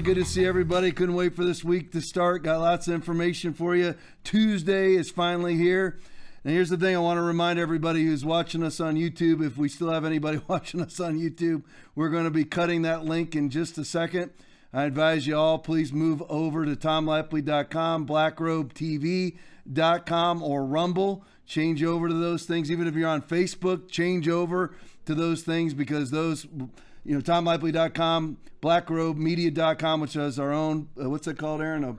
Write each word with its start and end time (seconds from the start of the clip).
good 0.00 0.14
to 0.14 0.24
see 0.24 0.46
everybody. 0.46 0.92
Couldn't 0.92 1.14
wait 1.14 1.36
for 1.36 1.44
this 1.44 1.62
week 1.62 1.92
to 1.92 2.00
start. 2.00 2.42
Got 2.42 2.60
lots 2.60 2.88
of 2.88 2.94
information 2.94 3.52
for 3.52 3.76
you. 3.76 3.94
Tuesday 4.24 4.94
is 4.94 5.10
finally 5.10 5.56
here. 5.56 5.98
And 6.44 6.54
here's 6.54 6.70
the 6.70 6.76
thing 6.76 6.96
I 6.96 6.98
want 6.98 7.18
to 7.18 7.22
remind 7.22 7.58
everybody 7.58 8.04
who's 8.04 8.24
watching 8.24 8.62
us 8.62 8.80
on 8.80 8.96
YouTube, 8.96 9.44
if 9.44 9.56
we 9.56 9.68
still 9.68 9.90
have 9.90 10.04
anybody 10.04 10.40
watching 10.48 10.80
us 10.80 10.98
on 10.98 11.18
YouTube, 11.18 11.64
we're 11.94 12.08
going 12.08 12.24
to 12.24 12.30
be 12.30 12.44
cutting 12.44 12.82
that 12.82 13.04
link 13.04 13.36
in 13.36 13.50
just 13.50 13.76
a 13.76 13.84
second. 13.84 14.30
I 14.72 14.84
advise 14.84 15.26
you 15.26 15.36
all, 15.36 15.58
please 15.58 15.92
move 15.92 16.22
over 16.28 16.64
to 16.64 16.74
tomlaipply.com, 16.74 18.06
blackrobetv.com, 18.06 20.42
or 20.42 20.64
Rumble. 20.64 21.24
Change 21.44 21.84
over 21.84 22.08
to 22.08 22.14
those 22.14 22.44
things. 22.44 22.70
Even 22.70 22.86
if 22.86 22.94
you're 22.94 23.08
on 23.08 23.22
Facebook, 23.22 23.90
change 23.90 24.28
over 24.28 24.74
to 25.06 25.14
those 25.14 25.42
things 25.42 25.74
because 25.74 26.10
those, 26.10 26.46
you 27.04 27.14
know, 27.14 27.20
tomlaipply.com, 27.20 28.38
blackrobemedia.com, 28.62 30.00
which 30.00 30.14
has 30.14 30.38
our 30.38 30.52
own, 30.52 30.88
uh, 31.02 31.10
what's 31.10 31.26
it 31.26 31.36
called, 31.38 31.60
Aaron? 31.60 31.84
Uh, 31.84 31.94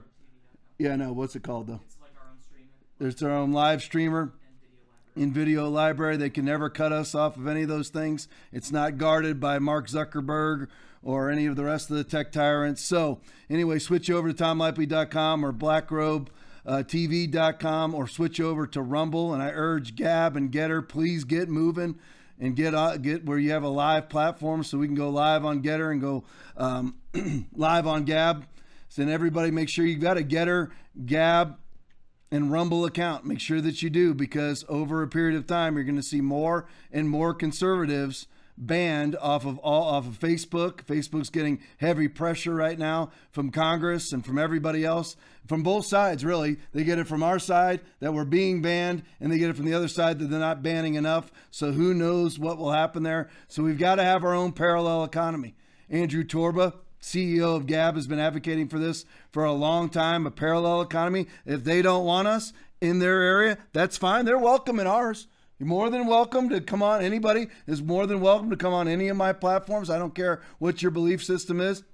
yeah, 0.78 0.96
no, 0.96 1.12
what's 1.12 1.36
it 1.36 1.42
called, 1.42 1.66
though? 1.68 1.80
It's 1.84 1.96
like 2.00 2.10
our 2.20 2.28
own 2.30 2.38
streamer 2.42 2.68
There's 2.98 3.22
our 3.22 3.30
own 3.30 3.52
live 3.52 3.82
streamer 3.82 4.32
and 4.32 4.52
video 4.62 4.88
library. 4.88 5.24
in 5.24 5.32
video 5.32 5.68
library. 5.68 6.16
They 6.16 6.30
can 6.30 6.44
never 6.46 6.68
cut 6.70 6.92
us 6.92 7.14
off 7.14 7.36
of 7.36 7.46
any 7.46 7.62
of 7.62 7.68
those 7.68 7.88
things. 7.90 8.26
It's 8.52 8.72
not 8.72 8.98
guarded 8.98 9.38
by 9.40 9.58
Mark 9.58 9.88
Zuckerberg 9.88 10.68
or 11.02 11.30
any 11.30 11.46
of 11.46 11.56
the 11.56 11.64
rest 11.64 11.90
of 11.90 11.96
the 11.96 12.04
tech 12.04 12.32
tyrants. 12.32 12.82
So, 12.82 13.20
anyway, 13.50 13.78
switch 13.78 14.10
over 14.10 14.32
to 14.32 14.44
tomlaipply.com 14.44 15.44
or 15.44 15.52
blackrobetv.com 15.52 17.94
or 17.94 18.08
switch 18.08 18.40
over 18.40 18.66
to 18.66 18.80
Rumble. 18.80 19.34
And 19.34 19.42
I 19.42 19.50
urge 19.50 19.96
Gab 19.96 20.34
and 20.36 20.50
Gettr, 20.50 20.88
please 20.88 21.24
get 21.24 21.50
moving 21.50 21.96
and 22.38 22.56
get 22.56 22.74
uh, 22.74 22.96
get 22.96 23.24
where 23.24 23.38
you 23.38 23.52
have 23.52 23.62
a 23.62 23.68
live 23.68 24.08
platform 24.08 24.64
so 24.64 24.78
we 24.78 24.86
can 24.86 24.96
go 24.96 25.10
live 25.10 25.44
on 25.44 25.62
Gettr 25.62 25.92
and 25.92 26.00
go 26.00 26.24
um, 26.56 26.96
live 27.54 27.86
on 27.86 28.04
Gab. 28.04 28.46
So 28.88 29.02
then 29.02 29.12
everybody 29.12 29.50
make 29.50 29.68
sure 29.68 29.84
you've 29.84 30.00
got 30.00 30.18
a 30.18 30.22
Gettr, 30.22 30.70
Gab, 31.04 31.56
and 32.30 32.50
Rumble 32.50 32.84
account. 32.84 33.24
Make 33.24 33.40
sure 33.40 33.60
that 33.60 33.82
you 33.82 33.90
do 33.90 34.14
because 34.14 34.64
over 34.68 35.02
a 35.02 35.08
period 35.08 35.36
of 35.36 35.46
time, 35.46 35.74
you're 35.74 35.84
going 35.84 35.96
to 35.96 36.02
see 36.02 36.20
more 36.20 36.66
and 36.92 37.08
more 37.08 37.34
conservatives 37.34 38.26
banned 38.56 39.16
off 39.16 39.44
of 39.44 39.58
all 39.58 39.84
off 39.84 40.06
of 40.06 40.18
Facebook. 40.18 40.84
Facebook's 40.84 41.30
getting 41.30 41.60
heavy 41.78 42.08
pressure 42.08 42.54
right 42.54 42.78
now 42.78 43.10
from 43.32 43.50
Congress 43.50 44.12
and 44.12 44.24
from 44.24 44.38
everybody 44.38 44.84
else, 44.84 45.16
from 45.46 45.62
both 45.62 45.86
sides. 45.86 46.24
Really, 46.24 46.56
they 46.72 46.84
get 46.84 46.98
it 46.98 47.08
from 47.08 47.22
our 47.22 47.38
side 47.38 47.80
that 48.00 48.14
we're 48.14 48.24
being 48.24 48.62
banned, 48.62 49.02
and 49.20 49.30
they 49.30 49.38
get 49.38 49.50
it 49.50 49.56
from 49.56 49.66
the 49.66 49.74
other 49.74 49.88
side 49.88 50.18
that 50.18 50.30
they're 50.30 50.38
not 50.38 50.62
banning 50.62 50.94
enough. 50.94 51.32
So 51.50 51.72
who 51.72 51.94
knows 51.94 52.38
what 52.38 52.58
will 52.58 52.72
happen 52.72 53.02
there? 53.02 53.28
So 53.48 53.62
we've 53.62 53.78
got 53.78 53.96
to 53.96 54.04
have 54.04 54.24
our 54.24 54.34
own 54.34 54.52
parallel 54.52 55.04
economy. 55.04 55.54
Andrew 55.90 56.24
Torba, 56.24 56.74
CEO 57.00 57.56
of 57.56 57.66
Gab 57.66 57.96
has 57.96 58.06
been 58.06 58.18
advocating 58.18 58.68
for 58.68 58.78
this 58.78 59.04
for 59.30 59.44
a 59.44 59.52
long 59.52 59.90
time, 59.90 60.26
a 60.26 60.30
parallel 60.30 60.80
economy. 60.80 61.26
If 61.44 61.62
they 61.64 61.82
don't 61.82 62.06
want 62.06 62.28
us 62.28 62.52
in 62.80 62.98
their 62.98 63.20
area, 63.20 63.58
that's 63.72 63.98
fine. 63.98 64.24
They're 64.24 64.38
welcome 64.38 64.80
in 64.80 64.86
ours. 64.86 65.26
You're 65.58 65.68
more 65.68 65.88
than 65.88 66.08
welcome 66.08 66.48
to 66.48 66.60
come 66.60 66.82
on. 66.82 67.00
Anybody 67.00 67.46
is 67.68 67.80
more 67.80 68.06
than 68.06 68.20
welcome 68.20 68.50
to 68.50 68.56
come 68.56 68.74
on 68.74 68.88
any 68.88 69.06
of 69.06 69.16
my 69.16 69.32
platforms. 69.32 69.88
I 69.88 69.98
don't 69.98 70.14
care 70.14 70.42
what 70.58 70.82
your 70.82 70.90
belief 70.90 71.22
system 71.22 71.60
is. 71.60 71.84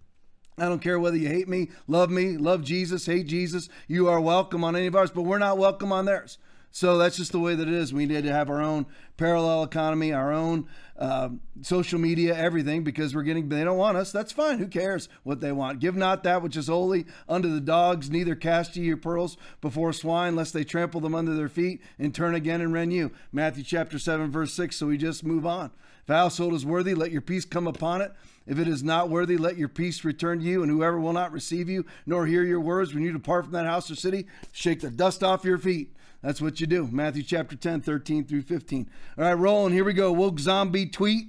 I 0.56 0.64
don't 0.64 0.80
care 0.80 0.98
whether 0.98 1.16
you 1.16 1.28
hate 1.28 1.48
me, 1.48 1.68
love 1.86 2.10
me, 2.10 2.36
love 2.36 2.62
Jesus, 2.62 3.06
hate 3.06 3.26
Jesus. 3.26 3.68
You 3.86 4.08
are 4.08 4.20
welcome 4.20 4.64
on 4.64 4.76
any 4.76 4.86
of 4.86 4.96
ours, 4.96 5.10
but 5.10 5.22
we're 5.22 5.38
not 5.38 5.58
welcome 5.58 5.92
on 5.92 6.06
theirs. 6.06 6.38
So 6.70 6.96
that's 6.96 7.16
just 7.16 7.32
the 7.32 7.40
way 7.40 7.54
that 7.54 7.68
it 7.68 7.74
is. 7.74 7.92
We 7.92 8.06
need 8.06 8.24
to 8.24 8.32
have 8.32 8.48
our 8.48 8.60
own 8.60 8.86
parallel 9.16 9.62
economy, 9.62 10.12
our 10.12 10.32
own 10.32 10.66
um, 11.00 11.40
social 11.62 11.98
media, 11.98 12.36
everything, 12.36 12.84
because 12.84 13.14
we're 13.14 13.22
getting, 13.22 13.48
they 13.48 13.64
don't 13.64 13.78
want 13.78 13.96
us. 13.96 14.12
That's 14.12 14.32
fine. 14.32 14.58
Who 14.58 14.66
cares 14.66 15.08
what 15.22 15.40
they 15.40 15.50
want? 15.50 15.80
Give 15.80 15.96
not 15.96 16.22
that 16.24 16.42
which 16.42 16.56
is 16.56 16.68
holy 16.68 17.06
unto 17.28 17.52
the 17.52 17.60
dogs, 17.60 18.10
neither 18.10 18.34
cast 18.34 18.76
ye 18.76 18.84
your 18.84 18.98
pearls 18.98 19.38
before 19.62 19.94
swine, 19.94 20.36
lest 20.36 20.52
they 20.52 20.62
trample 20.62 21.00
them 21.00 21.14
under 21.14 21.34
their 21.34 21.48
feet 21.48 21.80
and 21.98 22.14
turn 22.14 22.34
again 22.34 22.60
and 22.60 22.72
rend 22.72 22.92
you. 22.92 23.12
Matthew 23.32 23.64
chapter 23.64 23.98
7, 23.98 24.30
verse 24.30 24.52
6. 24.52 24.76
So 24.76 24.86
we 24.86 24.98
just 24.98 25.24
move 25.24 25.46
on. 25.46 25.70
If 26.02 26.10
a 26.10 26.16
household 26.16 26.54
is 26.54 26.66
worthy, 26.66 26.94
let 26.94 27.12
your 27.12 27.22
peace 27.22 27.44
come 27.44 27.66
upon 27.66 28.02
it. 28.02 28.12
If 28.46 28.58
it 28.58 28.68
is 28.68 28.82
not 28.82 29.10
worthy, 29.10 29.36
let 29.36 29.56
your 29.56 29.68
peace 29.68 30.04
return 30.04 30.40
to 30.40 30.44
you, 30.44 30.62
and 30.62 30.70
whoever 30.70 30.98
will 30.98 31.12
not 31.12 31.32
receive 31.32 31.68
you 31.68 31.86
nor 32.04 32.26
hear 32.26 32.42
your 32.42 32.60
words 32.60 32.92
when 32.92 33.02
you 33.02 33.12
depart 33.12 33.44
from 33.44 33.52
that 33.52 33.66
house 33.66 33.90
or 33.90 33.94
city, 33.94 34.26
shake 34.52 34.80
the 34.80 34.90
dust 34.90 35.22
off 35.22 35.44
your 35.44 35.58
feet. 35.58 35.94
That's 36.22 36.40
what 36.40 36.60
you 36.60 36.66
do. 36.66 36.88
Matthew 36.90 37.22
chapter 37.22 37.56
10, 37.56 37.80
13 37.80 38.24
through 38.24 38.42
15. 38.42 38.90
All 39.16 39.24
right, 39.24 39.32
rolling. 39.32 39.72
Here 39.72 39.84
we 39.84 39.94
go. 39.94 40.12
Woke 40.12 40.38
zombie 40.38 40.86
tweet. 40.86 41.28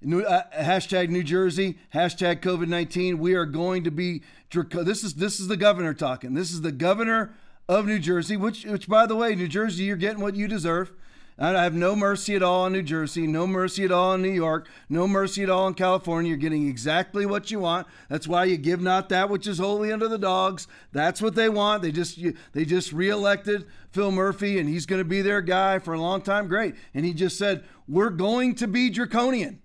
New, 0.00 0.20
uh, 0.20 0.42
hashtag 0.54 1.08
New 1.08 1.22
Jersey, 1.22 1.78
hashtag 1.94 2.40
COVID 2.40 2.68
19. 2.68 3.18
We 3.18 3.34
are 3.34 3.46
going 3.46 3.84
to 3.84 3.90
be, 3.90 4.22
this 4.52 5.02
is, 5.02 5.14
this 5.14 5.40
is 5.40 5.48
the 5.48 5.56
governor 5.56 5.94
talking. 5.94 6.34
This 6.34 6.52
is 6.52 6.60
the 6.60 6.72
governor 6.72 7.34
of 7.68 7.86
New 7.86 7.98
Jersey, 7.98 8.36
which, 8.36 8.64
which, 8.64 8.86
by 8.86 9.06
the 9.06 9.16
way, 9.16 9.34
New 9.34 9.48
Jersey, 9.48 9.84
you're 9.84 9.96
getting 9.96 10.20
what 10.20 10.36
you 10.36 10.46
deserve. 10.46 10.92
I 11.36 11.64
have 11.64 11.74
no 11.74 11.96
mercy 11.96 12.36
at 12.36 12.44
all 12.44 12.66
in 12.66 12.72
New 12.72 12.82
Jersey, 12.82 13.26
no 13.26 13.44
mercy 13.44 13.84
at 13.84 13.90
all 13.90 14.14
in 14.14 14.22
New 14.22 14.30
York, 14.30 14.68
no 14.88 15.08
mercy 15.08 15.42
at 15.42 15.50
all 15.50 15.66
in 15.66 15.74
California. 15.74 16.28
You're 16.28 16.38
getting 16.38 16.68
exactly 16.68 17.26
what 17.26 17.50
you 17.50 17.58
want. 17.58 17.88
That's 18.08 18.28
why 18.28 18.44
you 18.44 18.56
give 18.56 18.80
not 18.80 19.08
that 19.08 19.28
which 19.28 19.48
is 19.48 19.58
holy 19.58 19.92
unto 19.92 20.06
the 20.06 20.18
dogs. 20.18 20.68
That's 20.92 21.20
what 21.20 21.34
they 21.34 21.48
want. 21.48 21.82
They 21.82 21.90
just 21.90 22.20
they 22.52 22.64
just 22.64 22.92
reelected 22.92 23.66
Phil 23.90 24.12
Murphy, 24.12 24.60
and 24.60 24.68
he's 24.68 24.86
going 24.86 25.00
to 25.00 25.08
be 25.08 25.22
their 25.22 25.40
guy 25.40 25.80
for 25.80 25.92
a 25.92 26.00
long 26.00 26.22
time. 26.22 26.46
Great, 26.46 26.76
and 26.94 27.04
he 27.04 27.12
just 27.12 27.36
said 27.36 27.64
we're 27.88 28.10
going 28.10 28.54
to 28.56 28.68
be 28.68 28.88
draconian 28.88 29.60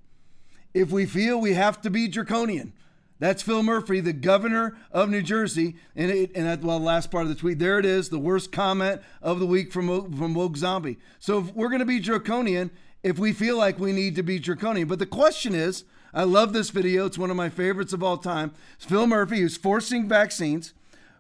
if 0.74 0.90
we 0.90 1.06
feel 1.06 1.40
we 1.40 1.54
have 1.54 1.82
to 1.82 1.92
be 1.92 2.08
draconian. 2.08 2.74
That's 3.20 3.42
Phil 3.44 3.64
Murphy, 3.64 4.00
the 4.00 4.14
governor 4.14 4.78
of 4.92 5.10
New 5.10 5.22
Jersey. 5.22 5.76
And 5.96 6.10
it, 6.10 6.32
and 6.36 6.48
that, 6.48 6.62
well, 6.62 6.80
the 6.80 6.86
last 6.86 7.12
part 7.12 7.24
of 7.24 7.30
the 7.30 7.36
tweet, 7.36 7.60
there 7.60 7.78
it 7.78 7.86
is, 7.86 8.10
the 8.10 8.18
worst 8.20 8.52
comment 8.52 9.02
of 9.22 9.40
the 9.40 9.46
week 9.46 9.72
from 9.72 10.14
from 10.14 10.34
Woke 10.34 10.58
Zombie. 10.58 10.98
So 11.20 11.40
if 11.40 11.54
we're 11.54 11.70
going 11.70 11.80
to 11.80 11.86
be 11.86 12.00
draconian 12.00 12.72
if 13.04 13.18
we 13.18 13.34
feel 13.34 13.58
like 13.58 13.80
we 13.80 13.92
need 13.92 14.16
to 14.16 14.24
be 14.24 14.40
draconian. 14.40 14.88
But 14.88 15.00
the 15.00 15.06
question 15.06 15.56
is, 15.56 15.86
I 16.14 16.24
love 16.24 16.54
this 16.54 16.70
video. 16.70 17.06
It's 17.06 17.18
one 17.18 17.30
of 17.30 17.38
my 17.38 17.50
favorites 17.50 17.94
of 17.94 18.04
all 18.04 18.18
time. 18.18 18.52
It's 18.76 18.86
Phil 18.86 19.08
Murphy 19.08 19.40
who's 19.40 19.58
forcing 19.58 20.08
vaccines, 20.10 20.74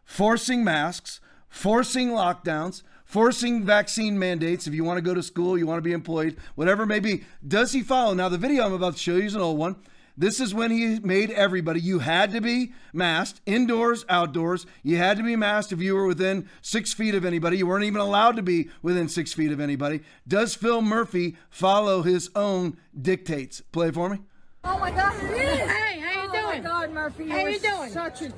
forcing 0.04 0.64
masks, 0.64 1.20
forcing 1.48 2.10
lockdowns, 2.10 2.84
forcing 3.06 3.64
vaccine 3.64 4.18
mandates. 4.18 4.68
If 4.68 4.74
you 4.74 4.84
want 4.84 4.98
to 4.98 5.02
go 5.02 5.14
to 5.14 5.24
school, 5.24 5.58
you 5.58 5.68
want 5.68 5.78
to 5.78 5.84
be 5.84 5.94
employed, 5.94 6.38
whatever 6.56 6.84
it 6.84 6.88
may 6.88 7.00
be. 7.00 7.24
Does 7.48 7.72
he 7.72 7.82
follow? 7.82 8.14
Now, 8.14 8.30
the 8.30 8.38
video 8.38 8.66
I'm 8.66 8.74
about 8.74 8.94
to 8.94 9.00
show 9.00 9.16
you 9.16 9.26
is 9.26 9.36
an 9.36 9.42
old 9.42 9.58
one. 9.58 9.76
This 10.20 10.42
is 10.42 10.54
when 10.54 10.70
he 10.70 11.00
made 11.00 11.32
everybody, 11.32 11.80
you 11.80 12.00
had 12.00 12.34
to 12.34 12.42
be 12.42 12.74
masked, 12.92 13.40
indoors, 13.46 14.06
outdoors. 14.10 14.66
You 14.84 14.98
had 14.98 15.16
to 15.16 15.24
be 15.24 15.38
masked 15.38 15.72
if 15.72 15.80
you 15.80 15.96
were 15.96 16.06
within 16.06 16.50
six 16.62 16.92
feet 16.92 17.16
of 17.16 17.24
anybody. 17.24 17.58
You 17.58 17.68
weren't 17.68 17.86
even 17.86 18.02
allowed 18.02 18.36
to 18.36 18.42
be 18.42 18.68
within 18.82 19.08
six 19.08 19.32
feet 19.32 19.50
of 19.50 19.62
anybody. 19.62 20.02
Does 20.28 20.56
Phil 20.56 20.82
Murphy 20.82 21.38
follow 21.50 22.02
his 22.02 22.30
own 22.36 22.76
dictates? 23.02 23.62
Play 23.72 23.88
it 23.88 23.94
for 23.94 24.10
me. 24.10 24.18
Oh 24.66 24.78
my 24.78 24.92
God, 24.92 25.16
it 25.24 25.32
is. 25.32 25.70
Hey, 25.72 26.00
how 26.02 26.24
you 26.24 26.32
doing? 26.34 26.44
oh 26.44 26.48
my 26.48 26.52
doing? 26.56 26.64
God, 26.64 26.92
Murphy, 26.92 27.30
How 27.30 27.38
you 27.38 27.50
you 27.52 27.56
are 27.56 27.78
doing? 27.78 27.90
Such 27.90 28.22
a. 28.24 28.34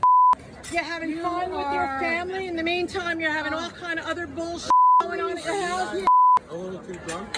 You're 0.71 0.83
having 0.83 1.09
You 1.09 1.23
fun 1.23 1.49
with 1.49 1.73
your 1.73 1.99
family. 1.99 2.45
In 2.45 2.55
the 2.55 2.63
meantime, 2.63 3.19
you're 3.19 3.31
having 3.31 3.55
all 3.55 3.71
oh. 3.73 3.75
kind 3.75 3.99
of 3.99 4.05
other 4.05 4.27
bullshit 4.27 4.69
going 5.01 5.19
on 5.19 5.35
at 5.35 5.43
your 5.43 5.65
house. 5.65 6.05
A 6.51 6.55
little 6.55 6.79
too 6.79 6.99
drunk? 7.07 7.33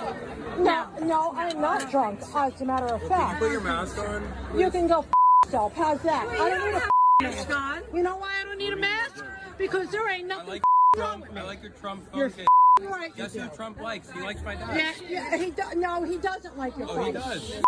No, 0.59 0.87
no, 1.03 1.33
I'm 1.35 1.61
not 1.61 1.91
drunk. 1.91 2.21
As 2.35 2.59
a 2.61 2.65
matter 2.65 2.87
of 2.95 3.07
fact, 3.07 3.39
Put 3.39 3.51
your 3.51 3.61
mask 3.61 3.97
on. 3.99 4.27
you 4.57 4.71
can 4.71 4.87
go 4.87 4.99
f- 5.01 5.07
yourself. 5.45 5.73
How's 5.75 6.01
that? 6.01 6.27
I 6.27 6.49
don't 6.49 6.73
need 6.73 6.81
a 6.81 7.23
mask 7.23 7.49
on. 7.55 7.83
You 7.93 8.01
know 8.01 8.15
why 8.17 8.31
I 8.41 8.43
don't 8.43 8.57
need 8.57 8.73
a 8.73 8.75
mask? 8.77 9.23
Because 9.57 9.89
there 9.91 10.09
ain't 10.09 10.25
I 10.25 10.27
nothing 10.35 10.49
like 10.49 10.63
wrong 10.97 11.05
Trump. 11.09 11.21
with 11.25 11.33
me. 11.33 11.41
I 11.41 11.43
like 11.43 11.61
your 11.61 11.71
Trump 11.73 12.03
You're 12.15 12.29
focus. 12.31 12.47
right. 12.81 13.15
Guess 13.15 13.35
who 13.35 13.47
Trump 13.49 13.79
likes? 13.79 14.09
He 14.11 14.19
likes 14.21 14.41
my 14.41 14.55
dad. 14.55 14.75
Yeah, 15.07 15.29
Yeah, 15.31 15.37
he 15.37 15.51
do- 15.51 15.75
no, 15.79 16.03
he 16.03 16.17
doesn't 16.17 16.57
like 16.57 16.75
your 16.75 16.87
Oh, 16.89 16.97
he 17.03 17.11
face. 17.13 17.23
does. 17.23 17.61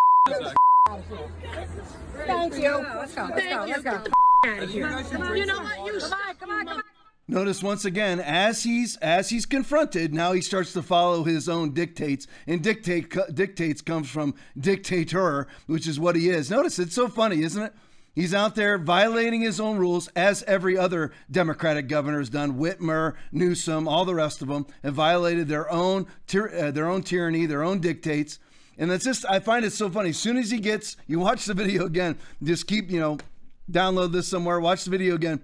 Thank 2.25 2.55
you. 2.55 2.71
Let's 2.77 3.13
go. 3.13 3.23
Let's 3.23 3.41
Thank 3.43 3.67
you. 3.67 3.73
Get 3.73 3.83
the 3.83 3.89
out 3.89 4.03
of 4.59 4.61
You 4.61 4.67
here. 4.67 4.89
guys 4.89 5.09
should 5.09 5.19
You 5.37 5.45
know 5.45 5.59
what? 5.59 5.77
You 5.77 5.83
water. 5.83 5.99
Come 5.99 6.11
on, 6.13 6.35
come 6.37 6.49
on, 6.49 6.65
come 6.65 6.77
on. 6.77 6.83
Notice 7.27 7.63
once 7.63 7.85
again, 7.85 8.19
as 8.19 8.63
he's 8.63 8.97
as 8.97 9.29
he's 9.29 9.47
confronted, 9.47 10.13
now 10.13 10.33
he 10.33 10.41
starts 10.41 10.73
to 10.73 10.83
follow 10.83 11.23
his 11.23 11.49
own 11.49 11.73
dictates, 11.73 12.27
and 12.45 12.61
dictate 12.61 13.11
dictates 13.33 13.81
comes 13.81 14.07
from 14.07 14.35
dictator, 14.55 15.47
which 15.65 15.87
is 15.87 15.99
what 15.99 16.15
he 16.15 16.29
is. 16.29 16.51
Notice 16.51 16.77
it's 16.77 16.93
so 16.93 17.07
funny, 17.07 17.41
isn't 17.41 17.63
it? 17.63 17.73
He's 18.13 18.33
out 18.35 18.53
there 18.53 18.77
violating 18.77 19.41
his 19.41 19.59
own 19.59 19.77
rules, 19.77 20.07
as 20.09 20.43
every 20.43 20.77
other 20.77 21.11
Democratic 21.29 21.87
governor 21.87 22.19
has 22.19 22.29
done. 22.29 22.59
Whitmer, 22.59 23.15
Newsom, 23.31 23.87
all 23.87 24.05
the 24.05 24.15
rest 24.15 24.43
of 24.43 24.47
them 24.47 24.67
have 24.83 24.93
violated 24.93 25.47
their 25.47 25.69
own 25.71 26.05
uh, 26.31 26.69
their 26.69 26.87
own 26.87 27.01
tyranny, 27.01 27.47
their 27.47 27.63
own 27.63 27.79
dictates. 27.79 28.37
And 28.77 28.91
that's 28.91 29.03
just 29.03 29.25
I 29.27 29.39
find 29.39 29.65
it 29.65 29.73
so 29.73 29.89
funny. 29.89 30.09
As 30.09 30.19
soon 30.19 30.37
as 30.37 30.51
he 30.51 30.59
gets, 30.59 30.95
you 31.07 31.17
watch 31.17 31.45
the 31.45 31.55
video 31.55 31.85
again. 31.85 32.19
Just 32.43 32.67
keep 32.67 32.91
you 32.91 32.99
know, 32.99 33.17
download 33.71 34.11
this 34.11 34.27
somewhere. 34.27 34.59
Watch 34.59 34.83
the 34.83 34.91
video 34.91 35.15
again 35.15 35.41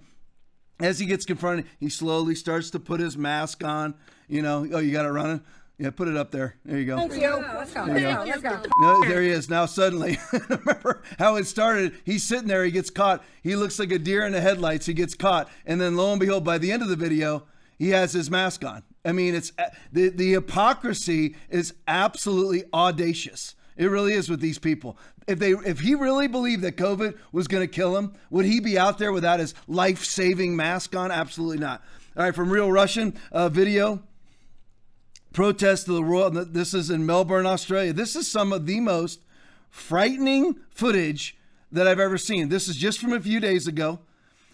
as 0.82 1.00
he 1.00 1.06
gets 1.06 1.26
confronted, 1.26 1.66
he 1.80 1.90
slowly 1.90 2.36
starts 2.36 2.70
to 2.72 2.80
put 2.80 3.00
his 3.00 3.18
mask 3.18 3.64
on. 3.64 3.96
You 4.28 4.42
know, 4.42 4.68
oh, 4.72 4.80
you 4.80 4.92
got 4.92 5.06
it 5.06 5.10
running. 5.10 5.42
Yeah, 5.78 5.90
put 5.90 6.08
it 6.08 6.16
up 6.16 6.30
there. 6.30 6.58
There 6.64 6.78
you 6.78 6.86
go. 6.86 6.98
Thank 6.98 7.14
you. 7.14 7.30
Let's 7.32 7.74
go. 7.74 7.86
Let's 7.86 8.04
go. 8.04 8.24
Let's 8.24 8.42
go. 8.42 8.62
No, 8.82 9.04
there 9.04 9.24
he 9.24 9.30
is. 9.30 9.50
Now 9.50 9.66
suddenly, 9.66 10.20
remember 10.50 11.02
how 11.18 11.38
it 11.38 11.46
started? 11.46 11.94
He's 12.06 12.24
sitting 12.24 12.48
there. 12.48 12.64
He 12.64 12.70
gets 12.70 12.92
caught. 12.92 13.24
He 13.42 13.56
looks 13.56 13.80
like 13.80 13.92
a 13.92 13.98
deer 13.98 14.24
in 14.26 14.32
the 14.32 14.42
headlights. 14.42 14.86
He 14.86 14.94
gets 14.94 15.16
caught, 15.16 15.50
and 15.66 15.82
then 15.82 15.98
lo 15.98 16.12
and 16.12 16.20
behold, 16.20 16.44
by 16.44 16.60
the 16.60 16.72
end 16.72 16.84
of 16.84 16.90
the 16.90 16.96
video, 16.96 17.48
he 17.80 17.90
has 17.90 18.14
his 18.14 18.30
mask 18.30 18.64
on. 18.64 18.84
I 19.04 19.12
mean, 19.12 19.34
it's 19.34 19.54
uh, 19.58 19.70
the 19.92 20.10
the 20.10 20.34
hypocrisy 20.34 21.36
is 21.50 21.74
absolutely 21.88 22.66
audacious. 22.72 23.56
It 23.76 23.88
really 23.88 24.14
is 24.14 24.30
with 24.30 24.40
these 24.40 24.60
people. 24.60 25.00
If 25.28 25.40
they 25.40 25.52
if 25.52 25.80
he 25.80 25.96
really 25.96 26.28
believed 26.28 26.64
that 26.64 26.78
COVID 26.78 27.18
was 27.32 27.48
going 27.48 27.62
to 27.62 27.74
kill 27.74 27.96
him, 27.96 28.14
would 28.30 28.46
he 28.46 28.60
be 28.60 28.78
out 28.78 28.98
there 28.98 29.12
without 29.12 29.40
his 29.40 29.54
life 29.68 30.04
saving 30.04 30.56
mask 30.56 30.96
on? 30.96 31.12
Absolutely 31.12 31.60
not. 31.60 31.84
All 32.18 32.24
right, 32.24 32.36
from 32.36 32.50
Real 32.50 32.72
Russian 32.72 33.18
uh, 33.32 33.50
video 33.50 34.02
protest 35.34 35.88
of 35.88 35.96
the 35.96 36.04
royal. 36.04 36.32
This 36.32 36.74
is 36.74 36.90
in 36.90 37.06
Melbourne, 37.06 37.46
Australia. 37.46 37.94
This 37.94 38.16
is 38.16 38.30
some 38.30 38.52
of 38.52 38.66
the 38.66 38.80
most 38.80 39.22
frightening 39.70 40.56
footage 40.72 41.38
that 41.72 41.88
I've 41.88 42.00
ever 42.00 42.18
seen. 42.18 42.50
This 42.50 42.68
is 42.68 42.76
just 42.76 43.00
from 43.00 43.14
a 43.14 43.22
few 43.22 43.40
days 43.40 43.68
ago. 43.68 44.00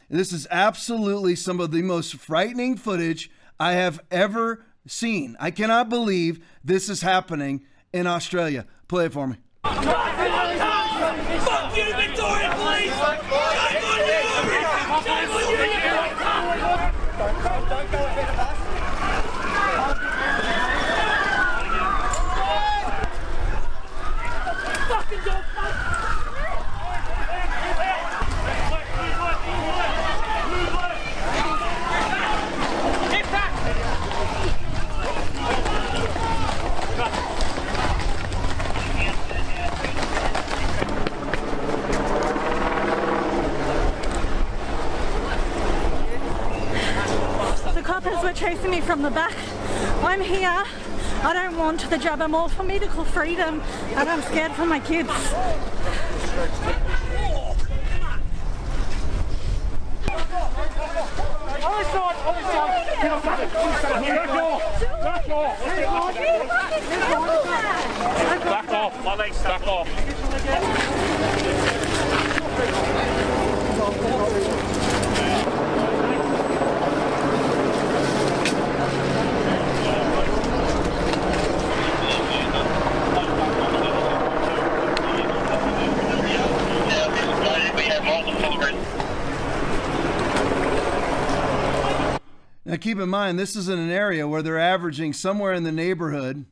This 0.09 0.31
is 0.31 0.47
absolutely 0.51 1.35
some 1.35 1.59
of 1.59 1.71
the 1.71 1.81
most 1.81 2.15
frightening 2.15 2.77
footage 2.77 3.31
I 3.59 3.73
have 3.73 3.99
ever 4.11 4.63
seen. 4.85 5.35
I 5.39 5.49
cannot 5.51 5.89
believe 5.89 6.45
this 6.63 6.89
is 6.89 7.01
happening 7.01 7.65
in 7.91 8.05
Australia. 8.05 8.67
Play 8.87 9.05
it 9.05 9.13
for 9.13 9.25
me. 9.27 9.37
Fuck 9.63 9.83
you, 11.75 11.85
Victoria 11.95 12.53
Police! 12.55 12.93
Shame 12.93 13.81
on 13.81 13.99
you! 13.99 14.21
Shame 15.03 15.31
on 15.31 15.41
you! 15.41 15.47
The 47.73 47.81
coppers 47.83 48.23
were 48.23 48.33
chasing 48.33 48.71
me 48.71 48.76
from 48.87 49.01
the 49.01 49.11
back. 49.11 49.35
I'm 50.01 50.21
here. 50.21 50.63
I 51.21 51.33
don't 51.33 51.57
want 51.57 51.81
the 51.89 51.97
job. 51.97 52.21
I'm 52.21 52.33
all 52.33 52.47
for 52.47 52.63
medical 52.63 53.03
freedom 53.03 53.61
and 53.95 54.07
I'm 54.07 54.21
scared 54.21 54.53
for 54.53 54.65
my 54.65 54.79
kids. 54.79 55.09
Back 68.45 68.69
off, 68.71 69.03
my 69.03 69.15
legs 69.15 69.43
back 69.43 69.67
off. 69.67 69.87
We 87.75 87.83
have 87.83 88.03
multiple 88.03 88.57
Now, 92.65 92.75
keep 92.75 92.99
in 92.99 93.07
mind, 93.27 93.37
this 93.37 93.57
is 93.57 93.67
in 93.67 93.77
an 93.77 93.89
area 93.89 94.25
where 94.25 94.41
they're 94.41 94.57
averaging 94.57 95.11
somewhere 95.11 95.51
in 95.51 95.63
the 95.63 95.71
neighborhood 95.71 96.45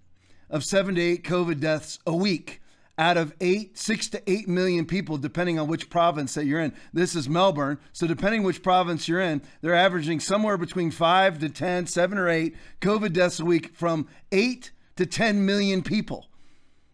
of 0.50 0.62
seven 0.62 0.96
to 0.96 1.02
eight 1.02 1.24
COVID 1.24 1.62
deaths 1.62 2.00
a 2.06 2.14
week 2.14 2.62
out 2.98 3.16
of 3.16 3.34
eight, 3.40 3.78
six 3.78 4.10
to 4.10 4.22
eight 4.30 4.50
million 4.50 4.86
people, 4.86 5.18
depending 5.18 5.58
on 5.58 5.68
which 5.68 5.90
province 5.90 6.34
that 6.34 6.46
you're 6.46 6.60
in. 6.60 6.74
This 6.92 7.16
is 7.16 7.30
Melbourne. 7.30 7.78
So, 7.94 8.08
depending 8.08 8.44
which 8.44 8.62
province 8.62 9.08
you're 9.08 9.22
in, 9.22 9.42
they're 9.62 9.74
averaging 9.74 10.20
somewhere 10.20 10.58
between 10.58 10.92
five 10.92 11.40
to 11.40 11.50
10, 11.50 11.88
seven 11.88 12.18
or 12.18 12.28
eight 12.28 12.58
COVID 12.82 13.14
deaths 13.14 13.40
a 13.40 13.46
week 13.46 13.74
from 13.74 14.10
eight 14.34 14.72
to 14.98 15.06
10 15.06 15.46
million 15.46 15.82
people. 15.82 16.28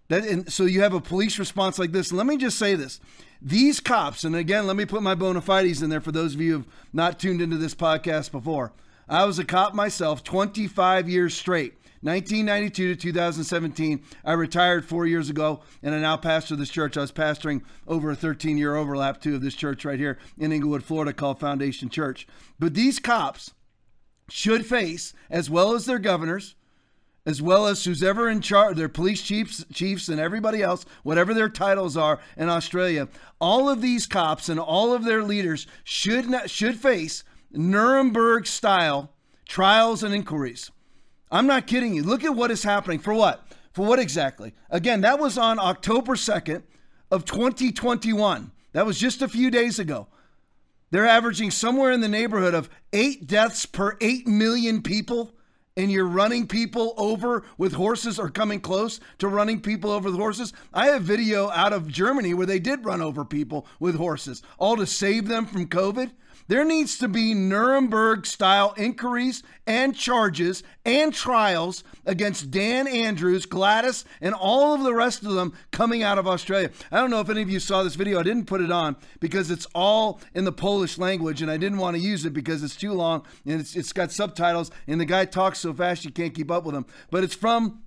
That, 0.09 0.25
and 0.25 0.51
so 0.51 0.65
you 0.65 0.81
have 0.81 0.93
a 0.93 1.01
police 1.01 1.39
response 1.39 1.79
like 1.79 1.91
this. 1.91 2.11
Let 2.11 2.27
me 2.27 2.37
just 2.37 2.59
say 2.59 2.75
this. 2.75 2.99
These 3.41 3.79
cops, 3.79 4.23
and 4.23 4.35
again, 4.35 4.67
let 4.67 4.75
me 4.75 4.85
put 4.85 5.01
my 5.01 5.15
bona 5.15 5.41
fides 5.41 5.81
in 5.81 5.89
there 5.89 6.01
for 6.01 6.11
those 6.11 6.35
of 6.35 6.41
you 6.41 6.51
who 6.51 6.57
have 6.59 6.67
not 6.93 7.19
tuned 7.19 7.41
into 7.41 7.57
this 7.57 7.73
podcast 7.73 8.31
before. 8.31 8.73
I 9.11 9.25
was 9.25 9.37
a 9.39 9.43
cop 9.43 9.73
myself 9.73 10.23
25 10.23 11.09
years 11.09 11.33
straight. 11.33 11.73
1992 11.99 12.95
to 12.95 12.99
2017. 12.99 14.01
I 14.23 14.31
retired 14.31 14.85
four 14.85 15.05
years 15.05 15.29
ago, 15.29 15.59
and 15.83 15.93
I 15.93 15.99
now 15.99 16.15
pastor 16.15 16.55
this 16.55 16.69
church. 16.69 16.95
I 16.95 17.01
was 17.01 17.11
pastoring 17.11 17.61
over 17.85 18.09
a 18.09 18.15
13 18.15 18.57
year 18.57 18.73
overlap, 18.73 19.21
too, 19.21 19.35
of 19.35 19.41
this 19.41 19.53
church 19.53 19.83
right 19.83 19.99
here 19.99 20.17
in 20.39 20.53
Englewood, 20.53 20.85
Florida, 20.85 21.11
called 21.11 21.41
Foundation 21.41 21.89
Church. 21.89 22.25
But 22.57 22.73
these 22.73 22.99
cops 22.99 23.53
should 24.29 24.65
face, 24.65 25.13
as 25.29 25.49
well 25.49 25.75
as 25.75 25.85
their 25.85 25.99
governors, 25.99 26.55
as 27.25 27.41
well 27.41 27.67
as 27.67 27.83
who's 27.83 28.01
ever 28.01 28.29
in 28.29 28.39
charge, 28.39 28.77
their 28.77 28.89
police 28.89 29.21
chiefs, 29.21 29.65
chiefs, 29.73 30.07
and 30.07 30.21
everybody 30.21 30.63
else, 30.63 30.85
whatever 31.03 31.33
their 31.33 31.49
titles 31.49 31.97
are 31.97 32.21
in 32.37 32.47
Australia, 32.47 33.09
all 33.41 33.69
of 33.69 33.81
these 33.81 34.07
cops 34.07 34.47
and 34.47 34.59
all 34.59 34.93
of 34.93 35.03
their 35.03 35.21
leaders 35.21 35.67
should 35.83 36.29
not, 36.29 36.49
should 36.49 36.79
face 36.79 37.25
Nuremberg 37.53 38.47
style 38.47 39.11
trials 39.47 40.03
and 40.03 40.13
inquiries. 40.13 40.71
I'm 41.31 41.47
not 41.47 41.67
kidding 41.67 41.93
you. 41.93 42.03
Look 42.03 42.23
at 42.23 42.35
what 42.35 42.51
is 42.51 42.63
happening. 42.63 42.99
For 42.99 43.13
what? 43.13 43.45
For 43.73 43.85
what 43.85 43.99
exactly? 43.99 44.53
Again, 44.69 45.01
that 45.01 45.19
was 45.19 45.37
on 45.37 45.59
October 45.59 46.15
2nd 46.15 46.63
of 47.09 47.25
2021. 47.25 48.51
That 48.73 48.85
was 48.85 48.97
just 48.97 49.21
a 49.21 49.27
few 49.27 49.51
days 49.51 49.79
ago. 49.79 50.07
They're 50.91 51.07
averaging 51.07 51.51
somewhere 51.51 51.91
in 51.91 52.01
the 52.01 52.07
neighborhood 52.07 52.53
of 52.53 52.69
eight 52.91 53.27
deaths 53.27 53.65
per 53.65 53.97
8 54.01 54.27
million 54.27 54.81
people, 54.81 55.33
and 55.77 55.89
you're 55.89 56.05
running 56.05 56.47
people 56.47 56.93
over 56.97 57.43
with 57.57 57.73
horses 57.73 58.19
or 58.19 58.29
coming 58.29 58.59
close 58.59 58.99
to 59.19 59.29
running 59.29 59.61
people 59.61 59.89
over 59.91 60.09
with 60.09 60.19
horses. 60.19 60.51
I 60.73 60.87
have 60.87 61.03
video 61.03 61.49
out 61.51 61.71
of 61.71 61.87
Germany 61.87 62.33
where 62.33 62.45
they 62.45 62.59
did 62.59 62.83
run 62.83 63.01
over 63.01 63.23
people 63.23 63.65
with 63.79 63.95
horses, 63.95 64.43
all 64.57 64.75
to 64.75 64.85
save 64.85 65.29
them 65.29 65.45
from 65.45 65.67
COVID. 65.67 66.11
There 66.47 66.65
needs 66.65 66.97
to 66.97 67.07
be 67.07 67.33
Nuremberg 67.33 68.25
style 68.25 68.73
inquiries 68.77 69.43
and 69.65 69.95
charges 69.95 70.63
and 70.85 71.13
trials 71.13 71.83
against 72.05 72.51
Dan 72.51 72.87
Andrews, 72.87 73.45
Gladys, 73.45 74.05
and 74.19 74.33
all 74.33 74.73
of 74.73 74.83
the 74.83 74.93
rest 74.93 75.23
of 75.23 75.33
them 75.33 75.53
coming 75.71 76.03
out 76.03 76.17
of 76.17 76.27
Australia. 76.27 76.71
I 76.91 76.97
don't 76.97 77.09
know 77.09 77.19
if 77.19 77.29
any 77.29 77.41
of 77.41 77.49
you 77.49 77.59
saw 77.59 77.83
this 77.83 77.95
video. 77.95 78.19
I 78.19 78.23
didn't 78.23 78.45
put 78.45 78.61
it 78.61 78.71
on 78.71 78.95
because 79.19 79.51
it's 79.51 79.67
all 79.73 80.19
in 80.33 80.45
the 80.45 80.51
Polish 80.51 80.97
language 80.97 81.41
and 81.41 81.51
I 81.51 81.57
didn't 81.57 81.77
want 81.77 81.95
to 81.95 82.01
use 82.01 82.25
it 82.25 82.33
because 82.33 82.63
it's 82.63 82.75
too 82.75 82.93
long 82.93 83.25
and 83.45 83.61
it's, 83.61 83.75
it's 83.75 83.93
got 83.93 84.11
subtitles 84.11 84.71
and 84.87 84.99
the 84.99 85.05
guy 85.05 85.25
talks 85.25 85.59
so 85.59 85.73
fast 85.73 86.05
you 86.05 86.11
can't 86.11 86.33
keep 86.33 86.51
up 86.51 86.65
with 86.65 86.75
him. 86.75 86.85
But 87.09 87.23
it's 87.23 87.35
from 87.35 87.83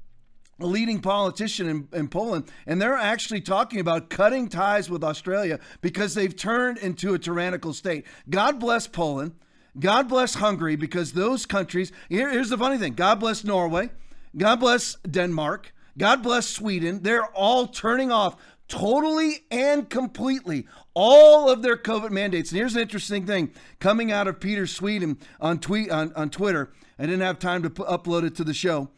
a 0.60 0.66
leading 0.66 1.00
politician 1.00 1.68
in, 1.68 1.88
in 1.92 2.08
Poland, 2.08 2.50
and 2.66 2.80
they're 2.80 2.94
actually 2.96 3.40
talking 3.40 3.80
about 3.80 4.10
cutting 4.10 4.48
ties 4.48 4.88
with 4.88 5.02
Australia 5.02 5.58
because 5.80 6.14
they've 6.14 6.34
turned 6.36 6.78
into 6.78 7.14
a 7.14 7.18
tyrannical 7.18 7.72
state. 7.72 8.04
God 8.30 8.60
bless 8.60 8.86
Poland. 8.86 9.32
God 9.78 10.08
bless 10.08 10.34
Hungary 10.34 10.76
because 10.76 11.12
those 11.12 11.46
countries, 11.46 11.90
here, 12.08 12.30
here's 12.30 12.50
the 12.50 12.58
funny 12.58 12.78
thing 12.78 12.94
God 12.94 13.20
bless 13.20 13.44
Norway. 13.44 13.90
God 14.36 14.60
bless 14.60 14.96
Denmark. 15.08 15.72
God 15.96 16.22
bless 16.22 16.48
Sweden. 16.48 17.02
They're 17.02 17.26
all 17.26 17.66
turning 17.66 18.10
off 18.10 18.36
totally 18.66 19.44
and 19.50 19.88
completely 19.88 20.66
all 20.94 21.50
of 21.50 21.62
their 21.62 21.76
COVID 21.76 22.10
mandates. 22.10 22.50
And 22.50 22.58
here's 22.58 22.74
an 22.74 22.82
interesting 22.82 23.26
thing 23.26 23.52
coming 23.78 24.10
out 24.10 24.26
of 24.26 24.40
Peter 24.40 24.66
Sweden 24.66 25.18
on 25.40 25.58
tweet 25.58 25.90
on, 25.90 26.12
on 26.14 26.30
Twitter. 26.30 26.72
I 26.98 27.06
didn't 27.06 27.20
have 27.20 27.38
time 27.38 27.62
to 27.64 27.70
p- 27.70 27.82
upload 27.82 28.24
it 28.24 28.34
to 28.36 28.44
the 28.44 28.54
show 28.54 28.90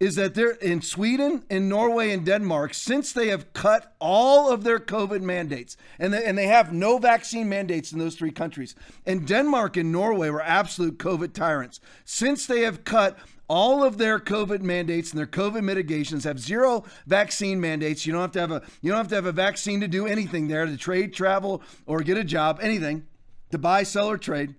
is 0.00 0.14
that 0.14 0.34
they're 0.34 0.52
in 0.52 0.80
Sweden, 0.80 1.44
in 1.50 1.68
Norway, 1.68 2.10
and 2.10 2.24
Denmark, 2.24 2.72
since 2.72 3.12
they 3.12 3.28
have 3.28 3.52
cut 3.52 3.94
all 4.00 4.50
of 4.50 4.64
their 4.64 4.78
COVID 4.78 5.20
mandates, 5.20 5.76
and 5.98 6.14
they, 6.14 6.24
and 6.24 6.38
they 6.38 6.46
have 6.46 6.72
no 6.72 6.98
vaccine 6.98 7.50
mandates 7.50 7.92
in 7.92 7.98
those 7.98 8.14
three 8.14 8.30
countries. 8.30 8.74
And 9.04 9.28
Denmark 9.28 9.76
and 9.76 9.92
Norway 9.92 10.30
were 10.30 10.42
absolute 10.42 10.98
COVID 10.98 11.34
tyrants. 11.34 11.80
Since 12.06 12.46
they 12.46 12.62
have 12.62 12.84
cut 12.84 13.18
all 13.46 13.84
of 13.84 13.98
their 13.98 14.18
COVID 14.18 14.62
mandates 14.62 15.10
and 15.10 15.18
their 15.18 15.26
COVID 15.26 15.62
mitigations 15.64 16.24
have 16.24 16.38
zero 16.38 16.84
vaccine 17.06 17.60
mandates. 17.60 18.06
You 18.06 18.12
don't 18.12 18.22
have 18.22 18.32
to 18.32 18.40
have 18.40 18.52
a 18.52 18.62
you 18.80 18.92
don't 18.92 18.98
have 18.98 19.08
to 19.08 19.16
have 19.16 19.26
a 19.26 19.32
vaccine 19.32 19.80
to 19.80 19.88
do 19.88 20.06
anything 20.06 20.46
there 20.46 20.64
to 20.64 20.76
trade, 20.76 21.12
travel, 21.12 21.60
or 21.84 22.00
get 22.02 22.16
a 22.16 22.22
job, 22.22 22.60
anything 22.62 23.08
to 23.50 23.58
buy, 23.58 23.82
sell, 23.82 24.08
or 24.08 24.18
trade 24.18 24.54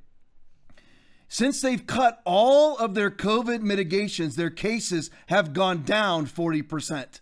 Since 1.33 1.61
they've 1.61 1.88
cut 1.88 2.21
all 2.25 2.75
of 2.75 2.93
their 2.93 3.09
COVID 3.09 3.61
mitigations, 3.61 4.35
their 4.35 4.50
cases 4.50 5.09
have 5.27 5.53
gone 5.53 5.83
down 5.83 6.25
40%. 6.25 7.21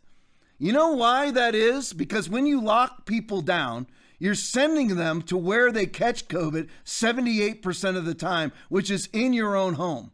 You 0.57 0.73
know 0.73 0.93
why 0.93 1.29
that 1.29 1.53
is? 1.53 1.93
Because 1.93 2.27
when 2.27 2.47
you 2.47 2.59
lock 2.59 3.05
people 3.05 3.41
down, 3.41 3.85
you're 4.17 4.33
sending 4.33 4.95
them 4.95 5.21
to 5.21 5.37
where 5.37 5.71
they 5.71 5.85
catch 5.85 6.27
COVID 6.27 6.69
78% 6.83 7.97
of 7.97 8.05
the 8.05 8.15
time, 8.15 8.51
which 8.67 8.89
is 8.89 9.09
in 9.13 9.31
your 9.31 9.55
own 9.55 9.75
home. 9.75 10.11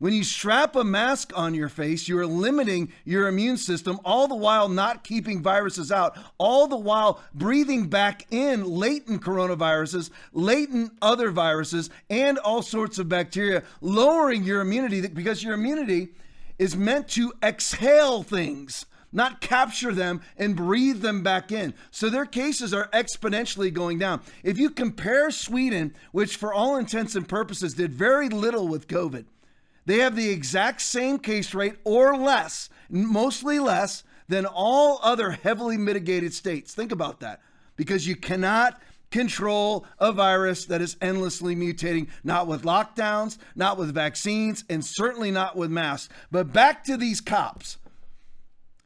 When 0.00 0.12
you 0.12 0.22
strap 0.22 0.76
a 0.76 0.84
mask 0.84 1.32
on 1.34 1.54
your 1.54 1.68
face, 1.68 2.06
you're 2.06 2.24
limiting 2.24 2.92
your 3.04 3.26
immune 3.26 3.56
system, 3.56 3.98
all 4.04 4.28
the 4.28 4.36
while 4.36 4.68
not 4.68 5.02
keeping 5.02 5.42
viruses 5.42 5.90
out, 5.90 6.16
all 6.38 6.68
the 6.68 6.76
while 6.76 7.20
breathing 7.34 7.88
back 7.88 8.24
in 8.30 8.64
latent 8.64 9.22
coronaviruses, 9.22 10.10
latent 10.32 10.92
other 11.02 11.32
viruses, 11.32 11.90
and 12.08 12.38
all 12.38 12.62
sorts 12.62 13.00
of 13.00 13.08
bacteria, 13.08 13.64
lowering 13.80 14.44
your 14.44 14.60
immunity 14.60 15.04
because 15.08 15.42
your 15.42 15.54
immunity 15.54 16.10
is 16.60 16.76
meant 16.76 17.08
to 17.08 17.32
exhale 17.42 18.22
things. 18.22 18.86
Not 19.10 19.40
capture 19.40 19.92
them 19.92 20.20
and 20.36 20.54
breathe 20.54 21.00
them 21.00 21.24
back 21.24 21.50
in. 21.50 21.74
So 21.90 22.08
their 22.08 22.26
cases 22.26 22.72
are 22.72 22.88
exponentially 22.88 23.72
going 23.72 23.98
down. 23.98 24.20
If 24.44 24.58
you 24.58 24.70
compare 24.70 25.32
Sweden, 25.32 25.92
which 26.12 26.36
for 26.36 26.52
all 26.52 26.76
intents 26.76 27.16
and 27.16 27.26
purposes 27.26 27.74
did 27.74 27.92
very 27.94 28.28
little 28.28 28.68
with 28.68 28.86
COVID, 28.86 29.24
they 29.88 30.00
have 30.00 30.14
the 30.16 30.28
exact 30.28 30.82
same 30.82 31.18
case 31.18 31.54
rate 31.54 31.76
or 31.82 32.14
less, 32.14 32.68
mostly 32.90 33.58
less 33.58 34.04
than 34.28 34.44
all 34.44 35.00
other 35.02 35.30
heavily 35.30 35.78
mitigated 35.78 36.34
states. 36.34 36.74
Think 36.74 36.92
about 36.92 37.20
that 37.20 37.40
because 37.74 38.06
you 38.06 38.14
cannot 38.14 38.78
control 39.10 39.86
a 39.98 40.12
virus 40.12 40.66
that 40.66 40.82
is 40.82 40.98
endlessly 41.00 41.56
mutating, 41.56 42.08
not 42.22 42.46
with 42.46 42.64
lockdowns, 42.64 43.38
not 43.56 43.78
with 43.78 43.94
vaccines, 43.94 44.62
and 44.68 44.84
certainly 44.84 45.30
not 45.30 45.56
with 45.56 45.70
masks. 45.70 46.12
But 46.30 46.52
back 46.52 46.84
to 46.84 46.98
these 46.98 47.22
cops. 47.22 47.78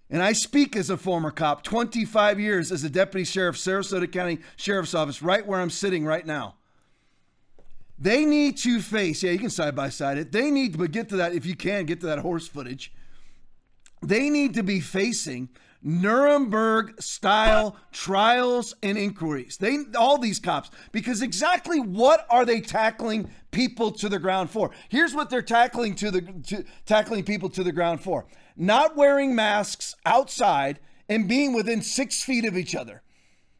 And 0.09 0.23
I 0.23 0.35
speak 0.35 0.77
as 0.77 0.89
a 0.89 0.97
former 0.97 1.33
cop, 1.33 1.65
25 1.65 2.39
years 2.39 2.71
as 2.71 2.85
a 2.85 2.89
deputy 2.89 3.25
sheriff, 3.25 3.57
Sarasota 3.57 4.11
County 4.13 4.39
Sheriff's 4.55 4.95
Office, 4.95 5.21
right 5.21 5.45
where 5.45 5.61
I'm 5.61 5.69
sitting 5.69 6.05
right 6.05 6.25
now. 6.25 6.55
They 8.03 8.25
need 8.25 8.57
to 8.59 8.81
face, 8.81 9.23
yeah, 9.23 9.31
you 9.31 9.39
can 9.39 9.49
side 9.49 9.77
by 9.77 9.89
side 9.89 10.19
it. 10.19 10.33
They 10.33 10.51
need 10.51 10.73
to, 10.73 10.79
but 10.79 10.91
get 10.91 11.09
to 11.11 11.17
that, 11.19 11.35
if 11.35 11.47
you 11.47 11.55
can, 11.55 11.87
get 11.87 12.01
to 12.01 12.07
that 12.07 12.19
horse 12.19 12.49
footage. 12.49 12.93
They 14.03 14.29
need 14.29 14.55
to 14.55 14.65
be 14.65 14.81
facing 14.81 15.51
Nuremberg 15.85 17.01
style 17.01 17.77
trials 17.93 18.75
and 18.83 18.99
inquiries. 18.99 19.57
They 19.57 19.79
all 19.97 20.19
these 20.19 20.41
cops 20.41 20.71
because 20.91 21.23
exactly 21.23 21.79
what 21.79 22.27
are 22.29 22.45
they 22.45 22.61
tackling 22.61 23.31
people 23.53 23.93
to 23.93 24.09
the 24.09 24.19
ground 24.19 24.51
for? 24.51 24.73
Here's 24.89 25.15
what 25.15 25.31
they're 25.31 25.41
tackling 25.41 25.95
to 25.97 26.11
the 26.11 26.23
to, 26.49 26.65
tackling 26.87 27.23
people 27.23 27.51
to 27.51 27.63
the 27.63 27.73
ground 27.73 28.01
for: 28.01 28.27
not 28.57 28.97
wearing 28.97 29.37
masks 29.37 29.95
outside 30.05 30.81
and 31.09 31.29
being 31.29 31.53
within 31.53 31.83
six 31.83 32.25
feet 32.25 32.45
of 32.45 32.57
each 32.57 32.75
other. 32.75 33.03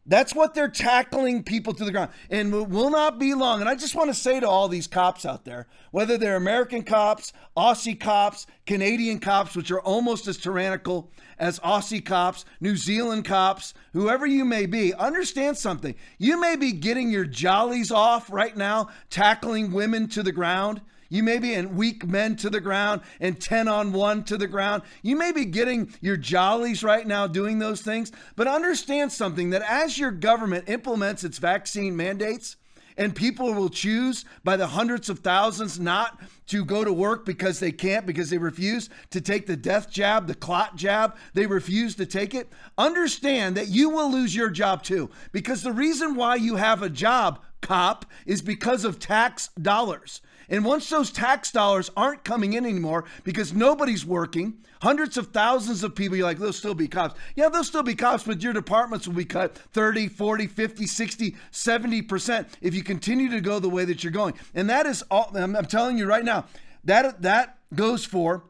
That's 0.05 0.35
what 0.35 0.55
they're 0.55 0.69
tackling 0.69 1.45
people 1.45 1.73
to 1.75 1.85
the 1.85 1.93
ground. 1.93 2.11
And 2.29 2.53
it 2.53 2.69
will 2.69 2.91
not 2.91 3.21
be 3.21 3.35
long. 3.35 3.61
And 3.61 3.69
I 3.69 3.77
just 3.77 3.95
want 3.95 4.11
to 4.11 4.15
say 4.15 4.41
to 4.41 4.49
all 4.49 4.67
these 4.67 4.89
cops 4.89 5.25
out 5.25 5.45
there, 5.45 5.69
whether 5.93 6.19
they're 6.19 6.35
American 6.35 6.83
cops, 6.83 7.33
Aussie 7.57 7.99
cops, 7.99 8.47
Canadian 8.67 9.21
cops, 9.21 9.55
which 9.55 9.71
are 9.71 9.81
almost 9.81 10.27
as 10.27 10.39
tyrannical 10.39 11.13
as 11.39 11.61
Aussie 11.61 12.05
cops, 12.05 12.45
New 12.61 12.77
Zealand 12.77 13.25
cops, 13.25 13.75
whoever 13.93 14.27
you 14.27 14.45
may 14.45 14.67
be, 14.67 14.93
understand 14.95 15.57
something. 15.57 15.95
You 16.19 16.41
may 16.41 16.57
be 16.57 16.73
getting 16.73 17.11
your 17.11 17.25
jollies 17.25 17.93
off 17.93 18.31
right 18.33 18.57
now, 18.57 18.89
tackling 19.09 19.71
women 19.71 20.09
to 20.09 20.25
the 20.25 20.33
ground. 20.33 20.81
You 21.13 21.23
may 21.23 21.39
be 21.39 21.53
in 21.53 21.77
weak 21.77 22.07
men 22.07 22.37
to 22.37 22.49
the 22.49 22.59
ground 22.59 23.03
and 23.21 23.39
10 23.39 23.69
on 23.69 23.93
1 23.93 24.25
to 24.25 24.39
the 24.39 24.47
ground. 24.47 24.83
You 25.03 25.15
may 25.15 25.31
be 25.31 25.45
getting 25.45 25.93
your 26.01 26.17
jollies 26.17 26.83
right 26.83 27.07
now 27.07 27.27
doing 27.27 27.59
those 27.59 27.83
things, 27.83 28.11
but 28.35 28.49
understand 28.49 29.13
something 29.13 29.51
that 29.51 29.61
as 29.61 29.99
your 29.99 30.11
government 30.11 30.71
implements 30.71 31.23
its 31.23 31.37
vaccine 31.37 31.99
mandates, 31.99 32.57
and 32.97 33.15
people 33.15 33.53
will 33.53 33.69
choose 33.69 34.25
by 34.43 34.57
the 34.57 34.69
hundreds 34.69 35.11
of 35.11 35.19
thousands 35.19 35.79
not 35.79 36.19
to 36.47 36.65
go 36.65 36.83
to 36.83 36.93
work 36.95 37.27
because 37.27 37.61
they 37.61 37.73
can't, 37.73 38.07
because 38.07 38.31
they 38.31 38.39
refuse 38.39 38.89
to 39.11 39.21
take 39.21 39.47
the 39.47 39.57
death 39.57 39.91
jab, 39.91 40.27
the 40.27 40.35
clot 40.35 40.77
jab. 40.77 41.15
They 41.35 41.45
refuse 41.45 41.95
to 41.97 42.07
take 42.07 42.35
it. 42.35 42.51
Understand 42.79 43.59
that 43.59 43.69
you 43.69 43.91
will 43.91 44.11
lose 44.11 44.35
your 44.35 44.49
job 44.49 44.83
too, 44.83 45.11
because 45.31 45.63
the 45.63 45.73
reason 45.73 46.15
why 46.15 46.37
you 46.37 46.57
have 46.57 46.83
a 46.83 46.89
job, 46.89 47.39
cop, 47.61 48.07
is 48.25 48.41
because 48.41 48.87
of 48.87 48.99
tax 48.99 49.51
dollars. 49.61 50.23
And 50.53 50.67
once 50.67 50.91
those 50.91 51.11
tax 51.11 51.51
dollars 51.51 51.91
aren't 51.97 52.25
coming 52.25 52.53
in 52.53 52.67
anymore 52.67 53.07
because 53.25 53.55
nobody's 53.55 54.05
working, 54.05 54.59
hundreds 54.83 55.17
of 55.17 55.29
thousands 55.29 55.83
of 55.83 55.95
people, 55.95 56.19
you're 56.19 56.27
like, 56.27 56.39
they'll 56.39 56.53
still 56.53 56.75
be 56.75 56.89
cops. 56.89 57.19
Yeah, 57.35 57.49
they'll 57.49 57.65
still 57.65 57.83
be 57.83 57.95
cops, 57.95 58.25
but 58.25 58.43
your 58.43 58.53
departments 58.53 59.09
will 59.09 59.15
be 59.15 59.25
cut 59.25 59.57
30, 59.57 60.09
40, 60.09 60.47
50, 60.47 60.87
60, 60.87 61.37
70% 61.51 62.47
if 62.61 62.75
you 62.75 62.83
continue 62.83 63.31
to 63.31 63.41
go 63.41 63.61
the 63.61 63.71
way 63.71 63.87
that 63.87 64.05
you're 64.05 64.13
going. 64.13 64.35
And 64.55 64.69
that 64.69 64.85
is 64.85 65.03
all, 65.11 65.31
I'm, 65.35 65.57
I'm 65.57 65.65
telling 65.65 65.97
you 65.97 66.05
right 66.07 66.25
now, 66.25 66.45
that, 66.85 67.23
that 67.23 67.57
goes 67.75 68.05
for 68.05 68.45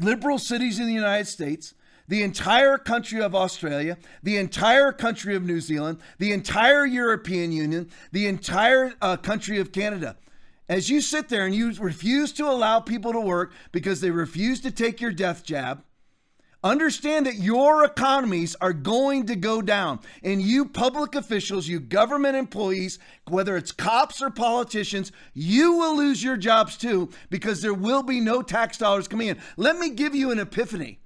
liberal 0.00 0.38
cities 0.38 0.78
in 0.78 0.86
the 0.86 0.94
United 0.94 1.26
States 1.26 1.74
the 2.06 2.22
entire 2.22 2.78
country 2.78 3.20
of 3.20 3.34
Australia, 3.34 3.98
the 4.22 4.38
entire 4.38 4.92
country 4.92 5.36
of 5.36 5.42
New 5.42 5.60
Zealand, 5.60 5.98
the 6.16 6.32
entire 6.32 6.86
European 6.86 7.52
Union, 7.52 7.90
the 8.12 8.26
entire 8.26 8.94
uh, 9.02 9.18
country 9.18 9.58
of 9.58 9.72
Canada 9.72 10.16
as 10.68 10.90
you 10.90 11.00
sit 11.00 11.28
there 11.28 11.46
and 11.46 11.54
you 11.54 11.72
refuse 11.72 12.32
to 12.32 12.44
allow 12.44 12.80
people 12.80 13.12
to 13.12 13.20
work 13.20 13.52
because 13.72 14.00
they 14.00 14.10
refuse 14.10 14.60
to 14.60 14.70
take 14.70 15.00
your 15.00 15.12
death 15.12 15.42
jab, 15.44 15.82
understand 16.62 17.26
that 17.26 17.36
your 17.36 17.84
economies 17.84 18.56
are 18.60 18.72
going 18.72 19.26
to 19.26 19.36
go 19.36 19.62
down. 19.62 20.00
And 20.22 20.42
you 20.42 20.66
public 20.66 21.14
officials, 21.14 21.68
you 21.68 21.80
government 21.80 22.36
employees, 22.36 22.98
whether 23.28 23.56
it's 23.56 23.72
cops 23.72 24.20
or 24.20 24.30
politicians, 24.30 25.12
you 25.34 25.72
will 25.74 25.96
lose 25.96 26.22
your 26.22 26.36
jobs 26.36 26.76
too 26.76 27.10
because 27.30 27.62
there 27.62 27.74
will 27.74 28.02
be 28.02 28.20
no 28.20 28.42
tax 28.42 28.76
dollars 28.76 29.08
coming 29.08 29.28
in. 29.28 29.38
Let 29.56 29.78
me 29.78 29.90
give 29.90 30.14
you 30.14 30.30
an 30.30 30.38
epiphany. 30.38 30.98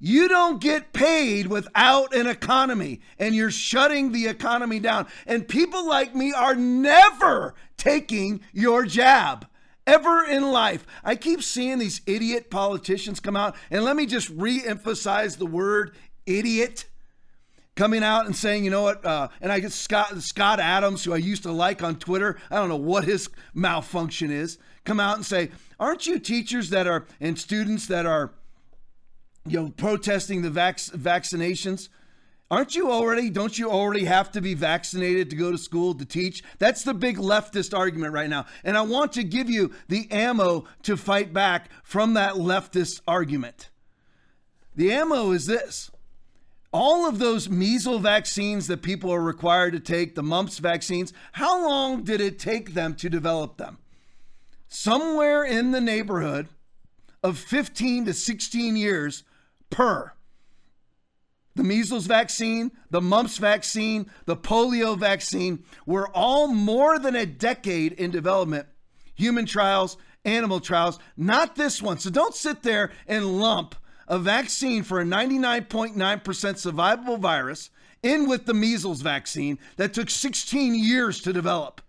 You 0.00 0.28
don't 0.28 0.60
get 0.60 0.92
paid 0.92 1.48
without 1.48 2.14
an 2.14 2.28
economy, 2.28 3.00
and 3.18 3.34
you're 3.34 3.50
shutting 3.50 4.12
the 4.12 4.28
economy 4.28 4.78
down. 4.78 5.08
And 5.26 5.48
people 5.48 5.88
like 5.88 6.14
me 6.14 6.32
are 6.32 6.54
never 6.54 7.56
taking 7.78 8.40
your 8.52 8.84
jab 8.84 9.46
ever 9.86 10.24
in 10.24 10.50
life. 10.52 10.86
I 11.02 11.16
keep 11.16 11.42
seeing 11.42 11.78
these 11.78 12.02
idiot 12.06 12.50
politicians 12.50 13.20
come 13.20 13.36
out, 13.36 13.56
and 13.70 13.84
let 13.84 13.96
me 13.96 14.04
just 14.04 14.28
re 14.28 14.62
emphasize 14.64 15.36
the 15.36 15.46
word 15.46 15.96
idiot. 16.26 16.84
Coming 17.74 18.02
out 18.02 18.26
and 18.26 18.34
saying, 18.34 18.64
you 18.64 18.70
know 18.70 18.82
what, 18.82 19.04
uh, 19.06 19.28
and 19.40 19.52
I 19.52 19.60
get 19.60 19.70
Scott 19.70 20.20
Scott 20.22 20.58
Adams, 20.58 21.04
who 21.04 21.14
I 21.14 21.18
used 21.18 21.44
to 21.44 21.52
like 21.52 21.82
on 21.82 21.96
Twitter. 21.96 22.36
I 22.50 22.56
don't 22.56 22.68
know 22.68 22.76
what 22.76 23.04
his 23.04 23.30
malfunction 23.54 24.32
is. 24.32 24.58
Come 24.84 24.98
out 24.98 25.16
and 25.16 25.24
say, 25.24 25.50
aren't 25.78 26.06
you 26.06 26.18
teachers 26.18 26.70
that 26.70 26.88
are 26.88 27.06
and 27.20 27.38
students 27.38 27.86
that 27.86 28.04
are 28.04 28.32
you 29.46 29.60
know, 29.60 29.72
protesting 29.76 30.42
the 30.42 30.50
vac- 30.50 30.78
vaccinations. 30.78 31.88
Aren't 32.50 32.74
you 32.74 32.90
already, 32.90 33.28
don't 33.28 33.58
you 33.58 33.70
already 33.70 34.04
have 34.04 34.32
to 34.32 34.40
be 34.40 34.54
vaccinated 34.54 35.28
to 35.30 35.36
go 35.36 35.50
to 35.50 35.58
school 35.58 35.94
to 35.94 36.06
teach? 36.06 36.42
That's 36.58 36.82
the 36.82 36.94
big 36.94 37.18
leftist 37.18 37.76
argument 37.76 38.14
right 38.14 38.30
now. 38.30 38.46
And 38.64 38.76
I 38.76 38.82
want 38.82 39.12
to 39.14 39.22
give 39.22 39.50
you 39.50 39.72
the 39.88 40.10
ammo 40.10 40.64
to 40.84 40.96
fight 40.96 41.34
back 41.34 41.68
from 41.82 42.14
that 42.14 42.34
leftist 42.34 43.02
argument. 43.06 43.68
The 44.74 44.92
ammo 44.92 45.32
is 45.32 45.44
this 45.44 45.90
all 46.72 47.08
of 47.08 47.18
those 47.18 47.48
measles 47.48 48.02
vaccines 48.02 48.66
that 48.66 48.82
people 48.82 49.12
are 49.12 49.22
required 49.22 49.72
to 49.72 49.80
take, 49.80 50.14
the 50.14 50.22
mumps 50.22 50.58
vaccines, 50.58 51.12
how 51.32 51.66
long 51.66 52.02
did 52.02 52.20
it 52.20 52.38
take 52.38 52.74
them 52.74 52.94
to 52.96 53.08
develop 53.08 53.56
them? 53.56 53.78
Somewhere 54.68 55.44
in 55.44 55.70
the 55.70 55.80
neighborhood 55.80 56.48
of 57.22 57.38
15 57.38 58.04
to 58.04 58.14
16 58.14 58.76
years 58.76 59.24
per. 59.70 60.12
The 61.58 61.64
measles 61.64 62.06
vaccine, 62.06 62.70
the 62.90 63.00
mumps 63.00 63.38
vaccine, 63.38 64.08
the 64.26 64.36
polio 64.36 64.96
vaccine 64.96 65.64
were 65.86 66.08
all 66.14 66.46
more 66.46 67.00
than 67.00 67.16
a 67.16 67.26
decade 67.26 67.94
in 67.94 68.12
development. 68.12 68.68
Human 69.16 69.44
trials, 69.44 69.96
animal 70.24 70.60
trials, 70.60 71.00
not 71.16 71.56
this 71.56 71.82
one. 71.82 71.98
So 71.98 72.10
don't 72.10 72.36
sit 72.36 72.62
there 72.62 72.92
and 73.08 73.40
lump 73.40 73.74
a 74.06 74.20
vaccine 74.20 74.84
for 74.84 75.00
a 75.00 75.04
99.9% 75.04 75.96
survivable 75.96 77.18
virus 77.18 77.70
in 78.04 78.28
with 78.28 78.46
the 78.46 78.54
measles 78.54 79.02
vaccine 79.02 79.58
that 79.78 79.92
took 79.92 80.10
16 80.10 80.76
years 80.76 81.20
to 81.22 81.32
develop. 81.32 81.80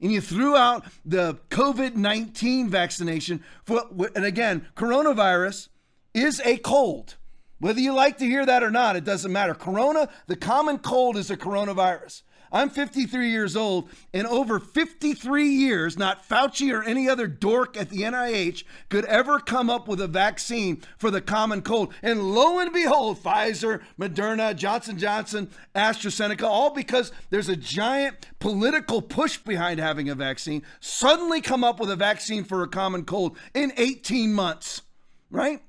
And 0.00 0.12
you 0.12 0.20
threw 0.20 0.54
out 0.54 0.86
the 1.04 1.40
COVID 1.50 1.96
19 1.96 2.68
vaccination 2.68 3.42
for, 3.64 3.82
and 4.14 4.24
again, 4.24 4.68
coronavirus 4.76 5.70
is 6.14 6.40
a 6.44 6.58
cold. 6.58 7.16
Whether 7.60 7.80
you 7.80 7.92
like 7.92 8.18
to 8.18 8.24
hear 8.24 8.46
that 8.46 8.62
or 8.62 8.70
not, 8.70 8.96
it 8.96 9.04
doesn't 9.04 9.32
matter. 9.32 9.54
Corona, 9.54 10.08
the 10.26 10.36
common 10.36 10.78
cold 10.78 11.16
is 11.16 11.30
a 11.30 11.36
coronavirus. 11.36 12.22
I'm 12.50 12.70
53 12.70 13.30
years 13.30 13.56
old, 13.56 13.90
and 14.14 14.26
over 14.26 14.58
53 14.58 15.48
years, 15.48 15.98
not 15.98 16.26
Fauci 16.26 16.72
or 16.72 16.82
any 16.82 17.08
other 17.08 17.26
dork 17.26 17.76
at 17.76 17.90
the 17.90 18.02
NIH 18.02 18.64
could 18.88 19.04
ever 19.04 19.38
come 19.38 19.68
up 19.68 19.86
with 19.86 20.00
a 20.00 20.06
vaccine 20.06 20.82
for 20.96 21.10
the 21.10 21.20
common 21.20 21.62
cold. 21.62 21.92
And 22.02 22.34
lo 22.34 22.58
and 22.58 22.72
behold, 22.72 23.22
Pfizer, 23.22 23.82
Moderna, 23.98 24.56
Johnson 24.56 24.98
Johnson, 24.98 25.50
AstraZeneca, 25.74 26.44
all 26.44 26.70
because 26.70 27.12
there's 27.30 27.48
a 27.48 27.56
giant 27.56 28.26
political 28.38 29.02
push 29.02 29.36
behind 29.38 29.78
having 29.78 30.08
a 30.08 30.14
vaccine, 30.14 30.62
suddenly 30.80 31.40
come 31.40 31.62
up 31.62 31.78
with 31.78 31.90
a 31.90 31.96
vaccine 31.96 32.44
for 32.44 32.62
a 32.62 32.68
common 32.68 33.04
cold 33.04 33.36
in 33.52 33.72
18 33.76 34.32
months, 34.32 34.82
right? 35.30 35.60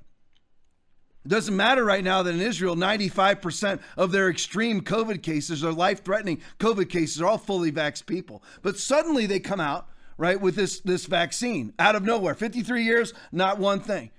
It 1.24 1.28
doesn't 1.28 1.54
matter 1.56 1.84
right 1.84 2.02
now 2.02 2.22
that 2.22 2.34
in 2.34 2.40
Israel, 2.40 2.76
95% 2.76 3.80
of 3.98 4.10
their 4.10 4.30
extreme 4.30 4.80
COVID 4.80 5.22
cases 5.22 5.62
or 5.62 5.72
life 5.72 6.02
threatening 6.02 6.40
COVID 6.58 6.88
cases 6.88 7.20
are 7.20 7.26
all 7.26 7.38
fully 7.38 7.70
vaxxed 7.70 8.06
people. 8.06 8.42
But 8.62 8.78
suddenly 8.78 9.26
they 9.26 9.38
come 9.38 9.60
out, 9.60 9.86
right, 10.16 10.40
with 10.40 10.56
this, 10.56 10.80
this 10.80 11.04
vaccine 11.04 11.74
out 11.78 11.94
of 11.94 12.04
nowhere. 12.04 12.34
53 12.34 12.84
years, 12.84 13.12
not 13.32 13.58
one 13.58 13.80
thing. 13.80 14.10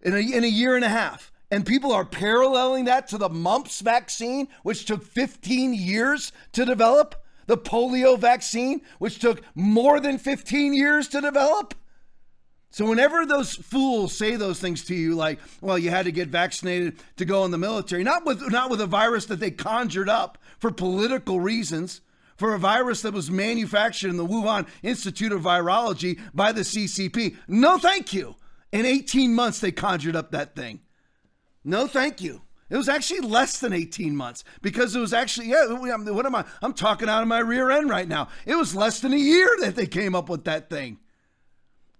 In 0.00 0.14
a, 0.14 0.18
in 0.18 0.42
a 0.42 0.48
year 0.48 0.74
and 0.74 0.84
a 0.84 0.88
half. 0.88 1.30
And 1.50 1.66
people 1.66 1.92
are 1.92 2.04
paralleling 2.06 2.86
that 2.86 3.08
to 3.08 3.18
the 3.18 3.28
mumps 3.28 3.80
vaccine, 3.80 4.48
which 4.62 4.86
took 4.86 5.02
15 5.02 5.74
years 5.74 6.32
to 6.52 6.64
develop, 6.64 7.16
the 7.46 7.58
polio 7.58 8.16
vaccine, 8.16 8.80
which 9.00 9.18
took 9.18 9.42
more 9.54 9.98
than 9.98 10.16
15 10.16 10.72
years 10.72 11.08
to 11.08 11.20
develop. 11.20 11.74
So 12.70 12.86
whenever 12.86 13.26
those 13.26 13.54
fools 13.54 14.16
say 14.16 14.36
those 14.36 14.60
things 14.60 14.84
to 14.84 14.94
you, 14.94 15.16
like, 15.16 15.40
well, 15.60 15.76
you 15.76 15.90
had 15.90 16.04
to 16.04 16.12
get 16.12 16.28
vaccinated 16.28 16.96
to 17.16 17.24
go 17.24 17.44
in 17.44 17.50
the 17.50 17.58
military, 17.58 18.04
not 18.04 18.24
with 18.24 18.48
not 18.50 18.70
with 18.70 18.80
a 18.80 18.86
virus 18.86 19.26
that 19.26 19.40
they 19.40 19.50
conjured 19.50 20.08
up 20.08 20.38
for 20.58 20.70
political 20.70 21.40
reasons, 21.40 22.00
for 22.36 22.54
a 22.54 22.58
virus 22.58 23.02
that 23.02 23.12
was 23.12 23.30
manufactured 23.30 24.08
in 24.08 24.16
the 24.16 24.26
Wuhan 24.26 24.68
Institute 24.84 25.32
of 25.32 25.42
Virology 25.42 26.20
by 26.32 26.52
the 26.52 26.60
CCP. 26.60 27.36
No, 27.48 27.76
thank 27.76 28.12
you. 28.12 28.36
In 28.70 28.86
18 28.86 29.34
months, 29.34 29.58
they 29.58 29.72
conjured 29.72 30.14
up 30.14 30.30
that 30.30 30.54
thing. 30.54 30.80
No, 31.64 31.88
thank 31.88 32.20
you. 32.20 32.42
It 32.70 32.76
was 32.76 32.88
actually 32.88 33.20
less 33.20 33.58
than 33.58 33.72
18 33.72 34.14
months 34.14 34.44
because 34.62 34.94
it 34.94 35.00
was 35.00 35.12
actually, 35.12 35.48
yeah, 35.48 35.66
what 35.66 36.24
am 36.24 36.36
I? 36.36 36.44
I'm 36.62 36.72
talking 36.72 37.08
out 37.08 37.20
of 37.20 37.26
my 37.26 37.40
rear 37.40 37.68
end 37.68 37.90
right 37.90 38.06
now. 38.06 38.28
It 38.46 38.54
was 38.54 38.76
less 38.76 39.00
than 39.00 39.12
a 39.12 39.16
year 39.16 39.50
that 39.62 39.74
they 39.74 39.86
came 39.86 40.14
up 40.14 40.28
with 40.28 40.44
that 40.44 40.70
thing. 40.70 41.00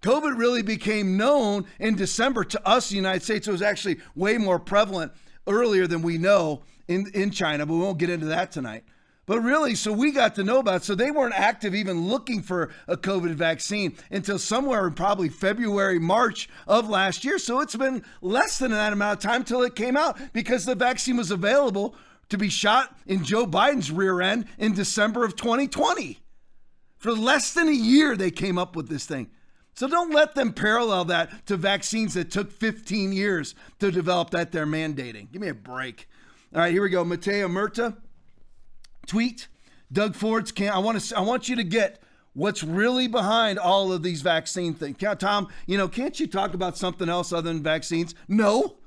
COVID 0.01 0.37
really 0.37 0.63
became 0.63 1.15
known 1.15 1.65
in 1.79 1.95
December 1.95 2.43
to 2.45 2.67
us, 2.67 2.89
the 2.89 2.95
United 2.95 3.23
States. 3.23 3.47
It 3.47 3.51
was 3.51 3.61
actually 3.61 3.99
way 4.15 4.37
more 4.37 4.59
prevalent 4.59 5.11
earlier 5.47 5.85
than 5.87 6.01
we 6.01 6.17
know 6.17 6.63
in, 6.87 7.07
in 7.13 7.31
China, 7.31 7.65
but 7.65 7.73
we 7.73 7.79
won't 7.81 7.99
get 7.99 8.09
into 8.09 8.25
that 8.27 8.51
tonight. 8.51 8.83
But 9.27 9.41
really, 9.41 9.75
so 9.75 9.93
we 9.93 10.11
got 10.11 10.35
to 10.35 10.43
know 10.43 10.59
about 10.59 10.77
it. 10.77 10.83
So 10.83 10.95
they 10.95 11.11
weren't 11.11 11.35
active 11.35 11.75
even 11.75 12.07
looking 12.07 12.41
for 12.41 12.71
a 12.87 12.97
COVID 12.97 13.35
vaccine 13.35 13.95
until 14.09 14.39
somewhere 14.39 14.87
in 14.87 14.93
probably 14.93 15.29
February, 15.29 15.99
March 15.99 16.49
of 16.67 16.89
last 16.89 17.23
year. 17.23 17.37
So 17.37 17.61
it's 17.61 17.75
been 17.75 18.03
less 18.21 18.57
than 18.57 18.71
that 18.71 18.93
amount 18.93 19.23
of 19.23 19.23
time 19.23 19.43
till 19.43 19.61
it 19.61 19.75
came 19.75 19.95
out 19.95 20.19
because 20.33 20.65
the 20.65 20.75
vaccine 20.75 21.17
was 21.17 21.29
available 21.29 21.95
to 22.29 22.37
be 22.37 22.49
shot 22.49 22.97
in 23.05 23.23
Joe 23.23 23.45
Biden's 23.45 23.91
rear 23.91 24.19
end 24.21 24.45
in 24.57 24.73
December 24.73 25.23
of 25.23 25.35
2020. 25.35 26.19
For 26.97 27.11
less 27.11 27.53
than 27.53 27.67
a 27.67 27.73
year, 27.73 28.17
they 28.17 28.31
came 28.31 28.57
up 28.57 28.75
with 28.75 28.89
this 28.89 29.05
thing. 29.05 29.29
So 29.73 29.87
don't 29.87 30.13
let 30.13 30.35
them 30.35 30.53
parallel 30.53 31.05
that 31.05 31.47
to 31.47 31.57
vaccines 31.57 32.13
that 32.13 32.29
took 32.29 32.51
15 32.51 33.13
years 33.13 33.55
to 33.79 33.91
develop 33.91 34.31
that 34.31 34.51
they're 34.51 34.65
mandating. 34.65 35.31
Give 35.31 35.41
me 35.41 35.47
a 35.47 35.53
break. 35.53 36.07
All 36.53 36.61
right, 36.61 36.71
here 36.71 36.83
we 36.83 36.89
go. 36.89 37.03
Matteo 37.03 37.47
Murta 37.47 37.95
tweet. 39.07 39.47
Doug 39.91 40.15
Ford's 40.15 40.51
can 40.51 40.69
I 40.69 40.79
want 40.79 40.99
to 40.99 41.17
I 41.17 41.21
want 41.21 41.49
you 41.49 41.55
to 41.57 41.63
get 41.63 42.01
what's 42.33 42.63
really 42.63 43.07
behind 43.07 43.59
all 43.59 43.91
of 43.91 44.03
these 44.03 44.21
vaccine 44.21 44.73
things. 44.73 44.97
Tom, 45.19 45.49
you 45.65 45.77
know, 45.77 45.87
can't 45.87 46.19
you 46.19 46.27
talk 46.27 46.53
about 46.53 46.77
something 46.77 47.09
else 47.09 47.33
other 47.33 47.51
than 47.51 47.61
vaccines? 47.61 48.15
No. 48.27 48.77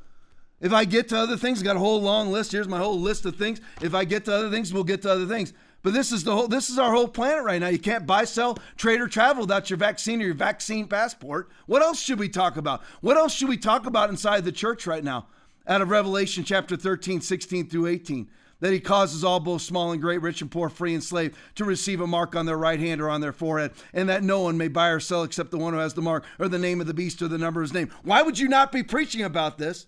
If 0.61 0.73
I 0.73 0.87
get 0.87 1.11
to 1.11 1.19
other 1.19 1.37
things, 1.37 1.61
I 1.61 1.65
got 1.65 1.77
a 1.77 1.81
whole 1.81 2.01
long 2.01 2.31
list. 2.31 2.53
Here's 2.53 2.69
my 2.69 2.79
whole 2.79 2.99
list 2.99 3.27
of 3.27 3.37
things. 3.37 3.61
If 3.83 3.95
I 3.95 4.05
get 4.05 4.25
to 4.27 4.35
other 4.35 4.51
things, 4.51 4.73
we'll 4.73 4.85
get 4.85 5.03
to 5.03 5.11
other 5.11 5.27
things. 5.27 5.53
But 5.85 5.93
this 5.93 6.13
is 6.13 6.25
the 6.25 6.35
whole 6.35 6.49
this 6.49 6.71
is 6.71 6.79
our 6.79 6.91
whole 6.91 7.07
planet 7.07 7.45
right 7.45 7.61
now. 7.61 7.69
You 7.69 7.79
can't 7.79 8.07
buy, 8.07 8.25
sell, 8.25 8.59
trade, 8.79 9.03
or 9.03 9.07
travel 9.07 9.43
without 9.43 9.69
your 9.69 9.77
vaccine 9.77 10.23
or 10.23 10.25
your 10.25 10.35
vaccine 10.35 10.89
passport. 10.89 11.51
What 11.67 11.83
else 11.83 12.01
should 12.01 12.19
we 12.19 12.31
talk 12.31 12.57
about? 12.57 12.83
What 13.03 13.19
else 13.19 13.35
should 13.35 13.51
we 13.51 13.59
talk 13.59 13.85
about 13.85 14.09
inside 14.09 14.45
the 14.45 14.51
church 14.51 14.87
right 14.87 15.05
now? 15.05 15.27
Out 15.69 15.83
of 15.83 15.91
Revelation 15.91 16.43
chapter 16.43 16.75
13, 16.75 17.21
16 17.21 17.69
through 17.69 17.87
18. 17.87 18.31
That 18.61 18.73
he 18.73 18.81
causes 18.81 19.25
all 19.25 19.41
both 19.41 19.61
small 19.61 19.93
and 19.93 20.01
great, 20.01 20.23
rich 20.23 20.41
and 20.41 20.51
poor, 20.51 20.71
free 20.71 20.95
and 20.95 21.05
slave, 21.05 21.37
to 21.57 21.67
receive 21.67 22.01
a 22.01 22.07
mark 22.07 22.35
on 22.35 22.47
their 22.47 22.57
right 22.57 22.81
hand 22.81 23.03
or 23.03 23.11
on 23.11 23.21
their 23.21 23.33
forehead, 23.33 23.73
and 23.93 24.09
that 24.09 24.23
no 24.23 24.41
one 24.41 24.57
may 24.57 24.69
buy 24.69 24.89
or 24.89 25.01
sell 25.01 25.23
except 25.23 25.51
the 25.51 25.59
one 25.59 25.75
who 25.75 25.81
has 25.81 25.93
the 25.93 26.01
mark, 26.01 26.25
or 26.39 26.49
the 26.49 26.59
name 26.59 26.81
of 26.81 26.87
the 26.87 26.95
beast, 26.95 27.21
or 27.21 27.29
the 27.29 27.37
number 27.37 27.61
of 27.61 27.67
his 27.67 27.75
name. 27.75 27.91
Why 28.05 28.23
would 28.23 28.39
you 28.39 28.49
not 28.49 28.73
be 28.73 28.83
preaching 28.83 29.21
about 29.21 29.59
this? 29.59 29.87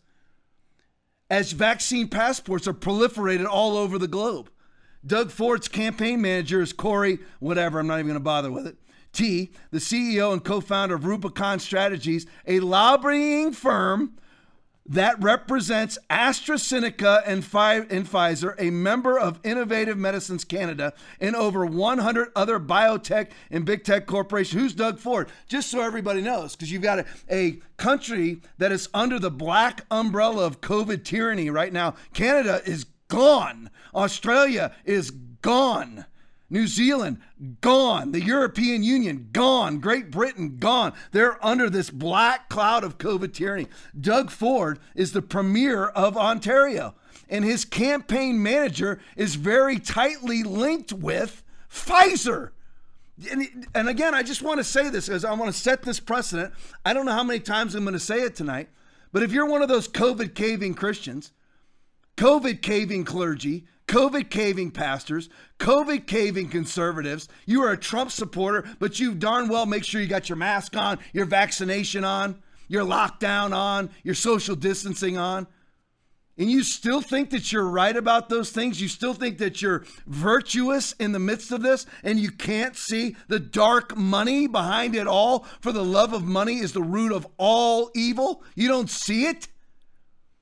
As 1.30 1.52
vaccine 1.52 2.08
passports 2.08 2.68
are 2.68 2.74
proliferated 2.74 3.46
all 3.46 3.78
over 3.78 3.96
the 3.96 4.08
globe. 4.08 4.50
Doug 5.06 5.30
Ford's 5.30 5.68
campaign 5.68 6.20
manager 6.20 6.60
is 6.60 6.72
Corey, 6.72 7.18
whatever, 7.38 7.78
I'm 7.78 7.86
not 7.86 7.94
even 7.94 8.06
going 8.06 8.14
to 8.14 8.20
bother 8.20 8.50
with 8.50 8.66
it. 8.66 8.76
T, 9.12 9.52
the 9.70 9.78
CEO 9.78 10.32
and 10.32 10.44
co 10.44 10.60
founder 10.60 10.94
of 10.94 11.06
Rubicon 11.06 11.58
Strategies, 11.58 12.26
a 12.46 12.60
lobbying 12.60 13.52
firm 13.52 14.16
that 14.88 15.20
represents 15.20 15.98
AstraZeneca 16.10 17.22
and, 17.26 17.42
Pfizer, 17.42 18.54
a 18.58 18.70
member 18.70 19.18
of 19.18 19.40
Innovative 19.42 19.96
Medicines 19.96 20.44
Canada, 20.44 20.92
and 21.20 21.34
over 21.34 21.66
100 21.66 22.28
other 22.36 22.60
biotech 22.60 23.30
and 23.50 23.64
big 23.64 23.84
tech 23.84 24.06
corporations. 24.06 24.60
Who's 24.60 24.74
Doug 24.74 24.98
Ford? 24.98 25.28
Just 25.48 25.70
so 25.70 25.80
everybody 25.80 26.20
knows, 26.20 26.54
because 26.54 26.70
you've 26.70 26.82
got 26.82 27.00
a, 27.00 27.06
a 27.30 27.58
country 27.76 28.40
that 28.58 28.70
is 28.70 28.88
under 28.94 29.18
the 29.18 29.30
black 29.30 29.84
umbrella 29.90 30.46
of 30.46 30.60
COVID 30.60 31.04
tyranny 31.04 31.50
right 31.50 31.72
now. 31.72 31.94
Canada 32.12 32.60
is 32.64 32.84
gone. 33.08 33.70
Australia 33.96 34.72
is 34.84 35.10
gone. 35.10 36.04
New 36.48 36.68
Zealand, 36.68 37.18
gone. 37.60 38.12
The 38.12 38.22
European 38.22 38.84
Union, 38.84 39.30
gone. 39.32 39.78
Great 39.78 40.12
Britain, 40.12 40.58
gone. 40.58 40.92
They're 41.10 41.44
under 41.44 41.68
this 41.68 41.90
black 41.90 42.48
cloud 42.48 42.84
of 42.84 42.98
COVID 42.98 43.32
tyranny. 43.32 43.66
Doug 43.98 44.30
Ford 44.30 44.78
is 44.94 45.12
the 45.12 45.22
premier 45.22 45.86
of 45.86 46.16
Ontario, 46.16 46.94
and 47.28 47.44
his 47.44 47.64
campaign 47.64 48.40
manager 48.40 49.00
is 49.16 49.34
very 49.34 49.80
tightly 49.80 50.44
linked 50.44 50.92
with 50.92 51.42
Pfizer. 51.68 52.50
And, 53.30 53.66
and 53.74 53.88
again, 53.88 54.14
I 54.14 54.22
just 54.22 54.42
want 54.42 54.58
to 54.58 54.64
say 54.64 54.88
this 54.88 55.06
because 55.06 55.24
I 55.24 55.32
want 55.32 55.52
to 55.52 55.58
set 55.58 55.82
this 55.82 55.98
precedent. 55.98 56.54
I 56.84 56.92
don't 56.92 57.06
know 57.06 57.12
how 57.12 57.24
many 57.24 57.40
times 57.40 57.74
I'm 57.74 57.82
going 57.82 57.94
to 57.94 58.00
say 58.00 58.20
it 58.20 58.36
tonight, 58.36 58.68
but 59.10 59.24
if 59.24 59.32
you're 59.32 59.46
one 59.46 59.62
of 59.62 59.68
those 59.68 59.88
COVID 59.88 60.34
caving 60.34 60.74
Christians, 60.74 61.32
COVID 62.16 62.62
caving 62.62 63.04
clergy, 63.04 63.66
COVID 63.88 64.30
caving 64.30 64.72
pastors, 64.72 65.28
COVID 65.58 66.06
caving 66.06 66.48
conservatives. 66.48 67.28
You 67.46 67.62
are 67.62 67.72
a 67.72 67.76
Trump 67.76 68.10
supporter, 68.10 68.68
but 68.78 68.98
you 68.98 69.14
darn 69.14 69.48
well 69.48 69.66
make 69.66 69.84
sure 69.84 70.00
you 70.00 70.08
got 70.08 70.28
your 70.28 70.36
mask 70.36 70.76
on, 70.76 70.98
your 71.12 71.26
vaccination 71.26 72.04
on, 72.04 72.42
your 72.68 72.84
lockdown 72.84 73.54
on, 73.54 73.90
your 74.02 74.14
social 74.14 74.56
distancing 74.56 75.16
on. 75.16 75.46
And 76.38 76.50
you 76.50 76.64
still 76.64 77.00
think 77.00 77.30
that 77.30 77.50
you're 77.50 77.66
right 77.66 77.96
about 77.96 78.28
those 78.28 78.50
things? 78.50 78.80
You 78.80 78.88
still 78.88 79.14
think 79.14 79.38
that 79.38 79.62
you're 79.62 79.84
virtuous 80.06 80.92
in 80.98 81.12
the 81.12 81.18
midst 81.18 81.50
of 81.50 81.62
this 81.62 81.86
and 82.02 82.20
you 82.20 82.30
can't 82.30 82.76
see 82.76 83.16
the 83.28 83.40
dark 83.40 83.96
money 83.96 84.46
behind 84.46 84.94
it 84.94 85.06
all? 85.06 85.46
For 85.60 85.72
the 85.72 85.84
love 85.84 86.12
of 86.12 86.24
money 86.24 86.58
is 86.58 86.72
the 86.72 86.82
root 86.82 87.12
of 87.12 87.26
all 87.38 87.90
evil. 87.94 88.42
You 88.54 88.68
don't 88.68 88.90
see 88.90 89.26
it? 89.26 89.48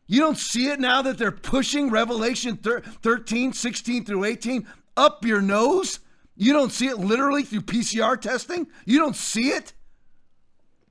You 0.07 0.21
don't 0.21 0.39
see 0.39 0.69
it 0.69 0.81
now 0.81 1.03
that 1.03 1.19
they're 1.19 1.33
pushing 1.33 1.91
Revelation 1.91 2.57
13, 2.57 3.53
16 3.53 4.05
through 4.05 4.25
18 4.25 4.67
up 4.97 5.25
your 5.25 5.41
nose? 5.41 6.01
You 6.37 6.53
don't 6.53 6.73
see 6.73 6.89
it 6.89 6.99
literally 6.99 7.43
through 7.43 7.63
PCR 7.63 8.21
testing? 8.21 8.67
You 8.85 8.99
don't 8.99 9.17
see 9.17 9.49
it? 9.49 9.73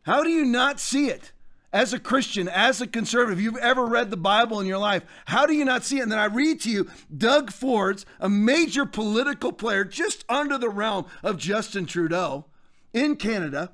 How 0.04 0.23
do 0.23 0.30
you 0.30 0.45
not 0.45 0.80
see 0.80 1.08
it? 1.08 1.32
As 1.71 1.91
a 1.91 1.99
Christian, 1.99 2.47
as 2.47 2.82
a 2.82 2.88
conservative, 2.88 3.41
you've 3.41 3.58
ever 3.58 3.86
read 3.86 4.12
the 4.12 4.17
Bible 4.17 4.60
in 4.60 4.67
your 4.67 4.78
life, 4.78 5.04
how 5.26 5.47
do 5.47 5.54
you 5.54 5.65
not 5.65 5.84
see 5.84 5.97
it? 5.97 6.04
And 6.04 6.12
then 6.12 6.19
I 6.19 6.26
read 6.26 6.62
to 6.62 6.69
you 6.69 6.88
Doug 7.15 7.52
Ford's, 7.52 8.06
a 8.19 8.30
major 8.30 8.86
political 8.86 9.52
player 9.52 9.84
just 9.84 10.23
under 10.30 10.60
the 10.60 10.69
realm 10.69 11.06
of 11.23 11.38
Justin 11.38 11.88
Trudeau 11.88 12.45
in 12.93 13.15
Canada, 13.15 13.71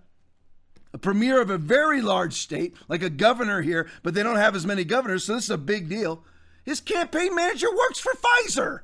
a 0.93 0.97
premier 0.97 1.41
of 1.41 1.49
a 1.49 1.57
very 1.57 2.01
large 2.01 2.33
state, 2.33 2.75
like 2.87 3.03
a 3.03 3.09
governor 3.09 3.61
here, 3.61 3.89
but 4.03 4.13
they 4.13 4.23
don't 4.23 4.37
have 4.37 4.55
as 4.55 4.65
many 4.65 4.83
governors, 4.83 5.25
so 5.25 5.35
this 5.35 5.45
is 5.45 5.49
a 5.49 5.57
big 5.57 5.89
deal. 5.89 6.23
His 6.63 6.81
campaign 6.81 7.35
manager 7.35 7.67
works 7.75 7.99
for 7.99 8.13
Pfizer. 8.13 8.81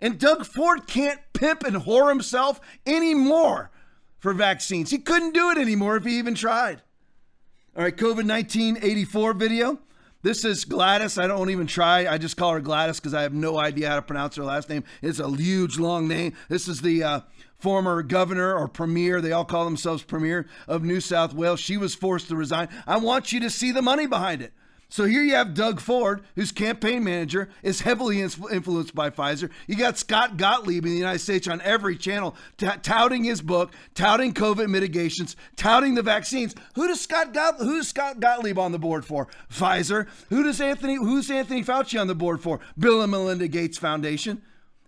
And 0.00 0.18
Doug 0.18 0.44
Ford 0.44 0.86
can't 0.86 1.20
pimp 1.32 1.62
and 1.62 1.76
whore 1.76 2.08
himself 2.08 2.60
anymore 2.86 3.70
for 4.18 4.34
vaccines. 4.34 4.90
He 4.90 4.98
couldn't 4.98 5.32
do 5.32 5.50
it 5.50 5.58
anymore 5.58 5.96
if 5.96 6.04
he 6.04 6.18
even 6.18 6.34
tried. 6.34 6.82
All 7.76 7.84
right, 7.84 7.96
COVID 7.96 8.24
19 8.24 8.78
84 8.82 9.34
video. 9.34 9.78
This 10.22 10.44
is 10.44 10.64
Gladys. 10.64 11.18
I 11.18 11.26
don't 11.26 11.50
even 11.50 11.66
try. 11.66 12.06
I 12.06 12.18
just 12.18 12.36
call 12.36 12.52
her 12.52 12.60
Gladys 12.60 13.00
because 13.00 13.14
I 13.14 13.22
have 13.22 13.32
no 13.32 13.58
idea 13.58 13.88
how 13.88 13.96
to 13.96 14.02
pronounce 14.02 14.36
her 14.36 14.44
last 14.44 14.68
name. 14.68 14.84
It's 15.02 15.18
a 15.18 15.28
huge, 15.28 15.78
long 15.78 16.06
name. 16.06 16.34
This 16.48 16.68
is 16.68 16.80
the 16.80 17.02
uh, 17.02 17.20
former 17.62 18.02
governor 18.02 18.54
or 18.54 18.66
premier. 18.66 19.20
They 19.20 19.30
all 19.32 19.44
call 19.44 19.64
themselves 19.64 20.02
premier 20.02 20.46
of 20.66 20.82
New 20.82 21.00
South 21.00 21.32
Wales. 21.32 21.60
She 21.60 21.76
was 21.76 21.94
forced 21.94 22.28
to 22.28 22.36
resign. 22.36 22.68
I 22.86 22.96
want 22.98 23.32
you 23.32 23.38
to 23.40 23.50
see 23.50 23.70
the 23.70 23.80
money 23.82 24.06
behind 24.06 24.42
it. 24.42 24.52
So 24.88 25.04
here 25.04 25.22
you 25.22 25.36
have 25.36 25.54
Doug 25.54 25.80
Ford, 25.80 26.22
whose 26.34 26.52
campaign 26.52 27.02
manager 27.02 27.48
is 27.62 27.80
heavily 27.80 28.20
influenced 28.20 28.94
by 28.94 29.08
Pfizer. 29.08 29.48
You 29.66 29.76
got 29.76 29.96
Scott 29.96 30.36
Gottlieb 30.36 30.84
in 30.84 30.90
the 30.90 30.98
United 30.98 31.20
States 31.20 31.48
on 31.48 31.62
every 31.62 31.96
channel 31.96 32.36
t- 32.58 32.66
touting 32.82 33.24
his 33.24 33.40
book, 33.40 33.72
touting 33.94 34.34
COVID 34.34 34.68
mitigations, 34.68 35.34
touting 35.56 35.94
the 35.94 36.02
vaccines. 36.02 36.54
Who 36.74 36.88
does 36.88 37.00
Scott 37.00 37.32
Gott- 37.32 37.56
who's 37.58 37.88
Scott 37.88 38.20
Gottlieb 38.20 38.58
on 38.58 38.72
the 38.72 38.78
board 38.78 39.06
for? 39.06 39.28
Pfizer. 39.50 40.08
Who 40.28 40.42
does 40.42 40.60
Anthony 40.60 40.96
who's 40.96 41.30
Anthony 41.30 41.64
Fauci 41.64 41.98
on 41.98 42.06
the 42.08 42.14
board 42.14 42.42
for? 42.42 42.60
Bill 42.78 43.00
and 43.00 43.12
Melinda 43.12 43.48
Gates 43.48 43.78
Foundation. 43.78 44.42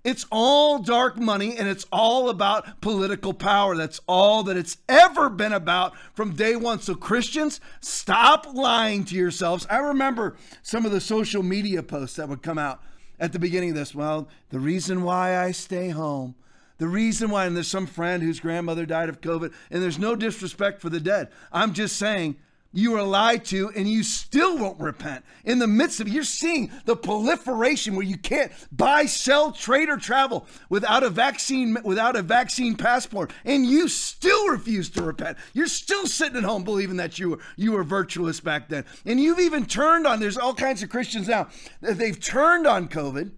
It's 0.05 0.27
all 0.31 0.81
dark 0.81 1.17
money 1.17 1.57
and 1.57 1.67
it's 1.67 1.87
all 1.91 2.29
about 2.29 2.83
political 2.83 3.33
power. 3.33 3.75
That's 3.75 4.01
all 4.07 4.43
that 4.45 4.57
it's 4.57 4.77
ever 4.87 5.31
been 5.31 5.55
about 5.55 5.95
from 6.13 6.35
day 6.35 6.57
one. 6.57 6.81
So, 6.81 6.95
Christians, 6.95 7.59
stop 7.81 8.47
lying 8.53 9.05
to 9.07 9.15
yourselves. 9.15 9.67
I 9.71 9.79
remember 9.79 10.37
some 10.63 10.85
of 10.85 10.93
the 10.93 11.01
social 11.01 11.43
media 11.43 11.83
posts 11.83 12.17
that 12.17 12.29
would 12.29 12.43
come 12.43 12.59
out 12.59 12.83
at 13.19 13.33
the 13.33 13.39
beginning 13.39 13.71
of 13.71 13.77
this. 13.77 13.95
Well, 13.95 14.29
the 14.51 14.61
reason 14.61 15.03
why 15.03 15.39
I 15.39 15.53
stay 15.53 15.89
home, 15.89 16.35
the 16.77 16.89
reason 16.89 17.31
why, 17.31 17.47
and 17.47 17.57
there's 17.57 17.69
some 17.69 17.87
friend 17.87 18.23
whose 18.23 18.41
grandmother 18.41 18.85
died 18.85 19.09
of 19.09 19.23
COVID, 19.23 19.55
and 19.71 19.83
there's 19.83 19.99
no 19.99 20.15
disrespect 20.15 20.83
for 20.83 20.91
the 20.91 21.01
dead. 21.01 21.29
I'm 21.51 21.73
just 21.73 21.97
saying, 21.97 22.37
you 22.75 22.91
were 22.91 23.03
lied 23.03 23.45
to 23.47 23.71
and 23.71 23.89
you 23.89 24.03
still 24.03 24.59
won't 24.59 24.81
repent. 24.81 25.25
In 25.45 25.59
the 25.59 25.67
midst 25.67 26.01
of 26.01 26.09
you're 26.09 26.25
seeing 26.25 26.71
the 26.85 26.97
proliferation 26.97 27.95
where 27.95 28.05
you 28.05 28.19
can't 28.19 28.53
buy, 28.73 29.07
sell, 29.07 29.53
trade, 29.53 29.89
or 29.89 29.97
travel 29.97 30.47
without 30.69 31.03
a 31.03 31.11
vaccine 31.11 31.77
without 31.85 32.17
a 32.17 32.23
vaccine 32.23 32.75
passport, 32.75 33.33
and 33.45 33.65
you 33.65 33.89
still 33.89 34.49
refuse 34.49 34.91
to 34.91 35.03
repent. 35.03 35.39
You're 35.53 35.67
still 35.69 36.07
sitting 36.07 36.37
at 36.37 36.45
home 36.45 36.65
believing 36.65 36.97
that 36.97 37.19
you 37.19 37.31
were 37.31 37.39
you 37.57 37.73
were 37.73 37.85
virtuous 37.85 38.41
back 38.41 38.69
then. 38.69 38.85
And 39.07 39.21
you've 39.21 39.41
even 39.41 39.67
turned 39.67 40.07
on 40.07 40.21
there's 40.21 40.39
all 40.39 40.55
kinds 40.55 40.83
of 40.83 40.91
Christians 40.91 41.29
now 41.29 41.49
that 41.81 41.99
they've 41.99 42.19
turned 42.19 42.67
on 42.67 42.89
COVID 42.89 43.31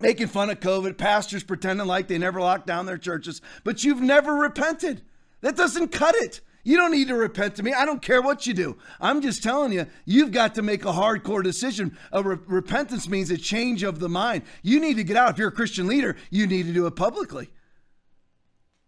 making 0.00 0.26
fun 0.26 0.50
of 0.50 0.60
COVID, 0.60 0.98
pastors 0.98 1.42
pretending 1.42 1.86
like 1.86 2.08
they 2.08 2.18
never 2.18 2.40
locked 2.40 2.66
down 2.66 2.84
their 2.84 2.98
churches, 2.98 3.40
but 3.62 3.84
you've 3.84 4.02
never 4.02 4.34
repented. 4.34 5.00
That 5.40 5.56
doesn't 5.56 5.88
cut 5.88 6.14
it. 6.16 6.40
You 6.64 6.78
don't 6.78 6.92
need 6.92 7.08
to 7.08 7.14
repent 7.14 7.56
to 7.56 7.62
me. 7.62 7.74
I 7.74 7.84
don't 7.84 8.00
care 8.00 8.22
what 8.22 8.46
you 8.46 8.54
do. 8.54 8.78
I'm 8.98 9.20
just 9.20 9.42
telling 9.42 9.72
you, 9.72 9.86
you've 10.06 10.32
got 10.32 10.54
to 10.54 10.62
make 10.62 10.84
a 10.84 10.92
hardcore 10.92 11.44
decision. 11.44 11.96
A 12.10 12.22
re- 12.22 12.38
repentance 12.46 13.06
means 13.06 13.30
a 13.30 13.36
change 13.36 13.82
of 13.82 14.00
the 14.00 14.08
mind. 14.08 14.42
You 14.62 14.80
need 14.80 14.96
to 14.96 15.04
get 15.04 15.16
out. 15.16 15.30
If 15.30 15.38
you're 15.38 15.48
a 15.48 15.52
Christian 15.52 15.86
leader, 15.86 16.16
you 16.30 16.46
need 16.46 16.66
to 16.66 16.72
do 16.72 16.86
it 16.86 16.96
publicly. 16.96 17.50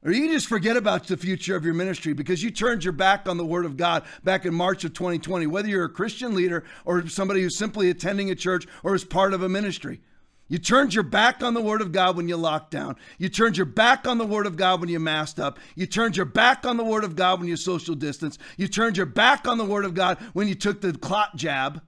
Or 0.03 0.12
you 0.12 0.33
just 0.33 0.47
forget 0.47 0.77
about 0.77 1.07
the 1.07 1.17
future 1.17 1.57
of 1.57 1.65
your 1.65 1.75
ministry 1.75 2.12
because 2.12 2.43
you 2.43 2.51
turned 2.51 2.85
your 2.85 2.93
back 2.93 3.29
on 3.29 3.37
the 3.37 3.45
Word 3.45 3.67
of 3.67 3.77
God 3.77 4.05
back 4.25 4.47
in 4.47 4.55
March 4.55 4.85
of 4.85 4.95
2020, 4.95 5.47
whether 5.47 5.69
you're 5.69 5.85
a 5.85 5.91
Christian 5.91 6.35
leader 6.35 6.65
or 6.85 7.07
somebody 7.09 7.43
who's 7.43 7.59
simply 7.59 7.91
attending 7.91 8.31
a 8.31 8.35
church 8.35 8.67
or 8.85 8.95
is 8.95 9.05
part 9.05 9.35
of 9.35 9.43
a 9.43 9.49
ministry. 9.49 10.01
You 10.49 10.59
turned 10.59 10.95
your 10.95 11.03
back 11.03 11.43
on 11.43 11.55
the 11.55 11.61
Word 11.61 11.81
of 11.81 11.91
God 11.91 12.17
when 12.17 12.29
you 12.29 12.37
locked 12.37 12.71
down. 12.71 12.97
You 13.19 13.29
turned 13.29 13.57
your 13.57 13.67
back 13.67 14.07
on 14.07 14.19
the 14.19 14.27
Word 14.27 14.47
of 14.47 14.57
God 14.57 14.81
when 14.81 14.89
you 14.89 15.01
masked 15.01 15.41
up. 15.41 15.59
You 15.75 15.87
turned 15.87 16.17
your 16.17 16.27
back 16.27 16.65
on 16.65 16.77
the 16.77 16.85
Word 16.85 17.03
of 17.03 17.17
God 17.17 17.41
when 17.41 17.49
you 17.49 17.57
social 17.57 17.97
distance. 17.97 18.39
You 18.57 18.69
turned 18.69 18.97
your 18.97 19.07
back 19.07 19.49
on 19.49 19.59
the 19.59 19.65
Word 19.65 19.85
of 19.85 19.95
God 19.95 20.19
when 20.35 20.47
you 20.47 20.55
took 20.55 20.81
the 20.81 20.93
clot 20.93 21.35
jab. 21.35 21.83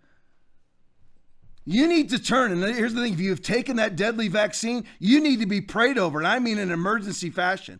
You 1.65 1.87
need 1.87 2.11
to 2.11 2.19
turn. 2.19 2.51
And 2.51 2.63
here's 2.75 2.95
the 2.95 3.03
thing 3.03 3.13
if 3.13 3.21
you've 3.21 3.43
taken 3.43 3.77
that 3.77 3.95
deadly 3.95 4.29
vaccine, 4.29 4.87
you 4.99 5.21
need 5.21 5.39
to 5.41 5.47
be 5.47 5.61
prayed 5.61 5.99
over. 5.99 6.19
And 6.19 6.27
I 6.27 6.41
mean 6.41 6.59
in 6.59 6.73
emergency 6.73 7.31
fashion. 7.31 7.79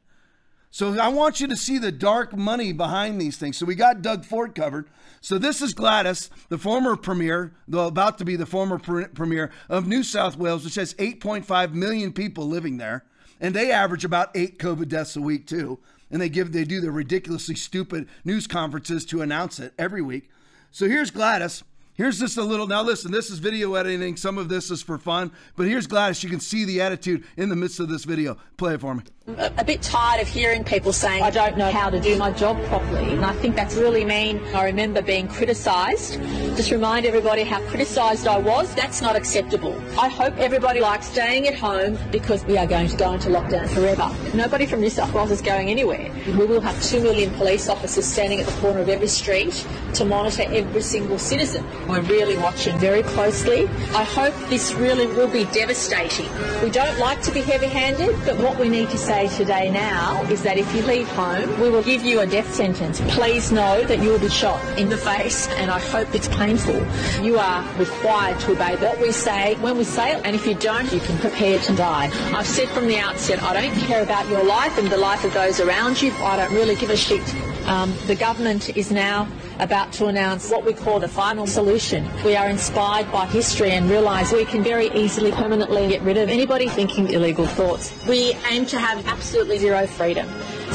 So 0.79 0.97
I 0.97 1.09
want 1.09 1.41
you 1.41 1.49
to 1.49 1.57
see 1.57 1.79
the 1.79 1.91
dark 1.91 2.37
money 2.37 2.71
behind 2.71 3.21
these 3.21 3.37
things. 3.37 3.57
So 3.57 3.67
we 3.67 3.75
got 3.75 4.01
Doug 4.01 4.25
Ford 4.25 4.55
covered. 4.55 4.89
So 5.21 5.37
this 5.37 5.61
is 5.61 5.75
Gladys, 5.75 6.31
the 6.51 6.57
former 6.57 6.95
premier, 6.95 7.53
though 7.67 7.89
about 7.89 8.17
to 8.19 8.25
be 8.25 8.37
the 8.37 8.47
former 8.47 8.79
premier 8.79 9.51
of 9.69 9.89
New 9.89 10.05
South 10.05 10.37
Wales, 10.37 10.65
which 10.65 10.77
has 10.77 10.95
8.5 10.95 11.73
million 11.73 12.13
people 12.13 12.47
living 12.47 12.77
there, 12.77 13.05
and 13.41 13.57
they 13.57 13.73
average 13.73 14.05
about 14.05 14.31
eight 14.37 14.61
COVID 14.61 14.87
deaths 14.87 15.17
a 15.17 15.21
week 15.21 15.49
too. 15.49 15.81
And 16.13 16.23
they 16.23 16.29
give 16.29 16.53
they 16.53 16.63
do 16.63 16.81
the 16.81 16.93
ridiculously 16.93 17.57
stupid 17.57 18.09
news 18.25 18.47
conferences 18.47 19.05
to 19.07 19.21
announce 19.21 19.59
it 19.59 19.75
every 19.81 20.01
week. 20.01 20.31
So 20.71 20.87
here's 20.87 21.11
Gladys. 21.11 21.65
Here's 21.99 22.21
just 22.21 22.37
a 22.37 22.45
little. 22.45 22.69
Now, 22.69 22.85
listen, 22.85 23.11
this 23.11 23.29
is 23.29 23.41
video 23.41 23.75
editing. 23.75 24.17
Some 24.17 24.39
of 24.39 24.49
this 24.49 24.71
is 24.71 24.81
for 24.81 24.99
fun, 24.99 25.33
but 25.57 25.67
here's 25.67 25.89
Gladys. 25.89 26.23
You 26.23 26.31
can 26.31 26.39
see 26.39 26.65
the 26.65 26.81
attitude 26.81 27.25
in 27.37 27.49
the 27.49 27.57
midst 27.57 27.81
of 27.81 27.89
this 27.89 28.05
video. 28.05 28.37
Play 28.57 28.75
it 28.75 28.81
for 28.81 28.95
me. 28.95 29.03
a, 29.27 29.53
a 29.59 29.65
bit 29.65 29.83
tired 29.83 30.23
of 30.23 30.29
hearing 30.29 30.63
people 30.63 30.93
saying, 30.93 31.23
I 31.23 31.31
don't 31.31 31.57
know 31.57 31.71
how 31.73 31.91
to 31.91 32.01
do 32.01 32.17
my 32.17 32.31
job 32.31 32.63
properly. 32.67 33.13
And 33.13 33.25
I 33.25 33.33
think 33.33 33.57
that's 33.57 33.75
really 33.75 34.05
mean. 34.05 34.39
I 34.55 34.65
remember 34.67 35.03
being 35.03 35.27
criticised. 35.27 36.21
Just 36.57 36.71
remind 36.71 37.05
everybody 37.05 37.43
how 37.43 37.61
criticised 37.63 38.29
I 38.29 38.39
was. 38.39 38.73
That's 38.77 39.03
not 39.03 39.17
acceptable. 39.17 39.75
I 39.99 40.09
hope 40.09 40.37
everybody 40.39 40.81
likes 40.81 41.07
staying 41.07 41.49
at 41.49 41.57
home 41.57 41.99
because 42.13 42.45
we 42.45 42.57
are 42.59 42.67
going 42.67 42.89
to 42.89 42.97
go 42.97 43.13
into 43.13 43.29
lockdown 43.29 43.69
forever. 43.69 44.09
Nobody 44.37 44.67
from 44.67 44.81
New 44.81 44.91
South 44.91 45.13
Wales 45.13 45.33
is 45.33 45.43
going 45.43 45.69
anywhere. 45.69 46.13
We 46.29 46.47
will 46.47 46.61
have 46.61 46.81
two 46.81 47.03
million 47.03 47.33
police 47.35 47.69
officers 47.69 48.07
standing 48.07 48.39
at 48.39 48.47
the 48.47 48.61
corner 48.61 48.81
of 48.81 48.89
every 48.89 49.09
street 49.09 49.67
to 49.95 50.05
monitor 50.05 50.45
every 50.47 50.83
single 50.83 51.19
citizen. 51.19 51.65
We're 51.89 52.03
really 52.03 52.37
watching 52.37 52.77
very 52.79 53.03
closely. 53.03 53.67
I 53.95 54.05
hope 54.05 54.35
this 54.51 54.75
really 54.75 55.07
will 55.07 55.27
be 55.27 55.45
devastating. 55.47 56.29
We 56.63 56.69
don't 56.69 56.99
like 56.99 57.23
to 57.23 57.33
be 57.33 57.41
heavy-handed, 57.41 58.15
but 58.27 58.37
what 58.39 58.59
we 58.59 58.69
need 58.69 58.91
to 58.91 58.99
say 58.99 59.29
today 59.29 59.71
now 59.71 60.23
is 60.25 60.43
that 60.43 60.59
if 60.59 60.75
you 60.75 60.83
leave 60.83 61.09
home, 61.09 61.59
we 61.59 61.71
will 61.71 61.83
give 61.83 62.03
you 62.05 62.21
a 62.21 62.27
death 62.27 62.53
sentence. 62.53 63.01
Please 63.09 63.51
know 63.51 63.83
that 63.85 64.03
you 64.03 64.11
will 64.11 64.19
be 64.19 64.29
shot 64.29 64.61
in 64.79 64.91
the 64.91 64.99
face, 64.99 65.49
and 65.57 65.71
I 65.71 65.79
hope 65.79 66.15
it's 66.15 66.29
painful. 66.29 66.77
You 67.25 67.39
are 67.39 67.65
required 67.79 68.39
to 68.41 68.53
obey 68.53 68.77
what 68.77 69.01
we 69.01 69.11
say 69.11 69.55
when 69.57 69.79
we 69.79 69.85
say 69.85 70.13
it, 70.13 70.27
and 70.27 70.37
if 70.37 70.47
you 70.47 70.55
don't, 70.55 70.93
you 70.93 71.01
can 71.01 71.17
prepare 71.19 71.59
to 71.59 71.75
die. 71.75 72.11
I've 72.37 72.47
said 72.47 72.69
from 72.69 72.87
the 72.87 72.99
outset, 72.99 73.43
I 73.43 73.55
don't 73.55 73.75
care 73.87 74.03
about 74.03 74.29
your 74.29 74.45
life 74.45 74.77
and 74.77 74.89
the 74.89 74.99
life 74.99 75.25
of 75.25 75.33
those 75.33 75.59
around 75.59 76.03
you. 76.03 76.13
I 76.13 76.37
don't 76.37 76.53
really 76.53 76.75
give 76.75 76.91
a 76.91 76.97
shit. 76.99 77.23
Um, 77.67 77.95
the 78.07 78.15
government 78.15 78.77
is 78.77 78.91
now 78.93 79.27
about 79.59 79.93
to 79.95 80.07
announce 80.07 80.51
what 80.51 80.65
we 80.65 80.73
call 80.73 81.01
the 81.01 81.09
final 81.09 81.47
solution. 81.47 82.09
We 82.25 82.37
are 82.37 82.49
inspired 82.49 83.11
by 83.11 83.27
history 83.27 83.71
and 83.73 83.91
realise 83.91 84.33
we 84.33 84.45
can 84.45 84.63
very 84.63 84.89
easily 84.91 85.33
permanently 85.33 85.89
get 85.89 86.03
rid 86.03 86.17
of 86.17 86.29
anybody 86.29 86.69
thinking 86.69 87.11
illegal 87.11 87.47
thoughts. 87.47 87.93
We 88.07 88.35
aim 88.51 88.67
to 88.67 88.79
have 88.79 89.07
absolutely 89.07 89.59
zero 89.59 89.87
freedom. 89.87 90.29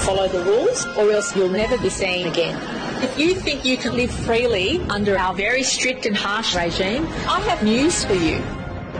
Follow 0.05 0.27
the 0.27 0.43
rules 0.43 0.85
or 0.97 1.11
else 1.11 1.35
you'll 1.35 1.49
never 1.49 1.77
be 1.77 1.89
seen 1.89 2.27
again. 2.27 2.59
If 3.03 3.17
you 3.17 3.35
think 3.35 3.65
you 3.65 3.77
can 3.77 3.95
live 3.95 4.11
freely 4.11 4.79
under 4.89 5.17
our 5.17 5.33
very 5.33 5.63
strict 5.63 6.05
and 6.05 6.15
harsh 6.15 6.55
regime, 6.55 7.05
I 7.27 7.39
have 7.41 7.63
news 7.63 8.03
for 8.05 8.13
you. 8.13 8.41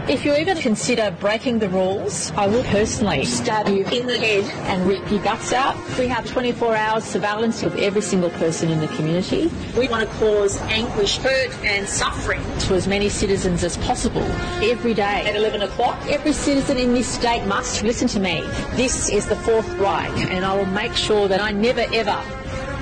If 0.06 0.26
you 0.26 0.36
even 0.36 0.58
consider 0.58 1.16
breaking 1.22 1.60
the 1.60 1.70
rules, 1.70 2.32
I 2.32 2.46
will 2.46 2.66
personally 2.66 3.24
stab 3.24 3.70
you 3.70 3.86
in 3.86 4.06
the 4.06 4.18
head 4.18 4.44
and 4.68 4.86
rip 4.86 5.10
your 5.10 5.24
guts 5.24 5.54
out. 5.54 5.78
We 5.98 6.10
have 6.10 6.28
24 6.30 6.76
hours 6.76 7.06
surveillance 7.06 7.64
of 7.64 7.78
every 7.78 8.02
single 8.02 8.30
person 8.32 8.70
in 8.70 8.82
the 8.82 8.90
community. 8.90 9.50
We 9.78 9.88
want 9.88 10.10
to 10.10 10.16
cause 10.18 10.60
anguish, 10.64 11.20
hurt 11.20 11.58
and 11.64 11.88
suffering 11.88 12.42
to 12.68 12.74
as 12.74 12.86
many 12.86 13.08
citizens 13.08 13.64
as 13.64 13.78
possible. 13.78 14.24
Every 14.62 14.94
day 14.94 15.26
at 15.26 15.38
11 15.38 15.62
o'clock, 15.62 15.98
every 16.10 16.34
citizen 16.34 16.78
in 16.78 16.94
this 16.94 17.08
state 17.08 17.46
must 17.46 17.82
listen 17.82 18.10
to 18.10 18.20
me. 18.20 18.42
This 18.76 19.08
is 19.10 19.26
the 19.28 19.38
Fourth 19.38 19.70
Reich 19.76 20.12
and 20.30 20.44
I 20.44 20.54
will 20.54 20.66
make 20.66 20.96
sure 20.96 21.30
that 21.30 21.40
I 21.40 21.52
never 21.52 21.86
ever, 21.94 22.22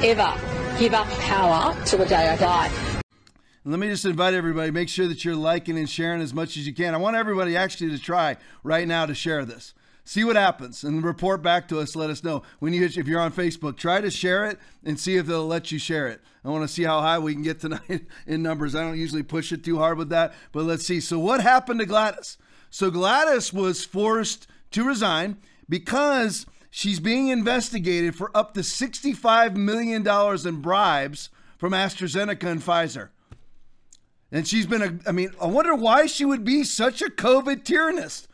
ever 0.04 0.34
give 0.80 0.96
up 0.96 1.08
power 1.20 1.76
till 1.86 2.00
the 2.00 2.08
day 2.08 2.30
I 2.30 2.36
die. 2.36 2.91
Let 3.63 3.80
me 3.80 3.89
just 3.89 4.06
invite 4.06 4.34
everybody, 4.34 4.71
make 4.71 4.89
sure 4.89 5.08
that 5.08 5.24
you're 5.24 5.36
liking 5.36 5.78
and 5.78 5.88
sharing 5.88 6.19
as 6.19 6.34
much 6.34 6.58
as 6.58 6.65
you 6.65 6.74
can. 6.74 6.95
I 6.95 6.97
want 6.97 7.15
everybody 7.15 7.56
actually 7.56 7.91
to 7.91 8.00
try 8.00 8.38
right 8.63 8.88
now 8.88 9.06
to 9.06 9.13
share 9.13 9.45
this. 9.45 9.76
See 10.04 10.24
what 10.24 10.36
happens 10.36 10.84
and 10.84 11.04
report 11.04 11.43
back 11.43 11.67
to 11.67 11.80
us. 11.80 11.95
Let 11.95 12.10
us 12.10 12.24
know 12.24 12.41
when 12.58 12.74
you 12.74 12.84
if 12.84 13.08
you're 13.08 13.21
on 13.21 13.32
Facebook. 13.32 13.78
Try 13.78 14.02
to 14.02 14.10
share 14.10 14.45
it 14.45 14.58
and 14.84 15.00
see 15.00 15.15
if 15.15 15.28
they'll 15.28 15.45
let 15.45 15.71
you 15.71 15.78
share 15.78 16.08
it. 16.08 16.21
I 16.43 16.50
want 16.50 16.63
to 16.63 16.74
see 16.74 16.82
how 16.82 17.02
high 17.02 17.19
we 17.19 17.34
can 17.34 17.43
get 17.43 17.60
tonight 17.62 18.08
in 18.26 18.41
numbers. 18.41 18.74
I 18.74 18.82
don't 18.82 18.97
usually 18.97 19.21
push 19.21 19.52
it 19.52 19.63
too 19.63 19.78
hard 19.78 20.00
with 20.00 20.10
that, 20.10 20.34
but 20.52 20.63
let's 20.63 20.88
see. 20.88 21.00
So 21.00 21.19
what 21.19 21.41
happened 21.41 21.82
to 21.82 21.86
Gladys? 21.86 22.39
So 22.71 22.89
Gladys 22.89 23.54
was 23.54 23.86
forced 23.86 24.47
to 24.71 24.84
resign 24.84 25.38
because 25.69 26.47
she's 26.71 27.00
being 27.00 27.28
investigated 27.28 28.15
for 28.15 28.36
up 28.36 28.56
to 28.56 28.62
$65 28.62 29.56
million 29.56 30.08
in 30.47 30.62
bribes 30.62 31.30
from 31.60 31.74
AstraZeneca 31.74 32.50
and 32.50 32.62
Pfizer. 32.62 33.10
And 34.32 34.48
she's 34.48 34.65
been 34.65 34.82
a, 34.82 34.98
I 35.08 35.12
mean, 35.12 35.32
I 35.41 35.48
wonder 35.48 35.76
why 35.76 36.06
she 36.06 36.26
would 36.26 36.44
be 36.44 36.63
such 36.63 37.02
a 37.02 37.06
COVID 37.06 37.63
tyrannist. 37.63 38.28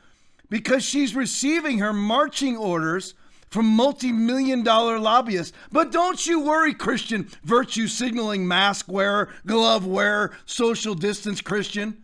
Because 0.49 0.83
she's 0.85 1.15
receiving 1.15 1.79
her 1.79 1.91
marching 1.91 2.55
orders 2.55 3.15
from 3.49 3.65
multi 3.65 4.11
million 4.11 4.63
dollar 4.63 4.99
lobbyists. 4.99 5.55
But 5.71 5.91
don't 5.91 6.25
you 6.25 6.39
worry, 6.39 6.73
Christian 6.73 7.29
virtue 7.43 7.87
signaling 7.87 8.47
mask 8.47 8.89
wearer, 8.89 9.29
glove 9.45 9.85
wearer, 9.85 10.31
social 10.45 10.95
distance 10.95 11.41
Christian. 11.41 12.03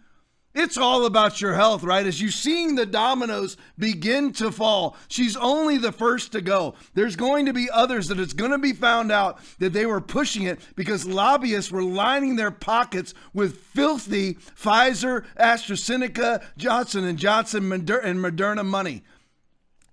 It's 0.56 0.78
all 0.78 1.08
about 1.08 1.42
your 1.42 1.56
health, 1.56 1.84
right? 1.84 2.06
As 2.06 2.22
you're 2.22 2.30
seeing 2.30 2.76
the 2.76 2.86
dominoes 2.86 3.58
begin 3.78 4.32
to 4.34 4.52
fall, 4.52 4.96
she's 5.08 5.36
only 5.36 5.80
the 5.80 5.92
first 5.92 6.32
to 6.34 6.42
go. 6.42 6.76
There's 6.94 7.16
going 7.16 7.48
to 7.48 7.54
be 7.54 7.72
others 7.72 8.08
that 8.10 8.20
it's 8.20 8.34
going 8.34 8.52
to 8.52 8.60
be 8.60 8.74
found 8.74 9.12
out 9.12 9.40
that 9.58 9.74
they 9.74 9.88
were 9.88 10.00
pushing 10.00 10.44
it 10.44 10.60
because 10.76 11.08
lobbyists 11.08 11.72
were 11.72 11.82
lining 11.82 12.36
their 12.36 12.52
pockets 12.52 13.16
with 13.34 13.58
filthy 13.58 14.36
Pfizer, 14.36 15.26
AstraZeneca, 15.40 16.44
Johnson 16.56 17.04
and 17.04 17.18
Johnson, 17.18 17.72
and 17.72 17.88
Moderna 17.88 18.64
money. 18.64 19.02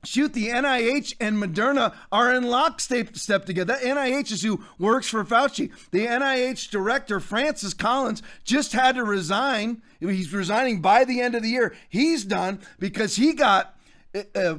Shoot, 0.03 0.33
the 0.33 0.49
NIH 0.49 1.15
and 1.21 1.37
Moderna 1.37 1.95
are 2.11 2.35
in 2.35 2.45
lockstep 2.45 3.17
step 3.17 3.45
together. 3.45 3.75
That 3.75 3.83
NIH 3.83 4.33
is 4.33 4.43
who 4.43 4.65
works 4.79 5.09
for 5.09 5.23
Fauci. 5.25 5.71
The 5.91 6.07
NIH 6.07 6.71
director, 6.71 7.21
Francis 7.21 7.75
Collins, 7.75 8.23
just 8.43 8.73
had 8.73 8.95
to 8.95 9.05
resign. 9.05 9.83
He's 10.01 10.33
resigning 10.33 10.81
by 10.81 11.05
the 11.05 11.21
end 11.21 11.35
of 11.35 11.43
the 11.43 11.51
year. 11.51 11.75
He's 11.89 12.25
done 12.25 12.61
because 12.79 13.17
he 13.17 13.35
got 13.35 13.77
uh, 14.15 14.23
uh, 14.35 14.55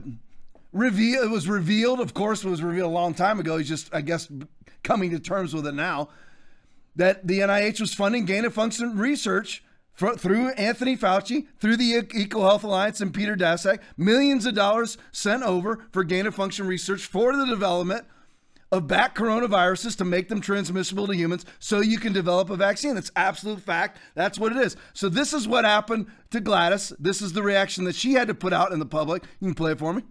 revealed. 0.71 1.25
It 1.25 1.32
was 1.32 1.47
revealed, 1.47 1.99
of 1.99 2.13
course, 2.13 2.43
it 2.43 2.49
was 2.49 2.62
revealed 2.62 2.91
a 2.91 2.93
long 2.93 3.15
time 3.15 3.39
ago. 3.39 3.58
He's 3.58 3.67
just, 3.67 3.93
I 3.93 4.01
guess, 4.01 4.32
coming 4.84 5.10
to 5.10 5.19
terms 5.19 5.56
with 5.56 5.65
it 5.65 5.73
now. 5.73 6.10
That 6.95 7.25
the 7.25 7.39
NIH 7.39 7.82
was 7.82 7.95
funding 7.95 8.25
gain 8.25 8.45
of 8.45 8.54
function 8.54 8.95
research 8.95 9.63
through 10.20 10.50
Anthony 10.50 10.98
Fauci, 10.98 11.48
through 11.60 11.78
the 11.78 12.08
Eco 12.14 12.42
Health 12.42 12.64
Alliance 12.64 13.02
and 13.02 13.14
Peter 13.14 13.36
Daszak, 13.36 13.80
millions 13.98 14.46
of 14.46 14.56
dollars 14.56 14.98
sent 15.12 15.44
over 15.44 15.86
for 15.92 16.04
gain 16.04 16.26
of 16.26 16.36
function 16.36 16.68
research 16.68 17.06
for 17.06 17.36
the 17.36 17.46
development 17.46 18.06
of 18.72 18.88
bat 18.88 19.14
coronaviruses 19.14 19.98
to 19.98 20.06
make 20.06 20.30
them 20.30 20.40
transmissible 20.40 21.06
to 21.06 21.16
humans 21.16 21.46
so 21.60 21.82
you 21.82 22.00
can 22.00 22.14
develop 22.14 22.50
a 22.50 22.56
vaccine. 22.56 22.96
That's 22.96 23.12
absolute 23.16 23.62
fact. 23.62 24.00
That's 24.16 24.40
what 24.40 24.54
it 24.54 24.58
is. 24.58 24.78
So 24.94 25.10
this 25.10 25.34
is 25.34 25.48
what 25.48 25.66
happened 25.66 26.08
to 26.32 26.40
Gladys. 26.40 26.94
This 26.98 27.22
is 27.22 27.34
the 27.34 27.44
reaction 27.44 27.84
that 27.84 27.96
she 27.96 28.14
had 28.14 28.28
to 28.30 28.34
put 28.34 28.54
out 28.54 28.72
in 28.72 28.80
the 28.80 28.86
public. 28.86 29.24
You 29.40 29.48
can 29.48 29.56
play 29.56 29.74
it 29.74 29.80
for 29.80 29.94
me. 29.94 30.04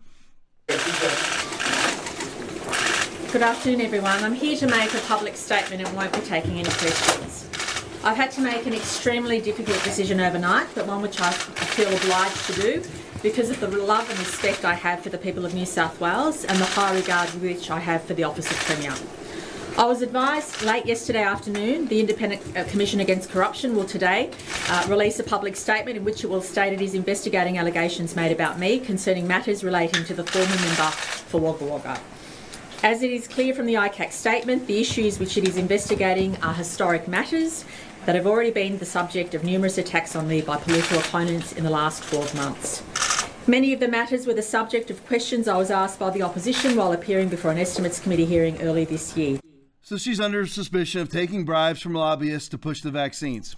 Good 3.32 3.42
afternoon, 3.42 3.80
everyone. 3.80 4.22
I'm 4.24 4.34
here 4.34 4.56
to 4.56 4.66
make 4.66 4.92
a 4.92 4.98
public 5.00 5.36
statement 5.36 5.86
and 5.86 5.96
won't 5.96 6.12
be 6.12 6.20
taking 6.20 6.58
any 6.58 6.68
questions. 6.68 7.46
I've 8.02 8.16
had 8.16 8.30
to 8.32 8.40
make 8.40 8.64
an 8.64 8.72
extremely 8.72 9.42
difficult 9.42 9.84
decision 9.84 10.20
overnight, 10.20 10.68
but 10.74 10.86
one 10.86 11.02
which 11.02 11.20
I 11.20 11.32
feel 11.32 11.94
obliged 11.94 12.46
to 12.46 12.52
do 12.54 12.82
because 13.22 13.50
of 13.50 13.60
the 13.60 13.68
love 13.68 14.08
and 14.08 14.18
respect 14.18 14.64
I 14.64 14.72
have 14.72 15.02
for 15.02 15.10
the 15.10 15.18
people 15.18 15.44
of 15.44 15.52
New 15.52 15.66
South 15.66 16.00
Wales 16.00 16.46
and 16.46 16.58
the 16.58 16.64
high 16.64 16.94
regard 16.94 17.28
which 17.42 17.70
I 17.70 17.78
have 17.78 18.02
for 18.04 18.14
the 18.14 18.24
office 18.24 18.50
of 18.50 18.56
Premier. 18.56 18.94
I 19.76 19.84
was 19.84 20.00
advised 20.00 20.62
late 20.62 20.86
yesterday 20.86 21.22
afternoon 21.22 21.88
the 21.88 22.00
Independent 22.00 22.56
uh, 22.56 22.64
Commission 22.64 23.00
Against 23.00 23.28
Corruption 23.28 23.76
will 23.76 23.84
today 23.84 24.30
uh, 24.68 24.86
release 24.88 25.20
a 25.20 25.22
public 25.22 25.54
statement 25.54 25.98
in 25.98 26.04
which 26.04 26.24
it 26.24 26.30
will 26.30 26.40
state 26.40 26.72
it 26.72 26.80
is 26.80 26.94
investigating 26.94 27.58
allegations 27.58 28.16
made 28.16 28.32
about 28.32 28.58
me 28.58 28.80
concerning 28.80 29.26
matters 29.26 29.62
relating 29.62 30.04
to 30.06 30.14
the 30.14 30.24
former 30.24 30.48
member 30.48 30.90
for 31.28 31.38
Wagga 31.38 31.66
Wagga. 31.66 32.00
As 32.82 33.02
it 33.02 33.10
is 33.10 33.28
clear 33.28 33.54
from 33.54 33.66
the 33.66 33.74
ICAC 33.74 34.10
statement, 34.10 34.66
the 34.66 34.80
issues 34.80 35.18
which 35.18 35.36
it 35.36 35.46
is 35.46 35.58
investigating 35.58 36.34
are 36.42 36.54
historic 36.54 37.06
matters 37.06 37.66
that 38.06 38.14
have 38.14 38.26
already 38.26 38.50
been 38.50 38.78
the 38.78 38.84
subject 38.84 39.34
of 39.34 39.44
numerous 39.44 39.78
attacks 39.78 40.16
on 40.16 40.26
me 40.26 40.40
by 40.40 40.56
political 40.56 40.98
opponents 40.98 41.52
in 41.52 41.64
the 41.64 41.70
last 41.70 42.02
12 42.08 42.34
months. 42.34 42.82
Many 43.46 43.72
of 43.72 43.80
the 43.80 43.88
matters 43.88 44.26
were 44.26 44.34
the 44.34 44.42
subject 44.42 44.90
of 44.90 45.04
questions 45.06 45.48
I 45.48 45.56
was 45.56 45.70
asked 45.70 45.98
by 45.98 46.10
the 46.10 46.22
opposition 46.22 46.76
while 46.76 46.92
appearing 46.92 47.28
before 47.28 47.50
an 47.50 47.58
Estimates 47.58 47.98
Committee 47.98 48.26
hearing 48.26 48.60
early 48.62 48.84
this 48.84 49.16
year. 49.16 49.40
So 49.82 49.96
she's 49.96 50.20
under 50.20 50.46
suspicion 50.46 51.00
of 51.00 51.08
taking 51.08 51.44
bribes 51.44 51.80
from 51.80 51.94
lobbyists 51.94 52.48
to 52.50 52.58
push 52.58 52.80
the 52.80 52.90
vaccines. 52.90 53.56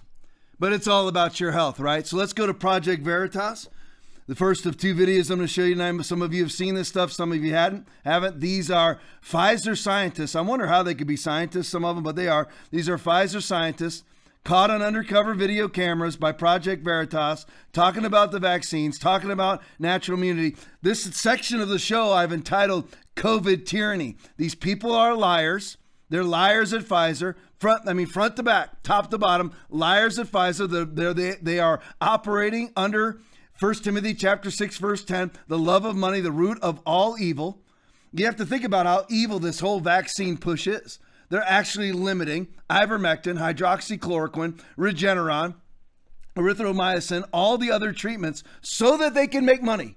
But 0.59 0.73
it's 0.73 0.87
all 0.87 1.07
about 1.07 1.39
your 1.39 1.51
health, 1.51 1.79
right? 1.79 2.07
So 2.07 2.17
let's 2.17 2.33
go 2.33 2.47
to 2.47 2.53
Project 2.53 3.03
Veritas. 3.03 3.69
The 4.25 4.35
first 4.35 4.65
of 4.65 4.77
two 4.77 4.95
videos 4.95 5.29
I'm 5.29 5.37
going 5.37 5.47
to 5.47 5.53
show 5.53 5.63
you 5.63 5.75
tonight. 5.75 6.05
Some 6.05 6.21
of 6.21 6.33
you 6.33 6.41
have 6.43 6.51
seen 6.51 6.75
this 6.75 6.87
stuff, 6.87 7.11
some 7.11 7.33
of 7.33 7.43
you 7.43 7.53
hadn't, 7.53 7.87
haven't. 8.05 8.39
These 8.39 8.71
are 8.71 8.99
Pfizer 9.23 9.77
scientists. 9.77 10.35
I 10.35 10.41
wonder 10.41 10.67
how 10.67 10.81
they 10.81 10.95
could 10.95 11.07
be 11.07 11.17
scientists, 11.17 11.67
some 11.67 11.83
of 11.83 11.95
them, 11.95 12.03
but 12.03 12.15
they 12.15 12.29
are. 12.29 12.47
These 12.71 12.87
are 12.87 12.97
Pfizer 12.97 13.43
scientists 13.43 14.03
caught 14.43 14.69
on 14.69 14.81
undercover 14.81 15.33
video 15.33 15.67
cameras 15.67 16.17
by 16.17 16.31
Project 16.31 16.83
Veritas 16.83 17.45
talking 17.71 18.05
about 18.05 18.31
the 18.31 18.39
vaccines, 18.39 18.99
talking 18.99 19.31
about 19.31 19.61
natural 19.79 20.17
immunity. 20.17 20.55
This 20.81 21.03
section 21.03 21.61
of 21.61 21.69
the 21.69 21.79
show 21.79 22.11
I've 22.11 22.33
entitled 22.33 22.89
COVID 23.15 23.65
Tyranny. 23.65 24.17
These 24.37 24.55
people 24.55 24.93
are 24.93 25.15
liars. 25.15 25.77
They're 26.09 26.23
liars 26.23 26.73
at 26.73 26.83
Pfizer, 26.83 27.35
front. 27.59 27.87
I 27.87 27.93
mean, 27.93 28.05
front 28.05 28.35
to 28.35 28.43
back, 28.43 28.83
top 28.83 29.09
to 29.11 29.17
bottom. 29.17 29.53
Liars 29.69 30.19
at 30.19 30.27
Pfizer. 30.27 30.69
They're, 30.69 30.85
they're, 30.85 31.13
they 31.13 31.35
they 31.41 31.59
are 31.59 31.79
operating 32.01 32.71
under 32.75 33.19
1 33.59 33.75
Timothy 33.75 34.13
chapter 34.13 34.51
six, 34.51 34.77
verse 34.77 35.03
ten. 35.03 35.31
The 35.47 35.57
love 35.57 35.85
of 35.85 35.95
money, 35.95 36.19
the 36.19 36.31
root 36.31 36.59
of 36.61 36.81
all 36.85 37.17
evil. 37.17 37.61
You 38.11 38.25
have 38.25 38.35
to 38.35 38.45
think 38.45 38.63
about 38.63 38.85
how 38.85 39.05
evil 39.09 39.39
this 39.39 39.59
whole 39.59 39.79
vaccine 39.79 40.37
push 40.37 40.67
is. 40.67 40.99
They're 41.33 41.41
actually 41.41 41.91
limiting 41.93 42.49
ivermectin, 42.69 43.39
hydroxychloroquine, 43.39 44.61
Regeneron, 44.77 45.55
erythromycin, 46.35 47.27
all 47.33 47.57
the 47.57 47.71
other 47.71 47.91
treatments 47.91 48.43
so 48.61 48.97
that 48.97 49.15
they 49.15 49.25
can 49.25 49.43
make 49.43 49.63
money. 49.63 49.95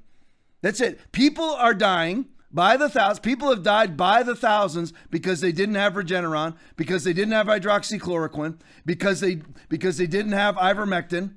That's 0.62 0.80
it. 0.80 0.98
People 1.12 1.44
are 1.44 1.74
dying 1.74 2.24
by 2.50 2.78
the 2.78 2.88
thousands. 2.88 3.18
People 3.18 3.50
have 3.50 3.62
died 3.62 3.98
by 3.98 4.22
the 4.22 4.34
thousands 4.34 4.94
because 5.10 5.42
they 5.42 5.52
didn't 5.52 5.74
have 5.74 5.92
Regeneron, 5.92 6.56
because 6.74 7.04
they 7.04 7.12
didn't 7.12 7.34
have 7.34 7.48
hydroxychloroquine, 7.48 8.58
because 8.86 9.20
they 9.20 9.42
because 9.68 9.98
they 9.98 10.06
didn't 10.06 10.32
have 10.32 10.56
ivermectin. 10.56 11.34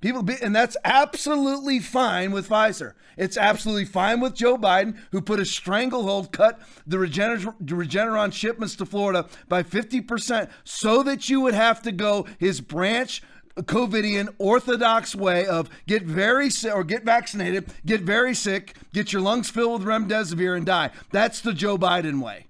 People 0.00 0.22
be, 0.22 0.34
and 0.42 0.54
that's 0.54 0.76
absolutely 0.84 1.78
fine 1.78 2.30
with 2.30 2.48
Pfizer. 2.48 2.92
It's 3.16 3.38
absolutely 3.38 3.86
fine 3.86 4.20
with 4.20 4.34
Joe 4.34 4.58
Biden, 4.58 4.98
who 5.10 5.22
put 5.22 5.40
a 5.40 5.46
stranglehold, 5.46 6.32
cut 6.32 6.60
the 6.86 6.98
Regener- 6.98 7.54
Regeneron 7.64 8.32
shipments 8.32 8.76
to 8.76 8.86
Florida 8.86 9.26
by 9.48 9.62
50% 9.62 10.50
so 10.64 11.02
that 11.02 11.30
you 11.30 11.40
would 11.40 11.54
have 11.54 11.80
to 11.82 11.92
go 11.92 12.26
his 12.38 12.60
branch 12.60 13.22
COVIDian 13.56 14.28
orthodox 14.38 15.14
way 15.14 15.46
of 15.46 15.70
get 15.86 16.02
very 16.02 16.50
sick 16.50 16.74
or 16.74 16.84
get 16.84 17.04
vaccinated, 17.04 17.72
get 17.86 18.02
very 18.02 18.34
sick, 18.34 18.76
get 18.92 19.12
your 19.12 19.22
lungs 19.22 19.48
filled 19.48 19.82
with 19.82 19.88
remdesivir 19.88 20.56
and 20.56 20.66
die. 20.66 20.90
That's 21.10 21.40
the 21.40 21.54
Joe 21.54 21.78
Biden 21.78 22.20
way. 22.20 22.48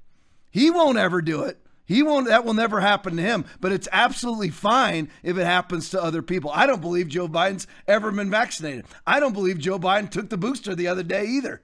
He 0.51 0.71
won't 0.71 0.99
ever 0.99 1.23
do 1.23 1.43
it. 1.43 1.61
He 1.87 2.03
won't 2.03 2.27
that 2.27 2.45
will 2.45 2.55
never 2.55 2.81
happen 2.81 3.17
to 3.17 3.23
him, 3.23 3.45
but 3.61 3.73
it's 3.73 3.89
absolutely 3.93 4.51
fine 4.51 5.09
if 5.23 5.39
it 5.39 5.45
happens 5.45 5.89
to 5.91 6.03
other 6.03 6.21
people. 6.21 6.51
I 6.53 6.67
don't 6.67 6.83
believe 6.83 7.09
Joe 7.09 7.29
Biden's 7.29 7.69
ever 7.87 8.11
been 8.11 8.31
vaccinated. 8.31 8.87
I 9.07 9.21
don't 9.21 9.33
believe 9.33 9.59
Joe 9.59 9.79
Biden 9.79 10.11
took 10.11 10.29
the 10.29 10.37
booster 10.37 10.75
the 10.75 10.89
other 10.89 11.05
day 11.05 11.25
either. 11.27 11.63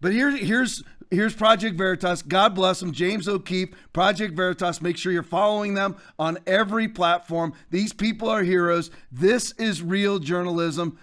But 0.00 0.12
here, 0.12 0.30
here's 0.30 0.82
here's 1.10 1.34
Project 1.34 1.76
Veritas. 1.76 2.22
God 2.22 2.54
bless 2.54 2.80
them. 2.80 2.92
James 2.92 3.26
O'Keefe, 3.26 3.74
Project 3.92 4.34
Veritas. 4.34 4.80
Make 4.80 4.96
sure 4.96 5.12
you're 5.12 5.22
following 5.22 5.74
them 5.74 5.96
on 6.18 6.38
every 6.46 6.88
platform. 6.88 7.52
These 7.70 7.92
people 7.92 8.28
are 8.28 8.42
heroes. 8.42 8.90
This 9.10 9.52
is 9.52 9.82
real 9.82 10.18
journalism. 10.18 10.98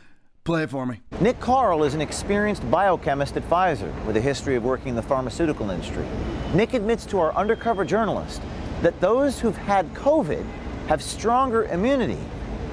Play 0.48 0.64
it 0.64 0.70
for 0.70 0.86
me. 0.86 1.02
Nick 1.20 1.42
Karl 1.42 1.84
is 1.84 1.94
an 1.94 2.00
experienced 2.00 2.72
biochemist 2.72 3.36
at 3.36 3.44
Pfizer 3.50 3.94
with 4.06 4.16
a 4.16 4.22
history 4.22 4.56
of 4.56 4.64
working 4.64 4.88
in 4.88 4.96
the 4.96 5.02
pharmaceutical 5.02 5.70
industry. 5.70 6.06
Nick 6.54 6.74
admits 6.74 7.06
to 7.08 7.20
our 7.20 7.36
undercover 7.36 7.84
journalist 7.84 8.42
that 8.82 8.98
those 9.02 9.42
who've 9.42 9.58
had 9.58 9.94
COVID 9.94 10.46
have 10.88 11.04
stronger 11.04 11.66
immunity 11.66 12.18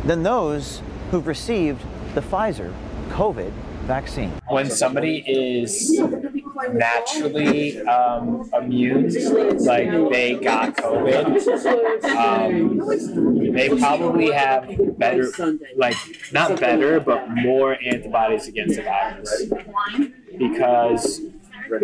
than 0.04 0.22
those 0.22 0.82
who've 1.10 1.26
received 1.26 1.82
the 2.14 2.20
Pfizer 2.20 2.72
COVID 3.08 3.52
vaccine. 3.84 4.30
When 4.48 4.70
somebody 4.70 5.24
is 5.26 6.00
naturally 6.72 7.80
um, 7.86 8.50
immune, 8.54 9.12
like 9.64 9.90
they 10.10 10.34
got 10.34 10.76
COVID, 10.76 12.06
um, 12.16 13.54
they 13.54 13.68
probably 13.78 14.30
have 14.30 14.98
better, 14.98 15.30
like 15.76 15.96
not 16.32 16.58
better, 16.60 17.00
but 17.00 17.28
more 17.30 17.76
antibodies 17.84 18.48
against 18.48 18.76
the 18.76 18.82
virus. 18.82 19.44
Because 20.38 21.20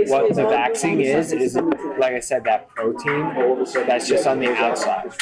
what 0.08 0.34
the 0.34 0.44
vaccine 0.44 1.00
is, 1.00 1.32
is 1.32 1.56
like 1.98 2.14
I 2.14 2.20
said, 2.20 2.44
that 2.44 2.68
protein 2.70 3.64
that's 3.86 4.08
just 4.08 4.26
on 4.26 4.40
the 4.40 4.54
outside. 4.54 5.12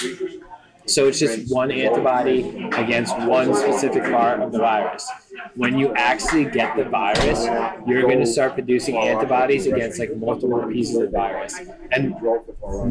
So 0.87 1.07
it's 1.07 1.19
just 1.19 1.53
one 1.53 1.71
antibody 1.71 2.67
against 2.73 3.17
one 3.19 3.55
specific 3.55 4.05
part 4.05 4.41
of 4.41 4.53
the 4.53 4.59
virus. 4.59 5.07
When 5.55 5.79
you 5.79 5.92
actually 5.94 6.44
get 6.44 6.77
the 6.77 6.85
virus, 6.85 7.44
you're 7.87 8.03
going 8.03 8.20
to 8.20 8.27
start 8.27 8.55
producing 8.55 8.96
antibodies 8.96 9.66
against 9.66 9.98
like 9.98 10.16
multiple 10.16 10.62
pieces 10.66 10.96
of 10.96 11.03
the 11.03 11.11
virus, 11.11 11.61
and 11.92 12.14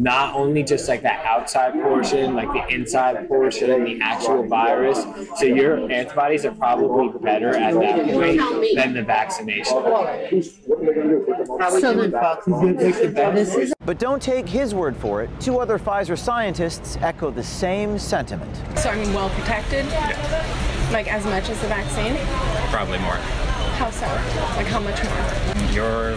not 0.02 0.34
only 0.34 0.62
just 0.62 0.88
like 0.88 1.02
that 1.02 1.24
outside 1.24 1.72
portion, 1.74 2.34
like 2.34 2.52
the 2.52 2.74
inside 2.74 3.28
portion, 3.28 3.84
the 3.84 4.00
actual 4.02 4.44
virus. 4.46 5.04
So 5.36 5.46
your 5.46 5.90
antibodies 5.90 6.44
are 6.44 6.54
probably 6.54 7.18
better 7.20 7.56
at 7.56 7.74
that 7.74 8.06
point 8.10 8.40
than 8.74 8.94
the 8.94 9.02
vaccination. 9.02 9.76
But 13.84 13.98
don't 13.98 14.22
take 14.22 14.48
his 14.48 14.74
word 14.74 14.96
for 14.96 15.22
it. 15.22 15.30
Two 15.40 15.58
other 15.58 15.78
Pfizer 15.78 16.18
scientists 16.18 16.98
echo 17.00 17.30
the 17.30 17.42
same 17.42 17.98
sentiment. 17.98 18.54
So 18.78 18.90
I 18.90 18.96
mean, 18.96 19.12
well 19.14 19.30
protected. 19.30 19.86
Like 20.92 21.12
as 21.12 21.24
much 21.24 21.50
as 21.50 21.60
the 21.60 21.68
vaccine. 21.68 22.16
Probably 22.70 22.98
more. 22.98 23.16
How 23.76 23.90
so? 23.90 24.06
Like 24.56 24.66
how 24.66 24.80
much 24.80 25.02
more? 25.04 25.72
You're 25.72 26.16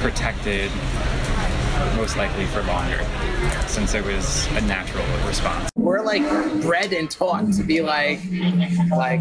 protected 0.00 0.70
most 1.96 2.16
likely 2.16 2.44
for 2.46 2.62
longer 2.64 3.04
since 3.66 3.94
it 3.94 4.04
was 4.04 4.46
a 4.48 4.60
natural 4.62 5.04
response. 5.26 5.70
We're 5.76 6.02
like 6.02 6.22
bred 6.62 6.92
and 6.92 7.10
taught 7.10 7.52
to 7.54 7.62
be 7.62 7.80
like, 7.80 8.20
like 8.90 9.20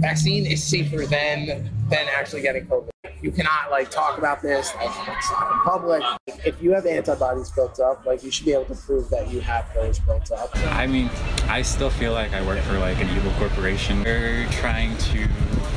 vaccine 0.00 0.46
is 0.46 0.62
safer 0.62 1.06
than 1.06 1.70
than 1.88 2.06
actually 2.08 2.42
getting 2.42 2.66
COVID. 2.66 2.91
You 3.22 3.30
cannot 3.30 3.70
like 3.70 3.88
talk 3.88 4.18
about 4.18 4.42
this 4.42 4.74
like 4.74 4.90
it's 4.90 5.30
not 5.30 5.52
in 5.52 5.58
public. 5.60 6.02
If 6.44 6.60
you 6.60 6.72
have 6.72 6.86
antibodies 6.86 7.52
built 7.52 7.78
up, 7.78 8.04
like 8.04 8.24
you 8.24 8.32
should 8.32 8.46
be 8.46 8.52
able 8.52 8.64
to 8.64 8.74
prove 8.74 9.08
that 9.10 9.30
you 9.30 9.40
have 9.40 9.72
those 9.74 10.00
built 10.00 10.32
up. 10.32 10.50
I 10.56 10.88
mean, 10.88 11.08
I 11.44 11.62
still 11.62 11.88
feel 11.88 12.14
like 12.14 12.32
I 12.32 12.44
work 12.44 12.58
for 12.64 12.80
like 12.80 13.00
an 13.00 13.08
evil 13.16 13.30
corporation. 13.38 14.02
They're 14.02 14.48
trying 14.50 14.96
to 14.98 15.28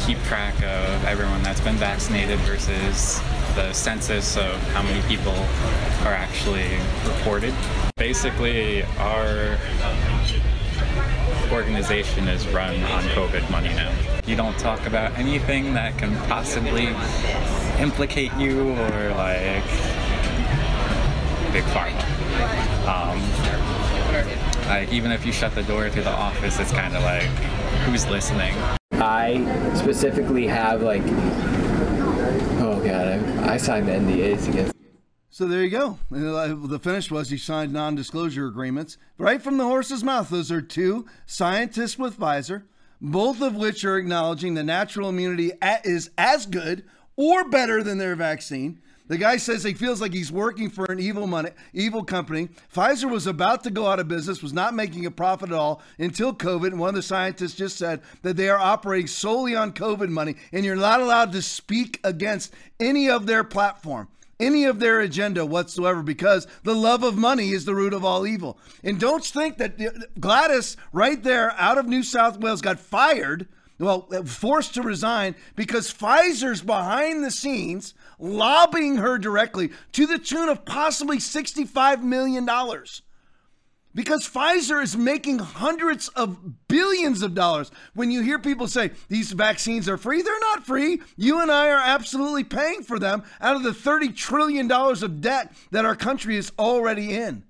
keep 0.07 0.17
track 0.23 0.55
of 0.63 1.05
everyone 1.05 1.43
that's 1.43 1.61
been 1.61 1.75
vaccinated 1.75 2.39
versus 2.39 3.21
the 3.53 3.71
census 3.73 4.37
of 4.37 4.59
how 4.73 4.81
many 4.81 5.07
people 5.07 5.33
are 6.03 6.13
actually 6.13 6.79
reported. 7.05 7.53
Basically, 7.95 8.81
our 8.97 9.55
organization 11.51 12.27
is 12.27 12.47
run 12.47 12.75
on 12.83 13.03
COVID 13.15 13.49
money 13.49 13.69
now. 13.69 13.93
You 14.25 14.35
don't 14.35 14.57
talk 14.57 14.85
about 14.85 15.17
anything 15.17 15.73
that 15.73 15.97
can 15.97 16.15
possibly 16.27 16.87
implicate 17.79 18.33
you 18.35 18.71
or 18.71 19.09
like 19.15 19.63
big 21.51 21.63
pharma. 21.65 22.03
Um, 22.87 23.21
like 24.67 24.91
even 24.91 25.11
if 25.11 25.25
you 25.25 25.31
shut 25.31 25.53
the 25.55 25.63
door 25.63 25.89
to 25.89 26.01
the 26.01 26.09
office, 26.09 26.59
it's 26.59 26.71
kind 26.71 26.95
of 26.95 27.03
like 27.03 27.23
who's 27.85 28.07
listening. 28.07 28.53
I 28.93 29.73
specifically 29.75 30.47
have 30.47 30.81
like, 30.81 31.03
oh 32.61 32.81
god, 32.83 33.07
I, 33.07 33.53
I 33.53 33.57
signed 33.57 33.87
the 33.87 33.93
NDAs 33.93 34.49
against. 34.49 34.73
So 35.35 35.49
there 35.49 35.63
you 35.63 35.69
go. 35.69 35.99
Uh, 36.13 36.55
The 36.65 36.79
finish 36.79 37.11
was 37.11 37.29
he 37.29 37.37
signed 37.37 37.73
non-disclosure 37.73 38.47
agreements 38.47 38.97
right 39.17 39.41
from 39.41 39.57
the 39.57 39.65
horse's 39.65 40.01
mouth. 40.01 40.29
Those 40.29 40.49
are 40.49 40.61
two 40.61 41.07
scientists 41.25 41.99
with 41.99 42.17
Pfizer, 42.17 42.63
both 43.01 43.41
of 43.41 43.53
which 43.53 43.83
are 43.83 43.97
acknowledging 43.97 44.53
the 44.53 44.63
natural 44.63 45.09
immunity 45.09 45.51
is 45.83 46.09
as 46.17 46.45
good 46.45 46.85
or 47.17 47.49
better 47.49 47.83
than 47.83 47.97
their 47.97 48.15
vaccine. 48.15 48.79
The 49.07 49.17
guy 49.17 49.35
says 49.35 49.65
he 49.65 49.73
feels 49.73 49.99
like 49.99 50.13
he's 50.13 50.31
working 50.31 50.69
for 50.69 50.85
an 50.85 51.01
evil 51.01 51.27
money, 51.27 51.49
evil 51.73 52.05
company. 52.05 52.47
Pfizer 52.73 53.11
was 53.11 53.27
about 53.27 53.61
to 53.65 53.71
go 53.71 53.87
out 53.87 53.99
of 53.99 54.07
business, 54.07 54.41
was 54.41 54.53
not 54.53 54.73
making 54.73 55.05
a 55.05 55.11
profit 55.11 55.49
at 55.49 55.55
all 55.55 55.81
until 55.99 56.33
COVID. 56.33 56.67
And 56.67 56.79
one 56.79 56.89
of 56.89 56.95
the 56.95 57.01
scientists 57.01 57.55
just 57.55 57.75
said 57.75 58.01
that 58.21 58.37
they 58.37 58.47
are 58.47 58.57
operating 58.57 59.07
solely 59.07 59.53
on 59.53 59.73
COVID 59.73 60.07
money, 60.07 60.37
and 60.53 60.63
you're 60.63 60.77
not 60.77 61.01
allowed 61.01 61.33
to 61.33 61.41
speak 61.41 61.99
against 62.05 62.53
any 62.79 63.09
of 63.09 63.25
their 63.25 63.43
platform 63.43 64.07
any 64.39 64.65
of 64.65 64.79
their 64.79 64.99
agenda 64.99 65.45
whatsoever 65.45 66.03
because 66.03 66.47
the 66.63 66.75
love 66.75 67.03
of 67.03 67.17
money 67.17 67.51
is 67.51 67.65
the 67.65 67.75
root 67.75 67.93
of 67.93 68.03
all 68.03 68.27
evil. 68.27 68.57
And 68.83 68.99
don't 68.99 69.23
think 69.23 69.57
that 69.57 70.19
Gladys, 70.19 70.77
right 70.91 71.21
there 71.21 71.51
out 71.57 71.77
of 71.77 71.87
New 71.87 72.03
South 72.03 72.39
Wales, 72.39 72.61
got 72.61 72.79
fired, 72.79 73.47
well, 73.79 74.01
forced 74.25 74.73
to 74.75 74.81
resign 74.81 75.35
because 75.55 75.93
Pfizer's 75.93 76.61
behind 76.61 77.23
the 77.23 77.31
scenes 77.31 77.93
lobbying 78.19 78.97
her 78.97 79.17
directly 79.17 79.71
to 79.93 80.05
the 80.05 80.19
tune 80.19 80.49
of 80.49 80.65
possibly 80.65 81.17
$65 81.17 82.01
million. 82.01 82.47
Because 83.95 84.27
Pfizer 84.27 84.83
is 84.83 84.97
making 84.97 85.39
hundreds 85.39 86.09
of 86.09 86.37
billions 86.67 87.21
of 87.21 87.33
dollars. 87.33 87.71
When 87.93 88.11
you 88.11 88.21
hear 88.21 88.37
people 88.37 88.67
say 88.67 88.91
these 89.07 89.31
vaccines 89.31 89.87
are 89.87 89.95
free, 89.97 90.21
they're 90.21 90.39
not 90.41 90.65
free. 90.65 91.01
You 91.15 91.39
and 91.41 91.49
I 91.49 91.69
are 91.69 91.81
absolutely 91.81 92.43
paying 92.43 92.83
for 92.83 92.99
them 92.99 93.23
out 93.39 93.55
of 93.55 93.63
the 93.63 93.71
$30 93.71 94.13
trillion 94.15 94.69
of 94.69 95.21
debt 95.21 95.53
that 95.71 95.85
our 95.85 95.95
country 95.95 96.35
is 96.35 96.51
already 96.59 97.15
in. 97.15 97.43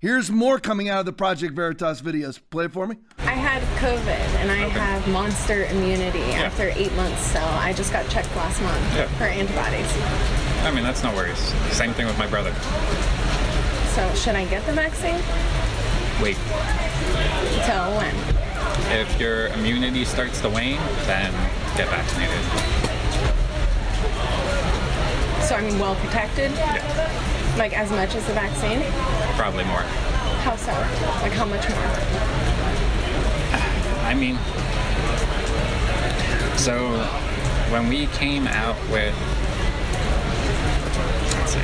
Here's 0.00 0.30
more 0.30 0.58
coming 0.58 0.88
out 0.90 0.98
of 1.00 1.06
the 1.06 1.12
Project 1.12 1.54
Veritas 1.54 2.02
videos. 2.02 2.38
Play 2.50 2.66
it 2.66 2.72
for 2.72 2.86
me. 2.88 2.96
I 3.20 3.30
had 3.32 3.62
COVID 3.78 4.08
and 4.40 4.50
I 4.50 4.56
have 4.56 5.08
monster 5.08 5.64
immunity 5.66 6.20
after 6.34 6.70
eight 6.74 6.92
months, 6.94 7.22
so 7.32 7.38
I 7.40 7.72
just 7.72 7.92
got 7.92 8.06
checked 8.10 8.34
last 8.36 8.60
month 8.60 8.82
Yeah. 8.96 9.06
for 9.16 9.24
antibodies. 9.24 9.86
I 10.66 10.72
mean, 10.74 10.82
that's 10.84 11.02
no 11.04 11.14
worries. 11.14 11.38
Same 11.72 11.94
thing 11.94 12.06
with 12.06 12.18
my 12.18 12.26
brother. 12.26 12.52
So 13.94 14.12
should 14.14 14.34
I 14.34 14.44
get 14.46 14.66
the 14.66 14.72
vaccine? 14.72 15.20
Wait, 16.22 16.36
Until 17.58 17.96
when? 17.96 18.14
if 18.92 19.18
your 19.20 19.48
immunity 19.48 20.04
starts 20.04 20.40
to 20.40 20.48
wane, 20.48 20.78
then 21.06 21.32
get 21.76 21.88
vaccinated. 21.88 22.38
So 25.44 25.56
I 25.56 25.60
mean, 25.62 25.78
well 25.78 25.94
protected. 25.96 26.50
Yeah. 26.52 27.54
Like 27.58 27.76
as 27.76 27.90
much 27.90 28.14
as 28.14 28.24
the 28.26 28.32
vaccine. 28.32 28.82
Probably 29.36 29.64
more. 29.64 29.82
How 30.42 30.56
so? 30.56 30.72
Like 31.22 31.32
how 31.32 31.44
much 31.44 31.68
more? 31.68 31.78
I 34.08 34.14
mean, 34.14 34.36
so 36.56 36.98
when 37.72 37.88
we 37.88 38.06
came 38.06 38.46
out 38.46 38.76
with, 38.90 39.14
let's 41.34 41.52
see. 41.52 41.60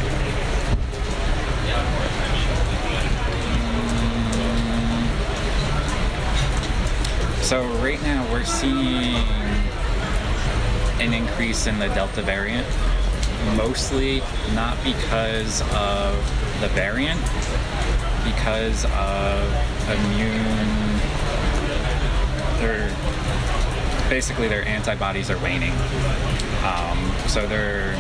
So 7.50 7.66
right 7.82 8.00
now 8.02 8.24
we're 8.30 8.44
seeing 8.44 9.16
an 11.00 11.12
increase 11.12 11.66
in 11.66 11.80
the 11.80 11.88
Delta 11.88 12.22
variant, 12.22 12.64
mostly 13.56 14.22
not 14.54 14.78
because 14.84 15.60
of 15.74 16.14
the 16.60 16.68
variant, 16.68 17.20
because 18.22 18.84
of 18.84 19.52
immune 19.90 21.00
they're 22.60 22.88
basically 24.08 24.46
their 24.46 24.64
antibodies 24.64 25.28
are 25.28 25.38
waning. 25.38 25.74
Um, 26.62 27.12
so 27.26 27.48
they're 27.48 27.96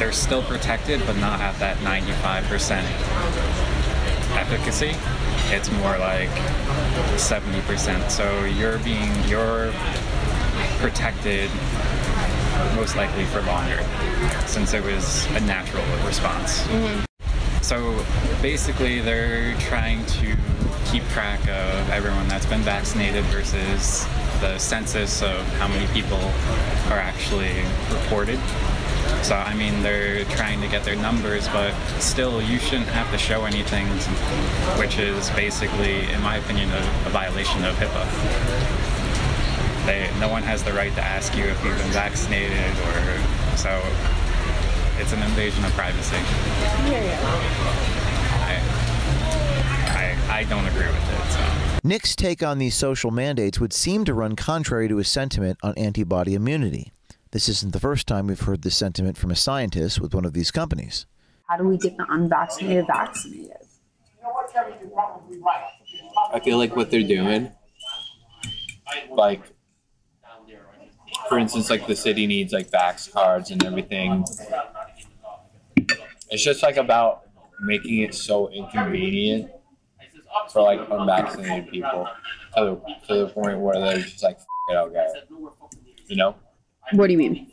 they're 0.00 0.10
still 0.10 0.42
protected, 0.42 1.00
but 1.06 1.16
not 1.18 1.40
at 1.40 1.56
that 1.60 1.76
95% 1.76 2.82
efficacy. 4.36 4.96
It's 5.54 5.70
more 5.70 5.96
like 5.98 6.30
70%. 7.16 8.10
So 8.10 8.44
you're 8.44 8.78
being 8.78 9.12
you're 9.26 9.72
protected 10.78 11.50
most 12.76 12.96
likely 12.96 13.24
for 13.26 13.42
longer, 13.42 13.84
since 14.46 14.74
it 14.74 14.82
was 14.82 15.26
a 15.32 15.40
natural 15.40 15.84
response. 16.06 16.60
Mm-hmm. 16.62 17.04
So 17.62 18.04
basically, 18.42 19.00
they're 19.00 19.56
trying 19.58 20.04
to 20.06 20.36
keep 20.86 21.02
track 21.08 21.40
of 21.42 21.90
everyone 21.90 22.28
that's 22.28 22.46
been 22.46 22.60
vaccinated 22.60 23.24
versus 23.26 24.06
the 24.40 24.58
census 24.58 25.22
of 25.22 25.40
how 25.58 25.68
many 25.68 25.86
people 25.94 26.20
are 26.92 26.98
actually 26.98 27.62
reported. 27.90 28.38
So, 29.24 29.34
uh, 29.34 29.38
I 29.38 29.54
mean, 29.54 29.82
they're 29.82 30.26
trying 30.36 30.60
to 30.60 30.68
get 30.68 30.84
their 30.84 30.96
numbers, 30.96 31.48
but 31.48 31.72
still, 31.98 32.42
you 32.42 32.58
shouldn't 32.58 32.90
have 32.90 33.10
to 33.10 33.16
show 33.16 33.46
anything, 33.46 33.86
which 34.78 34.98
is 34.98 35.30
basically, 35.30 36.04
in 36.12 36.20
my 36.20 36.36
opinion, 36.36 36.68
a, 36.68 36.80
a 37.06 37.08
violation 37.08 37.64
of 37.64 37.74
HIPAA. 37.76 38.04
They, 39.86 40.10
no 40.20 40.28
one 40.28 40.42
has 40.42 40.62
the 40.62 40.74
right 40.74 40.94
to 40.94 41.00
ask 41.00 41.34
you 41.38 41.44
if 41.44 41.64
you've 41.64 41.78
been 41.78 41.90
vaccinated, 41.90 42.52
or 42.52 43.56
so 43.56 43.80
it's 45.00 45.14
an 45.14 45.22
invasion 45.22 45.64
of 45.64 45.72
privacy. 45.72 46.16
I, 48.44 48.60
I, 49.88 50.40
I 50.40 50.44
don't 50.44 50.66
agree 50.66 50.86
with 50.86 50.96
it. 50.96 51.32
So. 51.32 51.40
Nick's 51.82 52.14
take 52.14 52.42
on 52.42 52.58
these 52.58 52.74
social 52.74 53.10
mandates 53.10 53.58
would 53.58 53.72
seem 53.72 54.04
to 54.04 54.12
run 54.12 54.36
contrary 54.36 54.86
to 54.88 54.98
his 54.98 55.08
sentiment 55.08 55.58
on 55.62 55.72
antibody 55.78 56.34
immunity. 56.34 56.93
This 57.34 57.48
isn't 57.48 57.72
the 57.72 57.80
first 57.80 58.06
time 58.06 58.28
we've 58.28 58.40
heard 58.40 58.62
this 58.62 58.76
sentiment 58.76 59.18
from 59.18 59.32
a 59.32 59.34
scientist 59.34 60.00
with 60.00 60.14
one 60.14 60.24
of 60.24 60.34
these 60.34 60.52
companies. 60.52 61.04
How 61.48 61.56
do 61.56 61.64
we 61.64 61.76
get 61.76 61.96
the 61.96 62.06
unvaccinated 62.08 62.86
vaccinated? 62.86 63.56
I 66.32 66.38
feel 66.38 66.58
like 66.58 66.76
what 66.76 66.92
they're 66.92 67.02
doing, 67.02 67.50
like 69.10 69.42
for 71.28 71.36
instance, 71.36 71.70
like 71.70 71.88
the 71.88 71.96
city 71.96 72.28
needs 72.28 72.52
like 72.52 72.70
vax 72.70 73.10
cards 73.10 73.50
and 73.50 73.64
everything. 73.64 74.24
It's 76.30 76.44
just 76.44 76.62
like 76.62 76.76
about 76.76 77.22
making 77.60 77.98
it 77.98 78.14
so 78.14 78.48
inconvenient 78.50 79.50
for 80.52 80.62
like 80.62 80.88
unvaccinated 80.88 81.68
people 81.68 82.08
to 82.56 82.64
the, 82.64 82.94
to 83.08 83.24
the 83.24 83.28
point 83.30 83.58
where 83.58 83.80
they're 83.80 83.98
just 83.98 84.22
like, 84.22 84.36
"F- 84.36 84.46
it, 84.70 84.76
I'll 84.76 84.88
get 84.88 85.10
it. 85.16 85.28
You 86.06 86.14
know? 86.14 86.36
What 86.92 87.06
do 87.06 87.12
you 87.12 87.18
mean? 87.18 87.50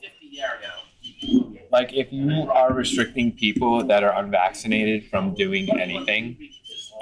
Like 1.72 1.94
if 1.94 2.12
you 2.12 2.52
are 2.52 2.74
restricting 2.74 3.32
people 3.32 3.84
that 3.86 4.04
are 4.04 4.14
unvaccinated 4.22 5.06
from 5.10 5.34
doing 5.34 5.70
anything, 5.80 6.38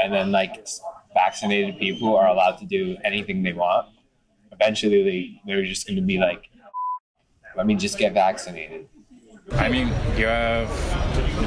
and 0.02 0.14
then 0.14 0.32
like 0.32 0.66
vaccinated 1.14 1.78
people 1.80 2.16
are 2.16 2.28
allowed 2.28 2.58
to 2.60 2.66
do 2.66 2.98
anything 3.04 3.44
they 3.44 3.54
want, 3.54 3.88
eventually 4.52 5.04
they, 5.04 5.42
they're 5.46 5.66
just 5.66 5.88
going 5.88 5.96
to 5.96 6.02
be 6.02 6.18
like, 6.18 6.50
let 7.56 7.66
me 7.66 7.76
just 7.76 7.98
get 7.98 8.14
vaccinated. 8.14 8.88
I 9.54 9.68
mean, 9.70 9.88
you 10.16 10.28
have 10.28 10.70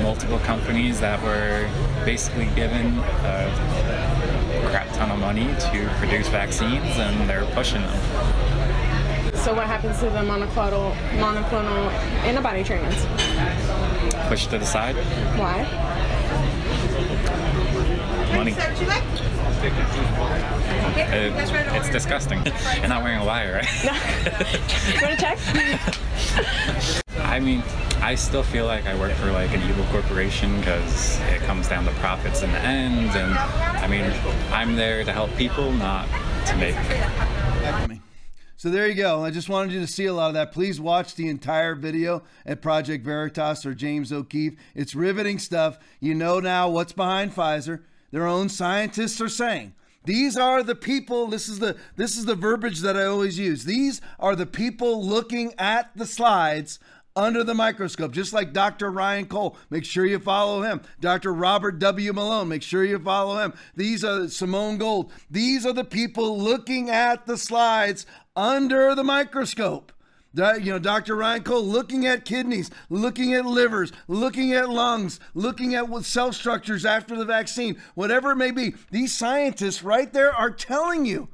multiple 0.03 0.41
companies 0.41 0.99
that 1.01 1.23
were 1.23 1.71
basically 2.05 2.47
given 2.57 2.99
a 2.99 4.67
crap 4.67 4.93
ton 4.95 5.11
of 5.13 5.21
money 5.21 5.47
to 5.47 5.95
produce 5.99 6.29
vaccines, 6.29 6.99
and 6.99 7.31
they're 7.31 7.45
pushing 7.55 7.81
them. 7.81 8.62
So 9.43 9.53
what 9.53 9.67
happens 9.67 9.99
to 9.99 10.05
the 10.05 10.21
monoclonal 10.21 10.95
monoclonal 11.19 11.91
antibody 12.23 12.63
treatments? 12.63 13.05
Pushed 14.29 14.51
to 14.51 14.59
the 14.59 14.65
side. 14.65 14.95
Why? 15.37 15.65
Money. 18.37 18.53
It- 20.97 21.75
it's 21.75 21.91
disgusting. 21.91 22.41
You're 22.77 22.87
not 22.89 23.03
wearing 23.03 23.21
a 23.21 23.25
wire, 23.25 23.55
right? 23.55 23.69
No. 23.85 23.93
You 24.95 25.07
want 25.07 25.19
to 25.19 25.25
check? 25.25 25.39
I 27.25 27.41
mean, 27.41 27.65
I 28.01 28.15
still 28.15 28.45
feel 28.45 28.67
like 28.67 28.87
I 28.87 28.95
work 28.95 29.13
for 29.15 29.33
like 29.33 29.53
an 29.55 29.63
evil 29.69 29.85
corporation 29.87 30.57
because 30.61 31.19
it 31.33 31.41
comes 31.43 31.67
down 31.69 31.85
to 31.87 31.91
profits 31.95 32.43
in 32.43 32.53
the 32.53 32.59
end. 32.61 33.11
And 33.11 33.35
I 33.35 33.89
mean, 33.89 34.05
I'm 34.53 34.77
there 34.77 35.03
to 35.03 35.13
help 35.13 35.35
people, 35.37 35.73
not 35.73 36.07
to 36.47 36.57
make. 36.57 36.77
So 38.63 38.71
there 38.71 38.87
you 38.87 38.95
go. 38.95 39.25
I 39.25 39.33
just 39.33 39.49
wanted 39.49 39.73
you 39.73 39.81
to 39.81 39.89
see 39.89 40.07
a 40.07 40.13
lot 40.13 40.29
of 40.29 40.35
that. 40.35 40.53
Please 40.53 40.81
watch 40.81 41.17
the 41.17 41.29
entire 41.29 41.75
video 41.75 42.23
at 42.47 42.63
Project 42.63 43.05
Veritas 43.05 43.67
or 43.67 43.75
James 43.75 44.13
O'Keefe. 44.13 44.55
It's 44.77 44.95
riveting 44.95 45.41
stuff. 45.41 45.81
You 45.99 46.15
know 46.15 46.39
now 46.39 46.69
what's 46.69 46.93
behind 46.93 47.35
Pfizer. 47.35 47.83
Their 48.13 48.25
own 48.25 48.49
scientists 48.49 49.21
are 49.21 49.29
saying 49.29 49.75
these 50.05 50.37
are 50.37 50.63
the 50.63 50.77
people. 50.77 51.27
This 51.27 51.49
is 51.49 51.59
the 51.59 51.77
this 51.97 52.17
is 52.17 52.25
the 52.25 52.37
verbiage 52.37 52.83
that 52.83 52.97
I 52.97 53.05
always 53.05 53.37
use. 53.37 53.65
These 53.65 54.01
are 54.21 54.37
the 54.37 54.47
people 54.47 55.05
looking 55.05 55.55
at 55.59 55.91
the 55.97 56.07
slides 56.07 56.79
under 57.15 57.45
the 57.45 57.55
microscope, 57.55 58.13
just 58.13 58.33
like 58.33 58.53
Dr. 58.53 58.91
Ryan 58.91 59.27
Cole. 59.27 59.57
Make 59.71 59.85
sure 59.85 60.07
you 60.07 60.19
follow 60.19 60.63
him. 60.63 60.81
Dr. 61.01 61.33
Robert 61.33 61.79
W. 61.79 62.13
Malone. 62.13 62.49
Make 62.49 62.63
sure 62.63 62.85
you 62.85 62.99
follow 62.99 63.39
him. 63.39 63.53
These 63.77 64.05
are 64.05 64.29
Simone 64.29 64.79
Gold. 64.79 65.13
These 65.31 65.67
are 65.67 65.73
the 65.73 65.85
people 65.85 66.39
looking 66.39 66.91
at 66.91 67.27
the 67.27 67.37
slides 67.37 68.07
under 68.35 68.95
the 68.95 69.05
microscope. 69.05 69.93
You 70.35 70.73
know, 70.73 70.79
Dr. 70.79 71.15
Ryan 71.15 71.43
Cole 71.43 71.63
looking 71.63 72.07
at 72.07 72.25
kidneys, 72.25 72.71
looking 72.89 73.35
at 73.35 73.45
livers, 73.45 73.93
looking 74.09 74.55
at 74.55 74.71
lungs, 74.71 75.21
looking 75.35 75.75
at 75.75 75.91
what 75.91 76.07
cell 76.07 76.33
structures 76.33 76.87
after 76.87 77.15
the 77.17 77.27
vaccine, 77.27 77.77
whatever 77.95 78.31
it 78.31 78.37
may 78.37 78.51
be. 78.51 78.75
These 78.91 79.13
scientists 79.13 79.83
right 79.83 80.11
there 80.11 80.35
are 80.35 80.51
telling 80.51 81.05
you 81.05 81.29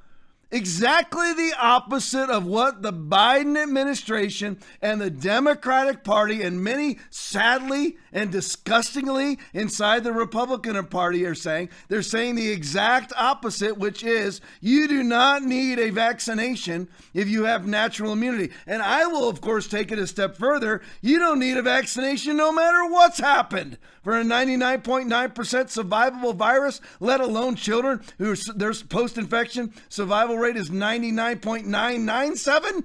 exactly 0.50 1.32
the 1.34 1.52
opposite 1.60 2.30
of 2.30 2.46
what 2.46 2.82
the 2.82 2.92
Biden 2.92 3.60
administration 3.60 4.58
and 4.80 5.00
the 5.00 5.10
Democratic 5.10 6.04
Party 6.04 6.42
and 6.42 6.62
many 6.62 6.98
sadly 7.10 7.96
and 8.12 8.32
disgustingly 8.32 9.38
inside 9.52 10.04
the 10.04 10.12
Republican 10.12 10.82
Party 10.86 11.24
are 11.26 11.34
saying. 11.34 11.68
They're 11.88 12.02
saying 12.02 12.34
the 12.34 12.50
exact 12.50 13.12
opposite, 13.16 13.76
which 13.76 14.02
is 14.02 14.40
you 14.60 14.88
do 14.88 15.02
not 15.02 15.42
need 15.42 15.78
a 15.78 15.90
vaccination 15.90 16.88
if 17.12 17.28
you 17.28 17.44
have 17.44 17.66
natural 17.66 18.12
immunity. 18.12 18.52
And 18.66 18.82
I 18.82 19.06
will, 19.06 19.28
of 19.28 19.40
course, 19.40 19.66
take 19.66 19.92
it 19.92 19.98
a 19.98 20.06
step 20.06 20.36
further. 20.36 20.80
You 21.02 21.18
don't 21.18 21.40
need 21.40 21.56
a 21.56 21.62
vaccination 21.62 22.36
no 22.36 22.52
matter 22.52 22.86
what's 22.86 23.18
happened 23.18 23.78
for 24.02 24.18
a 24.18 24.24
99.9% 24.24 25.08
survivable 25.34 26.34
virus, 26.34 26.80
let 27.00 27.20
alone 27.20 27.56
children 27.56 28.00
who 28.16 28.34
their 28.34 28.72
post 28.72 29.18
infection 29.18 29.72
survival 29.88 30.37
rate 30.38 30.56
is 30.56 30.70
99.997. 30.70 32.84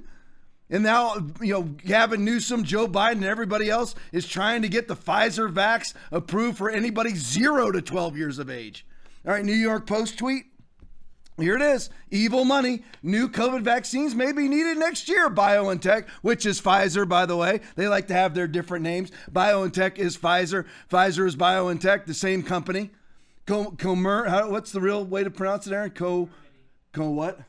And 0.70 0.84
now, 0.84 1.16
you 1.40 1.54
know, 1.54 1.64
Gavin 1.64 2.26
Newsom, 2.26 2.64
Joe 2.64 2.88
Biden, 2.88 3.14
and 3.14 3.26
everybody 3.26 3.70
else 3.70 3.96
is 4.12 4.28
trying 4.28 4.64
to 4.64 4.70
get 4.70 4.88
the 4.88 4.96
Pfizer 4.96 5.52
vax 5.52 5.94
approved 6.12 6.58
for 6.58 6.70
anybody 6.70 7.16
zero 7.16 7.72
to 7.72 7.82
12 7.82 8.18
years 8.18 8.40
of 8.40 8.50
age. 8.50 8.86
All 9.26 9.34
right, 9.34 9.46
New 9.46 9.54
York 9.54 9.86
Post 9.86 10.18
tweet. 10.18 10.46
Here 11.38 11.56
it 11.56 11.62
is. 11.62 11.90
Evil 12.12 12.46
money. 12.46 12.84
New 13.02 13.28
COVID 13.28 13.62
vaccines 13.62 14.14
may 14.14 14.32
be 14.32 14.48
needed 14.48 14.78
next 14.78 15.10
year. 15.10 15.30
BioNTech, 15.30 16.08
which 16.22 16.46
is 16.46 16.62
Pfizer, 16.62 17.10
by 17.10 17.26
the 17.26 17.36
way. 17.36 17.62
They 17.76 17.88
like 17.88 18.08
to 18.08 18.14
have 18.14 18.36
their 18.36 18.48
different 18.48 18.84
names. 18.84 19.12
BioNTech 19.32 19.98
is 19.98 20.16
Pfizer. 20.16 20.66
Pfizer 20.92 21.26
is 21.26 21.36
BioNTech, 21.36 22.06
the 22.06 22.14
same 22.14 22.44
company. 22.44 22.92
Co, 23.46 23.72
Comer, 23.72 24.48
what's 24.48 24.72
the 24.72 24.80
real 24.80 25.04
way 25.04 25.24
to 25.24 25.32
pronounce 25.32 25.68
it, 25.68 25.74
Aaron? 25.74 25.90
Co, 25.90 26.30
co 26.94 27.10
what? 27.10 27.40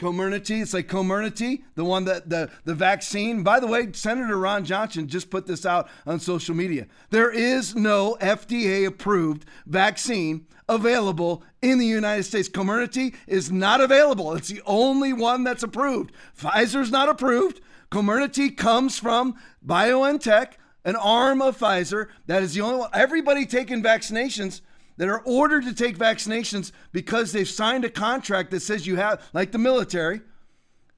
Comirnaty. 0.00 0.60
It's 0.60 0.74
like 0.74 0.88
Comirnaty, 0.88 1.62
the 1.76 1.84
one 1.84 2.04
that 2.06 2.28
the 2.28 2.50
the 2.64 2.74
vaccine. 2.74 3.44
By 3.44 3.60
the 3.60 3.68
way, 3.68 3.92
Senator 3.92 4.36
Ron 4.36 4.64
Johnson 4.64 5.06
just 5.06 5.30
put 5.30 5.46
this 5.46 5.64
out 5.64 5.88
on 6.06 6.18
social 6.18 6.56
media. 6.56 6.88
There 7.10 7.30
is 7.30 7.76
no 7.76 8.16
FDA 8.20 8.84
approved 8.84 9.44
vaccine 9.64 10.46
available 10.68 11.44
in 11.60 11.78
the 11.78 11.86
United 11.86 12.24
States. 12.24 12.48
Comirnaty 12.48 13.14
is 13.28 13.52
not 13.52 13.80
available. 13.80 14.34
It's 14.34 14.48
the 14.48 14.62
only 14.66 15.12
one 15.12 15.44
that's 15.44 15.62
approved. 15.62 16.10
Pfizer's 16.36 16.90
not 16.90 17.08
approved. 17.08 17.60
Comirnaty 17.90 18.56
comes 18.56 18.98
from 18.98 19.34
BioNTech, 19.64 20.54
an 20.84 20.96
arm 20.96 21.40
of 21.40 21.58
Pfizer. 21.58 22.08
That 22.26 22.42
is 22.42 22.54
the 22.54 22.62
only 22.62 22.78
one. 22.78 22.90
Everybody 22.92 23.46
taking 23.46 23.82
vaccinations 23.82 24.62
that 24.96 25.08
are 25.08 25.22
ordered 25.24 25.64
to 25.64 25.74
take 25.74 25.98
vaccinations 25.98 26.72
because 26.92 27.32
they've 27.32 27.48
signed 27.48 27.84
a 27.84 27.90
contract 27.90 28.50
that 28.50 28.60
says 28.60 28.86
you 28.86 28.96
have, 28.96 29.22
like 29.32 29.52
the 29.52 29.58
military, 29.58 30.20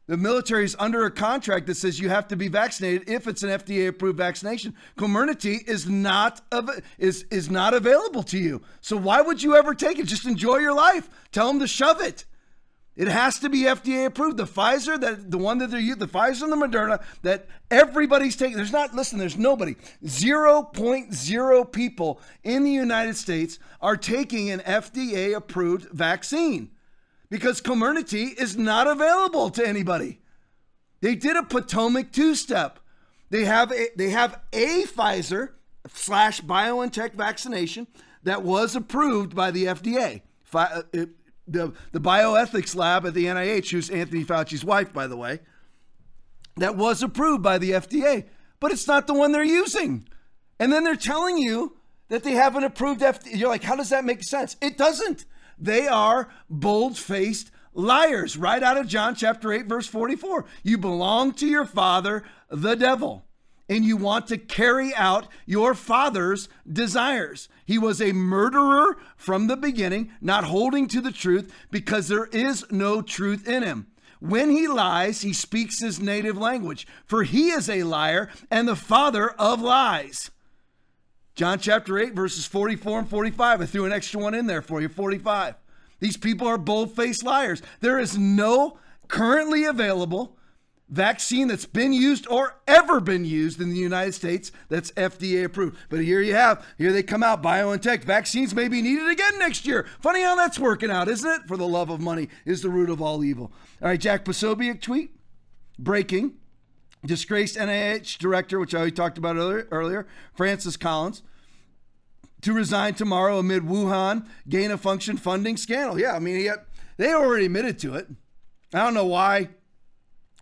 the 0.07 0.17
military 0.19 0.65
is 0.65 0.77
under 0.79 1.07
a 1.07 1.11
contract 1.11 1.67
that 1.67 1.77
says 1.77 1.99
you 1.99 2.11
have 2.11 2.29
to 2.29 2.37
be 2.37 2.49
vaccinated 2.49 3.09
if 3.09 3.27
it's 3.27 3.43
an 3.43 3.49
FDA 3.49 3.89
approved 3.89 4.19
vaccination. 4.19 4.75
Comirnaty 4.99 5.67
is 5.67 5.89
not 5.89 6.43
av- 6.53 6.83
is 6.99 7.25
is 7.31 7.51
not 7.51 7.73
available 7.73 8.23
to 8.25 8.39
you. 8.39 8.61
So 8.83 8.99
why 8.99 9.23
would 9.23 9.43
you 9.43 9.57
ever 9.57 9.75
take 9.75 9.99
it? 9.99 10.07
Just 10.07 10.27
enjoy 10.27 10.59
your 10.59 10.75
life. 10.75 11.09
Tell 11.33 11.49
them 11.49 11.59
to 11.61 11.67
shove 11.67 12.03
it. 12.03 12.27
It 12.97 13.09
has 13.09 13.41
to 13.41 13.49
be 13.49 13.63
FDA 13.63 14.07
approved. 14.07 14.37
The 14.37 14.45
Pfizer, 14.45 15.01
that 15.01 15.31
the 15.31 15.39
one 15.39 15.59
that 15.59 15.71
they're 15.71 15.81
using, 15.81 15.99
the 15.99 16.07
Pfizer 16.07 16.45
and 16.45 16.53
the 16.53 16.57
Moderna 16.57 17.03
that 17.23 17.49
everybody's 17.71 18.37
taking. 18.37 18.57
There's 18.57 18.71
not, 18.73 18.95
listen, 18.95 19.19
there's 19.19 19.37
nobody. 19.37 19.75
0.0 20.05 21.73
people 21.73 22.21
in 22.45 22.63
the 22.63 22.71
United 22.71 23.17
States 23.17 23.59
are 23.81 23.97
taking 23.97 24.51
an 24.51 24.61
FDA 24.61 25.35
approved 25.35 25.91
vaccine 25.91 26.71
because 27.31 27.61
Comirnaty 27.61 28.41
is 28.41 28.57
not 28.57 28.87
available 28.87 29.51
to 29.51 29.67
anybody. 29.67 30.21
They 31.01 31.17
did 31.17 31.37
a 31.37 31.43
Potomac 31.43 32.13
two 32.13 32.35
step. 32.37 32.79
They 33.31 33.45
have 33.45 33.73
a, 33.73 33.89
they 33.97 34.11
have 34.11 34.41
a 34.53 34.85
Pfizer 34.85 35.51
slash 35.93 36.41
BioNTech 36.43 37.15
vaccination 37.15 37.89
that 38.23 38.43
was 38.43 38.77
approved 38.77 39.35
by 39.35 39.51
the 39.51 39.65
FDA. 39.65 40.23
Uh, 40.53 40.83
it- 40.93 41.11
the, 41.47 41.73
the 41.93 42.01
bioethics 42.01 42.75
lab 42.75 43.07
at 43.07 43.15
the 43.15 43.27
NIH, 43.27 43.71
who's 43.71 43.91
Anthony 43.91 44.25
Fauci's 44.25 44.65
wife, 44.65 44.93
by 44.93 45.07
the 45.07 45.17
way, 45.17 45.41
that 46.57 46.77
was 46.77 47.03
approved 47.03 47.43
by 47.43 47.59
the 47.59 47.73
FDA, 47.73 48.27
but 48.61 48.71
it's 48.73 48.87
not 48.87 49.07
the 49.07 49.15
one 49.15 49.33
they're 49.33 49.45
using. 49.45 50.09
And 50.59 50.73
then 50.73 50.85
they're 50.85 50.97
telling 50.97 51.39
you 51.39 51.77
that 52.09 52.23
they 52.23 52.33
have 52.33 52.57
an 52.57 52.65
approved 52.65 53.01
FDA. 53.01 53.37
You're 53.37 53.49
like, 53.49 53.65
how 53.65 53.77
does 53.77 53.91
that 53.91 54.05
make 54.05 54.23
sense? 54.23 54.57
It 54.61 54.79
doesn't. 54.79 55.25
They 55.59 55.87
are 55.87 56.29
bold 56.49 56.97
faced 56.97 57.51
liars, 57.73 58.37
right 58.37 58.63
out 58.63 58.77
of 58.77 58.87
John 58.87 59.15
chapter 59.15 59.53
8, 59.53 59.67
verse 59.67 59.87
44. 59.87 60.45
You 60.63 60.79
belong 60.79 61.33
to 61.35 61.47
your 61.47 61.65
father, 61.65 62.23
the 62.49 62.77
devil 62.77 63.24
and 63.69 63.85
you 63.85 63.97
want 63.97 64.27
to 64.29 64.39
carry 64.39 64.95
out 64.95 65.29
your 65.47 65.75
father's 65.75 66.49
desires. 66.71 67.49
He 67.65 67.79
was 67.79 68.01
a 68.01 68.12
murderer 68.12 68.99
from 69.17 69.47
the 69.47 69.57
beginning, 69.57 70.11
not 70.21 70.45
holding 70.45 70.87
to 70.89 71.01
the 71.01 71.12
truth 71.12 71.53
because 71.71 72.09
there 72.09 72.27
is 72.27 72.65
no 72.71 73.01
truth 73.01 73.49
in 73.49 73.62
him. 73.62 73.87
When 74.21 74.51
he 74.51 74.69
lies, 74.69 75.23
he 75.23 75.33
speaks 75.33 75.81
his 75.81 76.01
native 76.01 76.37
language, 76.37 76.87
for 77.05 77.25
he 77.25 77.51
is 77.51 77.69
a 77.69 77.83
liar 77.83 78.31
and 78.51 78.67
the 78.67 78.77
father 78.77 79.31
of 79.33 79.61
lies. 79.61 80.31
John 81.35 81.59
chapter 81.59 81.99
8, 81.99 82.15
verses 82.15 82.47
44 82.47 83.01
and 83.01 83.09
45. 83.09 83.61
I 83.61 83.67
threw 83.67 83.85
an 83.85 83.93
extra 83.93 84.21
one 84.21 84.35
in 84.35 84.47
there 84.47 84.62
for 84.62 84.81
you 84.81 84.89
45. 84.89 85.57
These 86.01 86.17
people 86.17 86.47
are 86.47 86.59
bold 86.59 86.95
faced 86.95 87.25
liars. 87.25 87.61
There 87.81 87.99
is 87.99 88.17
no 88.17 88.79
currently 89.09 89.65
available 89.65 90.37
vaccine 90.89 91.49
that's 91.49 91.66
been 91.66 91.93
used 91.93 92.26
or 92.28 92.57
ever 92.66 93.01
been 93.01 93.24
used 93.24 93.61
in 93.61 93.70
the 93.70 93.76
United 93.76 94.12
States 94.12 94.53
that's 94.68 94.91
FDA 94.93 95.45
approved. 95.45 95.76
But 95.89 96.01
here 96.01 96.20
you 96.20 96.35
have, 96.35 96.64
here 96.78 96.93
they 96.93 97.03
come 97.03 97.22
out, 97.22 97.43
BioNTech. 97.43 98.05
Vaccines 98.05 98.55
may 98.55 98.68
be 98.68 98.82
needed 98.82 99.09
again 99.09 99.39
next 99.39 99.66
year. 99.66 99.87
Funny 100.01 100.22
how 100.22 100.37
that's 100.37 100.59
working 100.59 100.91
out, 100.91 101.09
isn't 101.09 101.30
it? 101.30 101.49
For 101.49 101.57
the 101.57 101.66
love 101.66 101.91
of 101.91 102.01
money 102.01 102.28
is 102.45 102.62
the 102.62 102.70
root 102.70 102.91
of 102.91 103.01
all 103.01 103.24
evil. 103.24 103.53
All 103.80 103.89
right, 103.89 104.01
Jack 104.01 104.24
Posobiec 104.24 104.80
tweet. 104.80 105.11
Breaking. 105.78 106.35
Disgraced 107.05 107.57
NIH 107.57 108.18
director, 108.18 108.59
which 108.59 108.74
I 108.74 108.78
already 108.78 108.93
talked 108.93 109.18
about 109.18 109.37
earlier, 109.37 109.68
earlier 109.70 110.07
Francis 110.35 110.78
Collins, 110.78 111.22
to 112.41 112.55
resign 112.55 112.95
tomorrow 112.95 113.39
amid 113.39 113.64
Wuhan 113.64 114.26
gain 114.49 114.70
of 114.70 114.80
function 114.80 115.18
funding 115.18 115.59
scandal. 115.59 116.01
Yeah, 116.01 116.14
I 116.14 116.18
mean, 116.18 116.47
had, 116.47 116.61
they 116.97 117.12
already 117.12 117.45
admitted 117.45 117.78
to 117.80 117.95
it. 117.95 118.09
I 118.72 118.85
don't 118.85 118.95
know 118.95 119.05
why 119.05 119.51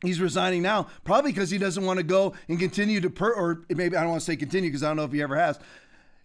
he's 0.02 0.20
resigning 0.20 0.62
now. 0.62 0.88
Probably 1.04 1.32
because 1.32 1.50
he 1.50 1.58
doesn't 1.58 1.84
want 1.84 1.98
to 1.98 2.04
go 2.04 2.34
and 2.48 2.58
continue 2.58 3.00
to 3.00 3.10
per, 3.10 3.32
or 3.32 3.64
maybe 3.70 3.96
I 3.96 4.02
don't 4.02 4.10
want 4.10 4.20
to 4.20 4.26
say 4.26 4.36
continue 4.36 4.68
because 4.70 4.82
I 4.82 4.88
don't 4.88 4.96
know 4.96 5.04
if 5.04 5.12
he 5.12 5.22
ever 5.22 5.36
has. 5.36 5.58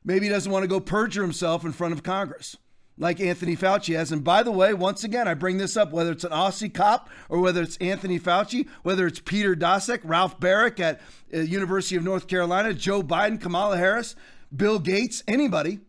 Maybe 0.03 0.25
he 0.25 0.31
doesn't 0.31 0.51
want 0.51 0.63
to 0.63 0.67
go 0.67 0.79
perjure 0.79 1.21
himself 1.21 1.63
in 1.65 1.71
front 1.71 1.93
of 1.93 2.03
Congress 2.03 2.57
like 2.97 3.19
Anthony 3.19 3.55
Fauci 3.55 3.95
has. 3.95 4.11
And 4.11 4.23
by 4.23 4.43
the 4.43 4.51
way, 4.51 4.73
once 4.73 5.03
again, 5.03 5.27
I 5.27 5.33
bring 5.33 5.57
this 5.57 5.77
up 5.77 5.91
whether 5.91 6.11
it's 6.11 6.23
an 6.23 6.31
Aussie 6.31 6.73
cop 6.73 7.09
or 7.29 7.39
whether 7.39 7.61
it's 7.61 7.77
Anthony 7.77 8.19
Fauci, 8.19 8.67
whether 8.83 9.05
it's 9.05 9.19
Peter 9.19 9.55
Daszak, 9.55 10.01
Ralph 10.03 10.39
Baric 10.39 10.79
at 10.79 11.01
uh, 11.33 11.39
University 11.39 11.95
of 11.95 12.03
North 12.03 12.27
Carolina, 12.27 12.73
Joe 12.73 13.03
Biden, 13.03 13.39
Kamala 13.39 13.77
Harris, 13.77 14.15
Bill 14.55 14.79
Gates, 14.79 15.23
anybody. 15.27 15.79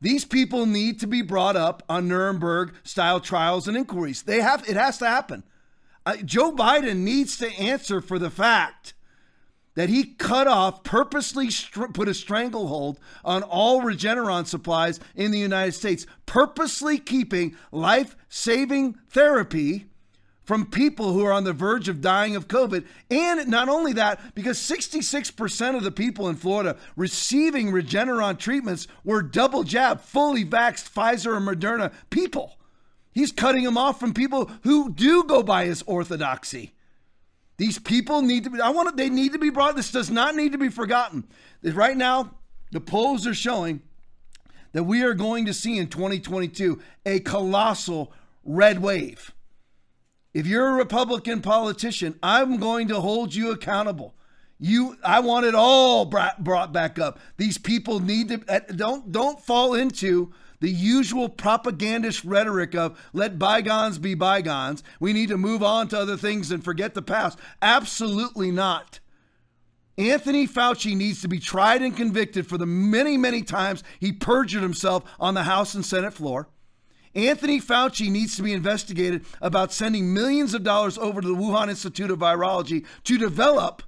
These 0.00 0.24
people 0.24 0.66
need 0.66 1.00
to 1.00 1.06
be 1.06 1.22
brought 1.22 1.56
up 1.56 1.82
on 1.88 2.08
Nuremberg 2.08 2.74
style 2.84 3.20
trials 3.20 3.66
and 3.66 3.76
inquiries. 3.76 4.22
They 4.22 4.40
have 4.40 4.68
it 4.68 4.76
has 4.76 4.98
to 4.98 5.06
happen. 5.06 5.44
Uh, 6.06 6.16
Joe 6.16 6.52
Biden 6.52 6.98
needs 6.98 7.36
to 7.38 7.50
answer 7.52 8.00
for 8.00 8.18
the 8.18 8.30
fact 8.30 8.94
that 9.74 9.88
he 9.88 10.04
cut 10.04 10.46
off, 10.46 10.84
purposely 10.84 11.50
str- 11.50 11.86
put 11.86 12.08
a 12.08 12.14
stranglehold 12.14 12.98
on 13.24 13.42
all 13.42 13.82
Regeneron 13.82 14.46
supplies 14.46 15.00
in 15.14 15.30
the 15.30 15.38
United 15.38 15.72
States, 15.72 16.06
purposely 16.26 16.98
keeping 16.98 17.56
life 17.72 18.16
saving 18.28 18.96
therapy 19.08 19.86
from 20.44 20.66
people 20.66 21.12
who 21.12 21.24
are 21.24 21.32
on 21.32 21.44
the 21.44 21.52
verge 21.52 21.88
of 21.88 22.02
dying 22.02 22.36
of 22.36 22.48
COVID. 22.48 22.84
And 23.10 23.48
not 23.48 23.68
only 23.68 23.94
that, 23.94 24.34
because 24.34 24.58
66% 24.58 25.76
of 25.76 25.82
the 25.82 25.90
people 25.90 26.28
in 26.28 26.36
Florida 26.36 26.76
receiving 26.96 27.72
Regeneron 27.72 28.38
treatments 28.38 28.86
were 29.04 29.22
double 29.22 29.64
jab, 29.64 30.02
fully 30.02 30.44
vaxxed 30.44 30.92
Pfizer 30.92 31.36
and 31.36 31.48
Moderna 31.48 31.92
people. 32.10 32.58
He's 33.14 33.32
cutting 33.32 33.62
them 33.62 33.78
off 33.78 34.00
from 34.00 34.12
people 34.12 34.50
who 34.64 34.92
do 34.92 35.22
go 35.24 35.42
by 35.42 35.66
his 35.66 35.82
orthodoxy. 35.86 36.72
These 37.56 37.78
people 37.78 38.22
need 38.22 38.44
to 38.44 38.50
be, 38.50 38.60
I 38.60 38.70
want 38.70 38.88
to, 38.90 38.96
they 38.96 39.08
need 39.08 39.32
to 39.32 39.38
be 39.38 39.50
brought. 39.50 39.76
This 39.76 39.92
does 39.92 40.10
not 40.10 40.34
need 40.34 40.52
to 40.52 40.58
be 40.58 40.68
forgotten. 40.68 41.24
Right 41.62 41.96
now, 41.96 42.34
the 42.72 42.80
polls 42.80 43.26
are 43.26 43.34
showing 43.34 43.82
that 44.72 44.82
we 44.82 45.02
are 45.04 45.14
going 45.14 45.46
to 45.46 45.54
see 45.54 45.78
in 45.78 45.86
2022 45.86 46.82
a 47.06 47.20
colossal 47.20 48.12
red 48.44 48.82
wave. 48.82 49.32
If 50.32 50.48
you're 50.48 50.70
a 50.70 50.72
Republican 50.72 51.40
politician, 51.40 52.18
I'm 52.20 52.56
going 52.56 52.88
to 52.88 53.00
hold 53.00 53.32
you 53.32 53.52
accountable. 53.52 54.14
You, 54.58 54.96
I 55.04 55.20
want 55.20 55.46
it 55.46 55.54
all 55.54 56.04
brought, 56.04 56.42
brought 56.42 56.72
back 56.72 56.98
up. 56.98 57.20
These 57.36 57.58
people 57.58 58.00
need 58.00 58.28
to 58.30 58.42
uh, 58.48 58.60
don't 58.74 59.12
don't 59.12 59.40
fall 59.40 59.74
into 59.74 60.32
the 60.64 60.70
usual 60.70 61.28
propagandist 61.28 62.24
rhetoric 62.24 62.74
of 62.74 62.98
let 63.12 63.38
bygones 63.38 63.98
be 63.98 64.14
bygones. 64.14 64.82
We 64.98 65.12
need 65.12 65.28
to 65.28 65.36
move 65.36 65.62
on 65.62 65.88
to 65.88 65.98
other 65.98 66.16
things 66.16 66.50
and 66.50 66.64
forget 66.64 66.94
the 66.94 67.02
past. 67.02 67.38
Absolutely 67.60 68.50
not. 68.50 68.98
Anthony 69.98 70.48
Fauci 70.48 70.96
needs 70.96 71.20
to 71.20 71.28
be 71.28 71.38
tried 71.38 71.82
and 71.82 71.94
convicted 71.94 72.46
for 72.46 72.56
the 72.56 72.64
many, 72.64 73.18
many 73.18 73.42
times 73.42 73.84
he 74.00 74.10
perjured 74.10 74.62
himself 74.62 75.04
on 75.20 75.34
the 75.34 75.42
House 75.42 75.74
and 75.74 75.84
Senate 75.84 76.14
floor. 76.14 76.48
Anthony 77.14 77.60
Fauci 77.60 78.10
needs 78.10 78.34
to 78.36 78.42
be 78.42 78.54
investigated 78.54 79.26
about 79.42 79.70
sending 79.70 80.14
millions 80.14 80.54
of 80.54 80.62
dollars 80.62 80.96
over 80.96 81.20
to 81.20 81.28
the 81.28 81.34
Wuhan 81.34 81.68
Institute 81.68 82.10
of 82.10 82.20
Virology 82.20 82.86
to 83.04 83.18
develop 83.18 83.82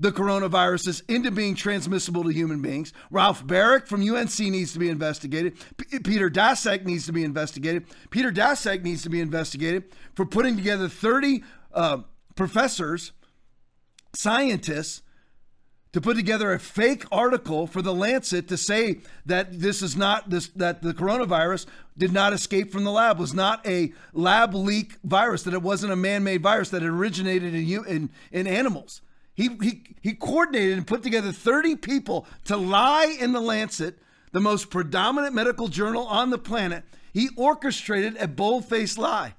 the 0.00 0.12
coronaviruses 0.12 1.02
into 1.08 1.30
being 1.30 1.54
transmissible 1.54 2.22
to 2.24 2.32
human 2.32 2.62
beings. 2.62 2.92
Ralph 3.10 3.44
Baric 3.46 3.86
from 3.86 4.02
UNC 4.02 4.38
needs 4.38 4.72
to 4.72 4.78
be 4.78 4.88
investigated. 4.88 5.56
P- 5.76 5.98
Peter 5.98 6.30
Daszak 6.30 6.84
needs 6.84 7.06
to 7.06 7.12
be 7.12 7.24
investigated. 7.24 7.84
Peter 8.10 8.30
Daszak 8.30 8.82
needs 8.82 9.02
to 9.02 9.10
be 9.10 9.20
investigated 9.20 9.84
for 10.14 10.24
putting 10.24 10.56
together 10.56 10.88
30 10.88 11.42
uh, 11.74 11.98
professors, 12.36 13.12
scientists, 14.14 15.02
to 15.92 16.00
put 16.00 16.16
together 16.16 16.52
a 16.52 16.58
fake 16.58 17.04
article 17.10 17.66
for 17.66 17.82
the 17.82 17.94
Lancet 17.94 18.46
to 18.48 18.56
say 18.56 19.00
that 19.26 19.58
this 19.58 19.82
is 19.82 19.96
not 19.96 20.28
this 20.28 20.48
that 20.48 20.82
the 20.82 20.92
coronavirus 20.92 21.66
did 21.96 22.12
not 22.12 22.32
escape 22.32 22.70
from 22.70 22.84
the 22.84 22.90
lab 22.90 23.18
was 23.18 23.32
not 23.32 23.66
a 23.66 23.92
lab 24.12 24.54
leak 24.54 24.96
virus 25.02 25.42
that 25.44 25.54
it 25.54 25.62
wasn't 25.62 25.90
a 25.90 25.96
man-made 25.96 26.42
virus 26.42 26.68
that 26.70 26.82
originated 26.82 27.54
in 27.54 27.84
in, 27.86 28.10
in 28.30 28.46
animals. 28.46 29.00
He, 29.38 29.50
he, 29.62 29.84
he 30.02 30.14
coordinated 30.14 30.78
and 30.78 30.86
put 30.86 31.04
together 31.04 31.30
30 31.30 31.76
people 31.76 32.26
to 32.46 32.56
lie 32.56 33.16
in 33.20 33.30
the 33.30 33.40
Lancet, 33.40 34.00
the 34.32 34.40
most 34.40 34.68
predominant 34.68 35.32
medical 35.32 35.68
journal 35.68 36.08
on 36.08 36.30
the 36.30 36.38
planet. 36.38 36.82
He 37.12 37.28
orchestrated 37.36 38.16
a 38.16 38.26
bold 38.26 38.68
faced 38.68 38.98
lie. 38.98 39.34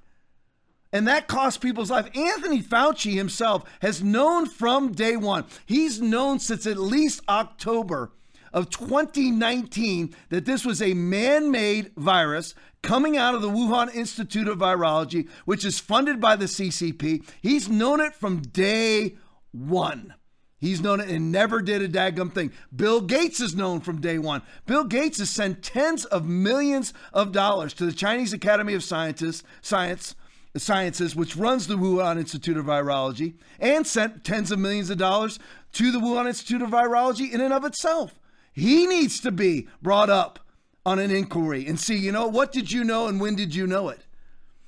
And 0.93 1.05
that 1.09 1.27
cost 1.27 1.59
people's 1.59 1.91
life. 1.91 2.09
Anthony 2.15 2.63
Fauci 2.63 3.15
himself 3.15 3.69
has 3.81 4.01
known 4.01 4.45
from 4.45 4.93
day 4.93 5.17
one, 5.17 5.43
he's 5.65 5.99
known 5.99 6.39
since 6.39 6.65
at 6.65 6.77
least 6.77 7.19
October 7.27 8.13
of 8.53 8.69
2019 8.69 10.15
that 10.29 10.45
this 10.45 10.63
was 10.63 10.81
a 10.81 10.93
man 10.93 11.51
made 11.51 11.91
virus 11.97 12.55
coming 12.81 13.17
out 13.17 13.35
of 13.35 13.41
the 13.41 13.49
Wuhan 13.49 13.93
Institute 13.93 14.47
of 14.47 14.59
Virology, 14.59 15.27
which 15.43 15.65
is 15.65 15.77
funded 15.77 16.21
by 16.21 16.37
the 16.37 16.45
CCP. 16.45 17.29
He's 17.41 17.67
known 17.67 17.99
it 17.99 18.15
from 18.15 18.41
day 18.41 19.17
one. 19.51 20.13
He's 20.59 20.81
known 20.81 20.99
it 20.99 21.09
and 21.09 21.31
never 21.31 21.61
did 21.61 21.81
a 21.81 21.87
daggum 21.87 22.33
thing. 22.33 22.51
Bill 22.75 22.99
Gates 22.99 23.39
is 23.39 23.55
known 23.55 23.79
from 23.79 24.01
day 24.01 24.19
one. 24.19 24.41
Bill 24.65 24.83
Gates 24.83 25.19
has 25.19 25.29
sent 25.29 25.63
tens 25.63 26.03
of 26.05 26.25
millions 26.25 26.93
of 27.13 27.31
dollars 27.31 27.73
to 27.75 27.85
the 27.85 27.93
Chinese 27.93 28.33
Academy 28.33 28.73
of 28.73 28.83
Scientists, 28.83 29.43
Science, 29.61 30.15
Sciences, 30.57 31.15
which 31.15 31.37
runs 31.37 31.67
the 31.67 31.77
Wuhan 31.77 32.17
Institute 32.17 32.57
of 32.57 32.65
Virology, 32.65 33.35
and 33.59 33.87
sent 33.87 34.25
tens 34.25 34.51
of 34.51 34.59
millions 34.59 34.89
of 34.89 34.97
dollars 34.97 35.39
to 35.73 35.91
the 35.91 35.99
Wuhan 35.99 36.27
Institute 36.27 36.61
of 36.61 36.71
Virology 36.71 37.31
in 37.31 37.39
and 37.39 37.53
of 37.53 37.63
itself. 37.63 38.19
He 38.51 38.85
needs 38.85 39.21
to 39.21 39.31
be 39.31 39.69
brought 39.81 40.09
up 40.09 40.39
on 40.85 40.99
an 40.99 41.11
inquiry 41.11 41.67
and 41.67 41.79
see, 41.79 41.95
you 41.95 42.11
know, 42.11 42.27
what 42.27 42.51
did 42.51 42.69
you 42.71 42.83
know 42.83 43.07
and 43.07 43.21
when 43.21 43.35
did 43.35 43.55
you 43.55 43.65
know 43.65 43.87
it? 43.87 44.01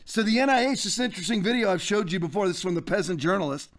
So 0.06 0.24
the 0.24 0.38
NIH, 0.38 0.84
this 0.84 1.00
interesting 1.00 1.44
video 1.44 1.70
I've 1.70 1.82
showed 1.82 2.12
you 2.12 2.20
before, 2.20 2.48
this 2.48 2.58
is 2.58 2.64
from 2.64 2.76
the 2.76 2.82
Peasant 2.82 3.20
Journalist 3.20 3.72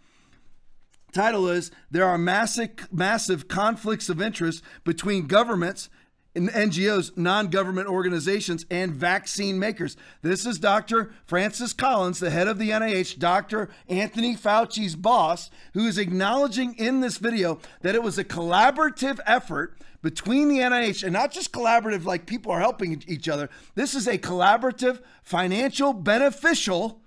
Title 1.12 1.46
is 1.46 1.70
There 1.90 2.06
Are 2.06 2.16
Massive, 2.16 2.70
massive 2.90 3.46
Conflicts 3.46 4.08
of 4.08 4.22
Interest 4.22 4.62
Between 4.82 5.26
Governments 5.26 5.90
and 6.34 6.48
NGOs, 6.48 7.18
non 7.18 7.48
government 7.48 7.86
organizations, 7.86 8.64
and 8.70 8.94
vaccine 8.94 9.58
makers. 9.58 9.98
This 10.22 10.46
is 10.46 10.58
Dr. 10.58 11.12
Francis 11.26 11.74
Collins, 11.74 12.18
the 12.18 12.30
head 12.30 12.48
of 12.48 12.58
the 12.58 12.70
NIH, 12.70 13.18
Dr. 13.18 13.68
Anthony 13.90 14.34
Fauci's 14.34 14.96
boss, 14.96 15.50
who 15.74 15.86
is 15.86 15.98
acknowledging 15.98 16.72
in 16.78 17.00
this 17.00 17.18
video 17.18 17.58
that 17.82 17.94
it 17.94 18.02
was 18.02 18.16
a 18.16 18.24
collaborative 18.24 19.18
effort 19.26 19.76
between 20.00 20.48
the 20.48 20.60
NIH 20.60 21.04
and 21.04 21.12
not 21.12 21.30
just 21.30 21.52
collaborative 21.52 22.06
like 22.06 22.24
people 22.24 22.50
are 22.50 22.60
helping 22.60 23.04
each 23.06 23.28
other. 23.28 23.50
This 23.74 23.94
is 23.94 24.08
a 24.08 24.16
collaborative, 24.16 25.02
financial, 25.22 25.92
beneficial 25.92 27.01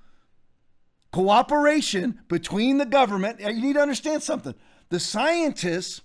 cooperation 1.16 2.20
between 2.28 2.78
the 2.78 2.86
government. 2.86 3.40
You 3.40 3.54
need 3.54 3.76
to 3.76 3.82
understand 3.82 4.22
something. 4.22 4.54
The 4.90 5.00
scientists 5.00 6.02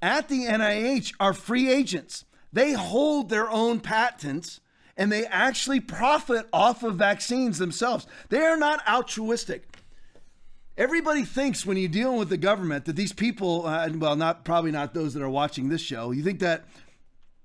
at 0.00 0.28
the 0.28 0.44
NIH 0.44 1.12
are 1.18 1.32
free 1.32 1.68
agents. 1.68 2.24
They 2.52 2.72
hold 2.72 3.30
their 3.30 3.50
own 3.50 3.80
patents 3.80 4.60
and 4.96 5.10
they 5.10 5.26
actually 5.26 5.80
profit 5.80 6.46
off 6.52 6.84
of 6.84 6.94
vaccines 6.94 7.58
themselves. 7.58 8.06
They 8.28 8.42
are 8.42 8.56
not 8.56 8.80
altruistic. 8.88 9.66
Everybody 10.76 11.24
thinks 11.24 11.66
when 11.66 11.76
you're 11.76 11.88
dealing 11.88 12.20
with 12.20 12.28
the 12.28 12.36
government 12.36 12.84
that 12.84 12.94
these 12.94 13.12
people, 13.12 13.66
uh, 13.66 13.88
well, 13.96 14.14
not 14.14 14.44
probably 14.44 14.70
not 14.70 14.94
those 14.94 15.14
that 15.14 15.22
are 15.24 15.28
watching 15.28 15.68
this 15.68 15.80
show, 15.80 16.12
you 16.12 16.22
think 16.22 16.38
that 16.38 16.64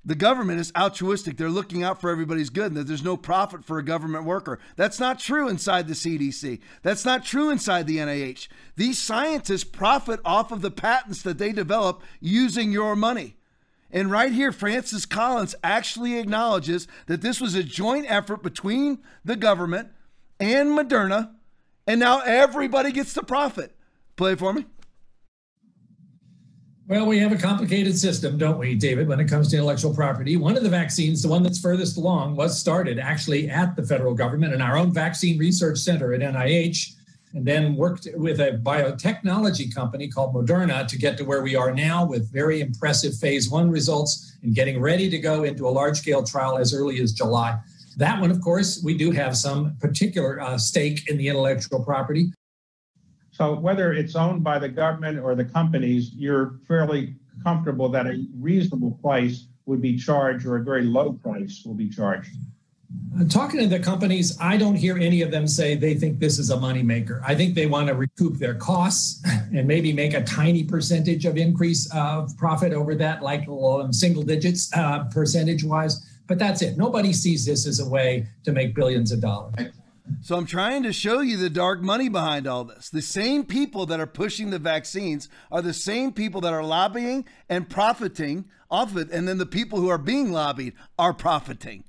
the 0.05 0.15
government 0.15 0.59
is 0.59 0.71
altruistic. 0.77 1.37
They're 1.37 1.49
looking 1.49 1.83
out 1.83 1.99
for 1.99 2.09
everybody's 2.09 2.49
good 2.49 2.67
and 2.67 2.77
that 2.77 2.87
there's 2.87 3.03
no 3.03 3.17
profit 3.17 3.65
for 3.65 3.77
a 3.77 3.83
government 3.83 4.25
worker. 4.25 4.59
That's 4.75 4.99
not 4.99 5.19
true 5.19 5.49
inside 5.49 5.87
the 5.87 5.93
CDC. 5.93 6.59
That's 6.81 7.03
not 7.03 7.25
true 7.25 7.49
inside 7.49 7.85
the 7.85 7.97
NIH. 7.97 8.47
These 8.75 8.97
scientists 8.97 9.65
profit 9.65 10.19
off 10.23 10.51
of 10.51 10.61
the 10.61 10.71
patents 10.71 11.21
that 11.23 11.37
they 11.37 11.51
develop 11.51 12.01
using 12.21 12.71
your 12.71 12.95
money. 12.95 13.35
And 13.91 14.11
right 14.11 14.31
here, 14.31 14.51
Francis 14.51 15.05
Collins 15.05 15.55
actually 15.63 16.17
acknowledges 16.17 16.87
that 17.07 17.21
this 17.21 17.41
was 17.41 17.55
a 17.55 17.63
joint 17.63 18.05
effort 18.07 18.43
between 18.43 18.99
the 19.25 19.35
government 19.35 19.89
and 20.39 20.69
Moderna, 20.69 21.31
and 21.87 21.99
now 21.99 22.21
everybody 22.21 22.91
gets 22.91 23.13
to 23.15 23.23
profit. 23.23 23.75
Play 24.15 24.35
for 24.35 24.53
me. 24.53 24.65
Well, 26.89 27.05
we 27.05 27.19
have 27.19 27.31
a 27.31 27.37
complicated 27.37 27.99
system, 27.99 28.39
don't 28.39 28.57
we, 28.57 28.73
David, 28.73 29.07
when 29.07 29.19
it 29.19 29.27
comes 29.27 29.49
to 29.49 29.57
intellectual 29.57 29.93
property? 29.93 30.37
One 30.37 30.57
of 30.57 30.63
the 30.63 30.69
vaccines, 30.69 31.21
the 31.21 31.27
one 31.27 31.43
that's 31.43 31.59
furthest 31.59 31.97
along, 31.97 32.35
was 32.35 32.59
started 32.59 32.97
actually 32.97 33.47
at 33.47 33.75
the 33.75 33.83
federal 33.83 34.15
government 34.15 34.55
in 34.55 34.61
our 34.61 34.75
own 34.75 34.91
vaccine 34.91 35.37
research 35.37 35.77
center 35.77 36.15
at 36.15 36.21
NIH, 36.21 36.95
and 37.35 37.45
then 37.45 37.75
worked 37.75 38.07
with 38.15 38.39
a 38.39 38.59
biotechnology 38.63 39.71
company 39.71 40.07
called 40.07 40.33
Moderna 40.33 40.87
to 40.87 40.97
get 40.97 41.15
to 41.19 41.25
where 41.25 41.43
we 41.43 41.55
are 41.55 41.71
now 41.71 42.07
with 42.07 42.33
very 42.33 42.59
impressive 42.59 43.13
phase 43.13 43.51
one 43.51 43.69
results 43.69 44.35
and 44.41 44.55
getting 44.55 44.81
ready 44.81 45.11
to 45.11 45.19
go 45.19 45.43
into 45.43 45.67
a 45.67 45.69
large 45.69 45.99
scale 45.99 46.23
trial 46.23 46.57
as 46.57 46.73
early 46.73 46.99
as 47.01 47.11
July. 47.11 47.59
That 47.97 48.19
one, 48.19 48.31
of 48.31 48.41
course, 48.41 48.81
we 48.83 48.97
do 48.97 49.11
have 49.11 49.37
some 49.37 49.75
particular 49.79 50.41
uh, 50.41 50.57
stake 50.57 51.07
in 51.07 51.17
the 51.17 51.27
intellectual 51.27 51.83
property. 51.83 52.31
So 53.39 53.53
whether 53.53 53.93
it's 53.93 54.17
owned 54.17 54.43
by 54.43 54.59
the 54.59 54.67
government 54.67 55.17
or 55.17 55.33
the 55.33 55.45
companies, 55.45 56.11
you're 56.13 56.59
fairly 56.67 57.15
comfortable 57.41 57.87
that 57.87 58.05
a 58.05 58.25
reasonable 58.37 58.99
price 59.01 59.47
would 59.65 59.81
be 59.81 59.97
charged 59.97 60.45
or 60.45 60.57
a 60.57 60.63
very 60.63 60.83
low 60.83 61.13
price 61.13 61.63
will 61.65 61.73
be 61.73 61.87
charged. 61.87 62.31
Uh, 63.17 63.23
talking 63.29 63.61
to 63.61 63.67
the 63.67 63.79
companies, 63.79 64.37
I 64.41 64.57
don't 64.57 64.75
hear 64.75 64.97
any 64.97 65.21
of 65.21 65.31
them 65.31 65.47
say 65.47 65.75
they 65.75 65.93
think 65.93 66.19
this 66.19 66.37
is 66.37 66.49
a 66.49 66.57
moneymaker. 66.57 67.21
I 67.25 67.33
think 67.33 67.55
they 67.55 67.65
want 67.65 67.87
to 67.87 67.93
recoup 67.93 68.39
their 68.39 68.55
costs 68.55 69.23
and 69.55 69.65
maybe 69.65 69.93
make 69.93 70.13
a 70.13 70.23
tiny 70.23 70.65
percentage 70.65 71.25
of 71.25 71.37
increase 71.37 71.89
of 71.95 72.35
profit 72.35 72.73
over 72.73 72.93
that, 72.95 73.23
like 73.23 73.47
um, 73.47 73.93
single 73.93 74.23
digits 74.23 74.69
uh, 74.75 75.05
percentage 75.05 75.63
wise. 75.63 76.05
But 76.27 76.39
that's 76.39 76.61
it. 76.61 76.77
Nobody 76.77 77.13
sees 77.13 77.45
this 77.45 77.65
as 77.65 77.79
a 77.79 77.87
way 77.87 78.27
to 78.43 78.51
make 78.51 78.75
billions 78.75 79.13
of 79.13 79.21
dollars. 79.21 79.55
So 80.21 80.35
I'm 80.35 80.45
trying 80.45 80.83
to 80.83 80.93
show 80.93 81.21
you 81.21 81.37
the 81.37 81.49
dark 81.49 81.81
money 81.81 82.09
behind 82.09 82.47
all 82.47 82.63
this. 82.63 82.89
The 82.89 83.01
same 83.01 83.45
people 83.45 83.85
that 83.87 83.99
are 83.99 84.07
pushing 84.07 84.49
the 84.49 84.59
vaccines 84.59 85.29
are 85.51 85.61
the 85.61 85.73
same 85.73 86.11
people 86.11 86.41
that 86.41 86.53
are 86.53 86.63
lobbying 86.63 87.25
and 87.47 87.69
profiting 87.69 88.45
off 88.69 88.95
it. 88.95 89.09
And 89.11 89.27
then 89.27 89.37
the 89.37 89.45
people 89.45 89.79
who 89.79 89.89
are 89.89 89.97
being 89.97 90.31
lobbied 90.31 90.73
are 90.97 91.13
profiting. 91.13 91.83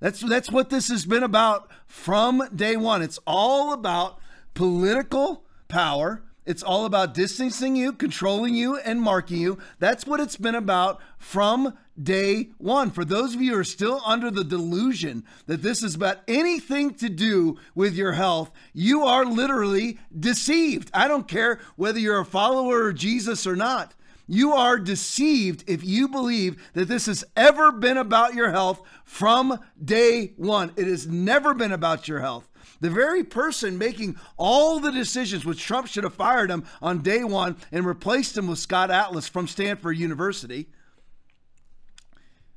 That's 0.00 0.20
that's 0.20 0.50
what 0.50 0.70
this 0.70 0.88
has 0.88 1.06
been 1.06 1.22
about 1.22 1.70
from 1.86 2.42
day 2.54 2.76
one. 2.76 3.02
It's 3.02 3.18
all 3.26 3.72
about 3.72 4.18
political 4.52 5.44
power. 5.68 6.22
It's 6.46 6.62
all 6.62 6.84
about 6.84 7.14
distancing 7.14 7.74
you, 7.74 7.92
controlling 7.92 8.54
you, 8.54 8.76
and 8.76 9.00
marking 9.00 9.40
you. 9.40 9.58
That's 9.78 10.06
what 10.06 10.20
it's 10.20 10.36
been 10.36 10.54
about 10.54 11.00
from 11.16 11.72
day 12.02 12.50
one. 12.58 12.90
For 12.90 13.04
those 13.04 13.34
of 13.34 13.42
you 13.42 13.52
who 13.52 13.58
are 13.58 13.64
still 13.64 14.00
under 14.04 14.30
the 14.30 14.44
delusion 14.44 15.24
that 15.46 15.62
this 15.62 15.82
is 15.82 15.94
about 15.94 16.18
anything 16.26 16.94
to 16.94 17.08
do 17.08 17.58
with 17.74 17.94
your 17.94 18.12
health, 18.12 18.50
you 18.72 19.02
are 19.02 19.24
literally 19.24 19.98
deceived. 20.18 20.90
I 20.92 21.08
don't 21.08 21.28
care 21.28 21.60
whether 21.76 21.98
you're 21.98 22.20
a 22.20 22.24
follower 22.24 22.88
of 22.88 22.96
Jesus 22.96 23.46
or 23.46 23.56
not. 23.56 23.94
You 24.26 24.52
are 24.52 24.78
deceived 24.78 25.64
if 25.66 25.84
you 25.84 26.08
believe 26.08 26.62
that 26.72 26.88
this 26.88 27.06
has 27.06 27.24
ever 27.36 27.70
been 27.72 27.98
about 27.98 28.34
your 28.34 28.50
health 28.50 28.80
from 29.04 29.60
day 29.82 30.32
one. 30.36 30.72
It 30.76 30.86
has 30.86 31.06
never 31.06 31.52
been 31.52 31.72
about 31.72 32.08
your 32.08 32.20
health. 32.20 32.48
The 32.80 32.90
very 32.90 33.22
person 33.22 33.78
making 33.78 34.16
all 34.36 34.80
the 34.80 34.90
decisions, 34.90 35.44
which 35.44 35.62
Trump 35.62 35.86
should 35.86 36.04
have 36.04 36.14
fired 36.14 36.50
him 36.50 36.64
on 36.80 37.02
day 37.02 37.22
one 37.22 37.56
and 37.70 37.86
replaced 37.86 38.36
him 38.36 38.46
with 38.46 38.58
Scott 38.58 38.90
Atlas 38.90 39.28
from 39.28 39.46
Stanford 39.46 39.96
University, 39.98 40.68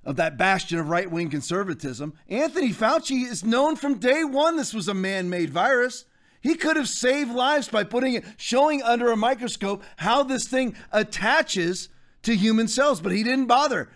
of 0.08 0.16
that 0.16 0.38
bastion 0.38 0.80
of 0.80 0.89
right 0.89 1.12
wing 1.12 1.30
conservatism, 1.30 2.14
Anthony 2.30 2.72
Fauci 2.72 3.30
is 3.30 3.43
known 3.43 3.76
from 3.76 3.99
day 3.99 4.24
one 4.24 4.55
this 4.55 4.74
was 4.74 4.88
a 4.88 4.93
man 4.93 5.30
made 5.30 5.49
virus. 5.49 6.05
He 6.39 6.55
could 6.55 6.78
have 6.78 6.88
saved 6.88 7.32
lives 7.32 7.68
by 7.68 7.84
putting 7.84 8.14
it, 8.14 8.24
showing 8.38 8.82
under 8.82 9.12
a 9.12 9.18
microscope 9.18 9.84
how 9.97 10.24
this 10.24 10.47
thing 10.47 10.76
attaches 10.93 11.89
to 12.24 12.38
human 12.38 12.70
cells, 12.70 13.01
but 13.01 13.12
he 13.12 13.22
didn't 13.22 13.47
bother 13.47 13.89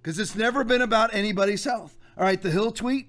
because 0.00 0.20
it's 0.20 0.36
never 0.36 0.62
been 0.62 0.82
about 0.82 1.12
anybody's 1.12 1.64
health. 1.64 1.98
All 2.16 2.22
right, 2.22 2.40
the 2.40 2.50
Hill 2.52 2.70
tweet. 2.70 3.08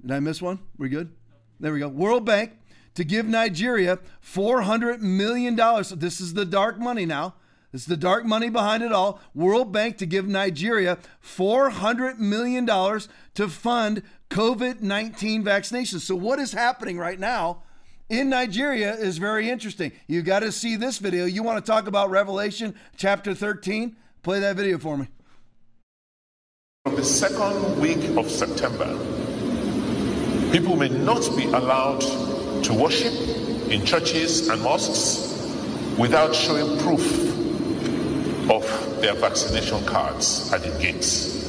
Did 0.00 0.12
I 0.12 0.20
miss 0.20 0.40
one? 0.40 0.60
We're 0.78 0.88
good? 0.88 1.12
There 1.60 1.74
we 1.74 1.80
go. 1.80 1.88
World 1.88 2.24
Bank 2.24 2.52
to 2.94 3.04
give 3.04 3.26
Nigeria 3.26 3.98
$400 4.24 5.00
million. 5.00 5.56
This 5.98 6.22
is 6.22 6.32
the 6.32 6.46
dark 6.46 6.78
money 6.78 7.04
now. 7.04 7.34
Is 7.72 7.86
the 7.86 7.96
dark 7.96 8.24
money 8.24 8.50
behind 8.50 8.82
it 8.82 8.90
all. 8.90 9.20
World 9.32 9.70
Bank 9.72 9.96
to 9.98 10.06
give 10.06 10.26
Nigeria 10.26 10.98
$400 11.24 12.18
million 12.18 12.66
to 12.66 13.48
fund 13.48 14.02
COVID 14.28 14.80
19 14.80 15.44
vaccinations. 15.44 16.00
So, 16.00 16.16
what 16.16 16.40
is 16.40 16.52
happening 16.52 16.98
right 16.98 17.18
now 17.18 17.62
in 18.08 18.28
Nigeria 18.28 18.94
is 18.94 19.18
very 19.18 19.48
interesting. 19.48 19.92
You 20.08 20.22
got 20.22 20.40
to 20.40 20.50
see 20.50 20.74
this 20.74 20.98
video. 20.98 21.26
You 21.26 21.44
want 21.44 21.64
to 21.64 21.70
talk 21.70 21.86
about 21.86 22.10
Revelation 22.10 22.74
chapter 22.96 23.34
13? 23.34 23.96
Play 24.22 24.40
that 24.40 24.56
video 24.56 24.76
for 24.78 24.96
me. 24.98 25.06
From 26.84 26.96
the 26.96 27.04
second 27.04 27.80
week 27.80 28.16
of 28.16 28.28
September, 28.28 28.86
people 30.50 30.74
may 30.76 30.88
not 30.88 31.20
be 31.36 31.44
allowed 31.44 32.00
to 32.64 32.74
worship 32.74 33.12
in 33.70 33.86
churches 33.86 34.48
and 34.48 34.60
mosques 34.60 35.30
without 35.96 36.34
showing 36.34 36.78
proof 36.80 37.39
of 38.48 39.00
their 39.00 39.14
vaccination 39.14 39.84
cards 39.86 40.52
at 40.52 40.62
the 40.62 40.70
gates. 40.78 41.40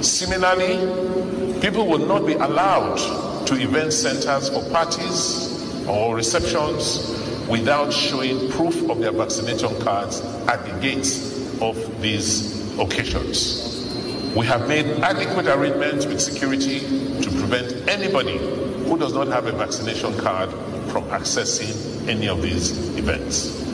Similarly, 0.00 1.60
people 1.60 1.86
will 1.86 2.06
not 2.06 2.26
be 2.26 2.34
allowed 2.34 3.46
to 3.46 3.54
event 3.56 3.92
centers 3.92 4.48
for 4.48 4.62
parties 4.70 5.86
or 5.86 6.16
receptions 6.16 7.10
without 7.48 7.92
showing 7.92 8.50
proof 8.50 8.88
of 8.88 9.00
their 9.00 9.12
vaccination 9.12 9.78
cards 9.80 10.20
at 10.48 10.64
the 10.64 10.80
gates 10.80 11.60
of 11.60 11.76
these 12.00 12.78
occasions. 12.78 13.70
We 14.34 14.46
have 14.46 14.66
made 14.66 14.86
adequate 15.00 15.46
arrangements 15.46 16.06
with 16.06 16.20
security 16.20 16.80
to 17.20 17.30
prevent 17.30 17.88
anybody 17.88 18.38
who 18.84 18.98
does 18.98 19.12
not 19.12 19.28
have 19.28 19.46
a 19.46 19.52
vaccination 19.52 20.16
card 20.18 20.50
from 20.90 21.04
accessing 21.04 22.08
any 22.08 22.28
of 22.28 22.42
these 22.42 22.96
events. 22.96 23.73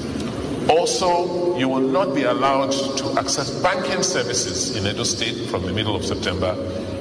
Also, 0.68 1.56
you 1.56 1.68
will 1.68 1.80
not 1.80 2.14
be 2.14 2.24
allowed 2.24 2.70
to 2.70 3.18
access 3.18 3.50
banking 3.62 4.02
services 4.02 4.76
in 4.76 4.86
Edo 4.86 5.04
State 5.04 5.48
from 5.48 5.62
the 5.64 5.72
middle 5.72 5.96
of 5.96 6.04
September 6.04 6.54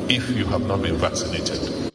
if 0.09 0.29
you 0.29 0.45
have 0.45 0.65
not 0.65 0.81
been 0.81 0.95
vaccinated. 0.95 1.91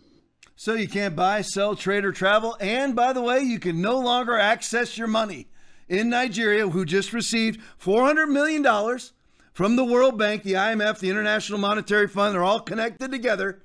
So 0.56 0.74
you 0.74 0.88
can't 0.88 1.16
buy, 1.16 1.42
sell, 1.42 1.76
trade, 1.76 2.04
or 2.04 2.12
travel. 2.12 2.56
And 2.60 2.94
by 2.94 3.12
the 3.12 3.20
way, 3.22 3.40
you 3.40 3.58
can 3.58 3.80
no 3.80 3.98
longer 3.98 4.38
access 4.38 4.96
your 4.96 5.08
money 5.08 5.48
in 5.88 6.08
Nigeria, 6.08 6.68
who 6.68 6.84
just 6.84 7.12
received 7.12 7.60
$400 7.82 8.28
million 8.28 8.64
from 9.52 9.76
the 9.76 9.84
World 9.84 10.18
Bank, 10.18 10.42
the 10.42 10.54
IMF, 10.54 11.00
the 11.00 11.10
International 11.10 11.58
Monetary 11.58 12.08
Fund. 12.08 12.34
They're 12.34 12.44
all 12.44 12.60
connected 12.60 13.10
together. 13.10 13.60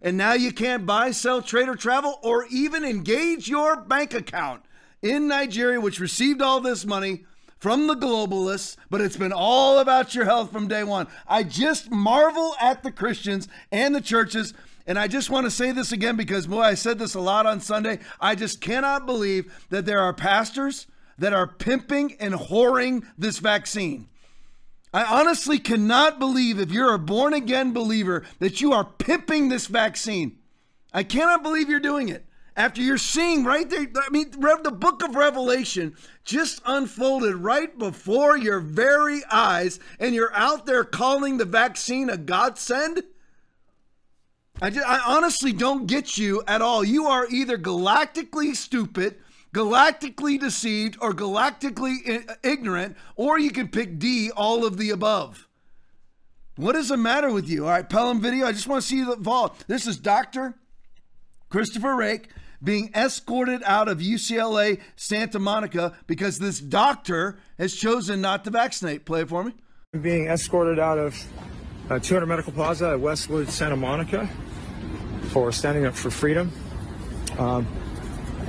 And 0.00 0.16
now 0.16 0.32
you 0.32 0.52
can't 0.52 0.84
buy, 0.84 1.12
sell, 1.12 1.42
trade, 1.42 1.68
or 1.68 1.76
travel, 1.76 2.18
or 2.22 2.44
even 2.50 2.84
engage 2.84 3.48
your 3.48 3.76
bank 3.76 4.12
account 4.14 4.62
in 5.00 5.28
Nigeria, 5.28 5.80
which 5.80 6.00
received 6.00 6.42
all 6.42 6.60
this 6.60 6.84
money 6.84 7.24
from 7.62 7.86
the 7.86 7.94
globalists, 7.94 8.74
but 8.90 9.00
it's 9.00 9.16
been 9.16 9.32
all 9.32 9.78
about 9.78 10.16
your 10.16 10.24
health 10.24 10.50
from 10.50 10.66
day 10.66 10.82
one. 10.82 11.06
I 11.28 11.44
just 11.44 11.92
marvel 11.92 12.56
at 12.60 12.82
the 12.82 12.90
Christians 12.90 13.46
and 13.70 13.94
the 13.94 14.00
churches. 14.00 14.52
And 14.84 14.98
I 14.98 15.06
just 15.06 15.30
want 15.30 15.46
to 15.46 15.50
say 15.52 15.70
this 15.70 15.92
again 15.92 16.16
because, 16.16 16.48
boy, 16.48 16.62
I 16.62 16.74
said 16.74 16.98
this 16.98 17.14
a 17.14 17.20
lot 17.20 17.46
on 17.46 17.60
Sunday. 17.60 18.00
I 18.20 18.34
just 18.34 18.60
cannot 18.60 19.06
believe 19.06 19.64
that 19.70 19.86
there 19.86 20.00
are 20.00 20.12
pastors 20.12 20.88
that 21.18 21.32
are 21.32 21.46
pimping 21.46 22.16
and 22.18 22.34
whoring 22.34 23.04
this 23.16 23.38
vaccine. 23.38 24.08
I 24.92 25.04
honestly 25.04 25.60
cannot 25.60 26.18
believe 26.18 26.58
if 26.58 26.72
you're 26.72 26.94
a 26.94 26.98
born 26.98 27.32
again 27.32 27.72
believer 27.72 28.24
that 28.40 28.60
you 28.60 28.72
are 28.72 28.84
pimping 28.84 29.50
this 29.50 29.68
vaccine. 29.68 30.36
I 30.92 31.04
cannot 31.04 31.44
believe 31.44 31.70
you're 31.70 31.78
doing 31.78 32.08
it 32.08 32.26
after 32.56 32.82
you're 32.82 32.98
seeing 32.98 33.44
right 33.44 33.68
there. 33.68 33.86
I 33.96 34.10
mean, 34.10 34.30
the 34.30 34.70
book 34.70 35.02
of 35.02 35.14
Revelation 35.14 35.96
just 36.24 36.60
unfolded 36.64 37.36
right 37.36 37.76
before 37.78 38.36
your 38.36 38.60
very 38.60 39.22
eyes, 39.30 39.80
and 39.98 40.14
you're 40.14 40.34
out 40.34 40.66
there 40.66 40.84
calling 40.84 41.38
the 41.38 41.44
vaccine 41.44 42.10
a 42.10 42.16
godsend. 42.16 43.02
I, 44.60 44.70
just, 44.70 44.86
I 44.86 45.00
honestly 45.06 45.52
don't 45.52 45.86
get 45.86 46.16
you 46.16 46.42
at 46.46 46.62
all. 46.62 46.84
You 46.84 47.06
are 47.06 47.26
either 47.28 47.58
galactically 47.58 48.54
stupid, 48.54 49.16
galactically 49.52 50.38
deceived, 50.38 50.96
or 51.00 51.12
galactically 51.12 52.36
ignorant, 52.42 52.96
or 53.16 53.38
you 53.38 53.50
can 53.50 53.68
pick 53.68 53.98
D, 53.98 54.30
all 54.30 54.64
of 54.64 54.76
the 54.76 54.90
above. 54.90 55.48
What 56.56 56.76
is 56.76 56.90
the 56.90 56.96
matter 56.96 57.32
with 57.32 57.48
you? 57.48 57.64
All 57.64 57.70
right, 57.70 57.88
Pelham 57.88 58.20
video. 58.20 58.46
I 58.46 58.52
just 58.52 58.68
want 58.68 58.82
to 58.82 58.88
see 58.88 59.02
the 59.02 59.16
vault. 59.16 59.64
This 59.68 59.86
is 59.86 59.96
Dr. 59.96 60.54
Christopher 61.52 61.94
Rake 61.94 62.30
being 62.64 62.90
escorted 62.94 63.62
out 63.64 63.86
of 63.86 63.98
UCLA 63.98 64.80
Santa 64.96 65.38
Monica 65.38 65.92
because 66.06 66.38
this 66.38 66.58
doctor 66.58 67.36
has 67.58 67.74
chosen 67.74 68.22
not 68.22 68.44
to 68.44 68.50
vaccinate. 68.50 69.04
Play 69.04 69.20
it 69.20 69.28
for 69.28 69.44
me. 69.44 69.52
Being 70.00 70.28
escorted 70.28 70.78
out 70.78 70.96
of 70.96 71.22
uh, 71.90 71.98
200 71.98 72.24
Medical 72.24 72.54
Plaza 72.54 72.92
at 72.92 73.00
Westwood, 73.00 73.50
Santa 73.50 73.76
Monica 73.76 74.30
for 75.24 75.52
standing 75.52 75.84
up 75.84 75.94
for 75.94 76.10
freedom. 76.10 76.50
Um, 77.38 77.66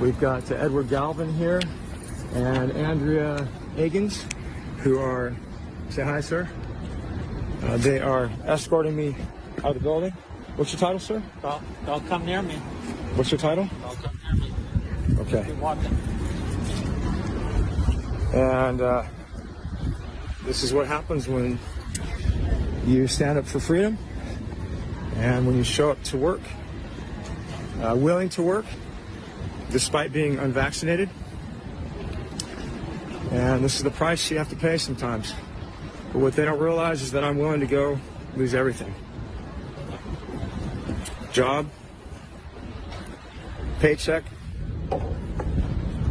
we've 0.00 0.18
got 0.18 0.50
uh, 0.50 0.54
Edward 0.54 0.88
Galvin 0.88 1.30
here 1.34 1.60
and 2.32 2.72
Andrea 2.72 3.46
Agins, 3.76 4.22
who 4.78 4.98
are, 4.98 5.36
say 5.90 6.04
hi, 6.04 6.22
sir. 6.22 6.48
Uh, 7.64 7.76
they 7.76 8.00
are 8.00 8.30
escorting 8.46 8.96
me 8.96 9.14
out 9.58 9.72
of 9.72 9.74
the 9.74 9.80
building. 9.80 10.12
What's 10.56 10.72
your 10.72 10.80
title, 10.80 11.00
sir? 11.00 11.22
Don't, 11.42 11.62
don't 11.84 12.06
come 12.06 12.24
near 12.24 12.40
me. 12.40 12.56
What's 13.16 13.30
your 13.30 13.38
title? 13.38 13.68
Okay. 15.18 15.46
And 18.34 18.80
uh, 18.80 19.04
this 20.44 20.62
is 20.62 20.72
what 20.74 20.86
happens 20.86 21.28
when 21.28 21.58
you 22.86 23.06
stand 23.06 23.38
up 23.38 23.46
for 23.46 23.60
freedom 23.60 23.96
and 25.16 25.46
when 25.46 25.56
you 25.56 25.64
show 25.64 25.90
up 25.90 26.02
to 26.04 26.16
work, 26.16 26.40
uh, 27.80 27.94
willing 27.96 28.28
to 28.30 28.42
work, 28.42 28.66
despite 29.70 30.12
being 30.12 30.38
unvaccinated. 30.38 31.08
And 33.30 33.64
this 33.64 33.76
is 33.76 33.82
the 33.82 33.90
price 33.90 34.30
you 34.30 34.38
have 34.38 34.50
to 34.50 34.56
pay 34.56 34.78
sometimes. 34.78 35.34
But 36.12 36.20
what 36.20 36.34
they 36.34 36.44
don't 36.44 36.60
realize 36.60 37.02
is 37.02 37.12
that 37.12 37.24
I'm 37.24 37.38
willing 37.38 37.60
to 37.60 37.66
go 37.66 37.98
lose 38.36 38.54
everything 38.54 38.94
job, 41.34 41.66
paycheck, 43.80 44.24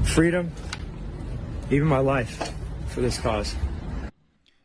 freedom, 0.03 0.51
even 1.69 1.87
my 1.87 1.99
life 1.99 2.51
for 2.87 3.01
this 3.01 3.17
cause. 3.17 3.55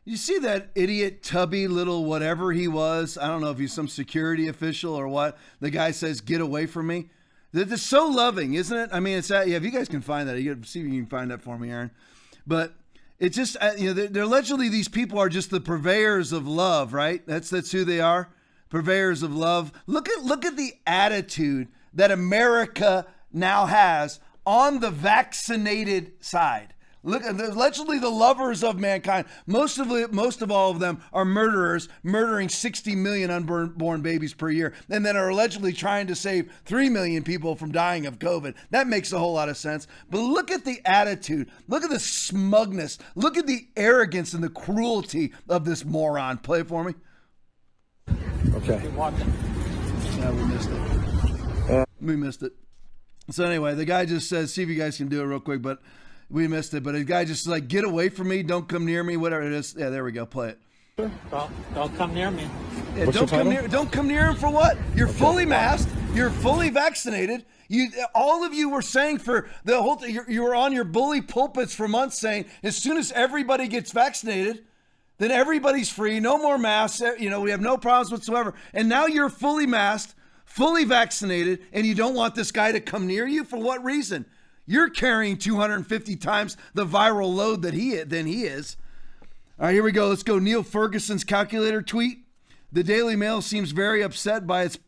You 0.05 0.17
see 0.17 0.39
that 0.39 0.71
idiot, 0.75 1.23
tubby 1.23 1.69
little 1.69 2.05
whatever 2.05 2.53
he 2.53 2.67
was? 2.67 3.19
I 3.19 3.29
don't 3.29 3.43
know 3.43 3.51
if 3.51 3.59
he's 3.59 3.75
some 3.75 3.89
security 3.89 4.49
official 4.49 4.95
or 4.95 5.07
what. 5.07 5.37
The 5.61 5.71
guy 5.71 5.91
says, 5.91 6.21
"Get 6.23 6.41
away 6.41 6.67
from 6.67 6.87
me." 6.87 7.11
That 7.53 7.71
is 7.71 7.83
so 7.83 8.07
loving, 8.07 8.55
isn't 8.55 8.77
it? 8.77 8.91
I 8.93 9.01
mean, 9.01 9.19
it's 9.19 9.29
that. 9.29 9.49
Yeah, 9.49 9.57
if 9.57 9.65
you 9.65 9.71
guys 9.71 9.89
can 9.89 10.01
find 10.01 10.29
that, 10.29 10.41
you 10.41 10.55
can 10.55 10.65
see 10.65 10.81
if 10.81 10.87
you 10.87 11.03
can 11.03 11.11
find 11.11 11.31
that 11.31 11.43
for 11.43 11.59
me, 11.59 11.71
Aaron. 11.71 11.91
But 12.47 12.75
it's 13.19 13.37
just 13.37 13.57
uh, 13.61 13.73
you 13.77 13.89
know, 13.89 13.93
they're, 13.93 14.09
they're 14.09 14.23
allegedly 14.23 14.69
these 14.69 14.89
people 14.89 15.19
are 15.19 15.29
just 15.29 15.51
the 15.51 15.61
purveyors 15.61 16.33
of 16.33 16.47
love, 16.47 16.95
right? 16.95 17.27
That's 17.27 17.51
that's 17.51 17.73
who 17.73 17.85
they 17.85 18.01
are, 18.01 18.31
purveyors 18.71 19.23
of 19.23 19.35
love. 19.35 19.73
Look 19.87 20.09
at 20.09 20.25
look 20.25 20.45
at 20.45 20.57
the 20.57 20.73
attitude 20.87 21.69
that 21.95 22.11
America 22.11 23.07
now 23.33 23.67
has 23.67 24.21
on 24.47 24.81
the 24.81 24.91
vaccinated 24.91 26.13
side. 26.21 26.75
Look, 27.05 27.23
allegedly 27.25 27.99
the 27.99 28.09
lovers 28.09 28.65
of 28.65 28.81
mankind. 28.81 29.27
Most 29.47 29.79
of 29.79 29.91
it, 29.93 30.13
most 30.13 30.43
of 30.43 30.51
all 30.51 30.71
of 30.71 30.81
them 30.81 31.01
are 31.13 31.25
murderers, 31.25 31.89
murdering 32.03 32.49
60 32.49 32.97
million 32.97 33.31
unborn 33.31 34.03
babies 34.03 34.35
per 34.35 34.51
year, 34.51 34.75
and 34.91 35.07
then 35.07 35.17
are 35.17 35.29
allegedly 35.29 35.73
trying 35.73 36.09
to 36.09 36.17
save 36.17 36.53
3 36.65 36.91
million 36.91 37.23
people 37.23 37.55
from 37.55 37.71
dying 37.71 38.07
of 38.07 38.19
COVID. 38.19 38.55
That 38.71 38.89
makes 38.89 39.13
a 39.13 39.19
whole 39.19 39.35
lot 39.35 39.49
of 39.49 39.57
sense. 39.57 39.87
But 40.11 40.21
look 40.21 40.51
at 40.51 40.65
the 40.65 40.81
attitude. 40.85 41.51
Look 41.69 41.85
at 41.85 41.91
the 41.91 42.01
smugness. 42.01 42.99
Look 43.15 43.37
at 43.37 43.47
the 43.47 43.69
arrogance 43.77 44.35
and 44.35 44.43
the 44.43 44.51
cruelty 44.51 45.33
of 45.49 45.65
this 45.65 45.85
moron. 45.85 46.39
Play 46.39 46.61
it 46.61 46.69
for 46.69 46.83
me. 46.83 46.95
Okay. 48.55 48.81
Keep 48.83 48.93
walking. 48.93 49.33
Yeah, 50.19 50.31
we 50.33 50.45
missed 50.45 50.69
it. 50.71 51.18
Uh, 51.69 51.85
we 52.01 52.17
missed 52.17 52.43
it. 52.43 52.53
So 53.31 53.45
anyway, 53.45 53.75
the 53.75 53.85
guy 53.85 54.07
just 54.07 54.29
says, 54.29 54.53
"See 54.55 54.63
if 54.63 54.69
you 54.69 54.75
guys 54.77 54.97
can 54.97 55.09
do 55.09 55.21
it 55.21 55.25
real 55.25 55.41
quick," 55.41 55.61
but 55.61 55.81
we 56.31 56.49
missed 56.49 56.73
it. 56.75 56.83
But 56.83 56.93
the 56.93 57.05
guy 57.05 57.25
just 57.25 57.47
like, 57.47 57.69
"Get 57.69 57.85
away 57.85 58.09
from 58.09 58.29
me! 58.29 58.43
Don't 58.43 58.69
come 58.69 58.87
near 58.87 59.05
me!" 59.05 59.17
Whatever 59.17 59.43
it 59.43 59.53
is. 59.53 59.75
Yeah, 59.77 59.91
there 59.91 60.05
we 60.05 60.13
go. 60.13 60.25
Play 60.25 60.51
it. 60.51 60.59
Don't, 61.31 61.53
don't 61.75 61.97
come 61.97 62.15
near 62.15 62.31
me. 62.31 62.43
Yeah, 62.97 63.05
What's 63.05 63.19
don't 63.19 63.31
your 63.31 63.39
come 63.39 63.47
title? 63.47 63.53
near. 63.53 63.69
Don't 63.69 63.93
come 63.93 64.09
near 64.09 64.27
him 64.31 64.37
for 64.37 64.51
what? 64.51 64.77
You're 64.97 65.07
fully 65.09 65.45
masked. 65.45 65.91
You're 66.15 66.31
fully 66.31 66.71
vaccinated. 66.71 67.45
You, 67.69 67.89
all 68.15 68.45
of 68.45 68.55
you 68.55 68.71
were 68.71 68.83
saying 68.83 69.19
for 69.19 69.49
the 69.65 69.81
whole. 69.81 69.97
Th- 69.97 70.13
you 70.13 70.25
you 70.27 70.43
were 70.43 70.55
on 70.55 70.73
your 70.73 70.85
bully 70.85 71.21
pulpits 71.21 71.75
for 71.75 71.87
months 71.87 72.19
saying 72.19 72.47
as 72.63 72.77
soon 72.77 72.97
as 72.97 73.13
everybody 73.13 73.69
gets 73.69 73.93
vaccinated, 73.93 74.65
then 75.19 75.31
everybody's 75.31 75.91
free. 75.91 76.19
No 76.19 76.39
more 76.39 76.57
masks. 76.57 77.03
You 77.19 77.29
know 77.29 77.43
we 77.43 77.51
have 77.51 77.61
no 77.61 77.77
problems 77.77 78.11
whatsoever. 78.11 78.55
And 78.73 78.89
now 78.89 79.07
you're 79.07 79.29
fully 79.29 79.67
masked, 79.67 80.15
fully 80.59 80.85
vaccinated, 80.85 81.61
and 81.73 81.87
you 81.87 81.95
don't 81.95 82.17
want 82.17 82.35
this 82.35 82.51
guy 82.51 82.73
to 82.73 82.81
come 82.81 83.07
near 83.07 83.29
you 83.29 83.45
for 83.45 83.61
what 83.61 83.85
reason? 83.85 84.27
You're 84.67 84.91
carrying 84.91 85.39
250 85.39 86.17
times 86.17 86.57
the 86.75 86.85
viral 86.85 87.33
load 87.33 87.63
that 87.63 87.75
he 87.75 87.97
than 88.03 88.27
he 88.27 88.43
is. 88.43 88.77
All 89.61 89.67
right, 89.67 89.73
here 89.73 89.85
we 89.85 89.93
go. 89.93 90.09
Let's 90.09 90.25
go. 90.25 90.41
Neil 90.41 90.65
Ferguson's 90.65 91.23
calculator 91.23 91.81
tweet. 91.81 92.25
The 92.73 92.83
Daily 92.83 93.15
Mail 93.15 93.41
seems 93.41 93.71
very 93.71 94.03
upset 94.03 94.49
by 94.49 94.65
its 94.65 94.79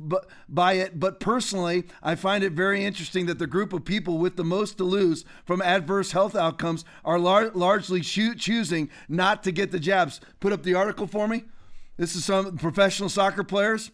by 0.48 0.72
it, 0.72 0.98
but 0.98 1.20
personally, 1.20 1.84
I 2.02 2.16
find 2.16 2.42
it 2.42 2.52
very 2.52 2.84
interesting 2.84 3.26
that 3.26 3.38
the 3.38 3.46
group 3.46 3.72
of 3.72 3.84
people 3.84 4.18
with 4.18 4.36
the 4.36 4.44
most 4.44 4.76
to 4.78 4.84
lose 4.84 5.24
from 5.46 5.62
adverse 5.62 6.10
health 6.10 6.34
outcomes 6.34 6.84
are 7.04 7.18
lar- 7.18 7.52
largely 7.54 8.00
choo- 8.00 8.34
choosing 8.34 8.90
not 9.08 9.44
to 9.44 9.52
get 9.52 9.70
the 9.70 9.78
jabs. 9.78 10.20
Put 10.40 10.52
up 10.52 10.64
the 10.64 10.74
article 10.74 11.06
for 11.06 11.28
me. 11.28 11.44
This 11.96 12.16
is 12.16 12.24
some 12.24 12.58
professional 12.58 13.08
soccer 13.08 13.44
players. 13.44 13.92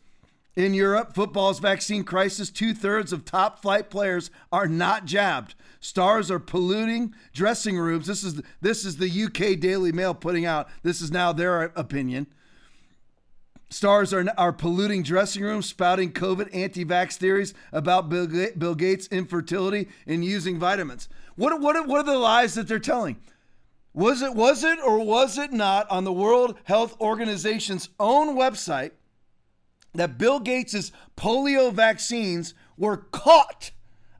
In 0.57 0.73
Europe, 0.73 1.15
football's 1.15 1.59
vaccine 1.59 2.03
crisis, 2.03 2.51
two 2.51 2.73
thirds 2.73 3.13
of 3.13 3.27
top 3.27 3.61
flight 3.61 3.91
players 3.91 4.31
are 4.51 4.67
not 4.67 5.05
jabbed. 5.05 5.55
Stars 5.81 6.31
are 6.31 6.39
polluting 6.39 7.15
dressing 7.35 7.79
rooms. 7.79 8.07
This 8.07 8.25
is 8.25 8.41
this 8.63 8.87
is 8.87 8.97
the 8.97 9.25
UK 9.25 9.61
Daily 9.61 9.93
Mail 9.93 10.15
putting 10.15 10.47
out. 10.47 10.69
This 10.83 11.03
is 11.03 11.11
now 11.11 11.35
their 11.35 11.65
opinion. 11.77 12.27
Stars 13.69 14.15
are, 14.15 14.25
are 14.39 14.53
polluting 14.53 15.03
dressing 15.03 15.43
rooms, 15.43 15.67
spouting 15.67 16.13
COVID 16.13 16.49
anti 16.55 16.87
vax 16.87 17.17
theories 17.17 17.53
about 17.71 18.09
Bill, 18.09 18.27
Bill 18.57 18.75
Gates' 18.75 19.09
infertility 19.09 19.89
and 20.07 20.25
using 20.25 20.59
vitamins. 20.59 21.09
What, 21.35 21.61
what, 21.61 21.87
what 21.87 21.99
are 21.99 22.13
the 22.13 22.19
lies 22.19 22.55
that 22.55 22.67
they're 22.67 22.79
telling? 22.79 23.17
Was 23.93 24.23
it, 24.23 24.35
was 24.35 24.65
it 24.65 24.79
or 24.79 25.05
was 25.05 25.37
it 25.37 25.53
not 25.53 25.91
on 25.91 26.05
the 26.05 26.13
World 26.13 26.57
Health 26.65 26.99
Organization's 27.01 27.91
own 27.99 28.37
website 28.37 28.93
that 29.97 30.19
Bill 30.19 30.41
Gates' 30.41 30.93
polio 31.17 31.73
vaccines 31.73 32.55
were 32.77 32.97
caught? 32.97 33.71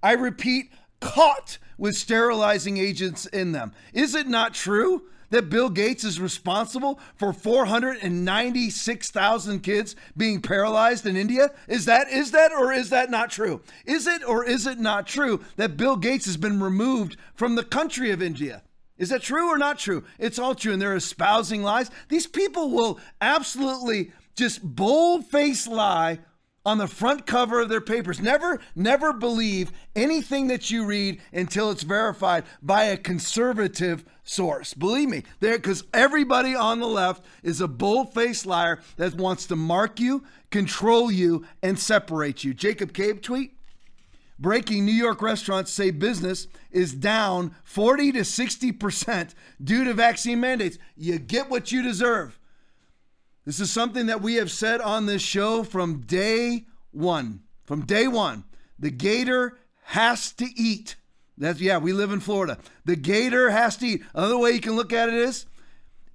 I 0.03 0.13
repeat, 0.13 0.71
caught 1.01 1.59
with 1.79 1.97
sterilizing 1.97 2.77
agents 2.79 3.27
in 3.27 3.53
them. 3.53 3.73
Is 3.93 4.15
it 4.15 4.27
not 4.27 4.55
true 4.55 5.03
that 5.31 5.51
Bill 5.51 5.71
Gates 5.71 6.05
is 6.05 6.21
responsible 6.21 7.01
for 7.17 7.33
496,000 7.33 9.61
kids 9.61 9.97
being 10.17 10.41
paralyzed 10.41 11.05
in 11.07 11.17
India? 11.17 11.51
Is 11.69 11.85
that 11.87 12.09
is 12.09 12.31
that 12.33 12.53
or 12.53 12.73
is 12.73 12.91
that 12.91 13.11
not 13.11 13.31
true? 13.31 13.61
Is 13.85 14.07
it 14.07 14.23
or 14.27 14.45
is 14.45 14.67
it 14.67 14.79
not 14.79 15.07
true 15.07 15.41
that 15.57 15.77
Bill 15.77 15.97
Gates 15.97 16.27
has 16.27 16.37
been 16.37 16.63
removed 16.63 17.17
from 17.35 17.57
the 17.57 17.65
country 17.65 18.11
of 18.11 18.23
India? 18.23 18.63
Is 18.99 19.11
that 19.11 19.23
true 19.23 19.49
or 19.49 19.59
not 19.59 19.79
true? 19.79 20.05
It's 20.19 20.39
all 20.39 20.55
true 20.55 20.73
and 20.73 20.81
they're 20.81 20.97
espousing 20.97 21.63
lies. 21.63 21.91
These 22.09 22.27
people 22.27 22.71
will 22.71 22.99
absolutely 23.21 24.13
just 24.37 24.63
bold-faced 24.63 25.67
lie 25.67 26.21
on 26.67 26.79
the 26.79 26.89
front 26.89 27.27
cover 27.27 27.61
of 27.61 27.69
their 27.69 27.81
papers. 27.81 28.21
Never, 28.21 28.61
never 28.75 29.13
believe 29.13 29.71
anything 29.95 30.49
that 30.49 30.69
you 30.69 30.85
read 30.85 31.21
until 31.33 31.71
it's 31.71 31.85
verified 31.85 32.45
by 32.61 32.85
a 32.85 32.97
conservative 32.97 34.05
source. 34.25 34.75
Believe 34.75 35.09
me, 35.09 35.23
there 35.39 35.57
because 35.57 35.85
everybody 35.95 36.57
on 36.57 36.81
the 36.81 36.89
left 36.89 37.25
is 37.45 37.61
a 37.61 37.69
bold-faced 37.69 38.47
liar 38.47 38.81
that 38.97 39.15
wants 39.15 39.47
to 39.47 39.57
mark 39.57 40.01
you, 40.01 40.25
control 40.51 41.11
you, 41.11 41.47
and 41.63 41.79
separate 41.79 42.43
you. 42.43 42.53
Jacob 42.53 42.93
Cabe 42.93 43.23
tweet. 43.23 43.53
Breaking 44.39 44.85
New 44.85 44.93
York 44.93 45.23
restaurants 45.23 45.73
say 45.73 45.91
business 45.91 46.47
is 46.71 46.93
down 46.93 47.55
40 47.65 48.13
to 48.13 48.21
60% 48.21 49.35
due 49.63 49.85
to 49.85 49.95
vaccine 49.95 50.41
mandates. 50.41 50.77
You 50.95 51.19
get 51.19 51.49
what 51.49 51.73
you 51.73 51.83
deserve. 51.83 52.39
This 53.47 53.61
is 53.61 53.71
something 53.71 54.07
that 54.07 54.21
we 54.21 54.35
have 54.35 54.51
said 54.51 54.81
on 54.81 55.07
this 55.07 55.23
show 55.23 55.63
from 55.63 56.01
day 56.01 56.67
one. 56.91 57.45
From 57.65 57.87
day 57.87 58.09
one, 58.09 58.43
the 58.77 58.91
gator 58.91 59.57
has 59.85 60.33
to 60.33 60.47
eat. 60.57 60.97
That's 61.39 61.61
yeah, 61.61 61.79
we 61.79 61.93
live 61.93 62.11
in 62.11 62.19
Florida. 62.19 62.59
The 62.85 62.97
gator 62.97 63.51
has 63.51 63.77
to 63.79 63.87
eat. 63.87 64.03
Another 64.15 64.37
way 64.37 64.51
you 64.51 64.61
can 64.61 64.75
look 64.75 64.93
at 64.93 65.09
it 65.09 65.15
is 65.15 65.47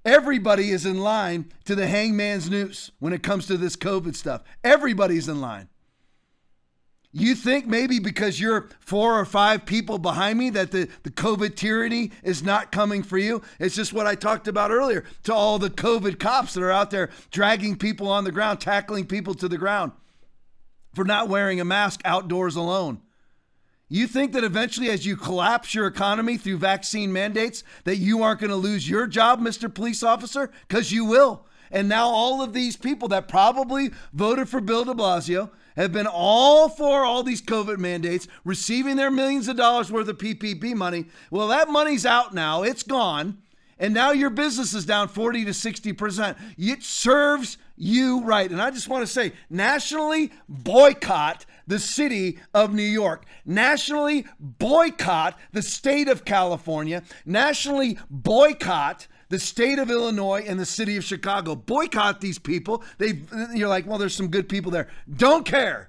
everybody 0.04 0.70
is 0.70 0.84
in 0.84 0.98
line 0.98 1.50
to 1.64 1.74
the 1.74 1.86
hangman's 1.86 2.50
noose 2.50 2.90
when 2.98 3.14
it 3.14 3.22
comes 3.22 3.46
to 3.46 3.56
this 3.56 3.76
COVID 3.76 4.14
stuff. 4.14 4.42
Everybody's 4.62 5.28
in 5.28 5.40
line. 5.40 5.68
You 7.14 7.34
think 7.34 7.66
maybe 7.66 7.98
because 7.98 8.40
you're 8.40 8.70
four 8.80 9.20
or 9.20 9.26
five 9.26 9.66
people 9.66 9.98
behind 9.98 10.38
me 10.38 10.48
that 10.50 10.70
the, 10.70 10.88
the 11.02 11.10
COVID 11.10 11.56
tyranny 11.56 12.10
is 12.22 12.42
not 12.42 12.72
coming 12.72 13.02
for 13.02 13.18
you? 13.18 13.42
It's 13.58 13.76
just 13.76 13.92
what 13.92 14.06
I 14.06 14.14
talked 14.14 14.48
about 14.48 14.70
earlier 14.70 15.04
to 15.24 15.34
all 15.34 15.58
the 15.58 15.68
COVID 15.68 16.18
cops 16.18 16.54
that 16.54 16.62
are 16.62 16.70
out 16.70 16.90
there 16.90 17.10
dragging 17.30 17.76
people 17.76 18.08
on 18.08 18.24
the 18.24 18.32
ground, 18.32 18.60
tackling 18.60 19.06
people 19.06 19.34
to 19.34 19.48
the 19.48 19.58
ground 19.58 19.92
for 20.94 21.04
not 21.04 21.28
wearing 21.28 21.60
a 21.60 21.66
mask 21.66 22.00
outdoors 22.06 22.56
alone. 22.56 23.02
You 23.90 24.06
think 24.06 24.32
that 24.32 24.44
eventually, 24.44 24.88
as 24.88 25.04
you 25.04 25.16
collapse 25.16 25.74
your 25.74 25.86
economy 25.86 26.38
through 26.38 26.56
vaccine 26.56 27.12
mandates, 27.12 27.62
that 27.84 27.96
you 27.96 28.22
aren't 28.22 28.40
going 28.40 28.48
to 28.48 28.56
lose 28.56 28.88
your 28.88 29.06
job, 29.06 29.38
Mr. 29.38 29.72
Police 29.72 30.02
Officer? 30.02 30.50
Because 30.66 30.92
you 30.92 31.04
will. 31.04 31.46
And 31.70 31.90
now 31.90 32.06
all 32.08 32.40
of 32.40 32.54
these 32.54 32.74
people 32.74 33.08
that 33.08 33.28
probably 33.28 33.90
voted 34.14 34.48
for 34.48 34.62
Bill 34.62 34.86
de 34.86 34.94
Blasio 34.94 35.50
have 35.76 35.92
been 35.92 36.06
all 36.06 36.68
for 36.68 37.04
all 37.04 37.22
these 37.22 37.42
COVID 37.42 37.78
mandates, 37.78 38.28
receiving 38.44 38.96
their 38.96 39.10
millions 39.10 39.48
of 39.48 39.56
dollars 39.56 39.90
worth 39.90 40.08
of 40.08 40.18
PPP 40.18 40.74
money. 40.74 41.06
Well, 41.30 41.48
that 41.48 41.68
money's 41.68 42.06
out 42.06 42.34
now, 42.34 42.62
it's 42.62 42.82
gone. 42.82 43.38
And 43.78 43.94
now 43.94 44.12
your 44.12 44.30
business 44.30 44.74
is 44.74 44.86
down 44.86 45.08
40 45.08 45.46
to 45.46 45.50
60%. 45.50 46.36
It 46.56 46.84
serves 46.84 47.58
you 47.76 48.22
right. 48.22 48.48
And 48.48 48.62
I 48.62 48.70
just 48.70 48.88
want 48.88 49.04
to 49.04 49.12
say 49.12 49.32
nationally, 49.50 50.30
boycott 50.48 51.46
the 51.66 51.80
city 51.80 52.38
of 52.54 52.72
New 52.72 52.82
York. 52.82 53.24
Nationally, 53.44 54.26
boycott 54.38 55.36
the 55.52 55.62
state 55.62 56.06
of 56.06 56.24
California. 56.24 57.02
Nationally, 57.26 57.98
boycott 58.08 59.08
the 59.32 59.38
state 59.38 59.78
of 59.78 59.90
Illinois 59.90 60.44
and 60.46 60.60
the 60.60 60.66
city 60.66 60.98
of 60.98 61.04
Chicago. 61.04 61.54
Boycott 61.54 62.20
these 62.20 62.38
people. 62.38 62.84
They 62.98 63.22
you're 63.54 63.66
like, 63.66 63.86
well, 63.86 63.96
there's 63.96 64.14
some 64.14 64.28
good 64.28 64.46
people 64.46 64.70
there. 64.70 64.88
Don't 65.10 65.46
care. 65.46 65.88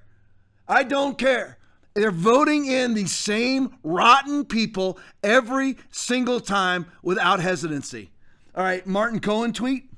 I 0.66 0.82
don't 0.82 1.18
care. 1.18 1.58
They're 1.92 2.10
voting 2.10 2.64
in 2.64 2.94
the 2.94 3.04
same 3.04 3.76
rotten 3.82 4.46
people 4.46 4.98
every 5.22 5.76
single 5.90 6.40
time 6.40 6.86
without 7.02 7.40
hesitancy. 7.40 8.10
All 8.56 8.64
right, 8.64 8.86
Martin 8.86 9.20
Cohen 9.20 9.52
tweet. 9.52 9.90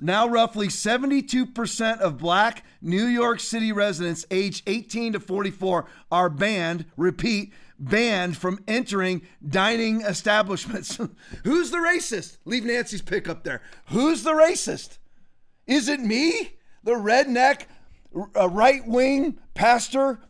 Now, 0.00 0.26
roughly 0.26 0.68
72% 0.68 1.98
of 2.00 2.16
black 2.16 2.64
New 2.80 3.04
York 3.04 3.38
City 3.38 3.70
residents 3.70 4.24
aged 4.30 4.62
18 4.66 5.12
to 5.12 5.20
44 5.20 5.84
are 6.10 6.30
banned, 6.30 6.86
repeat, 6.96 7.52
banned 7.78 8.36
from 8.36 8.58
entering 8.66 9.22
dining 9.46 10.02
establishments. 10.02 10.98
Who's 11.44 11.70
the 11.70 11.78
racist? 11.78 12.38
Leave 12.44 12.64
Nancy's 12.64 13.02
pick 13.02 13.28
up 13.28 13.44
there. 13.44 13.62
Who's 13.86 14.22
the 14.22 14.32
racist? 14.32 14.98
Is 15.66 15.88
it 15.88 16.00
me, 16.00 16.56
the 16.84 16.92
redneck, 16.92 17.62
uh, 18.36 18.48
right 18.48 18.86
wing 18.86 19.38
pastor, 19.54 20.20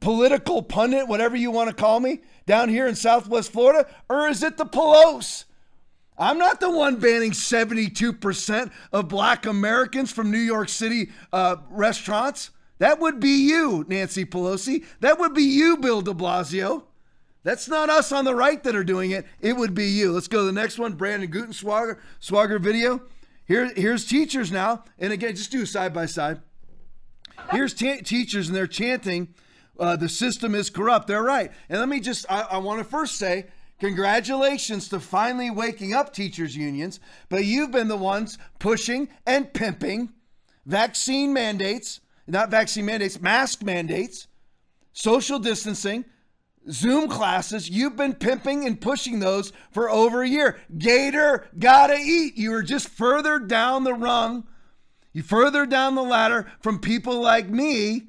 political 0.00 0.62
pundit, 0.62 1.08
whatever 1.08 1.36
you 1.36 1.50
want 1.50 1.70
to 1.70 1.74
call 1.74 2.00
me, 2.00 2.20
down 2.46 2.68
here 2.68 2.86
in 2.86 2.94
Southwest 2.94 3.52
Florida? 3.52 3.88
Or 4.08 4.28
is 4.28 4.42
it 4.42 4.56
the 4.56 4.66
Pelosi? 4.66 5.44
I'm 6.16 6.38
not 6.38 6.60
the 6.60 6.70
one 6.70 6.96
banning 6.96 7.32
72% 7.32 8.70
of 8.92 9.08
black 9.08 9.46
Americans 9.46 10.12
from 10.12 10.30
New 10.30 10.38
York 10.38 10.68
City 10.68 11.10
uh, 11.32 11.56
restaurants. 11.70 12.50
That 12.84 13.00
would 13.00 13.18
be 13.18 13.48
you, 13.48 13.86
Nancy 13.88 14.26
Pelosi. 14.26 14.84
That 15.00 15.18
would 15.18 15.32
be 15.32 15.42
you, 15.42 15.78
Bill 15.78 16.02
de 16.02 16.12
Blasio. 16.12 16.82
That's 17.42 17.66
not 17.66 17.88
us 17.88 18.12
on 18.12 18.26
the 18.26 18.34
right 18.34 18.62
that 18.62 18.76
are 18.76 18.84
doing 18.84 19.10
it. 19.10 19.24
It 19.40 19.56
would 19.56 19.72
be 19.72 19.86
you. 19.86 20.12
Let's 20.12 20.28
go 20.28 20.40
to 20.40 20.44
the 20.44 20.52
next 20.52 20.78
one. 20.78 20.92
Brandon 20.92 21.30
Gutenswager 21.30 21.98
Swagger 22.20 22.58
video. 22.58 23.00
Here, 23.46 23.72
here's 23.74 24.04
teachers 24.04 24.52
now. 24.52 24.84
And 24.98 25.14
again, 25.14 25.34
just 25.34 25.50
do 25.50 25.64
side 25.64 25.94
by 25.94 26.04
side. 26.04 26.42
Here's 27.52 27.72
t- 27.72 28.02
teachers, 28.02 28.48
and 28.48 28.56
they're 28.56 28.66
chanting, 28.66 29.32
uh, 29.80 29.96
the 29.96 30.10
system 30.10 30.54
is 30.54 30.68
corrupt. 30.68 31.06
They're 31.06 31.22
right. 31.22 31.52
And 31.70 31.80
let 31.80 31.88
me 31.88 32.00
just, 32.00 32.26
I, 32.28 32.42
I 32.42 32.58
want 32.58 32.80
to 32.80 32.84
first 32.84 33.16
say, 33.16 33.46
Congratulations 33.80 34.90
to 34.90 35.00
finally 35.00 35.50
waking 35.50 35.94
up, 35.94 36.12
teachers' 36.12 36.54
unions, 36.54 37.00
but 37.30 37.46
you've 37.46 37.70
been 37.70 37.88
the 37.88 37.96
ones 37.96 38.36
pushing 38.58 39.08
and 39.26 39.54
pimping 39.54 40.10
vaccine 40.66 41.32
mandates, 41.32 42.00
not 42.26 42.50
vaccine 42.50 42.86
mandates, 42.86 43.20
mask 43.20 43.62
mandates, 43.62 44.26
social 44.92 45.38
distancing, 45.38 46.04
Zoom 46.70 47.08
classes. 47.08 47.68
You've 47.68 47.96
been 47.96 48.14
pimping 48.14 48.66
and 48.66 48.80
pushing 48.80 49.20
those 49.20 49.52
for 49.70 49.90
over 49.90 50.22
a 50.22 50.28
year. 50.28 50.58
Gator, 50.76 51.46
gotta 51.58 51.96
eat. 51.96 52.36
You 52.36 52.54
are 52.54 52.62
just 52.62 52.88
further 52.88 53.38
down 53.38 53.84
the 53.84 53.94
rung, 53.94 54.44
you 55.12 55.22
further 55.22 55.66
down 55.66 55.94
the 55.94 56.02
ladder 56.02 56.50
from 56.60 56.78
people 56.78 57.20
like 57.20 57.48
me 57.48 58.08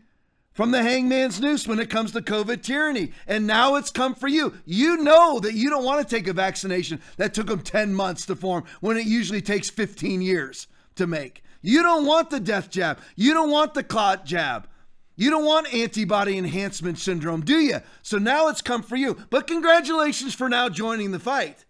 from 0.56 0.72
the 0.72 0.82
hangman's 0.82 1.42
noose 1.42 1.68
when 1.68 1.80
it 1.80 1.90
comes 1.90 2.14
to 2.14 2.22
COVID 2.22 2.64
tyranny. 2.64 3.12
And 3.28 3.46
now 3.46 3.76
it's 3.76 3.92
come 3.92 4.16
for 4.16 4.30
you. 4.30 4.54
You 4.66 4.98
know 4.98 5.40
that 5.42 5.54
you 5.54 5.70
don't 5.70 5.84
want 5.84 6.08
to 6.08 6.16
take 6.16 6.28
a 6.28 6.34
vaccination 6.34 7.02
that 7.18 7.34
took 7.34 7.48
them 7.48 7.62
10 7.62 7.94
months 7.94 8.26
to 8.28 8.36
form 8.36 8.64
when 8.80 8.98
it 8.98 9.06
usually 9.06 9.42
takes 9.42 9.70
15 9.70 10.22
years 10.22 10.68
to 10.96 11.06
make. 11.06 11.44
You 11.66 11.82
don't 11.82 12.06
want 12.06 12.30
the 12.30 12.40
death 12.40 12.70
jab. 12.70 13.00
You 13.16 13.34
don't 13.34 13.50
want 13.50 13.74
the 13.74 13.84
clot 13.84 14.24
jab. 14.24 14.68
You 15.16 15.32
don't 15.32 15.46
want 15.46 15.74
antibody 15.74 16.38
enhancement 16.38 17.00
syndrome, 17.00 17.42
do 17.42 17.58
you? 17.58 17.80
So 18.04 18.18
now 18.18 18.50
it's 18.50 18.62
come 18.62 18.84
for 18.84 18.96
you. 18.96 19.18
But 19.32 19.48
congratulations 19.48 20.36
for 20.36 20.48
now 20.48 20.70
joining 20.70 21.12
the 21.12 21.20
fight. 21.20 21.66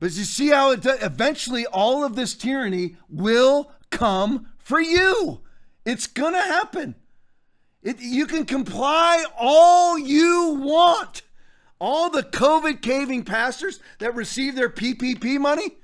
But 0.00 0.12
you 0.12 0.24
see 0.24 0.48
how 0.48 0.72
it 0.72 0.82
does? 0.82 1.00
eventually 1.00 1.64
all 1.66 2.04
of 2.04 2.16
this 2.16 2.34
tyranny 2.34 2.96
will 3.08 3.70
come 3.90 4.48
for 4.58 4.80
you. 4.80 5.42
It's 5.84 6.08
going 6.08 6.34
to 6.34 6.40
happen. 6.40 6.96
It, 7.84 8.00
you 8.00 8.26
can 8.26 8.46
comply 8.46 9.24
all 9.38 9.96
you 9.96 10.58
want. 10.60 11.22
All 11.78 12.10
the 12.10 12.24
COVID 12.24 12.82
caving 12.82 13.24
pastors 13.24 13.78
that 14.00 14.16
receive 14.16 14.56
their 14.56 14.70
PPP 14.70 15.38
money, 15.38 15.76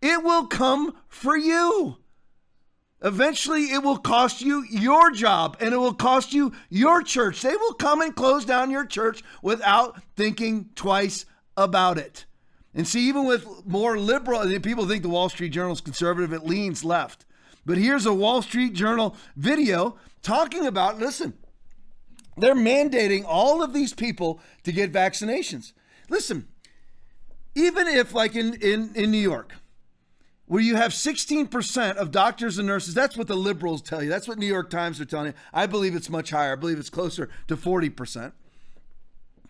it 0.00 0.22
will 0.22 0.46
come 0.46 0.94
for 1.08 1.36
you. 1.36 1.96
Eventually, 3.02 3.64
it 3.72 3.82
will 3.82 3.96
cost 3.96 4.42
you 4.42 4.64
your 4.68 5.10
job 5.12 5.56
and 5.60 5.72
it 5.72 5.76
will 5.76 5.94
cost 5.94 6.32
you 6.32 6.52
your 6.68 7.02
church. 7.02 7.42
They 7.42 7.54
will 7.54 7.74
come 7.74 8.00
and 8.00 8.14
close 8.14 8.44
down 8.44 8.70
your 8.70 8.84
church 8.84 9.22
without 9.40 10.02
thinking 10.16 10.70
twice 10.74 11.24
about 11.56 11.98
it. 11.98 12.26
And 12.74 12.86
see, 12.86 13.08
even 13.08 13.24
with 13.24 13.46
more 13.66 13.98
liberal, 13.98 14.40
people 14.60 14.86
think 14.86 15.02
the 15.02 15.08
Wall 15.08 15.28
Street 15.28 15.50
Journal 15.50 15.72
is 15.72 15.80
conservative, 15.80 16.32
it 16.32 16.44
leans 16.44 16.84
left. 16.84 17.24
But 17.64 17.78
here's 17.78 18.06
a 18.06 18.14
Wall 18.14 18.42
Street 18.42 18.72
Journal 18.72 19.16
video 19.36 19.96
talking 20.22 20.66
about 20.66 20.98
listen, 20.98 21.34
they're 22.36 22.54
mandating 22.54 23.24
all 23.26 23.62
of 23.62 23.72
these 23.72 23.92
people 23.92 24.40
to 24.64 24.72
get 24.72 24.92
vaccinations. 24.92 25.72
Listen, 26.08 26.48
even 27.54 27.86
if, 27.86 28.14
like 28.14 28.36
in, 28.36 28.54
in, 28.54 28.92
in 28.94 29.10
New 29.10 29.18
York, 29.18 29.54
where 30.48 30.62
you 30.62 30.76
have 30.76 30.92
16% 30.92 31.96
of 31.96 32.10
doctors 32.10 32.58
and 32.58 32.66
nurses, 32.66 32.94
that's 32.94 33.16
what 33.16 33.28
the 33.28 33.36
liberals 33.36 33.82
tell 33.82 34.02
you. 34.02 34.08
That's 34.08 34.26
what 34.26 34.38
New 34.38 34.46
York 34.46 34.70
Times 34.70 35.00
are 35.00 35.04
telling 35.04 35.28
you. 35.28 35.34
I 35.52 35.66
believe 35.66 35.94
it's 35.94 36.10
much 36.10 36.30
higher. 36.30 36.52
I 36.52 36.56
believe 36.56 36.78
it's 36.78 36.90
closer 36.90 37.28
to 37.48 37.56
40%. 37.56 38.32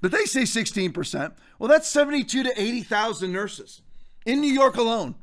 But 0.00 0.10
they 0.10 0.24
say 0.24 0.42
16%. 0.42 1.32
Well, 1.58 1.68
that's 1.68 1.88
72 1.88 2.42
to 2.42 2.60
80,000 2.60 3.32
nurses 3.32 3.82
in 4.26 4.40
New 4.40 4.52
York 4.52 4.76
alone 4.76 5.14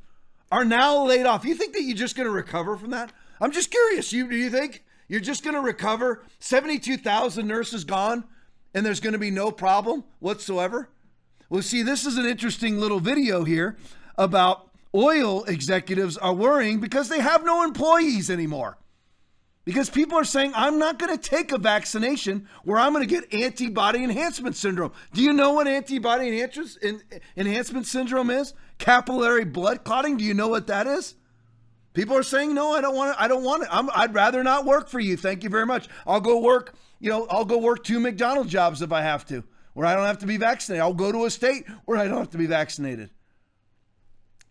are 0.52 0.66
now 0.66 1.06
laid 1.06 1.26
off. 1.26 1.46
You 1.46 1.56
think 1.56 1.74
that 1.74 1.84
you're 1.84 1.96
just 1.96 2.16
going 2.16 2.28
to 2.28 2.34
recover 2.34 2.78
from 2.78 2.92
that? 2.92 3.12
I'm 3.42 3.52
just 3.52 3.70
curious. 3.70 4.14
You 4.14 4.30
do 4.30 4.36
you 4.36 4.50
think? 4.50 4.84
You're 5.08 5.20
just 5.20 5.44
going 5.44 5.56
to 5.56 5.62
recover 5.62 6.24
72,000 6.40 7.46
nurses 7.46 7.84
gone 7.84 8.24
and 8.74 8.86
there's 8.86 9.00
going 9.00 9.14
to 9.14 9.20
be 9.20 9.32
no 9.32 9.52
problem 9.52 10.04
whatsoever? 10.20 10.90
Well, 11.50 11.62
see, 11.62 11.84
this 11.84 12.06
is 12.06 12.18
an 12.18 12.26
interesting 12.26 12.78
little 12.78 13.00
video 13.00 13.44
here 13.44 13.78
about 14.18 14.70
oil 14.96 15.44
executives 15.44 16.18
are 16.18 16.34
worrying 16.34 16.80
because 16.80 17.10
they 17.10 17.20
have 17.20 17.44
no 17.44 17.64
employees 17.64 18.30
anymore. 18.30 18.78
Because 19.66 19.90
people 19.90 20.18
are 20.20 20.26
saying, 20.26 20.54
I'm 20.56 20.78
not 20.78 21.00
going 21.00 21.18
to 21.18 21.30
take 21.30 21.52
a 21.52 21.58
vaccination 21.58 22.48
where 22.64 22.78
I'm 22.78 22.94
going 22.94 23.08
to 23.08 23.14
get 23.14 23.34
antibody 23.34 24.04
enhancement 24.04 24.56
syndrome. 24.56 24.92
Do 25.12 25.24
you 25.24 25.34
know 25.34 25.54
what 25.54 25.68
antibody 25.68 26.28
enhancement 27.36 27.88
syndrome 27.88 28.30
is? 28.30 28.54
Capillary 28.78 29.44
blood 29.44 29.84
clotting. 29.84 30.18
Do 30.18 30.24
you 30.24 30.36
know 30.36 30.48
what 30.48 30.68
that 30.68 30.86
is? 30.86 31.16
People 31.94 32.16
are 32.16 32.24
saying, 32.24 32.54
no, 32.54 32.74
I 32.74 32.82
don't 32.82 32.96
want 32.96 33.12
it. 33.12 33.18
I 33.20 33.28
don't 33.28 33.44
want 33.44 33.64
it. 33.64 33.70
I'm, 33.72 33.90
I'd 33.96 34.14
rather 34.14 34.44
not 34.44 34.66
work 34.66 34.88
for 34.88 35.00
you. 35.00 35.18
Thank 35.18 35.44
you 35.44 35.50
very 35.50 35.66
much. 35.66 35.88
I'll 36.06 36.22
go 36.22 36.42
work, 36.42 36.76
you 37.00 37.10
know, 37.10 37.26
I'll 37.30 37.46
go 37.46 37.58
work 37.58 37.84
two 37.84 38.00
McDonald's 38.00 38.52
jobs 38.52 38.84
if 38.84 38.92
I 38.92 39.02
have 39.02 39.26
to, 39.28 39.44
where 39.74 39.88
I 39.88 39.96
don't 39.96 40.06
have 40.06 40.20
to 40.20 40.28
be 40.28 40.38
vaccinated. 40.38 40.84
I'll 40.84 40.94
go 40.94 41.12
to 41.12 41.26
a 41.26 41.32
state 41.32 41.66
where 41.86 41.98
I 41.98 42.08
don't 42.08 42.20
have 42.20 42.32
to 42.32 42.38
be 42.38 42.46
vaccinated. 42.46 43.10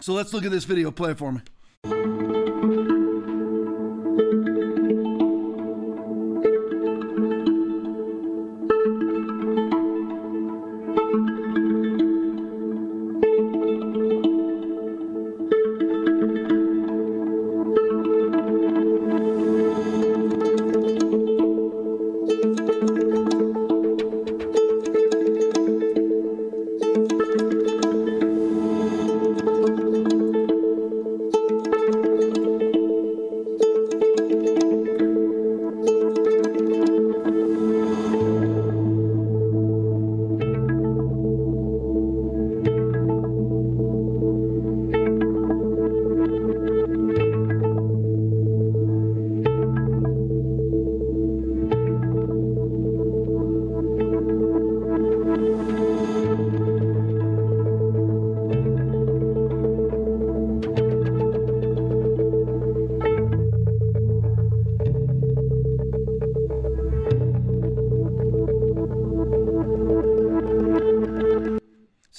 So 0.01 0.13
let's 0.13 0.33
look 0.33 0.45
at 0.45 0.51
this 0.51 0.65
video. 0.65 0.91
Play 0.91 1.15
for 1.15 1.33
me. 1.33 2.14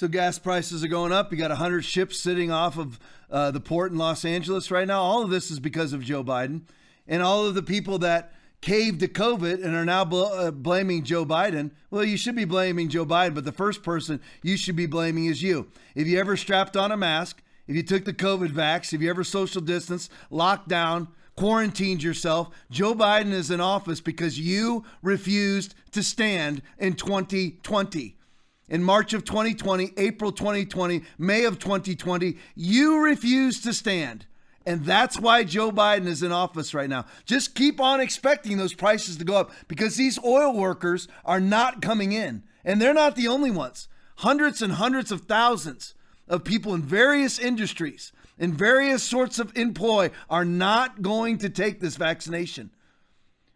So 0.06 0.10
gas 0.10 0.38
prices 0.38 0.84
are 0.84 0.88
going 0.88 1.10
up. 1.10 1.32
You 1.32 1.36
got 1.36 1.50
100 1.50 1.84
ships 1.84 2.20
sitting 2.20 2.52
off 2.52 2.78
of 2.78 3.00
uh, 3.28 3.50
the 3.50 3.58
port 3.58 3.90
in 3.90 3.98
Los 3.98 4.24
Angeles 4.24 4.70
right 4.70 4.86
now. 4.86 5.02
All 5.02 5.24
of 5.24 5.30
this 5.30 5.50
is 5.50 5.58
because 5.58 5.92
of 5.92 6.00
Joe 6.00 6.22
Biden 6.22 6.60
and 7.08 7.24
all 7.24 7.44
of 7.44 7.56
the 7.56 7.62
people 7.62 7.98
that 7.98 8.32
caved 8.60 9.00
to 9.00 9.08
COVID 9.08 9.64
and 9.64 9.74
are 9.74 9.84
now 9.84 10.04
bl- 10.04 10.22
uh, 10.22 10.52
blaming 10.52 11.02
Joe 11.02 11.26
Biden. 11.26 11.72
Well, 11.90 12.04
you 12.04 12.16
should 12.16 12.36
be 12.36 12.44
blaming 12.44 12.88
Joe 12.88 13.04
Biden, 13.04 13.34
but 13.34 13.44
the 13.44 13.50
first 13.50 13.82
person 13.82 14.20
you 14.44 14.56
should 14.56 14.76
be 14.76 14.86
blaming 14.86 15.24
is 15.24 15.42
you. 15.42 15.72
If 15.96 16.06
you 16.06 16.20
ever 16.20 16.36
strapped 16.36 16.76
on 16.76 16.92
a 16.92 16.96
mask, 16.96 17.42
if 17.66 17.74
you 17.74 17.82
took 17.82 18.04
the 18.04 18.12
COVID 18.12 18.52
vax, 18.52 18.92
if 18.92 19.00
you 19.00 19.10
ever 19.10 19.24
social 19.24 19.60
distance, 19.60 20.08
locked 20.30 20.68
down, 20.68 21.08
quarantined 21.34 22.04
yourself, 22.04 22.50
Joe 22.70 22.94
Biden 22.94 23.32
is 23.32 23.50
in 23.50 23.60
office 23.60 24.00
because 24.00 24.38
you 24.38 24.84
refused 25.02 25.74
to 25.90 26.04
stand 26.04 26.62
in 26.78 26.94
2020. 26.94 28.15
In 28.68 28.82
March 28.82 29.12
of 29.12 29.24
2020, 29.24 29.92
April 29.96 30.32
2020, 30.32 31.02
May 31.18 31.44
of 31.44 31.58
2020, 31.58 32.36
you 32.56 32.98
refused 33.00 33.62
to 33.64 33.72
stand. 33.72 34.26
And 34.66 34.84
that's 34.84 35.20
why 35.20 35.44
Joe 35.44 35.70
Biden 35.70 36.06
is 36.06 36.24
in 36.24 36.32
office 36.32 36.74
right 36.74 36.90
now. 36.90 37.06
Just 37.24 37.54
keep 37.54 37.80
on 37.80 38.00
expecting 38.00 38.56
those 38.56 38.74
prices 38.74 39.16
to 39.18 39.24
go 39.24 39.36
up 39.36 39.52
because 39.68 39.94
these 39.94 40.18
oil 40.24 40.52
workers 40.52 41.06
are 41.24 41.38
not 41.38 41.80
coming 41.80 42.10
in. 42.10 42.42
And 42.64 42.82
they're 42.82 42.92
not 42.92 43.14
the 43.14 43.28
only 43.28 43.52
ones. 43.52 43.86
Hundreds 44.16 44.60
and 44.60 44.72
hundreds 44.72 45.12
of 45.12 45.22
thousands 45.22 45.94
of 46.26 46.42
people 46.42 46.74
in 46.74 46.82
various 46.82 47.38
industries, 47.38 48.10
in 48.36 48.52
various 48.52 49.04
sorts 49.04 49.38
of 49.38 49.56
employ, 49.56 50.10
are 50.28 50.44
not 50.44 51.00
going 51.00 51.38
to 51.38 51.48
take 51.48 51.78
this 51.78 51.94
vaccination. 51.94 52.70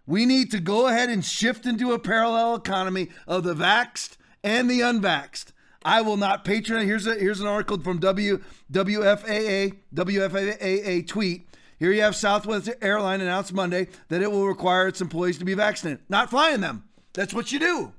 We 0.07 0.27
need 0.27 0.53
to 0.53 0.61
go 0.61 0.87
ahead 0.87 1.11
and 1.11 1.25
shift 1.25 1.67
into 1.67 1.93
a 1.93 1.99
parallel 1.99 2.55
economy 2.55 3.09
of 3.27 3.43
the 3.43 3.55
vaxxed 3.55 4.17
and 4.43 4.70
the 4.70 4.80
unvaxxed. 4.80 5.53
I 5.84 6.03
will 6.03 6.16
not 6.16 6.45
patronize. 6.45 6.86
Here's 6.86 7.07
a 7.07 7.14
here's 7.14 7.41
an 7.41 7.47
article 7.47 7.80
from 7.80 7.99
W 7.99 8.43
WFAA 8.70 9.76
WFAA 9.95 11.07
tweet. 11.07 11.49
Here 11.78 11.93
you 11.93 12.03
have 12.03 12.14
Southwest 12.14 12.68
Airline 12.82 13.22
announced 13.22 13.55
Monday 13.55 13.88
that 14.09 14.20
it 14.20 14.30
will 14.30 14.47
require 14.47 14.88
its 14.88 15.01
employees 15.01 15.38
to 15.38 15.47
be 15.47 15.55
vaccinated. 15.55 16.03
Not 16.11 16.28
flying 16.28 16.61
them. 16.61 16.84
That's 17.14 17.32
what 17.32 17.53
you 17.53 17.59
do. 17.59 17.93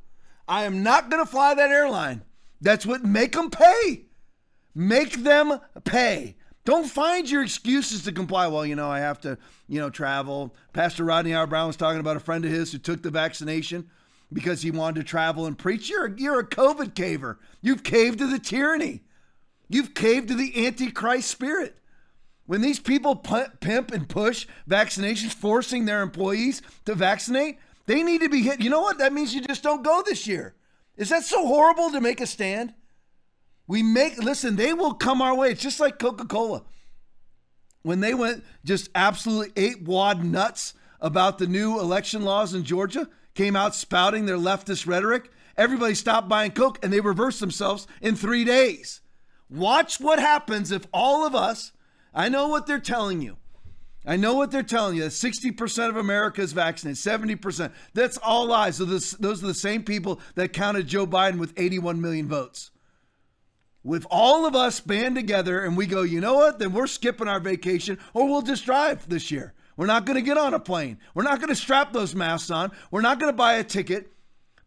I 0.47 0.65
am 0.65 0.83
not 0.83 1.09
going 1.09 1.23
to 1.23 1.29
fly 1.29 1.55
that 1.55 1.71
airline. 1.71 2.21
That's 2.61 2.85
what 2.85 3.03
make 3.03 3.31
them 3.31 3.49
pay. 3.49 4.05
Make 4.75 5.23
them 5.23 5.59
pay. 5.83 6.35
Don't 6.63 6.87
find 6.87 7.27
your 7.27 7.41
excuses 7.41 8.03
to 8.03 8.11
comply. 8.11 8.47
Well, 8.47 8.65
you 8.65 8.75
know, 8.75 8.89
I 8.89 8.99
have 8.99 9.19
to, 9.21 9.39
you 9.67 9.79
know, 9.79 9.89
travel. 9.89 10.53
Pastor 10.73 11.03
Rodney 11.03 11.31
Howard 11.31 11.49
Brown 11.49 11.67
was 11.67 11.75
talking 11.75 11.99
about 11.99 12.17
a 12.17 12.21
friend 12.21 12.45
of 12.45 12.51
his 12.51 12.71
who 12.71 12.77
took 12.77 13.01
the 13.01 13.09
vaccination 13.09 13.89
because 14.33 14.61
he 14.61 14.71
wanted 14.71 15.01
to 15.01 15.05
travel 15.05 15.45
and 15.45 15.57
preach. 15.57 15.89
You're, 15.89 16.15
you're 16.17 16.39
a 16.39 16.47
COVID 16.47 16.93
caver. 16.93 17.37
You've 17.61 17.83
caved 17.83 18.19
to 18.19 18.27
the 18.27 18.39
tyranny. 18.39 19.01
You've 19.69 19.93
caved 19.93 20.29
to 20.29 20.35
the 20.35 20.65
Antichrist 20.65 21.29
spirit. 21.29 21.77
When 22.45 22.61
these 22.61 22.79
people 22.79 23.15
pimp 23.15 23.91
and 23.91 24.09
push 24.09 24.47
vaccinations, 24.69 25.31
forcing 25.31 25.85
their 25.85 26.01
employees 26.01 26.61
to 26.85 26.95
vaccinate, 26.95 27.59
they 27.85 28.03
need 28.03 28.21
to 28.21 28.29
be 28.29 28.41
hit. 28.41 28.61
You 28.61 28.69
know 28.69 28.81
what? 28.81 28.97
That 28.97 29.13
means 29.13 29.33
you 29.33 29.41
just 29.41 29.63
don't 29.63 29.83
go 29.83 30.03
this 30.05 30.27
year. 30.27 30.55
Is 30.97 31.09
that 31.09 31.23
so 31.23 31.47
horrible 31.47 31.91
to 31.91 32.01
make 32.01 32.19
a 32.19 32.27
stand? 32.27 32.73
We 33.67 33.83
make, 33.83 34.17
listen, 34.17 34.57
they 34.57 34.73
will 34.73 34.93
come 34.93 35.21
our 35.21 35.33
way. 35.33 35.51
It's 35.51 35.61
just 35.61 35.79
like 35.79 35.99
Coca 35.99 36.25
Cola. 36.25 36.63
When 37.83 38.01
they 38.01 38.13
went 38.13 38.43
just 38.65 38.89
absolutely 38.93 39.53
eight 39.55 39.81
wad 39.81 40.23
nuts 40.23 40.73
about 40.99 41.37
the 41.37 41.47
new 41.47 41.79
election 41.79 42.23
laws 42.23 42.53
in 42.53 42.63
Georgia, 42.63 43.07
came 43.33 43.55
out 43.55 43.75
spouting 43.75 44.25
their 44.25 44.37
leftist 44.37 44.87
rhetoric, 44.87 45.31
everybody 45.57 45.95
stopped 45.95 46.29
buying 46.29 46.51
Coke 46.51 46.79
and 46.83 46.91
they 46.91 46.99
reversed 46.99 47.39
themselves 47.39 47.87
in 48.01 48.15
three 48.15 48.43
days. 48.43 49.01
Watch 49.49 49.99
what 49.99 50.19
happens 50.19 50.71
if 50.71 50.87
all 50.93 51.25
of 51.25 51.35
us, 51.35 51.71
I 52.13 52.29
know 52.29 52.47
what 52.47 52.67
they're 52.67 52.79
telling 52.79 53.21
you. 53.21 53.37
I 54.05 54.15
know 54.15 54.33
what 54.33 54.49
they're 54.49 54.63
telling 54.63 54.97
you. 54.97 55.03
60% 55.03 55.89
of 55.89 55.97
America 55.97 56.41
is 56.41 56.53
vaccinated, 56.53 56.97
70%. 56.97 57.71
That's 57.93 58.17
all 58.17 58.47
lies. 58.47 58.77
So 58.77 58.85
this, 58.85 59.11
those 59.11 59.43
are 59.43 59.47
the 59.47 59.53
same 59.53 59.83
people 59.83 60.19
that 60.35 60.53
counted 60.53 60.87
Joe 60.87 61.05
Biden 61.05 61.37
with 61.37 61.53
81 61.57 62.01
million 62.01 62.27
votes. 62.27 62.71
With 63.83 64.05
all 64.09 64.45
of 64.45 64.55
us 64.55 64.79
band 64.79 65.15
together 65.15 65.63
and 65.63 65.75
we 65.75 65.85
go, 65.85 66.01
you 66.01 66.21
know 66.21 66.35
what? 66.35 66.59
Then 66.59 66.73
we're 66.73 66.87
skipping 66.87 67.27
our 67.27 67.39
vacation 67.39 67.99
or 68.13 68.27
we'll 68.27 68.41
just 68.41 68.65
drive 68.65 69.07
this 69.07 69.31
year. 69.31 69.53
We're 69.81 69.87
not 69.87 70.05
going 70.05 70.15
to 70.15 70.21
get 70.21 70.37
on 70.37 70.53
a 70.53 70.59
plane. 70.59 70.99
We're 71.15 71.23
not 71.23 71.39
going 71.39 71.49
to 71.49 71.55
strap 71.55 71.91
those 71.91 72.13
masks 72.13 72.51
on. 72.51 72.71
We're 72.91 73.01
not 73.01 73.19
going 73.19 73.31
to 73.31 73.35
buy 73.35 73.55
a 73.55 73.63
ticket 73.63 74.13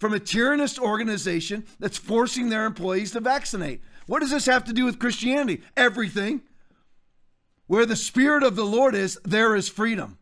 from 0.00 0.12
a 0.12 0.18
tyrannous 0.18 0.76
organization 0.76 1.66
that's 1.78 1.96
forcing 1.96 2.48
their 2.48 2.64
employees 2.64 3.12
to 3.12 3.20
vaccinate. 3.20 3.80
What 4.08 4.22
does 4.22 4.32
this 4.32 4.46
have 4.46 4.64
to 4.64 4.72
do 4.72 4.84
with 4.84 4.98
Christianity? 4.98 5.62
Everything. 5.76 6.42
Where 7.68 7.86
the 7.86 7.94
spirit 7.94 8.42
of 8.42 8.56
the 8.56 8.64
Lord 8.64 8.96
is, 8.96 9.16
there 9.24 9.54
is 9.54 9.68
freedom. 9.68 10.18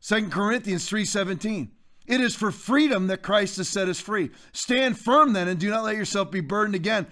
2 0.00 0.30
Corinthians 0.30 0.88
3:17. 0.88 1.72
It 2.06 2.22
is 2.22 2.34
for 2.34 2.50
freedom 2.50 3.08
that 3.08 3.20
Christ 3.20 3.58
has 3.58 3.68
set 3.68 3.86
us 3.86 4.00
free. 4.00 4.30
Stand 4.50 4.98
firm 4.98 5.34
then 5.34 5.46
and 5.46 5.60
do 5.60 5.68
not 5.68 5.84
let 5.84 5.96
yourself 5.96 6.30
be 6.30 6.40
burdened 6.40 6.74
again 6.74 7.06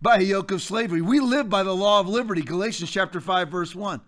by 0.00 0.16
a 0.16 0.22
yoke 0.22 0.50
of 0.52 0.62
slavery. 0.62 1.02
We 1.02 1.20
live 1.20 1.50
by 1.50 1.64
the 1.64 1.76
law 1.76 2.00
of 2.00 2.08
liberty, 2.08 2.40
Galatians 2.40 2.90
chapter 2.90 3.20
5 3.20 3.50
verse 3.50 3.74
1. 3.74 4.00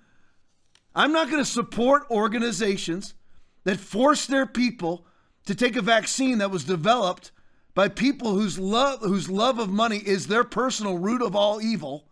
I'm 0.98 1.12
not 1.12 1.30
going 1.30 1.42
to 1.42 1.48
support 1.48 2.10
organizations 2.10 3.14
that 3.62 3.78
force 3.78 4.26
their 4.26 4.46
people 4.46 5.06
to 5.46 5.54
take 5.54 5.76
a 5.76 5.80
vaccine 5.80 6.38
that 6.38 6.50
was 6.50 6.64
developed 6.64 7.30
by 7.72 7.86
people 7.86 8.34
whose 8.34 8.58
love 8.58 8.98
whose 9.02 9.30
love 9.30 9.60
of 9.60 9.70
money 9.70 9.98
is 9.98 10.26
their 10.26 10.42
personal 10.42 10.98
root 10.98 11.22
of 11.22 11.36
all 11.36 11.62
evil. 11.62 12.08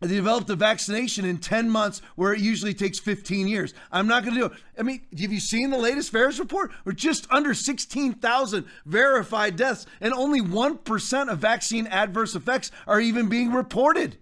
They 0.00 0.14
developed 0.14 0.48
a 0.48 0.56
vaccination 0.56 1.26
in 1.26 1.38
10 1.38 1.68
months 1.68 2.00
where 2.16 2.32
it 2.32 2.40
usually 2.40 2.72
takes 2.72 2.98
15 2.98 3.48
years. 3.48 3.74
I'm 3.92 4.06
not 4.08 4.22
going 4.24 4.34
to 4.36 4.40
do 4.40 4.46
it. 4.46 4.52
I 4.78 4.82
mean, 4.82 5.02
have 5.20 5.32
you 5.32 5.40
seen 5.40 5.70
the 5.70 5.78
latest 5.78 6.10
VAERS 6.10 6.38
report? 6.38 6.72
We're 6.86 6.92
just 6.92 7.30
under 7.30 7.52
16,000 7.52 8.64
verified 8.86 9.56
deaths, 9.56 9.84
and 10.00 10.14
only 10.14 10.40
1% 10.40 11.28
of 11.30 11.38
vaccine 11.38 11.86
adverse 11.86 12.34
effects 12.34 12.70
are 12.86 13.00
even 13.00 13.28
being 13.28 13.52
reported 13.52 14.16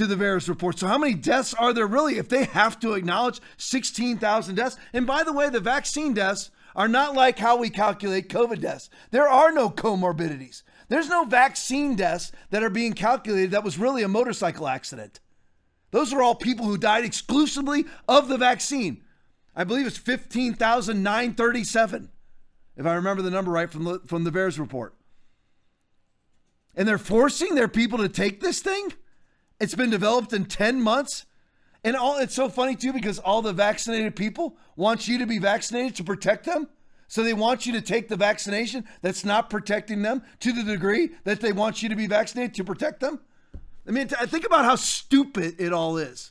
to 0.00 0.06
the 0.06 0.16
VAERS 0.16 0.48
report. 0.48 0.78
So, 0.78 0.86
how 0.86 0.96
many 0.96 1.12
deaths 1.12 1.52
are 1.52 1.74
there 1.74 1.86
really 1.86 2.16
if 2.16 2.30
they 2.30 2.44
have 2.44 2.80
to 2.80 2.94
acknowledge 2.94 3.38
16,000 3.58 4.54
deaths? 4.54 4.78
And 4.94 5.06
by 5.06 5.22
the 5.22 5.34
way, 5.34 5.50
the 5.50 5.60
vaccine 5.60 6.14
deaths 6.14 6.50
are 6.74 6.88
not 6.88 7.14
like 7.14 7.38
how 7.38 7.58
we 7.58 7.68
calculate 7.68 8.30
COVID 8.30 8.62
deaths. 8.62 8.88
There 9.10 9.28
are 9.28 9.52
no 9.52 9.68
comorbidities. 9.68 10.62
There's 10.88 11.10
no 11.10 11.24
vaccine 11.24 11.96
deaths 11.96 12.32
that 12.48 12.62
are 12.62 12.70
being 12.70 12.94
calculated 12.94 13.50
that 13.50 13.62
was 13.62 13.76
really 13.76 14.02
a 14.02 14.08
motorcycle 14.08 14.66
accident. 14.66 15.20
Those 15.90 16.14
are 16.14 16.22
all 16.22 16.34
people 16.34 16.64
who 16.64 16.78
died 16.78 17.04
exclusively 17.04 17.84
of 18.08 18.28
the 18.28 18.38
vaccine. 18.38 19.02
I 19.54 19.64
believe 19.64 19.86
it's 19.86 19.98
15,937, 19.98 22.08
if 22.78 22.86
I 22.86 22.94
remember 22.94 23.20
the 23.20 23.28
number 23.28 23.50
right 23.50 23.70
from 23.70 23.84
the, 23.84 24.00
from 24.06 24.24
the 24.24 24.30
VAERS 24.30 24.58
report. 24.58 24.94
And 26.74 26.88
they're 26.88 26.96
forcing 26.96 27.54
their 27.54 27.68
people 27.68 27.98
to 27.98 28.08
take 28.08 28.40
this 28.40 28.60
thing? 28.60 28.94
It's 29.60 29.74
been 29.74 29.90
developed 29.90 30.32
in 30.32 30.46
10 30.46 30.82
months. 30.82 31.26
And 31.84 31.94
all 31.94 32.18
it's 32.18 32.34
so 32.34 32.48
funny 32.48 32.74
too 32.74 32.92
because 32.92 33.18
all 33.18 33.42
the 33.42 33.52
vaccinated 33.52 34.16
people 34.16 34.56
want 34.76 35.06
you 35.06 35.18
to 35.18 35.26
be 35.26 35.38
vaccinated 35.38 35.94
to 35.96 36.04
protect 36.04 36.44
them. 36.44 36.68
So 37.08 37.22
they 37.22 37.34
want 37.34 37.66
you 37.66 37.72
to 37.72 37.80
take 37.80 38.08
the 38.08 38.16
vaccination 38.16 38.84
that's 39.02 39.24
not 39.24 39.50
protecting 39.50 40.02
them 40.02 40.22
to 40.40 40.52
the 40.52 40.62
degree 40.62 41.10
that 41.24 41.40
they 41.40 41.52
want 41.52 41.82
you 41.82 41.88
to 41.88 41.96
be 41.96 42.06
vaccinated 42.06 42.54
to 42.54 42.64
protect 42.64 43.00
them. 43.00 43.20
I 43.86 43.90
mean, 43.90 44.08
think 44.08 44.46
about 44.46 44.64
how 44.64 44.76
stupid 44.76 45.56
it 45.58 45.72
all 45.72 45.96
is. 45.96 46.30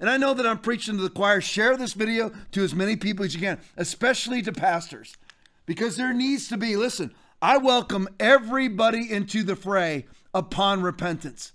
And 0.00 0.10
I 0.10 0.16
know 0.16 0.34
that 0.34 0.46
I'm 0.46 0.58
preaching 0.58 0.96
to 0.96 1.02
the 1.02 1.10
choir. 1.10 1.40
Share 1.40 1.76
this 1.76 1.92
video 1.92 2.32
to 2.52 2.64
as 2.64 2.74
many 2.74 2.96
people 2.96 3.24
as 3.24 3.34
you 3.34 3.40
can, 3.40 3.60
especially 3.76 4.42
to 4.42 4.52
pastors, 4.52 5.16
because 5.66 5.96
there 5.96 6.12
needs 6.12 6.48
to 6.48 6.56
be, 6.56 6.74
listen, 6.74 7.14
I 7.40 7.58
welcome 7.58 8.08
everybody 8.18 9.12
into 9.12 9.44
the 9.44 9.54
fray 9.54 10.06
upon 10.34 10.82
repentance 10.82 11.52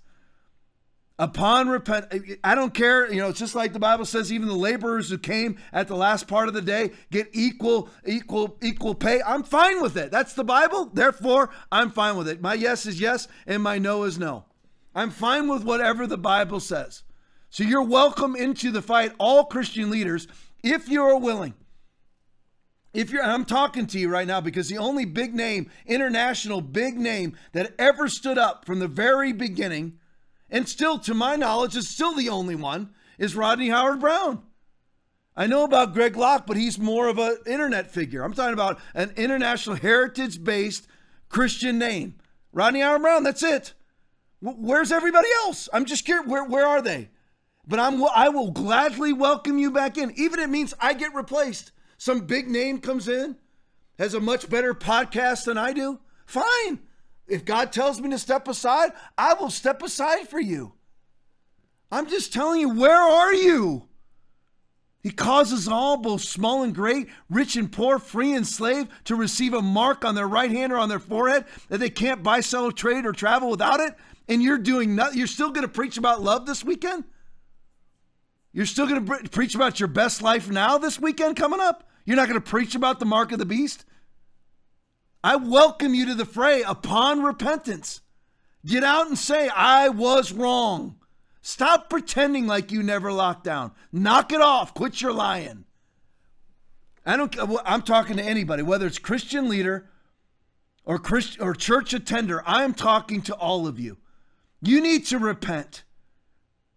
upon 1.18 1.68
repent 1.68 2.06
i 2.44 2.54
don't 2.54 2.74
care 2.74 3.10
you 3.10 3.18
know 3.18 3.28
it's 3.28 3.38
just 3.38 3.54
like 3.54 3.72
the 3.72 3.78
bible 3.78 4.04
says 4.04 4.30
even 4.30 4.48
the 4.48 4.54
laborers 4.54 5.08
who 5.08 5.16
came 5.16 5.56
at 5.72 5.88
the 5.88 5.96
last 5.96 6.28
part 6.28 6.46
of 6.46 6.52
the 6.52 6.60
day 6.60 6.90
get 7.10 7.28
equal 7.32 7.88
equal 8.04 8.58
equal 8.62 8.94
pay. 8.94 9.22
I'm 9.22 9.42
fine 9.42 9.80
with 9.80 9.96
it. 9.96 10.10
That's 10.10 10.34
the 10.34 10.44
bible. 10.44 10.90
Therefore 10.92 11.50
i'm 11.72 11.90
fine 11.90 12.16
with 12.16 12.28
it. 12.28 12.40
My 12.40 12.54
yes 12.54 12.86
is 12.86 13.00
yes 13.00 13.28
and 13.46 13.62
my 13.62 13.78
no 13.78 14.04
is 14.04 14.18
no. 14.18 14.44
I'm 14.94 15.10
fine 15.10 15.48
with 15.48 15.64
whatever 15.64 16.06
the 16.06 16.18
bible 16.18 16.60
says. 16.60 17.02
So 17.48 17.64
you're 17.64 17.82
welcome 17.82 18.36
into 18.36 18.70
the 18.70 18.82
fight 18.82 19.12
all 19.18 19.44
christian 19.44 19.90
leaders 19.90 20.28
if 20.62 20.88
you're 20.88 21.18
willing. 21.18 21.54
If 22.92 23.10
you're 23.10 23.24
i'm 23.24 23.46
talking 23.46 23.86
to 23.86 23.98
you 23.98 24.10
right 24.10 24.26
now 24.26 24.42
because 24.42 24.68
the 24.68 24.78
only 24.78 25.06
big 25.06 25.34
name 25.34 25.70
international 25.86 26.60
big 26.60 26.98
name 26.98 27.36
that 27.52 27.74
ever 27.78 28.08
stood 28.08 28.36
up 28.36 28.66
from 28.66 28.80
the 28.80 28.88
very 28.88 29.32
beginning 29.32 29.98
and 30.50 30.68
still, 30.68 30.98
to 31.00 31.14
my 31.14 31.36
knowledge, 31.36 31.76
is 31.76 31.88
still 31.88 32.14
the 32.14 32.28
only 32.28 32.54
one, 32.54 32.90
is 33.18 33.36
Rodney 33.36 33.68
Howard 33.68 34.00
Brown. 34.00 34.42
I 35.36 35.46
know 35.46 35.64
about 35.64 35.92
Greg 35.92 36.16
Locke, 36.16 36.46
but 36.46 36.56
he's 36.56 36.78
more 36.78 37.08
of 37.08 37.18
an 37.18 37.36
internet 37.46 37.90
figure. 37.90 38.22
I'm 38.22 38.32
talking 38.32 38.54
about 38.54 38.80
an 38.94 39.12
international 39.16 39.76
heritage 39.76 40.42
based 40.42 40.86
Christian 41.28 41.78
name. 41.78 42.14
Rodney 42.52 42.80
Howard 42.80 43.02
Brown. 43.02 43.22
That's 43.22 43.42
it. 43.42 43.74
Where's 44.40 44.92
everybody 44.92 45.28
else? 45.42 45.68
I'm 45.72 45.84
just 45.84 46.04
curious. 46.04 46.26
Where 46.26 46.44
where 46.44 46.66
are 46.66 46.80
they? 46.80 47.10
But 47.66 47.80
I'm 47.80 48.02
I 48.04 48.28
will 48.28 48.50
gladly 48.50 49.12
welcome 49.12 49.58
you 49.58 49.70
back 49.70 49.98
in, 49.98 50.12
even 50.16 50.38
if 50.38 50.46
it 50.46 50.50
means 50.50 50.72
I 50.80 50.94
get 50.94 51.14
replaced. 51.14 51.72
Some 51.98 52.20
big 52.20 52.48
name 52.48 52.78
comes 52.78 53.08
in, 53.08 53.36
has 53.98 54.14
a 54.14 54.20
much 54.20 54.48
better 54.48 54.74
podcast 54.74 55.44
than 55.44 55.58
I 55.58 55.72
do. 55.72 56.00
Fine. 56.26 56.80
If 57.26 57.44
God 57.44 57.72
tells 57.72 58.00
me 58.00 58.10
to 58.10 58.18
step 58.18 58.46
aside, 58.48 58.92
I 59.18 59.34
will 59.34 59.50
step 59.50 59.82
aside 59.82 60.28
for 60.28 60.40
you. 60.40 60.72
I'm 61.90 62.08
just 62.08 62.32
telling 62.32 62.60
you, 62.60 62.70
where 62.70 63.00
are 63.00 63.34
you? 63.34 63.88
He 65.00 65.10
causes 65.12 65.68
all, 65.68 65.96
both 65.96 66.22
small 66.22 66.64
and 66.64 66.74
great, 66.74 67.08
rich 67.30 67.54
and 67.54 67.70
poor, 67.70 68.00
free 68.00 68.32
and 68.32 68.44
slave, 68.44 68.88
to 69.04 69.14
receive 69.14 69.54
a 69.54 69.62
mark 69.62 70.04
on 70.04 70.16
their 70.16 70.26
right 70.26 70.50
hand 70.50 70.72
or 70.72 70.78
on 70.78 70.88
their 70.88 70.98
forehead 70.98 71.44
that 71.68 71.78
they 71.78 71.90
can't 71.90 72.24
buy, 72.24 72.40
sell, 72.40 72.72
trade, 72.72 73.06
or 73.06 73.12
travel 73.12 73.50
without 73.50 73.78
it. 73.78 73.94
And 74.28 74.42
you're 74.42 74.58
doing 74.58 74.96
nothing. 74.96 75.18
You're 75.18 75.28
still 75.28 75.50
going 75.50 75.62
to 75.62 75.72
preach 75.72 75.96
about 75.96 76.22
love 76.22 76.44
this 76.44 76.64
weekend? 76.64 77.04
You're 78.52 78.66
still 78.66 78.88
going 78.88 79.06
to 79.06 79.28
preach 79.28 79.54
about 79.54 79.78
your 79.78 79.88
best 79.88 80.22
life 80.22 80.50
now 80.50 80.76
this 80.78 80.98
weekend 80.98 81.36
coming 81.36 81.60
up? 81.60 81.88
You're 82.04 82.16
not 82.16 82.26
going 82.26 82.40
to 82.40 82.50
preach 82.50 82.74
about 82.74 82.98
the 82.98 83.04
mark 83.04 83.30
of 83.30 83.38
the 83.38 83.46
beast? 83.46 83.84
I 85.22 85.36
welcome 85.36 85.94
you 85.94 86.06
to 86.06 86.14
the 86.14 86.24
fray 86.24 86.62
upon 86.62 87.22
repentance. 87.22 88.00
Get 88.64 88.84
out 88.84 89.06
and 89.06 89.18
say, 89.18 89.48
I 89.48 89.88
was 89.88 90.32
wrong. 90.32 90.96
Stop 91.40 91.88
pretending 91.88 92.46
like 92.46 92.72
you 92.72 92.82
never 92.82 93.12
locked 93.12 93.44
down. 93.44 93.70
Knock 93.92 94.32
it 94.32 94.40
off. 94.40 94.74
Quit 94.74 95.00
your 95.00 95.12
lying. 95.12 95.64
I 97.04 97.16
don't 97.16 97.34
I'm 97.64 97.82
talking 97.82 98.16
to 98.16 98.22
anybody, 98.22 98.64
whether 98.64 98.86
it's 98.86 98.98
Christian 98.98 99.48
leader 99.48 99.88
or 100.84 100.98
Christian 100.98 101.42
or 101.42 101.54
church 101.54 101.94
attender. 101.94 102.42
I 102.44 102.64
am 102.64 102.74
talking 102.74 103.22
to 103.22 103.34
all 103.34 103.68
of 103.68 103.78
you. 103.78 103.98
You 104.60 104.80
need 104.80 105.06
to 105.06 105.18
repent. 105.20 105.84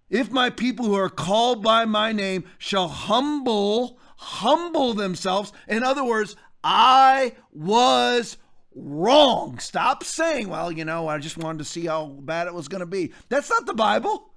If 0.09 0.31
my 0.31 0.51
people 0.51 0.85
who 0.85 0.95
are 0.95 1.09
called 1.09 1.63
by 1.63 1.85
my 1.85 2.11
name 2.11 2.43
shall 2.59 2.87
humble, 2.89 3.97
humble 4.17 4.93
themselves. 4.93 5.51
In 5.67 5.81
other 5.83 6.03
words, 6.03 6.35
I 6.63 7.33
was 7.51 8.37
wrong. 8.75 9.59
Stop 9.59 10.03
saying, 10.03 10.49
well, 10.49 10.71
you 10.71 10.85
know, 10.85 11.07
I 11.07 11.17
just 11.17 11.37
wanted 11.37 11.59
to 11.59 11.65
see 11.65 11.85
how 11.85 12.05
bad 12.05 12.47
it 12.47 12.53
was 12.53 12.67
going 12.67 12.81
to 12.81 12.85
be. 12.85 13.13
That's 13.29 13.49
not 13.49 13.65
the 13.65 13.73
Bible. 13.73 14.31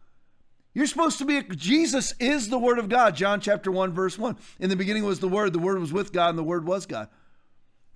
You're 0.74 0.86
supposed 0.86 1.18
to 1.18 1.26
be, 1.26 1.42
Jesus 1.42 2.14
is 2.18 2.48
the 2.48 2.58
Word 2.58 2.78
of 2.78 2.88
God. 2.88 3.14
John 3.14 3.40
chapter 3.40 3.70
1, 3.70 3.92
verse 3.92 4.18
1. 4.18 4.36
In 4.58 4.70
the 4.70 4.76
beginning 4.76 5.04
was 5.04 5.20
the 5.20 5.28
Word, 5.28 5.52
the 5.52 5.58
Word 5.58 5.78
was 5.78 5.92
with 5.92 6.12
God, 6.12 6.30
and 6.30 6.38
the 6.38 6.42
Word 6.42 6.66
was 6.66 6.86
God. 6.86 7.08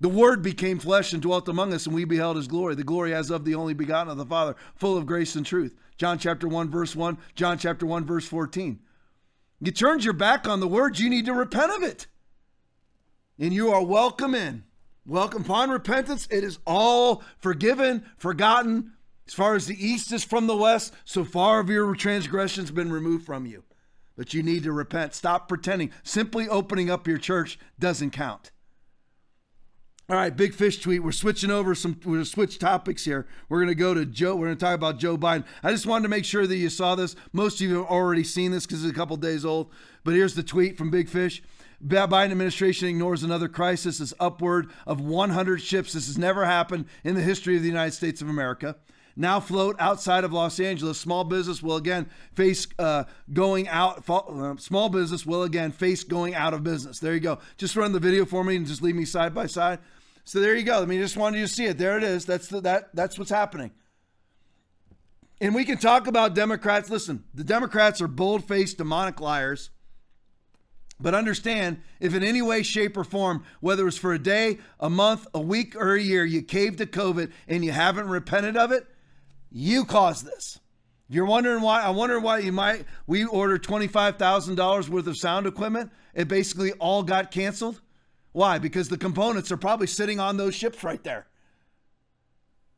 The 0.01 0.11
Word 0.11 0.43
became 0.43 0.79
flesh 0.79 1.15
and 1.15 1.23
dwelt 1.23 1.49
among 1.49 1.73
us, 1.73 1.87
and 1.87 1.95
we 1.95 2.05
beheld 2.05 2.37
His 2.37 2.49
glory, 2.49 2.75
the 2.75 2.85
glory 2.85 3.15
as 3.15 3.31
of 3.31 3.47
the 3.47 3.55
only 3.55 3.73
begotten 3.73 4.11
of 4.11 4.19
the 4.19 4.27
Father, 4.27 4.55
full 4.75 4.97
of 4.97 5.07
grace 5.07 5.37
and 5.37 5.47
truth. 5.47 5.75
John 5.97 6.19
chapter 6.19 6.47
1, 6.47 6.71
verse 6.71 6.95
1, 6.95 7.17
John 7.35 7.57
chapter 7.57 7.87
1, 7.87 8.05
verse 8.05 8.27
14. 8.27 8.79
You 9.61 9.73
turned 9.73 10.05
your 10.05 10.13
back 10.13 10.47
on 10.47 10.61
the 10.61 10.69
Word, 10.69 10.99
you 10.99 11.09
need 11.09 11.25
to 11.25 11.33
repent 11.33 11.73
of 11.73 11.83
it. 11.83 12.07
And 13.39 13.53
you 13.53 13.71
are 13.71 13.85
welcome 13.85 14.35
in. 14.35 14.65
Welcome 15.05 15.43
upon 15.43 15.69
repentance. 15.69 16.27
It 16.31 16.43
is 16.43 16.59
all 16.67 17.23
forgiven, 17.39 18.05
forgotten. 18.17 18.93
As 19.29 19.35
far 19.35 19.55
as 19.55 19.67
the 19.67 19.87
east 19.87 20.11
is 20.13 20.25
from 20.25 20.47
the 20.47 20.57
west, 20.57 20.95
so 21.05 21.25
far 21.25 21.59
have 21.59 21.69
your 21.69 21.95
transgressions 21.95 22.71
been 22.71 22.91
removed 22.91 23.27
from 23.27 23.45
you. 23.45 23.65
But 24.17 24.33
you 24.33 24.43
need 24.43 24.63
to 24.63 24.73
repent. 24.73 25.15
Stop 25.15 25.49
pretending. 25.49 25.91
Simply 26.03 26.49
opening 26.49 26.91
up 26.91 27.07
your 27.07 27.19
church 27.19 27.59
doesn't 27.79 28.13
count. 28.13 28.53
All 30.09 30.17
right, 30.17 30.35
big 30.35 30.55
fish 30.55 30.81
tweet. 30.81 31.03
We're 31.03 31.13
switching 31.13 31.51
over 31.51 31.75
some. 31.75 32.01
We're 32.05 32.15
gonna 32.15 32.25
switch 32.25 32.59
topics 32.59 33.05
here. 33.05 33.27
We're 33.49 33.59
gonna 33.61 33.75
go 33.75 33.93
to 33.93 34.07
Joe. 34.07 34.37
We're 34.37 34.47
gonna 34.47 34.57
talk 34.57 34.77
about 34.77 34.99
Joe 34.99 35.19
Biden. 35.19 35.45
I 35.65 35.73
just 35.73 35.85
wanted 35.85 36.05
to 36.05 36.09
make 36.09 36.25
sure 36.25 36.47
that 36.47 36.57
you 36.57 36.71
saw 36.71 36.95
this. 36.95 37.17
Most 37.33 37.57
of 37.57 37.63
you 37.63 37.75
have 37.79 37.87
already 37.87 38.23
seen 38.23 38.53
this 38.53 38.65
because 38.65 38.85
it's 38.85 38.93
a 38.93 38.95
couple 38.95 39.17
days 39.17 39.45
old. 39.45 39.73
But 40.05 40.15
here's 40.15 40.35
the 40.35 40.45
tweet 40.45 40.79
from 40.79 40.91
Big 40.91 41.09
Fish. 41.09 41.43
Biden 41.85 42.31
administration 42.31 42.89
ignores 42.89 43.23
another 43.23 43.49
crisis 43.49 44.01
is 44.01 44.15
upward 44.19 44.71
of 44.87 45.01
100 45.01 45.61
ships. 45.61 45.93
This 45.93 46.07
has 46.07 46.19
never 46.19 46.45
happened 46.45 46.87
in 47.05 47.15
the 47.15 47.23
history 47.23 47.57
of 47.57 47.63
the 47.63 47.69
United 47.69 47.93
States 47.93 48.23
of 48.23 48.29
America. 48.29 48.77
Now 49.17 49.41
float 49.41 49.77
outside 49.79 50.25
of 50.25 50.33
Los 50.33 50.61
Angeles. 50.61 51.01
Small 51.01 51.25
business 51.25 51.63
will 51.63 51.77
again 51.77 52.11
face 52.35 52.67
uh, 52.79 53.05
going 53.33 53.67
out. 53.67 54.09
Uh, 54.09 54.57
small 54.59 54.91
business 54.91 55.25
will 55.25 55.43
again 55.43 55.73
face 55.73 56.05
going 56.05 56.35
out 56.35 56.53
of 56.53 56.63
business. 56.63 56.99
There 56.99 57.15
you 57.15 57.21
go. 57.21 57.39
Just 57.57 57.77
run 57.77 57.93
the 57.93 58.01
video 58.01 58.27
for 58.27 58.45
me 58.45 58.57
and 58.57 58.67
just 58.67 58.83
leave 58.83 58.95
me 58.95 59.07
side 59.07 59.35
by 59.35 59.47
side. 59.47 59.79
So 60.25 60.41
there 60.41 60.55
you 60.55 60.65
go. 60.65 60.83
I 60.83 60.85
mean, 60.85 61.01
just 61.01 61.17
wanted 61.17 61.39
you 61.39 61.47
to 61.47 61.53
see 61.53 61.65
it. 61.65 61.79
There 61.79 61.97
it 61.97 62.03
is. 62.03 62.27
That's 62.27 62.49
the, 62.49 62.61
that. 62.63 62.95
That's 62.95 63.19
what's 63.19 63.31
happening. 63.31 63.71
And 65.41 65.55
we 65.55 65.65
can 65.65 65.79
talk 65.79 66.07
about 66.07 66.35
Democrats. 66.35 66.91
Listen, 66.91 67.25
the 67.33 67.45
Democrats 67.45 68.03
are 68.03 68.09
bold-faced 68.09 68.77
demonic 68.77 69.21
liars. 69.21 69.71
But 70.99 71.15
understand, 71.15 71.83
if 72.01 72.15
in 72.15 72.23
any 72.23 72.41
way, 72.41 72.63
shape, 72.63 72.97
or 72.97 73.05
form, 73.05 73.45
whether 73.61 73.87
it's 73.87 73.99
for 73.99 74.15
a 74.15 74.19
day, 74.19 74.59
a 74.81 74.89
month, 74.89 75.27
a 75.35 75.41
week, 75.41 75.77
or 75.77 75.95
a 75.95 76.01
year, 76.01 76.25
you 76.25 76.43
caved 76.43 76.79
to 76.79 76.87
COVID 76.87 77.31
and 77.49 77.65
you 77.65 77.73
haven't 77.73 78.09
repented 78.09 78.57
of 78.57 78.73
it, 78.73 78.87
you 79.51 79.85
caused 79.85 80.25
this. 80.25 80.59
If 81.09 81.15
you're 81.15 81.27
wondering 81.27 81.63
why, 81.63 81.83
I 81.83 81.91
wonder 81.91 82.19
why 82.19 82.39
you 82.39 82.51
might. 82.51 82.85
We 83.07 83.25
ordered 83.25 83.63
$25,000 83.63 84.89
worth 84.89 85.07
of 85.07 85.17
sound 85.19 85.47
equipment. 85.47 85.93
It 86.15 86.29
basically 86.29 86.73
all 86.73 87.03
got 87.03 87.31
canceled. 87.31 87.81
Why? 88.33 88.59
Because 88.59 88.89
the 88.89 88.99
components 88.99 89.53
are 89.53 89.57
probably 89.57 89.87
sitting 89.87 90.19
on 90.19 90.37
those 90.37 90.55
ships 90.55 90.83
right 90.83 91.03
there. 91.05 91.27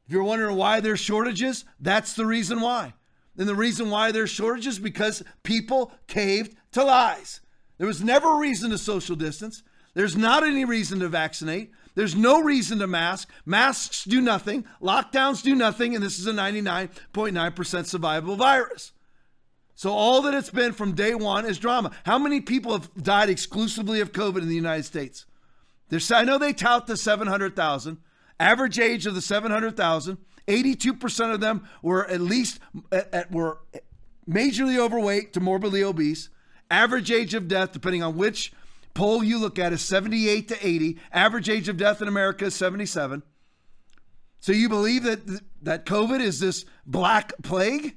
If 0.07 0.13
you're 0.13 0.25
wondering 0.25 0.57
why 0.57 0.81
there's 0.81 1.01
shortages, 1.01 1.65
that's 1.81 2.15
the 2.15 2.27
reason 2.27 2.61
why. 2.61 2.95
And 3.37 3.49
the 3.49 3.55
reason 3.55 3.89
why 3.89 4.11
there's 4.11 4.31
shortages 4.31 4.79
because 4.79 5.23
people 5.43 5.93
caved 6.07 6.57
to 6.73 6.85
lies. 6.85 7.41
There 7.79 7.87
was 7.87 8.03
never 8.03 8.35
a 8.35 8.39
reason 8.39 8.71
to 8.71 8.79
social 8.79 9.17
distance. 9.17 9.63
There's 9.95 10.17
not 10.17 10.45
any 10.45 10.65
reason 10.65 11.01
to 11.01 11.09
vaccinate. 11.09 11.71
There's 11.95 12.15
no 12.15 12.41
reason 12.41 12.79
to 12.81 12.87
mask. 12.87 13.31
Masks 13.47 14.05
do 14.05 14.21
nothing. 14.21 14.65
Lockdowns 14.81 15.43
do 15.43 15.55
nothing. 15.55 15.95
And 15.95 16.05
this 16.05 16.19
is 16.19 16.27
a 16.27 16.33
99.9% 16.33 16.91
survivable 17.13 18.37
virus. 18.37 18.93
So 19.75 19.93
all 19.93 20.23
that 20.23 20.35
it's 20.35 20.51
been 20.51 20.73
from 20.73 20.95
day 20.95 21.15
one 21.15 21.47
is 21.47 21.59
drama. 21.59 21.93
How 22.05 22.19
many 22.19 22.41
people 22.41 22.73
have 22.73 22.93
died 22.95 23.31
exclusively 23.31 24.01
of 24.01 24.13
COVID 24.13 24.43
in 24.43 24.49
the 24.49 24.55
United 24.55 24.85
States? 24.85 25.25
There's, 25.89 26.11
I 26.11 26.25
know 26.25 26.39
they 26.39 26.53
tout 26.53 26.87
the 26.87 26.97
700,000. 26.97 27.99
Average 28.41 28.79
age 28.79 29.07
of 29.07 29.15
the 29.15 29.21
700,000, 29.21 30.19
82% 30.47 31.35
of 31.35 31.41
them 31.41 31.69
were 31.83 32.07
at 32.09 32.21
least 32.21 32.61
at, 32.93 33.13
at, 33.13 33.33
were 33.33 33.59
majorly 34.29 34.79
overweight 34.79 35.33
to 35.33 35.41
morbidly 35.41 35.83
obese. 35.83 36.29
Average 36.71 37.11
age 37.11 37.35
of 37.35 37.49
death, 37.49 37.73
depending 37.73 38.03
on 38.03 38.17
which 38.17 38.53
poll 38.95 39.25
you 39.25 39.39
look 39.39 39.59
at, 39.59 39.73
is 39.73 39.81
78 39.83 40.49
to 40.49 40.67
80. 40.67 40.99
Average 41.13 41.49
age 41.49 41.69
of 41.69 41.77
death 41.77 42.03
in 42.03 42.09
America 42.09 42.47
is 42.47 42.55
77. 42.55 43.23
So 44.41 44.53
you 44.53 44.69
believe 44.69 45.03
that 45.05 45.41
that 45.63 45.87
COVID 45.87 46.21
is 46.21 46.41
this 46.41 46.65
black 46.87 47.33
plague? 47.43 47.97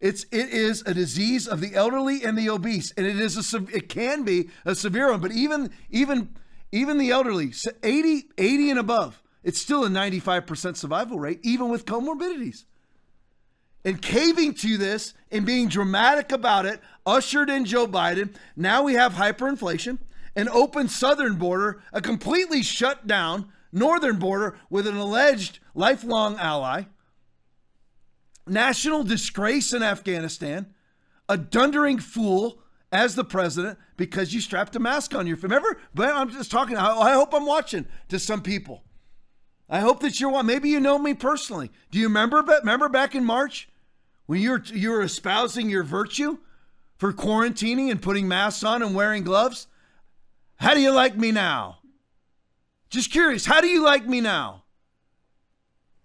It's 0.00 0.24
it 0.32 0.48
is 0.48 0.82
a 0.86 0.94
disease 0.94 1.46
of 1.46 1.60
the 1.60 1.74
elderly 1.74 2.24
and 2.24 2.36
the 2.36 2.48
obese, 2.48 2.92
and 2.92 3.06
it 3.06 3.20
is 3.20 3.54
a 3.54 3.64
it 3.72 3.88
can 3.88 4.24
be 4.24 4.48
a 4.64 4.74
severe 4.74 5.10
one. 5.10 5.20
But 5.20 5.32
even 5.32 5.70
even 5.90 6.34
even 6.72 6.98
the 6.98 7.10
elderly, 7.10 7.52
80 7.82 8.24
80 8.38 8.70
and 8.70 8.78
above, 8.78 9.22
it's 9.44 9.60
still 9.60 9.84
a 9.84 9.88
95% 9.88 10.76
survival 10.76 11.18
rate, 11.18 11.40
even 11.42 11.68
with 11.68 11.84
comorbidities 11.84 12.64
and 13.84 14.00
caving 14.00 14.54
to 14.54 14.76
this 14.76 15.14
and 15.30 15.46
being 15.46 15.68
dramatic 15.68 16.32
about 16.32 16.66
it, 16.66 16.80
ushered 17.06 17.50
in 17.50 17.64
Joe 17.64 17.86
Biden. 17.86 18.34
Now 18.56 18.82
we 18.82 18.94
have 18.94 19.14
hyperinflation, 19.14 19.98
an 20.36 20.48
open 20.48 20.88
southern 20.88 21.36
border, 21.36 21.82
a 21.92 22.00
completely 22.00 22.62
shut 22.62 23.06
down 23.06 23.50
northern 23.72 24.18
border 24.18 24.58
with 24.68 24.86
an 24.86 24.96
alleged 24.96 25.60
lifelong 25.74 26.36
ally, 26.38 26.84
national 28.46 29.04
disgrace 29.04 29.72
in 29.72 29.82
Afghanistan, 29.82 30.66
a 31.28 31.36
dundering 31.36 31.98
fool 31.98 32.62
as 32.92 33.14
the 33.14 33.24
president 33.24 33.78
because 33.96 34.34
you 34.34 34.40
strapped 34.40 34.74
a 34.74 34.80
mask 34.80 35.14
on 35.14 35.26
your. 35.26 35.36
Remember, 35.36 35.78
but 35.94 36.12
I'm 36.14 36.30
just 36.30 36.50
talking. 36.50 36.76
I 36.76 37.12
hope 37.12 37.32
I'm 37.32 37.46
watching 37.46 37.86
to 38.08 38.18
some 38.18 38.42
people. 38.42 38.82
I 39.70 39.80
hope 39.80 40.00
that 40.00 40.18
you're 40.18 40.30
one. 40.30 40.46
Maybe 40.46 40.68
you 40.68 40.80
know 40.80 40.98
me 40.98 41.14
personally. 41.14 41.70
Do 41.92 41.98
you 41.98 42.08
remember? 42.08 42.42
Remember 42.42 42.88
back 42.88 43.14
in 43.14 43.24
March 43.24 43.68
when 44.26 44.40
you're 44.40 44.62
you're 44.66 45.02
espousing 45.02 45.70
your 45.70 45.84
virtue 45.84 46.38
for 46.98 47.12
quarantining 47.12 47.90
and 47.90 48.02
putting 48.02 48.26
masks 48.26 48.64
on 48.64 48.82
and 48.82 48.94
wearing 48.94 49.22
gloves? 49.22 49.68
How 50.56 50.74
do 50.74 50.80
you 50.80 50.90
like 50.90 51.16
me 51.16 51.30
now? 51.30 51.78
Just 52.90 53.12
curious, 53.12 53.46
how 53.46 53.60
do 53.60 53.68
you 53.68 53.82
like 53.84 54.06
me 54.06 54.20
now? 54.20 54.64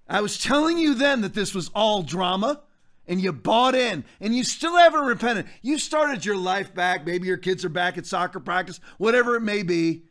I 0.08 0.22
was 0.22 0.38
telling 0.38 0.78
you 0.78 0.94
then 0.94 1.22
that 1.22 1.34
this 1.34 1.56
was 1.56 1.72
all 1.74 2.04
drama 2.04 2.62
and 3.08 3.20
you 3.20 3.34
bought 3.34 3.74
in 3.74 4.06
and 4.22 4.36
you 4.36 4.44
still 4.44 4.78
haven't 4.78 5.06
repented. 5.06 5.48
You 5.64 5.80
started 5.80 6.24
your 6.24 6.38
life 6.38 6.76
back. 6.76 7.06
Maybe 7.06 7.28
your 7.28 7.38
kids 7.38 7.66
are 7.66 7.70
back 7.70 7.98
at 7.98 8.06
soccer 8.06 8.40
practice, 8.40 8.80
whatever 9.00 9.36
it 9.36 9.42
may 9.42 9.64
be. 9.64 10.04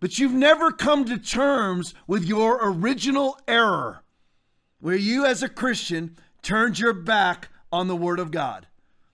But 0.00 0.18
you've 0.18 0.32
never 0.32 0.72
come 0.72 1.04
to 1.04 1.18
terms 1.18 1.94
with 2.06 2.24
your 2.24 2.58
original 2.62 3.38
error, 3.46 4.02
where 4.80 4.96
you 4.96 5.26
as 5.26 5.42
a 5.42 5.48
Christian 5.48 6.16
turned 6.42 6.78
your 6.78 6.94
back 6.94 7.50
on 7.70 7.86
the 7.86 7.96
Word 7.96 8.18
of 8.18 8.30
God. 8.30 8.66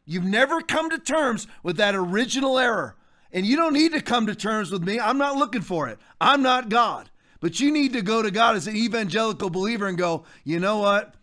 You've 0.04 0.24
never 0.24 0.60
come 0.60 0.88
to 0.90 0.98
terms 0.98 1.48
with 1.64 1.76
that 1.78 1.96
original 1.96 2.58
error. 2.58 2.96
And 3.32 3.44
you 3.44 3.56
don't 3.56 3.72
need 3.72 3.92
to 3.92 4.00
come 4.00 4.26
to 4.26 4.34
terms 4.36 4.70
with 4.70 4.82
me. 4.82 5.00
I'm 5.00 5.18
not 5.18 5.36
looking 5.36 5.62
for 5.62 5.88
it. 5.88 5.98
I'm 6.20 6.42
not 6.42 6.68
God. 6.68 7.10
But 7.40 7.58
you 7.58 7.72
need 7.72 7.92
to 7.92 8.02
go 8.02 8.22
to 8.22 8.30
God 8.30 8.56
as 8.56 8.68
an 8.68 8.76
evangelical 8.76 9.50
believer 9.50 9.88
and 9.88 9.98
go, 9.98 10.24
you 10.44 10.60
know 10.60 10.78
what? 10.78 11.14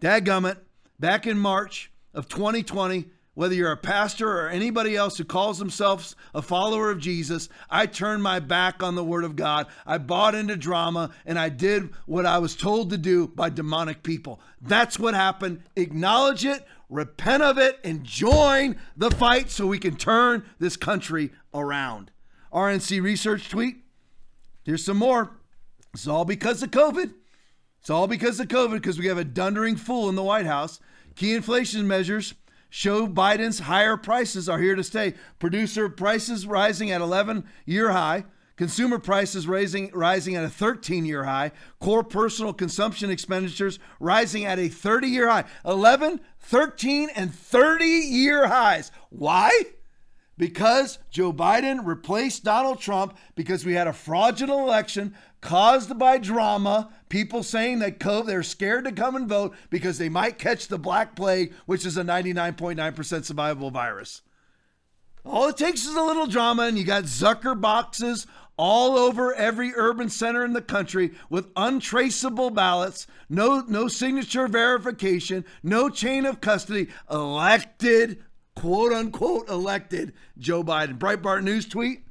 Dadgummit, 0.00 0.58
back 0.98 1.26
in 1.26 1.38
March 1.38 1.92
of 2.12 2.28
2020, 2.28 3.06
whether 3.34 3.54
you're 3.54 3.72
a 3.72 3.76
pastor 3.76 4.30
or 4.30 4.48
anybody 4.48 4.96
else 4.96 5.18
who 5.18 5.24
calls 5.24 5.58
themselves 5.58 6.14
a 6.34 6.40
follower 6.40 6.90
of 6.90 7.00
Jesus, 7.00 7.48
I 7.68 7.86
turned 7.86 8.22
my 8.22 8.38
back 8.38 8.82
on 8.82 8.94
the 8.94 9.04
Word 9.04 9.24
of 9.24 9.36
God. 9.36 9.66
I 9.84 9.98
bought 9.98 10.34
into 10.34 10.56
drama 10.56 11.10
and 11.26 11.38
I 11.38 11.48
did 11.48 11.90
what 12.06 12.26
I 12.26 12.38
was 12.38 12.54
told 12.54 12.90
to 12.90 12.98
do 12.98 13.26
by 13.26 13.50
demonic 13.50 14.02
people. 14.02 14.40
That's 14.60 14.98
what 14.98 15.14
happened. 15.14 15.62
Acknowledge 15.74 16.44
it, 16.44 16.64
repent 16.88 17.42
of 17.42 17.58
it, 17.58 17.78
and 17.82 18.04
join 18.04 18.76
the 18.96 19.10
fight 19.10 19.50
so 19.50 19.66
we 19.66 19.78
can 19.78 19.96
turn 19.96 20.44
this 20.58 20.76
country 20.76 21.32
around. 21.52 22.12
RNC 22.52 23.02
research 23.02 23.48
tweet. 23.48 23.78
Here's 24.64 24.84
some 24.84 24.96
more. 24.96 25.32
It's 25.92 26.06
all 26.06 26.24
because 26.24 26.62
of 26.62 26.70
COVID. 26.70 27.12
It's 27.80 27.90
all 27.90 28.06
because 28.06 28.40
of 28.40 28.48
COVID 28.48 28.74
because 28.74 28.98
we 28.98 29.08
have 29.08 29.18
a 29.18 29.24
dundering 29.24 29.76
fool 29.76 30.08
in 30.08 30.14
the 30.14 30.22
White 30.22 30.46
House. 30.46 30.80
Key 31.16 31.34
inflation 31.34 31.86
measures 31.86 32.34
show 32.74 33.06
Biden's 33.06 33.60
higher 33.60 33.96
prices 33.96 34.48
are 34.48 34.58
here 34.58 34.74
to 34.74 34.82
stay. 34.82 35.14
Producer 35.38 35.88
prices 35.88 36.44
rising 36.44 36.90
at 36.90 37.00
11 37.00 37.44
year 37.64 37.92
high. 37.92 38.24
Consumer 38.56 38.98
prices 38.98 39.46
rising, 39.46 39.92
rising 39.94 40.34
at 40.34 40.42
a 40.42 40.48
13 40.48 41.04
year 41.04 41.22
high. 41.22 41.52
Core 41.78 42.02
personal 42.02 42.52
consumption 42.52 43.10
expenditures 43.10 43.78
rising 44.00 44.44
at 44.44 44.58
a 44.58 44.68
30 44.68 45.06
year 45.06 45.28
high. 45.28 45.44
11, 45.64 46.18
13, 46.40 47.10
and 47.14 47.32
30 47.32 47.84
year 47.84 48.48
highs. 48.48 48.90
Why? 49.10 49.52
Because 50.36 50.98
Joe 51.10 51.32
Biden 51.32 51.86
replaced 51.86 52.42
Donald 52.42 52.80
Trump 52.80 53.16
because 53.36 53.64
we 53.64 53.74
had 53.74 53.86
a 53.86 53.92
fraudulent 53.92 54.60
election 54.60 55.14
caused 55.44 55.98
by 55.98 56.16
drama, 56.16 56.90
people 57.10 57.42
saying 57.42 57.78
that 57.80 58.00
COVID, 58.00 58.26
they're 58.26 58.42
scared 58.42 58.86
to 58.86 58.92
come 58.92 59.14
and 59.14 59.28
vote 59.28 59.54
because 59.68 59.98
they 59.98 60.08
might 60.08 60.38
catch 60.38 60.66
the 60.68 60.78
Black 60.78 61.14
Plague, 61.14 61.52
which 61.66 61.84
is 61.84 61.98
a 61.98 62.02
99.9% 62.02 62.76
survivable 62.76 63.70
virus. 63.70 64.22
All 65.22 65.48
it 65.48 65.58
takes 65.58 65.84
is 65.84 65.94
a 65.94 66.02
little 66.02 66.26
drama, 66.26 66.62
and 66.62 66.78
you 66.78 66.84
got 66.84 67.04
Zucker 67.04 67.58
boxes 67.58 68.26
all 68.56 68.96
over 68.96 69.34
every 69.34 69.72
urban 69.76 70.08
center 70.08 70.46
in 70.46 70.54
the 70.54 70.62
country 70.62 71.12
with 71.28 71.50
untraceable 71.56 72.50
ballots, 72.50 73.06
no, 73.28 73.64
no 73.68 73.86
signature 73.86 74.48
verification, 74.48 75.44
no 75.62 75.90
chain 75.90 76.24
of 76.24 76.40
custody, 76.40 76.88
elected, 77.10 78.22
quote 78.56 78.94
unquote, 78.94 79.48
elected 79.50 80.14
Joe 80.38 80.64
Biden. 80.64 80.98
Breitbart 80.98 81.42
News 81.42 81.66
tweet. 81.66 82.03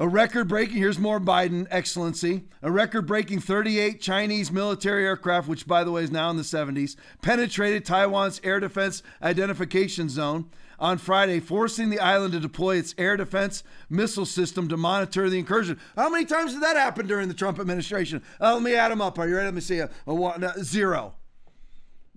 A 0.00 0.06
record 0.06 0.46
breaking, 0.46 0.76
here's 0.76 0.96
more 0.96 1.18
Biden 1.18 1.66
excellency. 1.72 2.44
A 2.62 2.70
record 2.70 3.04
breaking 3.04 3.40
38 3.40 4.00
Chinese 4.00 4.52
military 4.52 5.04
aircraft, 5.04 5.48
which 5.48 5.66
by 5.66 5.82
the 5.82 5.90
way 5.90 6.04
is 6.04 6.12
now 6.12 6.30
in 6.30 6.36
the 6.36 6.44
70s, 6.44 6.94
penetrated 7.20 7.84
Taiwan's 7.84 8.40
air 8.44 8.60
defense 8.60 9.02
identification 9.20 10.08
zone 10.08 10.50
on 10.78 10.98
Friday, 10.98 11.40
forcing 11.40 11.90
the 11.90 11.98
island 11.98 12.32
to 12.34 12.38
deploy 12.38 12.76
its 12.76 12.94
air 12.96 13.16
defense 13.16 13.64
missile 13.90 14.24
system 14.24 14.68
to 14.68 14.76
monitor 14.76 15.28
the 15.28 15.38
incursion. 15.40 15.80
How 15.96 16.08
many 16.08 16.26
times 16.26 16.52
did 16.52 16.62
that 16.62 16.76
happen 16.76 17.08
during 17.08 17.26
the 17.26 17.34
Trump 17.34 17.58
administration? 17.58 18.22
Uh, 18.40 18.54
let 18.54 18.62
me 18.62 18.76
add 18.76 18.92
them 18.92 19.02
up. 19.02 19.18
Are 19.18 19.26
you 19.26 19.34
ready? 19.34 19.46
Let 19.46 19.54
me 19.54 19.60
see. 19.60 19.80
A, 19.80 19.90
a 20.06 20.38
no, 20.38 20.52
zero. 20.62 21.14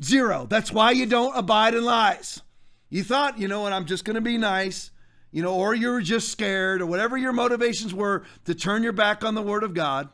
Zero. 0.04 0.46
That's 0.48 0.72
why 0.72 0.92
you 0.92 1.08
don't 1.08 1.36
abide 1.36 1.74
in 1.74 1.84
lies. 1.84 2.42
You 2.92 3.04
thought, 3.04 3.40
you 3.40 3.48
know 3.48 3.62
what, 3.62 3.74
I'm 3.74 3.86
just 3.86 4.06
going 4.06 4.16
to 4.16 4.22
be 4.22 4.38
nice 4.38 4.91
you 5.32 5.42
know, 5.42 5.56
or 5.56 5.74
you 5.74 5.90
were 5.90 6.02
just 6.02 6.30
scared, 6.30 6.82
or 6.82 6.86
whatever 6.86 7.18
your 7.18 7.34
motivations 7.34 7.94
were 7.94 8.24
to 8.46 8.56
turn 8.56 8.84
your 8.84 8.94
back 8.94 9.24
on 9.24 9.36
the 9.36 9.42
Word 9.42 9.64
of 9.64 9.74
God. 9.74 10.10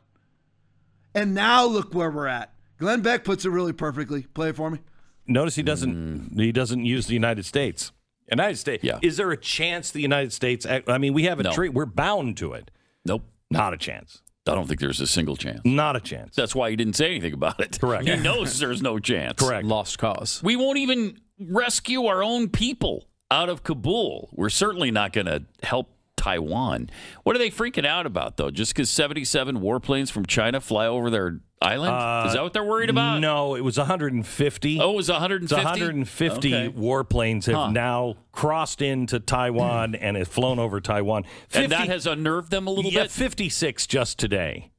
And 1.16 1.34
now 1.34 1.66
look 1.66 1.94
where 1.94 2.12
we're 2.12 2.28
at. 2.28 2.54
Glenn 2.78 3.02
Beck 3.02 3.24
puts 3.24 3.44
it 3.46 3.50
really 3.50 3.74
perfectly. 3.74 4.24
Play 4.24 4.50
it 4.50 4.56
for 4.56 4.70
me. 4.70 4.80
Notice 5.26 5.56
he 5.56 5.64
doesn't 5.64 6.32
mm. 6.36 6.40
he 6.40 6.52
doesn't 6.52 6.86
use 6.86 7.08
the 7.08 7.14
United 7.14 7.46
States. 7.46 7.92
United 8.30 8.58
States. 8.58 8.84
Yeah. 8.84 9.00
Is 9.02 9.18
there 9.18 9.32
a 9.32 9.38
chance 9.38 9.92
the 9.92 10.02
United 10.02 10.34
States? 10.34 10.66
I 10.66 10.98
mean, 10.98 11.14
we 11.14 11.24
have 11.24 11.40
a 11.40 11.44
No. 11.44 11.54
treaty. 11.54 11.74
We're 11.74 11.86
bound 11.86 12.38
to 12.38 12.54
it. 12.54 12.72
Nope. 13.06 13.24
Not 13.50 13.74
a 13.74 13.78
chance. 13.78 14.22
I 14.48 14.56
don't 14.56 14.68
think 14.68 14.80
there's 14.80 15.02
a 15.02 15.08
single 15.08 15.36
chance. 15.36 15.62
Not 15.66 15.96
a 15.96 16.00
chance. 16.00 16.36
That's 16.36 16.56
why 16.56 16.70
he 16.70 16.76
didn't 16.76 16.96
say 16.96 17.08
anything 17.08 17.34
about 17.34 17.60
it. 17.60 17.80
Correct. 17.80 18.08
He 18.08 18.16
knows 18.16 18.60
there's 18.60 18.82
no 18.82 19.00
chance. 19.00 19.42
Correct. 19.42 19.66
Lost 19.66 19.98
cause. 19.98 20.42
We 20.44 20.56
won't 20.56 20.78
even 20.78 21.20
rescue 21.40 22.06
our 22.06 22.24
own 22.24 22.50
people 22.50 23.08
out 23.32 23.50
of 23.50 23.64
Kabul. 23.64 24.30
We're 24.32 24.50
certainly 24.50 24.92
not 24.92 25.14
going 25.14 25.28
to 25.28 25.44
help 25.64 25.90
Taiwan. 26.16 26.90
What 27.24 27.36
are 27.36 27.40
they 27.40 27.50
freaking 27.52 27.86
out 27.86 28.06
about, 28.06 28.38
though? 28.38 28.50
Just 28.52 28.74
because 28.74 28.90
77 28.90 29.60
warplanes 29.60 30.12
from 30.12 30.26
China 30.26 30.60
fly 30.60 30.88
over 30.88 31.10
their 31.10 31.40
island? 31.62 32.28
Is 32.28 32.34
that 32.34 32.44
what 32.44 32.54
they're 32.54 32.64
worried 32.64 32.90
about? 32.90 33.18
Uh, 33.18 33.20
No, 33.20 33.56
it 33.56 33.62
was 33.62 33.78
150. 33.78 34.80
Oh, 34.82 34.92
it 34.92 34.96
was 34.96 35.10
150? 35.10 35.54
It's 35.56 35.64
150 35.66 36.56
Okay. 36.56 36.74
warplanes 36.78 37.46
have 37.46 37.56
Huh. 37.56 37.72
now 37.72 38.16
crossed 38.32 38.82
into 38.82 39.20
Taiwan 39.20 39.96
and 40.02 40.18
have 40.18 40.28
flown 40.28 40.60
over 40.60 40.82
Taiwan. 40.82 41.24
And 41.54 41.72
that 41.72 41.88
has 41.88 42.06
unnerved 42.08 42.52
them 42.52 42.68
a 42.68 42.72
little 42.72 42.92
yeah, 42.92 43.04
bit? 43.04 43.12
56 43.12 43.86
just 43.88 44.18
today. 44.18 44.72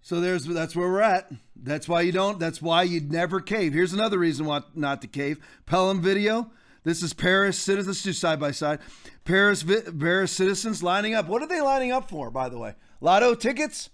So 0.00 0.20
there's 0.20 0.44
that's 0.44 0.76
where 0.76 0.88
we're 0.88 1.00
at. 1.00 1.30
That's 1.56 1.88
why 1.88 2.02
you 2.02 2.12
don't. 2.12 2.38
That's 2.38 2.60
why 2.60 2.82
you'd 2.82 3.10
never 3.10 3.40
cave. 3.40 3.72
Here's 3.72 3.94
another 3.94 4.18
reason 4.18 4.44
why 4.44 4.60
not 4.74 5.00
to 5.00 5.08
cave. 5.08 5.38
Pelham 5.64 6.02
video. 6.02 6.50
This 6.84 7.02
is 7.02 7.14
Paris 7.14 7.58
citizens. 7.58 8.02
Do 8.02 8.12
side 8.12 8.38
by 8.38 8.50
side. 8.50 8.78
Paris 9.24 9.64
Paris 9.64 10.30
citizens 10.30 10.82
lining 10.82 11.14
up. 11.14 11.26
What 11.26 11.42
are 11.42 11.48
they 11.48 11.62
lining 11.62 11.92
up 11.92 12.10
for? 12.10 12.30
By 12.30 12.50
the 12.50 12.58
way, 12.58 12.74
lotto 13.00 13.34
tickets. 13.34 13.90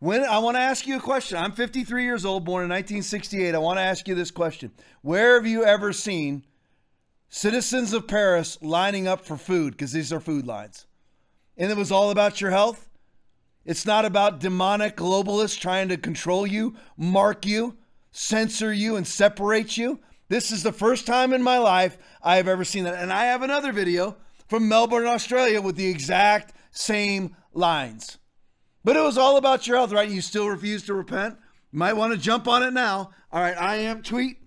When 0.00 0.22
I 0.24 0.38
want 0.38 0.56
to 0.56 0.60
ask 0.60 0.86
you 0.86 0.96
a 0.96 1.00
question. 1.00 1.38
I'm 1.38 1.52
53 1.52 2.04
years 2.04 2.24
old, 2.26 2.44
born 2.44 2.64
in 2.64 2.68
1968. 2.68 3.54
I 3.54 3.58
want 3.58 3.78
to 3.78 3.82
ask 3.82 4.08
you 4.08 4.16
this 4.16 4.32
question: 4.32 4.72
Where 5.02 5.36
have 5.36 5.46
you 5.46 5.64
ever 5.64 5.92
seen 5.92 6.44
citizens 7.28 7.92
of 7.92 8.08
Paris 8.08 8.58
lining 8.60 9.06
up 9.06 9.24
for 9.24 9.36
food? 9.36 9.74
Because 9.74 9.92
these 9.92 10.12
are 10.12 10.20
food 10.20 10.48
lines, 10.48 10.86
and 11.56 11.70
it 11.70 11.76
was 11.76 11.92
all 11.92 12.10
about 12.10 12.40
your 12.40 12.50
health. 12.50 12.90
It's 13.64 13.86
not 13.86 14.04
about 14.04 14.40
demonic 14.40 14.96
globalists 14.96 15.58
trying 15.58 15.88
to 15.88 15.96
control 15.96 16.44
you, 16.44 16.74
mark 16.98 17.46
you, 17.46 17.78
censor 18.10 18.72
you, 18.72 18.96
and 18.96 19.06
separate 19.06 19.76
you. 19.76 20.00
This 20.34 20.50
is 20.50 20.64
the 20.64 20.72
first 20.72 21.06
time 21.06 21.32
in 21.32 21.44
my 21.44 21.58
life 21.58 21.96
I 22.20 22.38
have 22.38 22.48
ever 22.48 22.64
seen 22.64 22.82
that. 22.82 23.00
And 23.00 23.12
I 23.12 23.26
have 23.26 23.42
another 23.42 23.70
video 23.72 24.16
from 24.48 24.68
Melbourne, 24.68 25.06
Australia 25.06 25.60
with 25.60 25.76
the 25.76 25.86
exact 25.86 26.52
same 26.72 27.36
lines. 27.52 28.18
But 28.82 28.96
it 28.96 29.02
was 29.04 29.16
all 29.16 29.36
about 29.36 29.68
your 29.68 29.76
health, 29.76 29.92
right? 29.92 30.10
You 30.10 30.20
still 30.20 30.48
refuse 30.48 30.82
to 30.86 30.94
repent? 30.94 31.36
You 31.70 31.78
might 31.78 31.92
want 31.92 32.14
to 32.14 32.18
jump 32.18 32.48
on 32.48 32.64
it 32.64 32.72
now. 32.72 33.12
All 33.30 33.40
right, 33.40 33.56
I 33.56 33.76
am 33.76 34.02
tweet. 34.02 34.38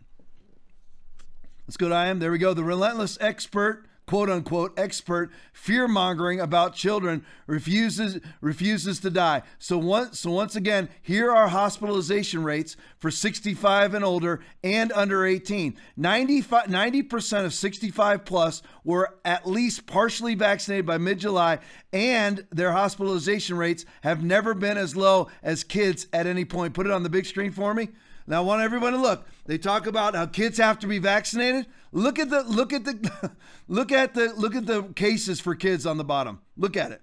Let's 1.66 1.78
go 1.78 1.88
to 1.88 1.96
I 1.96 2.08
am. 2.08 2.20
There 2.20 2.34
we 2.34 2.38
go. 2.38 2.54
The 2.54 2.66
relentless 2.66 3.18
expert, 3.22 3.88
quote 4.08 4.30
unquote 4.30 4.74
expert, 4.80 5.30
fear 5.52 5.88
mongering 5.88 6.40
about 6.40 6.74
children 6.74 7.24
refuses 7.46 8.20
refuses 8.42 9.00
to 9.02 9.10
die. 9.10 9.44
So 9.60 9.78
once 9.78 10.20
so 10.20 10.32
once 10.32 10.56
again, 10.56 10.90
here 11.02 11.30
are 11.32 11.50
hospitalization 11.50 12.44
rates 12.44 12.78
for 12.98 13.12
65 13.12 13.94
and 13.94 14.04
older 14.04 14.40
and 14.64 14.92
under 14.94 15.26
18. 15.26 15.78
95 15.96 16.68
90% 16.68 17.46
of 17.46 17.54
65 17.54 18.26
plus 18.26 18.62
were 18.84 19.18
at 19.26 19.48
least 19.48 19.86
partially 19.86 20.36
vaccinated 20.36 20.86
by 20.86 20.98
mid-July, 20.98 21.60
and 21.92 22.46
their 22.50 22.72
hospitalization 22.72 23.58
rates 23.58 23.86
have 24.02 24.24
never 24.24 24.54
been 24.54 24.78
as 24.78 24.96
low 24.96 25.28
as 25.44 25.64
kids 25.64 26.08
at 26.14 26.26
any 26.26 26.46
point. 26.46 26.74
Put 26.74 26.86
it 26.86 26.94
on 26.94 27.04
the 27.04 27.10
big 27.10 27.26
screen 27.26 27.52
for 27.52 27.74
me. 27.74 27.90
Now 28.28 28.38
I 28.38 28.46
want 28.46 28.62
everyone 28.62 28.92
to 28.92 29.00
look. 29.00 29.26
They 29.46 29.58
talk 29.58 29.88
about 29.88 30.14
how 30.14 30.26
kids 30.26 30.58
have 30.58 30.80
to 30.80 30.88
be 30.88 31.00
vaccinated. 31.00 31.66
Look 31.94 32.20
at 32.20 32.30
the 32.30 32.44
look 32.44 32.74
at 32.74 32.84
the 32.84 33.32
look 33.70 33.92
at 33.92 34.14
the 34.14 34.34
look 34.34 34.54
at 34.54 34.66
the 34.66 34.84
cases 34.96 35.40
for 35.40 35.56
kids 35.56 35.86
on 35.86 35.98
the 35.98 36.04
bottom. 36.04 36.42
Look 36.58 36.76
at 36.76 36.92
it. 36.92 37.02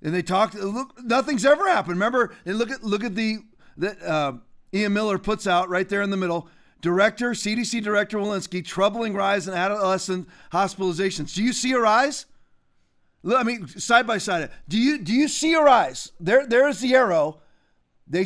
And 0.00 0.14
they 0.14 0.22
talk 0.22 0.54
look 0.54 1.02
nothing's 1.02 1.44
ever 1.44 1.68
happened. 1.68 1.96
Remember, 1.96 2.32
and 2.44 2.56
look 2.56 2.70
at 2.70 2.84
look 2.84 3.02
at 3.02 3.16
the 3.16 3.38
that 3.76 4.00
uh, 4.02 4.34
Ian 4.72 4.92
Miller 4.92 5.18
puts 5.18 5.46
out 5.48 5.68
right 5.68 5.88
there 5.88 6.02
in 6.02 6.10
the 6.10 6.16
middle. 6.16 6.48
Director, 6.80 7.30
CDC 7.30 7.82
Director 7.82 8.18
Walensky, 8.18 8.64
troubling 8.64 9.14
rise 9.14 9.48
in 9.48 9.54
adolescent 9.54 10.28
hospitalizations. 10.52 11.34
Do 11.34 11.42
you 11.42 11.52
see 11.52 11.72
a 11.72 11.80
rise? 11.80 12.26
I 13.28 13.42
mean, 13.42 13.66
side 13.66 14.06
by 14.06 14.18
side. 14.18 14.50
Do 14.68 14.78
you 14.78 14.98
do 14.98 15.12
you 15.12 15.26
see 15.26 15.54
a 15.54 15.62
rise? 15.62 16.12
There, 16.20 16.46
there 16.46 16.68
is 16.68 16.80
the 16.80 16.94
arrow. 16.94 17.40
They 18.06 18.24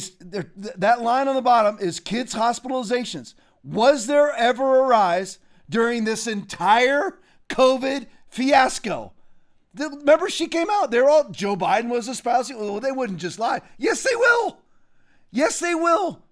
that 0.76 1.00
line 1.00 1.28
on 1.28 1.34
the 1.34 1.42
bottom 1.42 1.78
is 1.80 2.00
kids 2.00 2.34
hospitalizations. 2.34 3.34
Was 3.62 4.06
there 4.06 4.30
ever 4.36 4.80
a 4.80 4.86
rise 4.86 5.38
during 5.68 6.04
this 6.04 6.26
entire 6.26 7.18
COVID 7.48 8.06
fiasco? 8.28 9.12
The, 9.72 9.88
remember, 9.88 10.28
she 10.28 10.48
came 10.48 10.68
out. 10.70 10.90
They're 10.90 11.08
all 11.08 11.30
Joe 11.30 11.56
Biden 11.56 11.88
was 11.88 12.08
espousing. 12.08 12.58
Well, 12.58 12.80
they 12.80 12.92
wouldn't 12.92 13.20
just 13.20 13.38
lie. 13.38 13.62
Yes, 13.78 14.02
they 14.02 14.16
will. 14.16 14.58
Yes, 15.30 15.60
they 15.60 15.74
will. 15.74 16.22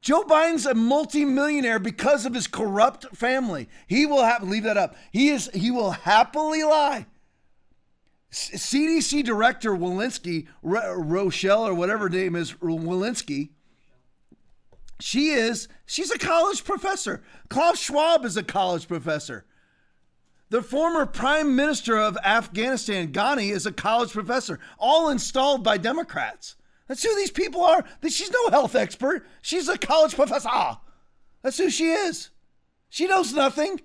Joe 0.00 0.22
Biden's 0.22 0.66
a 0.66 0.74
multimillionaire 0.74 1.78
because 1.78 2.26
of 2.26 2.34
his 2.34 2.46
corrupt 2.46 3.16
family. 3.16 3.68
He 3.86 4.06
will 4.06 4.24
have 4.24 4.42
leave 4.42 4.62
that 4.62 4.76
up. 4.76 4.96
He 5.12 5.28
is. 5.28 5.50
He 5.52 5.70
will 5.70 5.90
happily 5.90 6.62
lie. 6.62 7.06
CDC 8.32 9.24
Director 9.24 9.70
Walensky, 9.70 10.46
Ro- 10.62 10.94
Rochelle 10.94 11.66
or 11.66 11.74
whatever 11.74 12.04
her 12.04 12.08
name 12.08 12.36
is, 12.36 12.52
Walensky. 12.54 13.50
She 15.00 15.28
is. 15.28 15.68
She's 15.84 16.10
a 16.10 16.18
college 16.18 16.64
professor. 16.64 17.22
Klaus 17.48 17.78
Schwab 17.78 18.24
is 18.24 18.36
a 18.36 18.42
college 18.42 18.88
professor. 18.88 19.44
The 20.48 20.62
former 20.62 21.06
prime 21.06 21.56
minister 21.56 21.98
of 21.98 22.16
Afghanistan, 22.18 23.12
Ghani, 23.12 23.50
is 23.50 23.66
a 23.66 23.72
college 23.72 24.12
professor, 24.12 24.60
all 24.78 25.08
installed 25.10 25.64
by 25.64 25.76
Democrats. 25.76 26.54
That's 26.86 27.02
who 27.02 27.14
these 27.16 27.32
people 27.32 27.64
are. 27.64 27.84
She's 28.08 28.30
no 28.30 28.50
health 28.50 28.76
expert. 28.76 29.26
She's 29.42 29.68
a 29.68 29.76
college 29.76 30.14
professor. 30.14 30.48
Ah! 30.50 30.80
That's 31.42 31.58
who 31.58 31.68
she 31.68 31.90
is. 31.90 32.30
She 32.88 33.06
knows 33.06 33.32
nothing. 33.32 33.80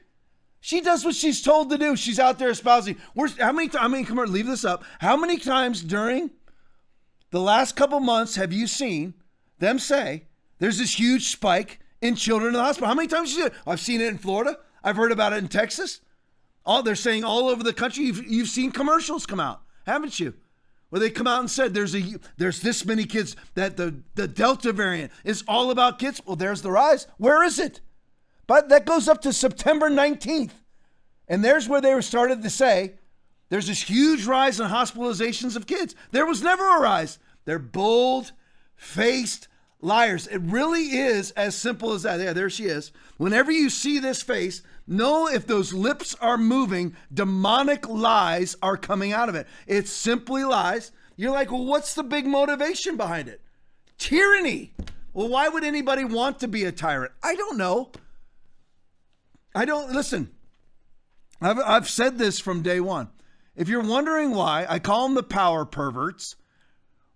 She 0.63 0.79
does 0.79 1.03
what 1.03 1.15
she's 1.15 1.41
told 1.41 1.71
to 1.71 1.77
do. 1.77 1.95
She's 1.95 2.19
out 2.19 2.37
there 2.37 2.49
espousing. 2.49 2.95
We're, 3.15 3.29
how 3.29 3.51
many? 3.51 3.71
I 3.77 3.87
mean, 3.87 4.05
come 4.05 4.19
on, 4.19 4.31
leave 4.31 4.45
this 4.45 4.63
up. 4.63 4.83
How 4.99 5.17
many 5.17 5.37
times 5.37 5.81
during 5.81 6.29
the 7.31 7.41
last 7.41 7.75
couple 7.75 7.99
months 7.99 8.35
have 8.35 8.53
you 8.53 8.67
seen 8.67 9.15
them 9.57 9.79
say 9.79 10.27
there's 10.59 10.77
this 10.77 10.99
huge 10.99 11.29
spike 11.29 11.79
in 11.99 12.15
children 12.15 12.49
in 12.49 12.53
the 12.53 12.63
hospital? 12.63 12.87
How 12.87 12.93
many 12.93 13.07
times? 13.07 13.35
You, 13.35 13.49
I've 13.65 13.79
seen 13.79 14.01
it 14.01 14.07
in 14.07 14.19
Florida. 14.19 14.59
I've 14.83 14.97
heard 14.97 15.11
about 15.11 15.33
it 15.33 15.37
in 15.37 15.47
Texas. 15.47 15.99
All 16.63 16.83
they're 16.83 16.95
saying 16.95 17.23
all 17.23 17.49
over 17.49 17.63
the 17.63 17.73
country. 17.73 18.05
You've, 18.05 18.23
you've 18.27 18.47
seen 18.47 18.71
commercials 18.71 19.25
come 19.25 19.39
out, 19.39 19.61
haven't 19.87 20.19
you? 20.19 20.35
Where 20.89 20.99
they 20.99 21.09
come 21.09 21.25
out 21.25 21.39
and 21.39 21.49
said 21.49 21.73
there's 21.73 21.95
a 21.95 22.03
there's 22.37 22.61
this 22.61 22.85
many 22.85 23.05
kids 23.05 23.35
that 23.55 23.77
the 23.77 24.03
the 24.13 24.27
Delta 24.27 24.73
variant 24.73 25.11
is 25.23 25.43
all 25.47 25.71
about 25.71 25.97
kids. 25.97 26.21
Well, 26.23 26.35
there's 26.35 26.61
the 26.61 26.69
rise. 26.69 27.07
Where 27.17 27.43
is 27.43 27.57
it? 27.57 27.81
But 28.51 28.67
that 28.67 28.85
goes 28.85 29.07
up 29.07 29.21
to 29.21 29.31
September 29.31 29.89
19th, 29.89 30.51
and 31.29 31.41
there's 31.41 31.69
where 31.69 31.79
they 31.79 32.01
started 32.01 32.43
to 32.43 32.49
say 32.49 32.95
there's 33.47 33.67
this 33.67 33.83
huge 33.83 34.25
rise 34.25 34.59
in 34.59 34.67
hospitalizations 34.67 35.55
of 35.55 35.67
kids. 35.67 35.95
There 36.11 36.25
was 36.25 36.43
never 36.43 36.75
a 36.75 36.81
rise. 36.81 37.17
They're 37.45 37.59
bold 37.59 38.33
faced 38.75 39.47
liars. 39.79 40.27
It 40.27 40.39
really 40.39 40.97
is 40.97 41.31
as 41.31 41.55
simple 41.55 41.93
as 41.93 42.03
that. 42.03 42.19
Yeah, 42.19 42.33
there 42.33 42.49
she 42.49 42.65
is. 42.65 42.91
Whenever 43.15 43.53
you 43.53 43.69
see 43.69 43.99
this 43.99 44.21
face, 44.21 44.63
know 44.85 45.29
if 45.29 45.47
those 45.47 45.71
lips 45.71 46.13
are 46.15 46.37
moving, 46.37 46.93
demonic 47.13 47.87
lies 47.87 48.57
are 48.61 48.75
coming 48.75 49.13
out 49.13 49.29
of 49.29 49.35
it. 49.35 49.47
It's 49.65 49.93
simply 49.93 50.43
lies. 50.43 50.91
You're 51.15 51.31
like, 51.31 51.51
well, 51.51 51.63
what's 51.63 51.93
the 51.93 52.03
big 52.03 52.27
motivation 52.27 52.97
behind 52.97 53.29
it? 53.29 53.39
Tyranny. 53.97 54.73
Well, 55.13 55.29
why 55.29 55.47
would 55.47 55.63
anybody 55.63 56.03
want 56.03 56.41
to 56.41 56.49
be 56.49 56.65
a 56.65 56.73
tyrant? 56.73 57.13
I 57.23 57.35
don't 57.35 57.57
know. 57.57 57.91
I 59.53 59.65
don't 59.65 59.91
listen. 59.91 60.31
I've, 61.41 61.59
I've 61.59 61.89
said 61.89 62.17
this 62.17 62.39
from 62.39 62.61
day 62.61 62.79
one. 62.79 63.09
If 63.55 63.67
you're 63.67 63.83
wondering 63.83 64.31
why, 64.31 64.65
I 64.69 64.79
call 64.79 65.07
them 65.07 65.15
the 65.15 65.23
power 65.23 65.65
perverts. 65.65 66.35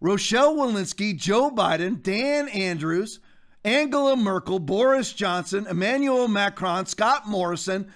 Rochelle 0.01 0.55
Walensky, 0.55 1.15
Joe 1.15 1.49
Biden, 1.49 2.03
Dan 2.03 2.49
Andrews, 2.49 3.19
Angela 3.63 4.15
Merkel, 4.15 4.59
Boris 4.59 5.13
Johnson, 5.13 5.65
Emmanuel 5.67 6.27
Macron, 6.27 6.85
Scott 6.85 7.27
Morrison, 7.27 7.91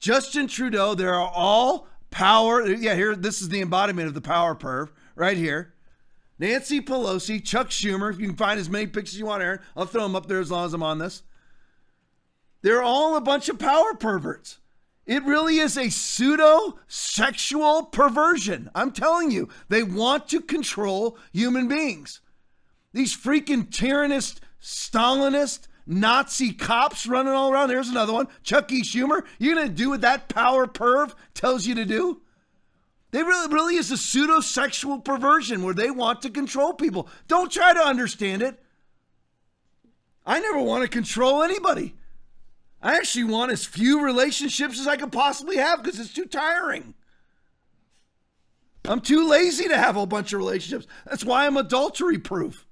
Justin 0.00 0.48
Trudeau, 0.48 0.94
they 0.94 1.04
are 1.04 1.14
all 1.14 1.86
power. 2.10 2.66
Yeah, 2.66 2.94
here, 2.94 3.14
this 3.14 3.42
is 3.42 3.48
the 3.48 3.60
embodiment 3.60 4.08
of 4.08 4.14
the 4.14 4.20
power 4.20 4.54
perv 4.54 4.88
right 5.14 5.36
here. 5.36 5.74
Nancy 6.38 6.80
Pelosi, 6.80 7.42
Chuck 7.42 7.68
Schumer. 7.68 8.12
If 8.12 8.20
You 8.20 8.28
can 8.28 8.36
find 8.36 8.60
as 8.60 8.68
many 8.68 8.86
pictures 8.86 9.18
you 9.18 9.26
want, 9.26 9.42
Aaron. 9.42 9.60
I'll 9.76 9.86
throw 9.86 10.02
them 10.02 10.16
up 10.16 10.26
there 10.26 10.40
as 10.40 10.50
long 10.50 10.66
as 10.66 10.74
I'm 10.74 10.82
on 10.82 10.98
this. 10.98 11.22
They're 12.66 12.82
all 12.82 13.16
a 13.16 13.20
bunch 13.20 13.48
of 13.48 13.60
power 13.60 13.94
perverts. 13.94 14.58
It 15.06 15.22
really 15.22 15.58
is 15.58 15.78
a 15.78 15.88
pseudo 15.88 16.80
sexual 16.88 17.84
perversion. 17.84 18.70
I'm 18.74 18.90
telling 18.90 19.30
you, 19.30 19.50
they 19.68 19.84
want 19.84 20.28
to 20.30 20.40
control 20.40 21.16
human 21.32 21.68
beings. 21.68 22.22
These 22.92 23.16
freaking 23.16 23.68
tyrannist, 23.68 24.40
Stalinist, 24.60 25.68
Nazi 25.86 26.52
cops 26.52 27.06
running 27.06 27.34
all 27.34 27.52
around. 27.52 27.68
There's 27.68 27.88
another 27.88 28.12
one. 28.12 28.26
Chuck 28.42 28.72
E. 28.72 28.82
Schumer. 28.82 29.24
You're 29.38 29.54
going 29.54 29.68
to 29.68 29.72
do 29.72 29.90
what 29.90 30.00
that 30.00 30.28
power 30.28 30.66
perv 30.66 31.14
tells 31.34 31.66
you 31.66 31.76
to 31.76 31.84
do? 31.84 32.20
They 33.12 33.22
really, 33.22 33.54
really 33.54 33.76
is 33.76 33.92
a 33.92 33.96
pseudo 33.96 34.40
sexual 34.40 34.98
perversion 34.98 35.62
where 35.62 35.72
they 35.72 35.92
want 35.92 36.20
to 36.22 36.30
control 36.30 36.72
people. 36.72 37.08
Don't 37.28 37.52
try 37.52 37.72
to 37.72 37.86
understand 37.86 38.42
it. 38.42 38.60
I 40.26 40.40
never 40.40 40.60
want 40.60 40.82
to 40.82 40.88
control 40.88 41.44
anybody. 41.44 41.94
I 42.82 42.96
actually 42.96 43.24
want 43.24 43.52
as 43.52 43.64
few 43.64 44.02
relationships 44.04 44.78
as 44.78 44.86
I 44.86 44.96
could 44.96 45.12
possibly 45.12 45.56
have 45.56 45.82
because 45.82 45.98
it's 45.98 46.12
too 46.12 46.26
tiring. 46.26 46.94
I'm 48.84 49.00
too 49.00 49.28
lazy 49.28 49.68
to 49.68 49.76
have 49.76 49.96
a 49.96 50.06
bunch 50.06 50.32
of 50.32 50.38
relationships. 50.38 50.86
That's 51.06 51.24
why 51.24 51.46
I'm 51.46 51.56
adultery 51.56 52.18
proof. 52.18 52.66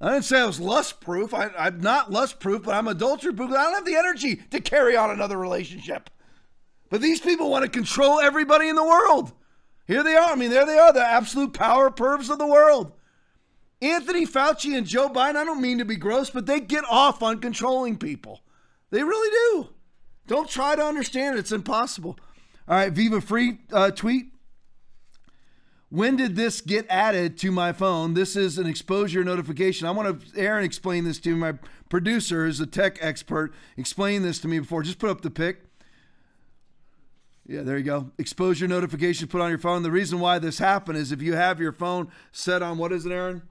I 0.00 0.10
didn't 0.12 0.24
say 0.24 0.40
I 0.40 0.46
was 0.46 0.60
lust 0.60 1.00
proof. 1.00 1.32
I, 1.32 1.50
am 1.56 1.80
not 1.80 2.10
lust 2.10 2.40
proof, 2.40 2.64
but 2.64 2.74
I'm 2.74 2.88
adultery 2.88 3.32
proof. 3.32 3.50
I 3.50 3.62
don't 3.62 3.74
have 3.74 3.86
the 3.86 3.96
energy 3.96 4.36
to 4.50 4.60
carry 4.60 4.96
on 4.96 5.10
another 5.10 5.38
relationship. 5.38 6.10
But 6.90 7.00
these 7.00 7.20
people 7.20 7.50
want 7.50 7.64
to 7.64 7.70
control 7.70 8.20
everybody 8.20 8.68
in 8.68 8.76
the 8.76 8.84
world. 8.84 9.32
Here 9.86 10.02
they 10.02 10.16
are. 10.16 10.32
I 10.32 10.34
mean, 10.34 10.50
there 10.50 10.66
they 10.66 10.78
are, 10.78 10.92
the 10.92 11.04
absolute 11.04 11.54
power 11.54 11.88
pervs 11.88 12.30
of 12.30 12.38
the 12.38 12.46
world. 12.46 12.92
Anthony 13.80 14.26
Fauci 14.26 14.76
and 14.76 14.86
Joe 14.86 15.08
Biden, 15.08 15.36
I 15.36 15.44
don't 15.44 15.62
mean 15.62 15.78
to 15.78 15.84
be 15.84 15.96
gross, 15.96 16.30
but 16.30 16.46
they 16.46 16.60
get 16.60 16.84
off 16.88 17.22
on 17.22 17.40
controlling 17.40 17.96
people. 17.96 18.40
They 18.92 19.02
really 19.02 19.30
do. 19.30 19.68
Don't 20.26 20.48
try 20.48 20.76
to 20.76 20.84
understand 20.84 21.34
it. 21.36 21.40
It's 21.40 21.50
impossible. 21.50 22.18
All 22.68 22.76
right, 22.76 22.92
Viva 22.92 23.20
Frei 23.20 23.58
uh, 23.72 23.90
tweet. 23.90 24.26
When 25.88 26.14
did 26.16 26.36
this 26.36 26.60
get 26.60 26.86
added 26.88 27.36
to 27.38 27.50
my 27.50 27.72
phone? 27.72 28.14
This 28.14 28.36
is 28.36 28.58
an 28.58 28.66
exposure 28.66 29.24
notification. 29.24 29.88
I 29.88 29.90
want 29.90 30.20
to, 30.20 30.38
Aaron, 30.38 30.64
explain 30.64 31.04
this 31.04 31.18
to 31.20 31.30
me. 31.30 31.36
My 31.36 31.54
producer 31.88 32.46
is 32.46 32.60
a 32.60 32.66
tech 32.66 32.98
expert. 33.00 33.52
Explain 33.76 34.22
this 34.22 34.38
to 34.40 34.48
me 34.48 34.58
before. 34.58 34.82
Just 34.82 34.98
put 34.98 35.10
up 35.10 35.22
the 35.22 35.30
pic. 35.30 35.62
Yeah, 37.46 37.62
there 37.62 37.78
you 37.78 37.84
go. 37.84 38.10
Exposure 38.18 38.68
notification 38.68 39.26
put 39.26 39.40
on 39.40 39.48
your 39.48 39.58
phone. 39.58 39.82
The 39.82 39.90
reason 39.90 40.20
why 40.20 40.38
this 40.38 40.58
happened 40.58 40.98
is 40.98 41.12
if 41.12 41.22
you 41.22 41.34
have 41.34 41.60
your 41.60 41.72
phone 41.72 42.08
set 42.30 42.62
on 42.62 42.78
what 42.78 42.92
is 42.92 43.06
it, 43.06 43.12
Aaron? 43.12 43.42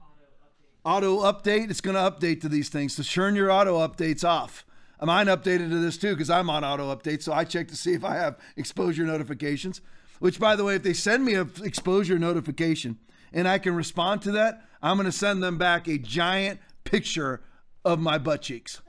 Auto 0.84 1.18
update. 1.20 1.70
It's 1.70 1.80
going 1.80 1.96
to 1.96 2.00
update 2.00 2.40
to 2.42 2.48
these 2.48 2.68
things. 2.68 2.94
So 2.94 3.02
turn 3.02 3.36
your 3.36 3.50
auto 3.50 3.78
updates 3.86 4.24
off. 4.24 4.64
Mine 5.02 5.26
updated 5.26 5.70
to 5.70 5.78
this 5.80 5.96
too 5.98 6.14
because 6.14 6.30
I'm 6.30 6.48
on 6.48 6.64
auto 6.64 6.94
update. 6.94 7.22
So 7.22 7.32
I 7.32 7.44
check 7.44 7.68
to 7.68 7.76
see 7.76 7.92
if 7.92 8.04
I 8.04 8.14
have 8.14 8.38
exposure 8.56 9.04
notifications. 9.04 9.80
Which, 10.20 10.38
by 10.38 10.54
the 10.54 10.64
way, 10.64 10.76
if 10.76 10.84
they 10.84 10.92
send 10.92 11.24
me 11.24 11.34
a 11.34 11.48
exposure 11.64 12.18
notification 12.18 12.98
and 13.32 13.48
I 13.48 13.58
can 13.58 13.74
respond 13.74 14.22
to 14.22 14.32
that, 14.32 14.62
I'm 14.80 14.96
going 14.96 15.06
to 15.06 15.12
send 15.12 15.42
them 15.42 15.58
back 15.58 15.88
a 15.88 15.98
giant 15.98 16.60
picture 16.84 17.42
of 17.84 17.98
my 17.98 18.18
butt 18.18 18.42
cheeks. 18.42 18.80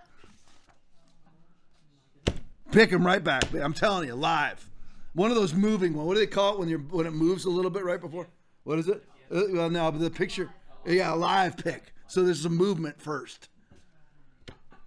Pick 2.71 2.91
them 2.91 3.05
right 3.05 3.23
back. 3.23 3.51
I'm 3.53 3.73
telling 3.73 4.07
you, 4.07 4.15
live. 4.15 4.69
One 5.13 5.29
of 5.29 5.35
those 5.35 5.53
moving 5.53 5.93
one. 5.93 6.05
What 6.05 6.15
do 6.15 6.19
they 6.19 6.27
call 6.27 6.53
it 6.53 6.59
when 6.59 6.69
you're 6.69 6.79
when 6.79 7.05
it 7.05 7.13
moves 7.13 7.45
a 7.45 7.49
little 7.49 7.71
bit 7.71 7.83
right 7.83 8.01
before? 8.01 8.27
What 8.63 8.79
is 8.79 8.87
it? 8.87 9.03
Uh, 9.31 9.43
well, 9.51 9.69
no, 9.69 9.91
but 9.91 10.01
the 10.01 10.09
picture. 10.09 10.49
Yeah, 10.85 11.13
a 11.13 11.15
live 11.15 11.57
pick. 11.57 11.93
So 12.07 12.23
there's 12.23 12.45
a 12.45 12.49
movement 12.49 13.01
first. 13.01 13.49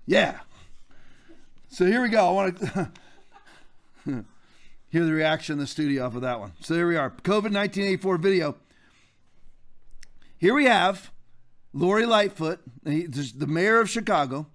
Yeah. 0.05 0.39
So 1.77 1.85
here 1.85 2.01
we 2.01 2.09
go. 2.09 2.27
I 2.27 2.31
want 2.31 2.59
to 2.59 2.91
hear 4.89 5.05
the 5.05 5.13
reaction 5.13 5.53
in 5.53 5.59
the 5.59 5.67
studio 5.67 6.07
off 6.07 6.15
of 6.15 6.23
that 6.23 6.41
one. 6.41 6.53
So 6.61 6.73
there 6.73 6.87
we 6.87 6.97
are. 6.97 7.11
COVID 7.11 7.53
1984 7.53 8.17
video. 8.17 8.57
Here 10.39 10.55
we 10.55 10.65
have 10.65 11.11
Lori 11.75 12.07
Lightfoot, 12.07 12.61
the 12.83 13.47
mayor 13.47 13.79
of 13.79 13.91
Chicago, 13.91 14.47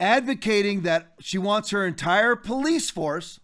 advocating 0.00 0.80
that 0.80 1.12
she 1.20 1.36
wants 1.36 1.68
her 1.72 1.86
entire 1.86 2.36
police 2.36 2.88
force 2.88 3.40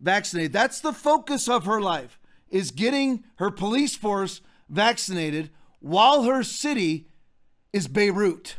vaccinated. 0.00 0.52
That's 0.52 0.78
the 0.78 0.92
focus 0.92 1.48
of 1.48 1.64
her 1.64 1.80
life 1.80 2.20
is 2.48 2.70
getting 2.70 3.24
her 3.38 3.50
police 3.50 3.96
force 3.96 4.40
vaccinated 4.68 5.50
while 5.80 6.22
her 6.22 6.44
city 6.44 7.08
is 7.72 7.88
Beirut. 7.88 8.58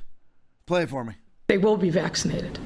Play 0.65 0.83
it 0.83 0.89
for 0.89 1.05
me. 1.05 1.13
They 1.47 1.57
will 1.57 1.77
be 1.77 1.89
vaccinated. 1.89 2.59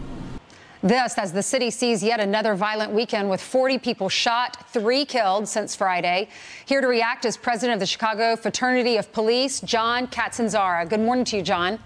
This 0.84 1.18
as 1.18 1.34
the 1.34 1.42
city 1.42 1.72
sees 1.72 2.04
yet 2.04 2.20
another 2.20 2.54
violent 2.54 2.92
weekend 2.92 3.30
with 3.30 3.42
40 3.42 3.80
people 3.80 4.10
shot, 4.10 4.70
three 4.70 5.06
killed 5.06 5.48
since 5.48 5.76
Friday. 5.76 6.30
Here 6.66 6.82
to 6.82 6.88
react 6.88 7.26
is 7.26 7.36
president 7.36 7.76
of 7.76 7.80
the 7.80 7.88
Chicago 7.88 8.36
Fraternity 8.36 8.98
of 8.98 9.12
Police, 9.12 9.60
John 9.62 10.06
Catanzara. 10.08 10.88
Good 10.88 11.00
morning 11.00 11.26
to 11.26 11.38
you, 11.38 11.42
John. 11.42 11.80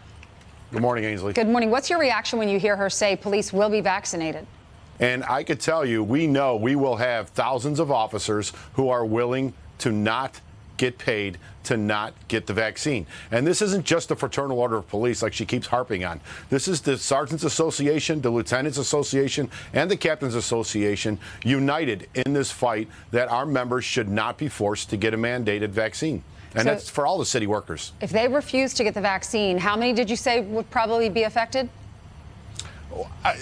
Good 0.72 0.82
morning, 0.82 1.06
Ainsley. 1.06 1.32
Good 1.32 1.48
morning. 1.48 1.72
What's 1.72 1.90
your 1.90 2.00
reaction 2.00 2.38
when 2.38 2.50
you 2.50 2.60
hear 2.60 2.76
her 2.76 2.90
say 2.90 3.16
police 3.16 3.54
will 3.54 3.70
be 3.70 3.80
vaccinated? 3.80 4.46
And 5.00 5.24
I 5.24 5.44
could 5.44 5.62
tell 5.62 5.86
you, 5.86 6.04
we 6.04 6.28
know 6.28 6.58
we 6.58 6.76
will 6.76 6.98
have 6.98 7.30
thousands 7.30 7.80
of 7.80 7.92
officers 7.92 8.52
who 8.74 8.90
are 8.90 9.06
willing 9.06 9.54
to 9.80 9.92
not 9.92 10.42
get 10.82 10.98
paid 10.98 11.38
to 11.64 11.78
not 11.78 12.12
get 12.28 12.48
the 12.48 12.54
vaccine. 12.54 13.06
And 13.30 13.46
this 13.46 13.62
isn't 13.62 13.86
just 13.86 14.10
the 14.10 14.16
Fraternal 14.16 14.58
Order 14.58 14.78
of 14.78 14.88
Police, 14.90 15.22
like 15.22 15.32
she 15.32 15.46
keeps 15.46 15.68
harping 15.68 16.04
on. 16.04 16.20
This 16.50 16.68
is 16.68 16.82
the 16.82 16.98
Sergeants 16.98 17.44
Association, 17.44 18.20
the 18.20 18.32
Lieutenants 18.32 18.80
Association, 18.80 19.48
and 19.74 19.92
the 19.92 19.96
Captains 19.96 20.34
Association 20.34 21.20
united 21.44 22.10
in 22.16 22.34
this 22.34 22.50
fight 22.50 22.88
that 23.12 23.30
our 23.30 23.46
members 23.46 23.86
should 23.86 24.10
not 24.10 24.40
be 24.40 24.48
forced 24.48 24.90
to 24.90 24.98
get 24.98 25.14
a 25.14 25.18
mandated 25.18 25.70
vaccine. 25.70 26.24
And 26.56 26.64
So- 26.64 26.70
that's 26.72 26.90
for 26.90 27.06
all 27.06 27.20
the 27.20 27.28
city 27.28 27.46
workers. 27.46 27.94
If 28.02 28.10
they 28.10 28.28
refuse 28.28 28.74
to 28.74 28.84
get 28.84 28.96
the 28.96 29.02
vaccine, 29.02 29.60
how 29.60 29.76
many 29.78 29.94
did 29.94 30.10
you 30.10 30.16
say 30.16 30.42
would 30.42 30.70
probably 30.72 31.10
be 31.10 31.24
affected? 31.24 31.70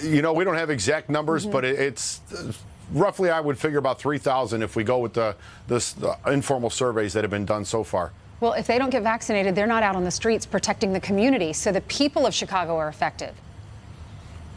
You 0.04 0.20
know, 0.20 0.34
we 0.34 0.44
don't 0.44 0.56
have 0.56 0.68
exact 0.68 1.08
numbers, 1.08 1.46
but 1.46 1.64
it's 1.64 2.20
uh, 2.32 2.52
roughly, 2.92 3.30
I 3.30 3.40
would 3.40 3.58
figure 3.58 3.78
about 3.78 3.98
3,000 3.98 4.62
if 4.62 4.76
we 4.76 4.84
go 4.84 4.98
with 4.98 5.14
the, 5.14 5.36
this, 5.68 5.92
the 5.92 6.16
informal 6.26 6.70
surveys 6.70 7.12
that 7.12 7.24
have 7.24 7.30
been 7.30 7.46
done 7.46 7.64
so 7.64 7.84
far. 7.84 8.12
Well, 8.40 8.54
if 8.54 8.66
they 8.66 8.78
don't 8.78 8.90
get 8.90 9.02
vaccinated, 9.02 9.54
they're 9.54 9.66
not 9.66 9.82
out 9.82 9.96
on 9.96 10.04
the 10.04 10.10
streets 10.10 10.46
protecting 10.46 10.92
the 10.92 11.00
community. 11.00 11.52
So 11.52 11.72
the 11.72 11.82
people 11.82 12.26
of 12.26 12.34
Chicago 12.34 12.76
are 12.76 12.88
affected. 12.88 13.34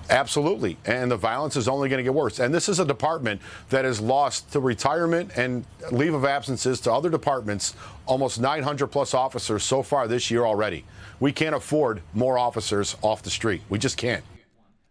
Absolutely. 0.09 0.77
And 0.85 1.09
the 1.09 1.17
violence 1.17 1.55
is 1.55 1.67
only 1.67 1.89
going 1.89 1.97
to 1.97 2.03
get 2.03 2.13
worse. 2.13 2.39
And 2.39 2.53
this 2.53 2.67
is 2.67 2.79
a 2.79 2.85
department 2.85 3.41
that 3.69 3.85
has 3.85 4.01
lost 4.01 4.51
to 4.51 4.59
retirement 4.59 5.31
and 5.37 5.65
leave 5.91 6.13
of 6.13 6.25
absences 6.25 6.79
to 6.81 6.93
other 6.93 7.09
departments 7.09 7.73
almost 8.05 8.39
900 8.39 8.87
plus 8.87 9.13
officers 9.13 9.63
so 9.63 9.81
far 9.81 10.07
this 10.07 10.29
year 10.29 10.45
already. 10.45 10.83
We 11.19 11.31
can't 11.31 11.55
afford 11.55 12.01
more 12.13 12.37
officers 12.37 12.97
off 13.01 13.23
the 13.23 13.29
street. 13.29 13.61
We 13.69 13.79
just 13.79 13.97
can't. 13.97 14.23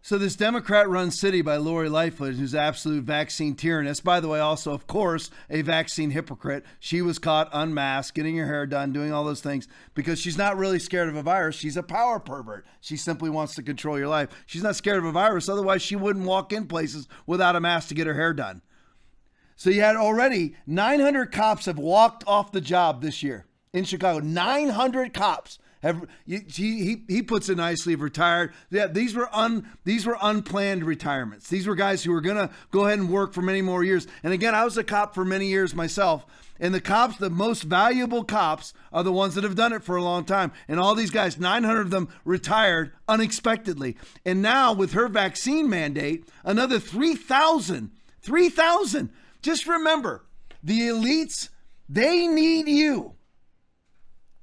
So 0.05 0.17
this 0.17 0.35
Democrat-run 0.35 1.11
city 1.11 1.41
by 1.41 1.55
Lori 1.55 1.87
Lightfoot, 1.87 2.35
who's 2.35 2.53
absolute 2.53 3.05
vaccine 3.05 3.55
tyranness, 3.55 4.01
by 4.01 4.19
the 4.19 4.27
way, 4.27 4.41
also 4.41 4.73
of 4.73 4.85
course 4.85 5.31
a 5.49 5.61
vaccine 5.61 6.11
hypocrite. 6.11 6.65
She 6.77 7.01
was 7.01 7.19
caught 7.19 7.49
unmasked, 7.53 8.13
getting 8.13 8.35
her 8.35 8.45
hair 8.45 8.65
done, 8.65 8.91
doing 8.91 9.13
all 9.13 9.23
those 9.23 9.39
things 9.39 9.65
because 9.93 10.19
she's 10.19 10.37
not 10.37 10.57
really 10.57 10.77
scared 10.77 11.07
of 11.07 11.15
a 11.15 11.23
virus. 11.23 11.55
She's 11.55 11.77
a 11.77 11.83
power 11.83 12.19
pervert. 12.19 12.65
She 12.81 12.97
simply 12.97 13.29
wants 13.29 13.55
to 13.55 13.63
control 13.63 13.97
your 13.97 14.09
life. 14.09 14.27
She's 14.45 14.61
not 14.61 14.75
scared 14.75 14.97
of 14.97 15.05
a 15.05 15.11
virus. 15.13 15.47
Otherwise, 15.47 15.81
she 15.81 15.95
wouldn't 15.95 16.25
walk 16.25 16.51
in 16.51 16.67
places 16.67 17.07
without 17.25 17.55
a 17.55 17.61
mask 17.61 17.87
to 17.87 17.95
get 17.95 18.05
her 18.05 18.13
hair 18.13 18.33
done. 18.33 18.61
So 19.55 19.69
you 19.69 19.79
had 19.79 19.95
already 19.95 20.57
900 20.67 21.31
cops 21.31 21.65
have 21.65 21.79
walked 21.79 22.25
off 22.27 22.51
the 22.51 22.59
job 22.59 23.01
this 23.01 23.23
year 23.23 23.45
in 23.71 23.85
Chicago. 23.85 24.19
900 24.19 25.13
cops 25.13 25.59
He 26.25 26.39
he, 26.47 27.03
he 27.07 27.21
puts 27.21 27.49
it 27.49 27.57
nicely. 27.57 27.95
Retired. 27.95 28.53
Yeah, 28.69 28.87
these 28.87 29.15
were 29.15 29.33
un 29.33 29.69
these 29.83 30.05
were 30.05 30.17
unplanned 30.21 30.83
retirements. 30.83 31.49
These 31.49 31.67
were 31.67 31.75
guys 31.75 32.03
who 32.03 32.11
were 32.11 32.21
gonna 32.21 32.49
go 32.71 32.85
ahead 32.85 32.99
and 32.99 33.09
work 33.09 33.33
for 33.33 33.41
many 33.41 33.61
more 33.61 33.83
years. 33.83 34.07
And 34.23 34.33
again, 34.33 34.55
I 34.55 34.63
was 34.63 34.77
a 34.77 34.83
cop 34.83 35.13
for 35.13 35.25
many 35.25 35.47
years 35.47 35.75
myself. 35.75 36.25
And 36.59 36.73
the 36.73 36.79
cops, 36.81 37.17
the 37.17 37.29
most 37.29 37.63
valuable 37.63 38.23
cops, 38.23 38.73
are 38.91 39.03
the 39.03 39.11
ones 39.11 39.35
that 39.35 39.43
have 39.43 39.55
done 39.55 39.73
it 39.73 39.83
for 39.83 39.95
a 39.95 40.03
long 40.03 40.23
time. 40.23 40.51
And 40.67 40.79
all 40.79 40.95
these 40.95 41.09
guys, 41.09 41.39
900 41.39 41.81
of 41.81 41.89
them 41.89 42.09
retired 42.23 42.93
unexpectedly. 43.07 43.97
And 44.23 44.41
now, 44.41 44.71
with 44.71 44.93
her 44.93 45.09
vaccine 45.09 45.69
mandate, 45.69 46.29
another 46.45 46.79
3,000, 46.79 47.91
3,000. 48.21 49.09
Just 49.41 49.67
remember, 49.67 50.23
the 50.63 50.79
elites, 50.81 51.49
they 51.89 52.27
need 52.27 52.67
you. 52.69 53.15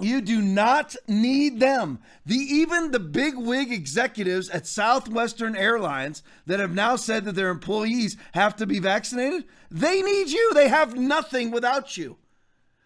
You 0.01 0.21
do 0.21 0.41
not 0.41 0.97
need 1.07 1.61
them. 1.61 1.99
The 2.25 2.37
even 2.37 2.91
the 2.91 3.01
big 3.01 3.37
wig 3.37 3.73
executives 3.73 4.49
at 4.51 4.67
Southwestern 4.67 5.57
Airlines 5.57 6.23
that 6.47 6.61
have 6.61 6.75
now 6.75 6.97
said 6.97 7.25
that 7.25 7.35
their 7.35 7.51
employees 7.51 8.17
have 8.33 8.57
to 8.57 8.67
be 8.67 8.79
vaccinated, 8.79 9.45
they 9.71 10.03
need 10.03 10.29
you. 10.29 10.55
They 10.55 10.69
have 10.69 10.97
nothing 10.97 11.51
without 11.51 11.97
you. 11.97 12.17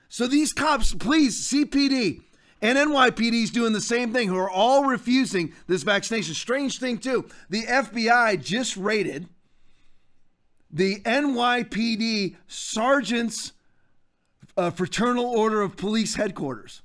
So 0.08 0.26
these 0.26 0.52
cops, 0.52 0.94
please, 0.94 1.48
CPD 1.48 2.22
and 2.62 2.78
NYPD 2.78 3.42
is 3.42 3.50
doing 3.50 3.72
the 3.72 3.80
same 3.80 4.12
thing, 4.12 4.28
who 4.28 4.38
are 4.38 4.50
all 4.50 4.84
refusing 4.84 5.52
this 5.66 5.82
vaccination. 5.82 6.34
Strange 6.34 6.78
thing 6.78 6.98
too, 6.98 7.28
the 7.50 7.64
FBI 7.64 8.42
just 8.42 8.76
rated 8.76 9.28
the 10.70 11.00
NYPD 11.00 12.36
sergeants 12.48 13.52
uh, 14.56 14.70
fraternal 14.70 15.26
order 15.26 15.62
of 15.62 15.76
police 15.76 16.14
headquarters. 16.14 16.82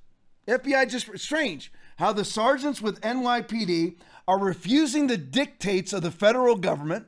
FBI 0.57 0.89
just 0.89 1.17
strange 1.19 1.71
how 1.97 2.13
the 2.13 2.23
sergeants 2.23 2.81
with 2.81 3.01
NYPD 3.01 3.95
are 4.25 4.39
refusing 4.39 5.07
the 5.07 5.17
dictates 5.17 5.91
of 5.91 6.01
the 6.01 6.11
federal 6.11 6.55
government, 6.55 7.07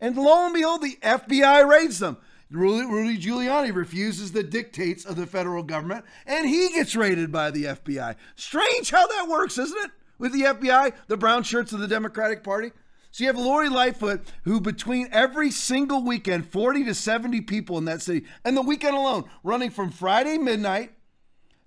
and 0.00 0.16
lo 0.16 0.46
and 0.46 0.54
behold, 0.54 0.82
the 0.82 0.98
FBI 1.00 1.68
raids 1.68 2.00
them. 2.00 2.16
Rudy, 2.50 2.86
Rudy 2.86 3.18
Giuliani 3.18 3.74
refuses 3.74 4.32
the 4.32 4.42
dictates 4.42 5.04
of 5.04 5.16
the 5.16 5.26
federal 5.26 5.62
government, 5.62 6.04
and 6.26 6.48
he 6.48 6.70
gets 6.70 6.96
raided 6.96 7.30
by 7.30 7.50
the 7.50 7.64
FBI. 7.64 8.16
Strange 8.34 8.90
how 8.90 9.06
that 9.06 9.28
works, 9.28 9.58
isn't 9.58 9.84
it? 9.84 9.90
With 10.18 10.32
the 10.32 10.42
FBI, 10.42 10.92
the 11.06 11.16
brown 11.16 11.44
shirts 11.44 11.72
of 11.72 11.78
the 11.78 11.88
Democratic 11.88 12.42
Party. 12.42 12.72
So 13.12 13.22
you 13.22 13.28
have 13.28 13.38
Lori 13.38 13.68
Lightfoot, 13.68 14.22
who 14.44 14.60
between 14.60 15.08
every 15.12 15.50
single 15.50 16.02
weekend, 16.02 16.50
40 16.50 16.84
to 16.84 16.94
70 16.94 17.42
people 17.42 17.78
in 17.78 17.84
that 17.84 18.02
city, 18.02 18.26
and 18.44 18.56
the 18.56 18.62
weekend 18.62 18.96
alone, 18.96 19.24
running 19.44 19.70
from 19.70 19.90
Friday 19.90 20.36
midnight 20.36 20.92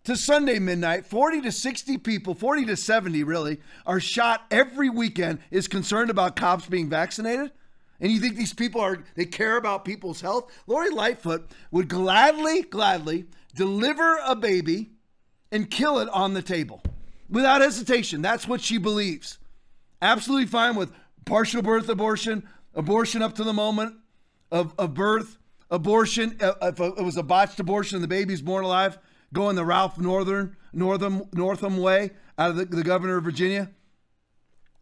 to 0.06 0.16
Sunday 0.16 0.60
midnight, 0.60 1.06
40 1.06 1.42
to 1.42 1.52
60 1.52 1.98
people, 1.98 2.34
40 2.34 2.66
to 2.66 2.78
70 2.78 3.24
really, 3.24 3.60
are 3.86 4.00
shot 4.00 4.46
every 4.50 4.90
weekend, 4.90 5.40
is 5.52 5.68
concerned 5.68 6.10
about 6.10 6.36
cops 6.36 6.68
being 6.68 6.90
vaccinated. 6.90 7.52
And 8.00 8.12
you 8.12 8.20
think 8.20 8.36
these 8.36 8.54
people 8.54 8.82
are, 8.82 9.04
they 9.16 9.26
care 9.26 9.58
about 9.58 9.86
people's 9.86 10.22
health? 10.22 10.52
Lori 10.68 10.90
Lightfoot 10.90 11.50
would 11.72 11.88
gladly, 11.88 12.62
gladly 12.64 13.26
deliver 13.56 14.18
a 14.26 14.36
baby 14.36 14.92
and 15.52 15.70
kill 15.70 16.00
it 16.00 16.10
on 16.10 16.34
the 16.34 16.42
table 16.42 16.84
without 17.30 17.62
hesitation. 17.62 18.22
That's 18.22 18.48
what 18.48 18.62
she 18.62 18.78
believes. 18.78 19.40
Absolutely 20.02 20.48
fine 20.48 20.76
with 20.76 20.92
partial 21.26 21.62
birth 21.62 21.90
abortion, 21.90 22.48
abortion 22.76 23.22
up 23.22 23.34
to 23.36 23.44
the 23.44 23.54
moment 23.54 23.96
of, 24.52 24.76
of 24.78 24.94
birth, 24.94 25.38
abortion. 25.72 26.38
uh, 26.42 26.54
If 26.62 26.80
it 26.80 27.04
was 27.04 27.18
a 27.18 27.24
botched 27.24 27.60
abortion 27.60 27.96
and 27.96 28.04
the 28.04 28.10
baby's 28.10 28.42
born 28.42 28.66
alive, 28.66 29.00
going 29.36 29.56
the 29.56 29.66
Ralph 29.66 30.00
Northern, 30.00 30.58
Northam, 30.74 31.30
Northam 31.34 31.78
way 31.78 32.12
out 32.40 32.52
of 32.52 32.56
the, 32.56 32.66
the 32.66 32.84
governor 32.84 33.18
of 33.18 33.24
Virginia, 33.24 33.70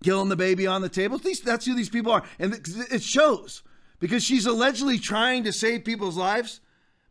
killing 0.02 0.30
the 0.30 0.38
baby 0.38 0.66
on 0.66 0.82
the 0.82 0.88
table. 0.88 1.18
These, 1.18 1.42
that's 1.42 1.66
who 1.66 1.76
these 1.76 1.90
people 1.90 2.14
are. 2.14 2.24
And 2.40 2.54
it 2.92 3.04
shows 3.04 3.64
because 4.00 4.24
she's 4.24 4.46
allegedly 4.46 5.00
trying 5.00 5.44
to 5.44 5.52
save 5.52 5.84
people's 5.84 6.16
lives 6.16 6.62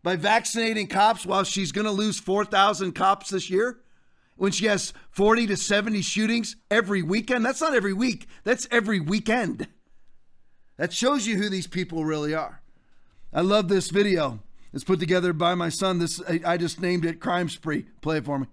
by 0.02 0.16
vaccinating 0.16 0.86
cops 0.86 1.26
while 1.26 1.44
she's 1.44 1.72
going 1.72 1.84
to 1.84 1.90
lose 1.90 2.18
4,000 2.18 2.92
cops 2.92 3.30
this 3.30 3.50
year 3.50 3.80
when 4.36 4.52
she 4.52 4.66
has 4.66 4.92
40 5.10 5.48
to 5.48 5.56
70 5.56 6.00
shootings 6.02 6.56
every 6.70 7.02
weekend. 7.02 7.44
That's 7.44 7.60
not 7.60 7.74
every 7.74 7.92
week, 7.92 8.26
that's 8.44 8.66
every 8.70 9.00
weekend. 9.00 9.68
That 10.78 10.92
shows 10.92 11.26
you 11.26 11.36
who 11.36 11.48
these 11.48 11.66
people 11.66 12.04
really 12.04 12.34
are. 12.34 12.62
I 13.32 13.42
love 13.42 13.68
this 13.68 13.90
video. 13.90 14.40
It's 14.72 14.84
put 14.84 15.00
together 15.00 15.32
by 15.32 15.54
my 15.54 15.68
son. 15.68 15.98
This 15.98 16.20
I, 16.28 16.40
I 16.46 16.56
just 16.56 16.80
named 16.80 17.04
it 17.04 17.20
Crime 17.20 17.48
Spree. 17.48 17.86
Play 18.00 18.18
it 18.18 18.24
for 18.24 18.38
me. 18.38 18.46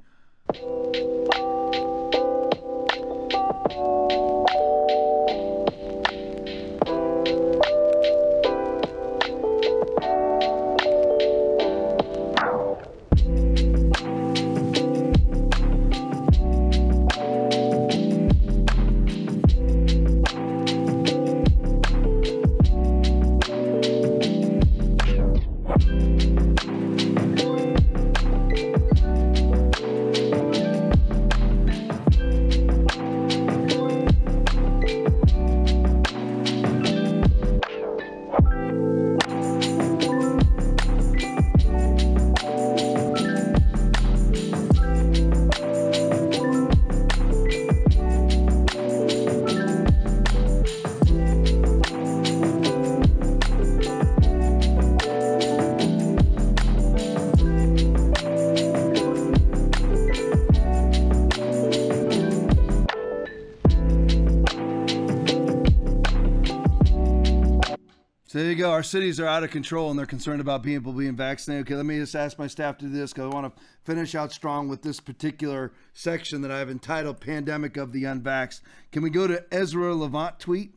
Our 68.80 68.84
cities 68.84 69.20
are 69.20 69.28
out 69.28 69.44
of 69.44 69.52
control 69.52 69.90
and 69.90 70.00
they're 70.00 70.06
concerned 70.06 70.40
about 70.40 70.64
people 70.64 70.94
being 70.94 71.18
vaccinated. 71.18 71.68
Okay, 71.68 71.76
let 71.76 71.86
me 71.86 72.00
just 72.00 72.16
ask 72.16 72.40
my 72.40 72.48
staff 72.48 72.78
to 72.78 72.86
do 72.86 72.92
this 72.92 73.12
because 73.12 73.30
I 73.30 73.36
want 73.36 73.54
to 73.54 73.62
finish 73.84 74.16
out 74.16 74.32
strong 74.32 74.70
with 74.70 74.84
this 74.84 75.02
particular 75.02 75.74
section 75.92 76.42
that 76.44 76.52
I've 76.52 76.70
entitled 76.70 77.20
Pandemic 77.20 77.76
of 77.76 77.92
the 77.92 78.04
Unvaxxed. 78.04 78.62
Can 78.94 79.04
we 79.04 79.10
go 79.10 79.28
to 79.28 79.44
Ezra 79.52 79.94
Levant 79.94 80.40
tweet? 80.40 80.76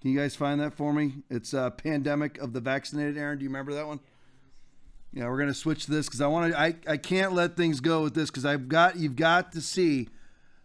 Can 0.00 0.10
you 0.10 0.18
guys 0.18 0.34
find 0.34 0.60
that 0.60 0.74
for 0.74 0.92
me? 0.92 1.22
It's 1.30 1.54
uh, 1.54 1.70
Pandemic 1.70 2.38
of 2.38 2.54
the 2.54 2.60
Vaccinated. 2.60 3.16
Aaron, 3.16 3.38
do 3.38 3.44
you 3.44 3.50
remember 3.50 3.72
that 3.74 3.86
one? 3.86 4.00
Yeah, 5.12 5.28
we're 5.28 5.38
gonna 5.38 5.54
switch 5.54 5.84
to 5.84 5.92
this 5.92 6.06
because 6.06 6.20
I 6.20 6.26
want 6.26 6.50
to. 6.50 6.58
I, 6.58 6.74
I 6.88 6.96
can't 6.96 7.34
let 7.34 7.56
things 7.56 7.78
go 7.78 8.02
with 8.02 8.14
this 8.14 8.32
because 8.32 8.44
I've 8.44 8.68
got 8.68 8.96
you've 8.96 9.14
got 9.14 9.52
to 9.52 9.60
see 9.60 10.08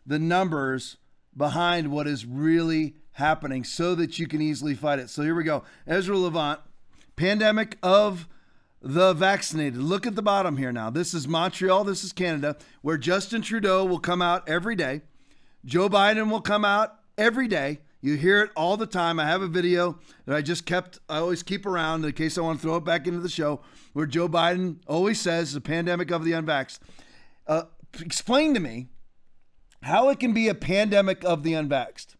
the 0.07 0.18
numbers 0.18 0.98
behind 1.38 1.91
what 1.91 2.07
is 2.07 2.26
really 2.26 2.95
happening 3.11 3.64
so 3.64 3.94
that 3.94 4.18
you 4.18 4.26
can 4.26 4.41
easily 4.41 4.74
fight 4.74 4.98
it. 4.98 5.11
So 5.11 5.22
here 5.22 5.36
we 5.36 5.44
go. 5.44 5.64
Ezra 5.86 6.18
Levant, 6.18 6.61
pandemic 7.20 7.78
of 7.84 8.30
the 8.82 9.14
vaccinated. 9.14 9.76
Look 9.76 10.08
at 10.08 10.16
the 10.16 10.22
bottom 10.22 10.56
here 10.56 10.72
now. 10.72 10.90
This 10.90 11.14
is 11.14 11.28
Montreal, 11.28 11.84
this 11.84 12.06
is 12.06 12.14
Canada, 12.14 12.56
where 12.82 12.98
Justin 12.98 13.41
Trudeau 13.41 13.84
will 13.84 14.00
come 14.00 14.22
out 14.22 14.48
every 14.48 14.74
day. 14.74 15.02
Joe 15.66 15.90
Biden 15.90 16.32
will 16.32 16.40
come 16.40 16.64
out 16.64 16.96
every 17.18 17.50
day. 17.50 17.80
You 18.00 18.16
hear 18.16 18.41
it 18.41 18.52
all 18.56 18.78
the 18.78 18.86
time. 18.86 19.20
I 19.20 19.26
have 19.26 19.41
a 19.41 19.50
video 19.50 20.00
that 20.26 20.34
I 20.34 20.41
just 20.41 20.66
kept, 20.66 21.00
I 21.10 21.18
always 21.18 21.44
keep 21.44 21.66
around 21.66 22.06
in 22.06 22.12
case 22.14 22.38
I 22.38 22.41
want 22.41 22.60
to 22.60 22.62
throw 22.66 22.78
it 22.78 22.86
back 22.86 23.06
into 23.06 23.20
the 23.20 23.28
show, 23.28 23.60
where 23.91 24.06
Joe 24.06 24.30
Biden 24.30 24.78
always 24.88 25.20
says 25.20 25.52
the 25.52 25.60
pandemic 25.60 26.12
of 26.12 26.24
the 26.24 26.32
unvaxxed. 26.32 26.80
Uh, 27.46 27.64
explain 28.00 28.54
to 28.54 28.62
me 28.62 28.88
how 29.84 30.08
it 30.08 30.22
can 30.22 30.32
be 30.32 30.48
a 30.48 30.56
pandemic 30.56 31.26
of 31.26 31.44
the 31.44 31.52
unvaxxed. 31.52 32.16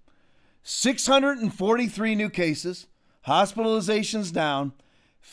643 0.64 2.16
new 2.16 2.30
cases, 2.30 2.88
hospitalizations 3.26 4.34
down, 4.34 4.74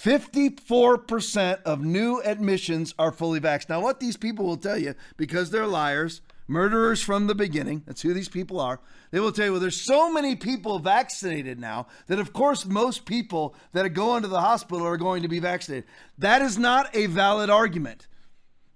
54% 0.02 1.62
of 1.62 1.82
new 1.82 2.20
admissions 2.20 2.94
are 2.98 3.12
fully 3.12 3.40
vaxxed. 3.40 3.68
Now, 3.68 3.80
what 3.80 3.98
these 3.98 4.16
people 4.16 4.44
will 4.44 4.56
tell 4.56 4.78
you, 4.78 4.94
because 5.16 5.50
they're 5.50 5.66
liars, 5.66 6.20
murderers 6.46 7.02
from 7.02 7.26
the 7.26 7.34
beginning, 7.34 7.82
that's 7.86 8.02
who 8.02 8.12
these 8.12 8.28
people 8.28 8.60
are, 8.60 8.78
they 9.10 9.20
will 9.20 9.32
tell 9.32 9.46
you, 9.46 9.52
well, 9.52 9.60
there's 9.60 9.84
so 9.84 10.12
many 10.12 10.36
people 10.36 10.78
vaccinated 10.78 11.58
now 11.58 11.86
that, 12.08 12.18
of 12.18 12.32
course, 12.32 12.66
most 12.66 13.06
people 13.06 13.54
that 13.72 13.88
go 13.94 14.16
into 14.16 14.28
the 14.28 14.40
hospital 14.40 14.86
are 14.86 14.98
going 14.98 15.22
to 15.22 15.28
be 15.28 15.38
vaccinated. 15.38 15.88
That 16.18 16.42
is 16.42 16.58
not 16.58 16.94
a 16.94 17.06
valid 17.06 17.48
argument. 17.48 18.06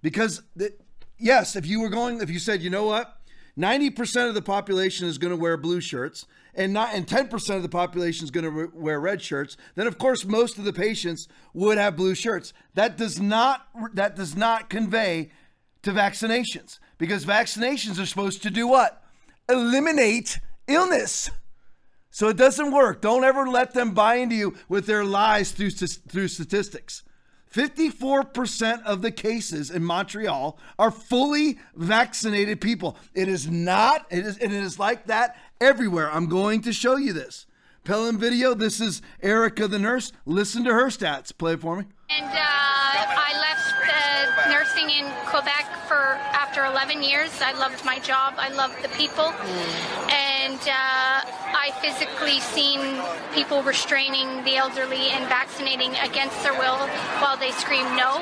Because, 0.02 0.42
the, 0.56 0.72
yes, 1.18 1.54
if 1.54 1.66
you 1.66 1.80
were 1.80 1.90
going, 1.90 2.22
if 2.22 2.30
you 2.30 2.38
said, 2.38 2.62
you 2.62 2.70
know 2.70 2.86
what, 2.86 3.18
90% 3.58 4.28
of 4.28 4.34
the 4.34 4.42
population 4.42 5.06
is 5.06 5.18
going 5.18 5.32
to 5.32 5.40
wear 5.40 5.58
blue 5.58 5.82
shirts 5.82 6.24
and 6.54 6.72
not 6.72 6.94
and 6.94 7.06
10% 7.06 7.56
of 7.56 7.62
the 7.62 7.68
population 7.68 8.24
is 8.24 8.30
going 8.30 8.44
to 8.44 8.70
wear 8.74 9.00
red 9.00 9.22
shirts 9.22 9.56
then 9.74 9.86
of 9.86 9.98
course 9.98 10.24
most 10.24 10.58
of 10.58 10.64
the 10.64 10.72
patients 10.72 11.28
would 11.54 11.78
have 11.78 11.96
blue 11.96 12.14
shirts. 12.14 12.52
That 12.74 12.96
does 12.96 13.20
not 13.20 13.66
that 13.94 14.16
does 14.16 14.36
not 14.36 14.70
convey 14.70 15.30
to 15.82 15.92
vaccinations 15.92 16.78
because 16.98 17.24
vaccinations 17.24 18.00
are 18.00 18.06
supposed 18.06 18.42
to 18.42 18.50
do 18.50 18.66
what? 18.66 19.02
Eliminate 19.48 20.38
illness. 20.66 21.30
So 22.10 22.28
it 22.28 22.36
doesn't 22.36 22.72
work. 22.72 23.00
Don't 23.00 23.24
ever 23.24 23.46
let 23.46 23.72
them 23.72 23.92
buy 23.92 24.16
into 24.16 24.34
you 24.34 24.56
with 24.68 24.86
their 24.86 25.04
lies 25.04 25.52
through 25.52 25.70
through 25.70 26.28
statistics. 26.28 27.02
54% 27.52 28.84
of 28.84 29.02
the 29.02 29.10
cases 29.10 29.72
in 29.72 29.82
Montreal 29.82 30.56
are 30.78 30.92
fully 30.92 31.58
vaccinated 31.74 32.60
people. 32.60 32.96
It 33.12 33.26
is 33.26 33.50
not, 33.50 34.06
it 34.08 34.24
is, 34.24 34.38
it 34.38 34.52
is 34.52 34.78
like 34.78 35.06
that 35.06 35.36
everywhere. 35.60 36.10
I'm 36.10 36.26
going 36.26 36.62
to 36.62 36.72
show 36.72 36.96
you 36.96 37.12
this. 37.12 37.46
Pelham 37.84 38.18
video, 38.18 38.54
this 38.54 38.80
is 38.80 39.02
Erica 39.22 39.68
the 39.68 39.78
nurse. 39.78 40.12
Listen 40.26 40.64
to 40.64 40.72
her 40.72 40.86
stats. 40.86 41.36
Play 41.36 41.54
it 41.54 41.60
for 41.60 41.76
me. 41.76 41.84
And 42.10 42.26
uh, 42.26 42.32
I 42.36 43.32
left 43.40 43.60
nursing 44.48 44.90
in 44.90 45.06
Quebec 45.26 45.66
for 45.86 46.18
after 46.32 46.64
11 46.64 47.02
years. 47.02 47.30
I 47.40 47.52
loved 47.52 47.84
my 47.84 47.98
job. 47.98 48.34
I 48.36 48.52
loved 48.52 48.82
the 48.82 48.88
people, 48.90 49.32
and 50.10 50.60
uh, 50.60 51.22
I 51.54 51.72
physically 51.80 52.40
seen 52.40 53.00
people 53.34 53.62
restraining 53.62 54.44
the 54.44 54.56
elderly 54.56 55.10
and 55.10 55.26
vaccinating 55.28 55.94
against 56.02 56.42
their 56.42 56.54
will 56.54 56.86
while 57.22 57.36
they 57.36 57.52
scream 57.52 57.84
no. 57.96 58.18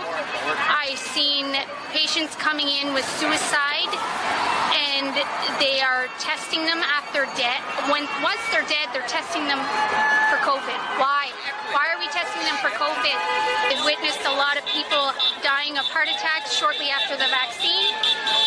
I 0.68 0.94
seen 0.96 1.46
patients 1.90 2.36
coming 2.36 2.68
in 2.68 2.94
with 2.94 3.04
suicide, 3.18 3.92
and 4.74 5.14
they 5.60 5.80
are 5.80 6.08
testing 6.18 6.64
them 6.64 6.78
after 6.84 7.24
dead. 7.36 7.60
When 7.90 8.04
once 8.22 8.42
they're 8.50 8.66
dead, 8.66 8.90
they're 8.92 9.08
testing 9.08 9.46
them 9.46 9.60
for 10.28 10.38
COVID. 10.44 10.78
Why? 11.00 11.30
Why 11.72 11.92
are 11.92 11.98
we 12.00 12.08
testing 12.08 12.42
them 12.48 12.56
for 12.64 12.72
COVID? 12.72 13.16
I've 13.68 13.84
witnessed 13.84 14.24
a 14.24 14.32
lot 14.32 14.56
of 14.56 14.64
people 14.66 15.12
dying 15.44 15.76
of 15.76 15.84
heart 15.84 16.08
attacks 16.08 16.56
shortly 16.56 16.88
after 16.88 17.16
the 17.16 17.28
vaccine. 17.28 17.92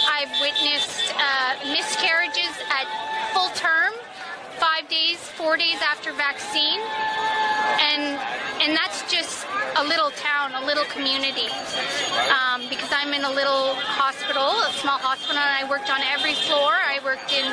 I've 0.09 0.33
witnessed 0.41 1.13
uh, 1.13 1.61
miscarriages 1.69 2.53
at 2.73 2.89
full 3.33 3.49
term, 3.53 3.93
five 4.61 4.87
days, 4.89 5.17
four 5.17 5.57
days 5.57 5.81
after 5.81 6.13
vaccine, 6.13 6.79
and 7.81 8.13
and 8.61 8.77
that's 8.77 9.01
just 9.11 9.47
a 9.77 9.83
little 9.83 10.11
town, 10.11 10.53
a 10.53 10.63
little 10.63 10.85
community. 10.85 11.49
Um, 12.29 12.69
because 12.69 12.91
I'm 12.91 13.11
in 13.15 13.23
a 13.23 13.31
little 13.31 13.73
hospital, 13.73 14.45
a 14.45 14.71
small 14.77 14.99
hospital, 14.99 15.41
and 15.41 15.65
I 15.65 15.67
worked 15.67 15.89
on 15.89 16.01
every 16.01 16.35
floor. 16.45 16.77
I 16.77 16.99
worked 17.03 17.33
in 17.33 17.49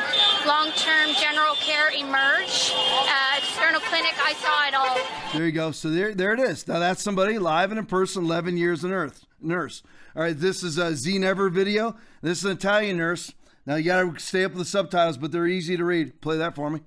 long-term 0.47 1.16
general 1.16 1.55
care, 1.55 1.89
emerge, 1.97 2.74
uh, 2.76 3.39
external 3.39 3.80
clinic. 3.80 4.12
I 4.20 4.35
saw 4.36 4.68
it 4.68 4.74
all. 4.74 4.98
There 5.32 5.47
you 5.47 5.52
go. 5.52 5.70
So 5.70 5.89
there, 5.89 6.14
there 6.14 6.35
it 6.35 6.40
is. 6.40 6.68
Now 6.68 6.78
that's 6.78 7.02
somebody 7.02 7.39
live 7.39 7.70
and 7.70 7.78
in 7.78 7.86
person, 7.86 8.24
11 8.24 8.59
years 8.59 8.85
in 8.85 8.93
earth 8.93 9.24
nurse. 9.40 9.82
All 10.14 10.22
right, 10.22 10.39
this 10.39 10.62
is 10.62 10.76
a 10.76 10.94
Z 10.94 11.18
Never 11.18 11.48
video. 11.48 11.97
This 12.20 12.39
is 12.40 12.44
an 12.44 12.52
Italian 12.52 12.98
nurse. 12.98 13.32
Now 13.64 13.76
you 13.76 13.85
got 13.85 14.02
to 14.02 14.20
stay 14.20 14.44
up 14.44 14.52
with 14.52 14.60
the 14.60 14.64
subtitles, 14.66 15.16
but 15.16 15.32
they're 15.32 15.47
easy 15.47 15.78
to 15.78 15.85
read. 15.85 16.20
Play 16.20 16.36
that 16.36 16.55
for 16.55 16.68
me. 16.68 16.80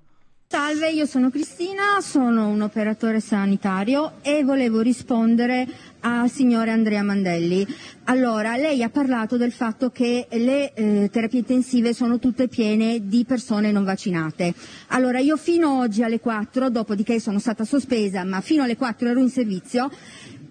Salve, 0.52 0.90
io 0.90 1.06
sono 1.06 1.30
Cristina, 1.30 2.02
sono 2.02 2.48
un 2.48 2.60
operatore 2.60 3.20
sanitario 3.20 4.16
e 4.20 4.44
volevo 4.44 4.82
rispondere 4.82 5.66
a 6.00 6.28
signore 6.28 6.70
Andrea 6.70 7.02
Mandelli. 7.02 7.66
Allora, 8.04 8.54
lei 8.56 8.82
ha 8.82 8.90
parlato 8.90 9.38
del 9.38 9.50
fatto 9.50 9.88
che 9.88 10.26
le 10.30 10.74
eh, 10.74 11.08
terapie 11.10 11.38
intensive 11.38 11.94
sono 11.94 12.18
tutte 12.18 12.48
piene 12.48 13.08
di 13.08 13.24
persone 13.24 13.72
non 13.72 13.84
vaccinate. 13.84 14.52
Allora, 14.88 15.20
io 15.20 15.38
fino 15.38 15.78
oggi 15.78 16.02
alle 16.02 16.20
4, 16.20 16.68
dopodiché 16.68 17.18
sono 17.18 17.38
stata 17.38 17.64
sospesa, 17.64 18.22
ma 18.22 18.42
fino 18.42 18.62
alle 18.62 18.76
4 18.76 19.08
ero 19.08 19.20
in 19.20 19.30
servizio, 19.30 19.90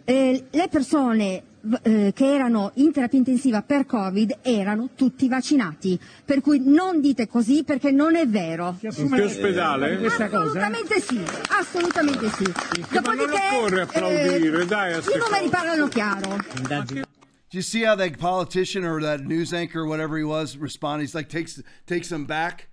eh, 0.04 0.46
le 0.50 0.68
persone 0.68 1.44
che 1.62 2.14
erano 2.18 2.72
in 2.76 2.92
terapia 2.92 3.20
intensiva 3.20 3.62
per 3.62 3.86
Covid 3.86 4.40
erano 4.42 4.90
tutti 4.96 5.28
vaccinati. 5.28 6.00
Per 6.26 6.42
cui 6.42 6.62
non 6.64 7.02
dite 7.02 7.28
così 7.28 7.64
perché 7.64 7.92
non 7.92 8.16
è 8.16 8.28
vero. 8.28 8.78
In 8.82 9.10
che 9.12 9.22
ospedale? 9.22 9.98
Cosa? 9.98 10.26
Assolutamente 10.26 11.00
sì, 11.00 11.22
assolutamente 11.50 12.30
sì. 12.30 12.54
Ma 13.04 13.14
non 13.14 13.30
occorre 13.32 13.82
applaudire, 13.82 14.66
dai, 14.66 14.94
I 14.94 15.18
numeri 15.18 15.50
parlano 15.50 15.88
chiaro. 15.88 16.38
Do 17.52 17.58
you 17.58 17.62
see 17.62 17.84
how 17.84 17.96
that 17.98 18.18
politician 18.18 18.86
or 18.86 19.02
that 19.02 19.26
news 19.26 19.52
anchor, 19.52 19.82
or 19.82 19.86
whatever 19.86 20.18
he 20.18 20.24
was, 20.24 20.58
responded? 20.58 21.04
He's 21.04 21.14
like 21.14 21.28
takes 21.28 21.62
takes 21.86 22.08
them 22.08 22.26
back 22.26 22.70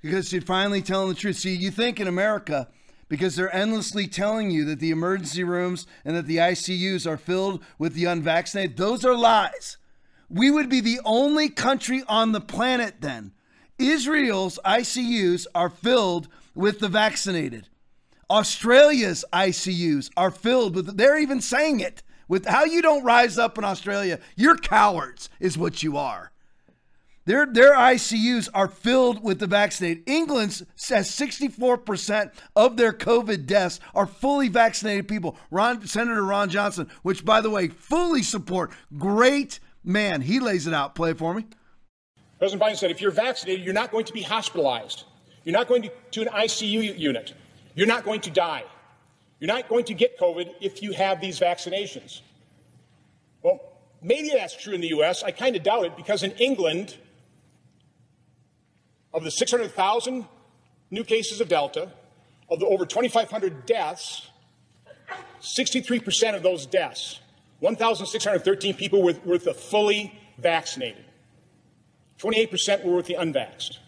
because 0.00 0.26
she's 0.28 0.42
finally 0.42 0.80
telling 0.80 1.08
the 1.08 1.14
truth. 1.14 1.36
See, 1.36 1.54
you 1.54 1.70
think 1.70 2.00
in 2.00 2.08
America 2.08 2.68
because 3.12 3.36
they're 3.36 3.54
endlessly 3.54 4.06
telling 4.06 4.50
you 4.50 4.64
that 4.64 4.80
the 4.80 4.90
emergency 4.90 5.44
rooms 5.44 5.86
and 6.02 6.16
that 6.16 6.24
the 6.24 6.38
ICUs 6.38 7.06
are 7.06 7.18
filled 7.18 7.62
with 7.78 7.92
the 7.92 8.06
unvaccinated. 8.06 8.78
Those 8.78 9.04
are 9.04 9.14
lies. 9.14 9.76
We 10.30 10.50
would 10.50 10.70
be 10.70 10.80
the 10.80 10.98
only 11.04 11.50
country 11.50 12.02
on 12.08 12.32
the 12.32 12.40
planet 12.40 13.02
then. 13.02 13.32
Israel's 13.78 14.58
ICUs 14.64 15.46
are 15.54 15.68
filled 15.68 16.28
with 16.54 16.78
the 16.78 16.88
vaccinated. 16.88 17.68
Australia's 18.30 19.26
ICUs 19.30 20.08
are 20.16 20.30
filled 20.30 20.74
with, 20.74 20.96
they're 20.96 21.18
even 21.18 21.42
saying 21.42 21.80
it. 21.80 22.02
With 22.28 22.46
how 22.46 22.64
you 22.64 22.80
don't 22.80 23.04
rise 23.04 23.36
up 23.36 23.58
in 23.58 23.64
Australia, 23.64 24.20
you're 24.36 24.56
cowards, 24.56 25.28
is 25.38 25.58
what 25.58 25.82
you 25.82 25.98
are. 25.98 26.31
Their, 27.24 27.46
their 27.46 27.74
ICUs 27.74 28.48
are 28.52 28.66
filled 28.68 29.22
with 29.22 29.38
the 29.38 29.46
vaccinated. 29.46 30.02
England 30.06 30.66
says 30.74 31.08
64% 31.10 32.32
of 32.56 32.76
their 32.76 32.92
COVID 32.92 33.46
deaths 33.46 33.78
are 33.94 34.06
fully 34.06 34.48
vaccinated 34.48 35.06
people. 35.06 35.36
Ron, 35.50 35.86
Senator 35.86 36.24
Ron 36.24 36.48
Johnson, 36.48 36.88
which, 37.02 37.24
by 37.24 37.40
the 37.40 37.50
way, 37.50 37.68
fully 37.68 38.22
support. 38.22 38.72
Great 38.98 39.60
man. 39.84 40.20
He 40.20 40.40
lays 40.40 40.66
it 40.66 40.74
out. 40.74 40.94
Play 40.94 41.10
it 41.10 41.18
for 41.18 41.32
me. 41.32 41.46
President 42.38 42.62
Biden 42.62 42.76
said 42.76 42.90
if 42.90 43.00
you're 43.00 43.12
vaccinated, 43.12 43.64
you're 43.64 43.74
not 43.74 43.92
going 43.92 44.04
to 44.04 44.12
be 44.12 44.22
hospitalized. 44.22 45.04
You're 45.44 45.52
not 45.52 45.68
going 45.68 45.82
to, 45.82 45.92
to 46.12 46.22
an 46.22 46.28
ICU 46.28 46.98
unit. 46.98 47.34
You're 47.74 47.86
not 47.86 48.04
going 48.04 48.20
to 48.22 48.30
die. 48.30 48.64
You're 49.38 49.48
not 49.48 49.68
going 49.68 49.84
to 49.86 49.94
get 49.94 50.18
COVID 50.18 50.54
if 50.60 50.82
you 50.82 50.92
have 50.92 51.20
these 51.20 51.38
vaccinations. 51.38 52.20
Well, 53.42 53.60
maybe 54.02 54.30
that's 54.30 54.56
true 54.56 54.74
in 54.74 54.80
the 54.80 54.88
U.S. 54.88 55.22
I 55.22 55.30
kind 55.30 55.56
of 55.56 55.62
doubt 55.62 55.84
it 55.84 55.96
because 55.96 56.22
in 56.22 56.32
England, 56.32 56.96
of 59.14 59.24
the 59.24 59.30
600,000 59.30 60.26
new 60.90 61.04
cases 61.04 61.40
of 61.40 61.48
Delta, 61.48 61.90
of 62.50 62.60
the 62.60 62.66
over 62.66 62.84
2,500 62.84 63.66
deaths, 63.66 64.28
63% 65.40 66.34
of 66.34 66.42
those 66.42 66.66
deaths, 66.66 67.20
1,613 67.60 68.74
people 68.74 69.02
were, 69.02 69.14
were 69.24 69.38
the 69.38 69.54
fully 69.54 70.18
vaccinated. 70.38 71.04
28% 72.18 72.84
were 72.84 72.94
with 72.94 73.06
the 73.06 73.14
unvaxxed. 73.14 73.78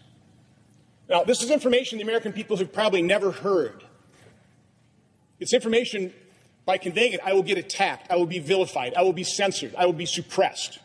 Now, 1.09 1.23
this 1.23 1.43
is 1.43 1.51
information 1.51 1.97
the 1.97 2.03
American 2.03 2.33
people 2.33 2.57
have 2.57 2.73
probably 2.73 3.01
never 3.01 3.31
heard. 3.31 3.83
It's 5.39 5.53
information 5.53 6.13
by 6.65 6.77
conveying 6.77 7.13
it, 7.13 7.19
I 7.23 7.33
will 7.33 7.43
get 7.43 7.57
attacked, 7.57 8.11
I 8.11 8.15
will 8.15 8.25
be 8.25 8.39
vilified, 8.39 8.95
I 8.95 9.03
will 9.03 9.13
be 9.13 9.23
censored, 9.23 9.75
I 9.77 9.85
will 9.85 9.93
be 9.93 10.07
suppressed. 10.07 10.79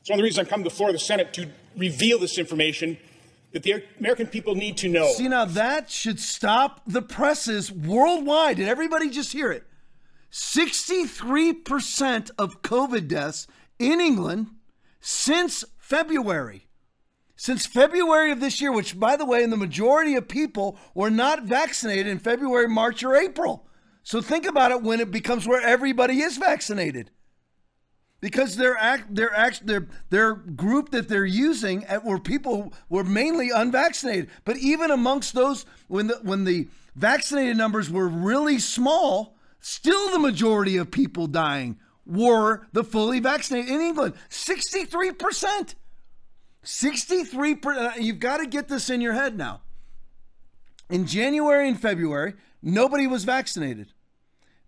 It's 0.00 0.10
one 0.10 0.18
of 0.18 0.18
the 0.18 0.24
reasons 0.24 0.46
I'm 0.46 0.50
coming 0.50 0.64
to 0.64 0.70
the 0.70 0.76
floor 0.76 0.88
of 0.88 0.94
the 0.94 0.98
Senate 0.98 1.32
to 1.34 1.48
reveal 1.76 2.18
this 2.18 2.38
information 2.38 2.98
that 3.56 3.62
the 3.62 3.82
American 3.98 4.26
people 4.26 4.54
need 4.54 4.76
to 4.76 4.86
know. 4.86 5.10
See, 5.12 5.28
now 5.28 5.46
that 5.46 5.90
should 5.90 6.20
stop 6.20 6.82
the 6.86 7.00
presses 7.00 7.72
worldwide. 7.72 8.58
Did 8.58 8.68
everybody 8.68 9.08
just 9.08 9.32
hear 9.32 9.50
it? 9.50 9.64
63% 10.30 12.30
of 12.36 12.60
COVID 12.60 13.08
deaths 13.08 13.46
in 13.78 14.02
England 14.02 14.48
since 15.00 15.64
February. 15.78 16.66
Since 17.34 17.64
February 17.64 18.30
of 18.30 18.40
this 18.40 18.60
year, 18.60 18.72
which, 18.72 19.00
by 19.00 19.16
the 19.16 19.24
way, 19.24 19.42
in 19.42 19.48
the 19.48 19.56
majority 19.56 20.16
of 20.16 20.28
people 20.28 20.76
were 20.94 21.08
not 21.08 21.44
vaccinated 21.44 22.08
in 22.08 22.18
February, 22.18 22.68
March, 22.68 23.02
or 23.02 23.16
April. 23.16 23.66
So 24.02 24.20
think 24.20 24.44
about 24.44 24.70
it 24.70 24.82
when 24.82 25.00
it 25.00 25.10
becomes 25.10 25.48
where 25.48 25.62
everybody 25.62 26.20
is 26.20 26.36
vaccinated. 26.36 27.10
Because 28.20 28.56
their 28.56 28.76
act, 28.76 29.14
their 29.14 29.34
act, 29.34 29.66
their 29.66 29.86
their 30.08 30.34
group 30.34 30.90
that 30.90 31.08
they're 31.08 31.26
using 31.26 31.84
at 31.84 32.04
were 32.04 32.18
people 32.18 32.72
were 32.88 33.04
mainly 33.04 33.50
unvaccinated. 33.50 34.30
But 34.44 34.56
even 34.56 34.90
amongst 34.90 35.34
those, 35.34 35.66
when 35.88 36.06
the 36.06 36.18
when 36.22 36.44
the 36.44 36.68
vaccinated 36.94 37.56
numbers 37.56 37.90
were 37.90 38.08
really 38.08 38.58
small, 38.58 39.36
still 39.60 40.10
the 40.10 40.18
majority 40.18 40.78
of 40.78 40.90
people 40.90 41.26
dying 41.26 41.78
were 42.06 42.66
the 42.72 42.84
fully 42.84 43.20
vaccinated 43.20 43.70
in 43.70 43.80
England. 43.80 44.14
Sixty-three 44.28 45.12
percent. 45.12 45.74
63%. 46.66 47.64
Uh, 47.76 47.92
you've 47.98 48.18
got 48.18 48.38
to 48.38 48.46
get 48.46 48.68
this 48.68 48.90
in 48.90 49.00
your 49.00 49.12
head 49.12 49.38
now. 49.38 49.62
In 50.90 51.06
January 51.06 51.68
and 51.68 51.80
February, 51.80 52.34
nobody 52.62 53.06
was 53.06 53.24
vaccinated. 53.24 53.92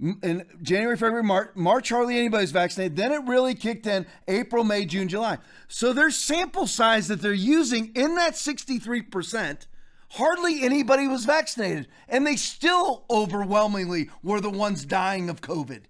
In 0.00 0.44
January, 0.62 0.96
February, 0.96 1.24
March, 1.24 1.50
March, 1.56 1.88
hardly 1.88 2.16
anybody's 2.18 2.52
vaccinated. 2.52 2.96
Then 2.96 3.10
it 3.10 3.26
really 3.26 3.54
kicked 3.54 3.86
in 3.86 4.06
April, 4.28 4.62
May, 4.62 4.84
June, 4.84 5.08
July. 5.08 5.38
So 5.66 5.92
their 5.92 6.10
sample 6.10 6.68
size 6.68 7.08
that 7.08 7.20
they're 7.20 7.32
using 7.32 7.90
in 7.96 8.14
that 8.14 8.34
63%, 8.34 9.66
hardly 10.10 10.62
anybody 10.62 11.08
was 11.08 11.24
vaccinated. 11.24 11.88
And 12.08 12.24
they 12.24 12.36
still 12.36 13.06
overwhelmingly 13.10 14.08
were 14.22 14.40
the 14.40 14.50
ones 14.50 14.84
dying 14.84 15.28
of 15.28 15.40
COVID. 15.40 15.82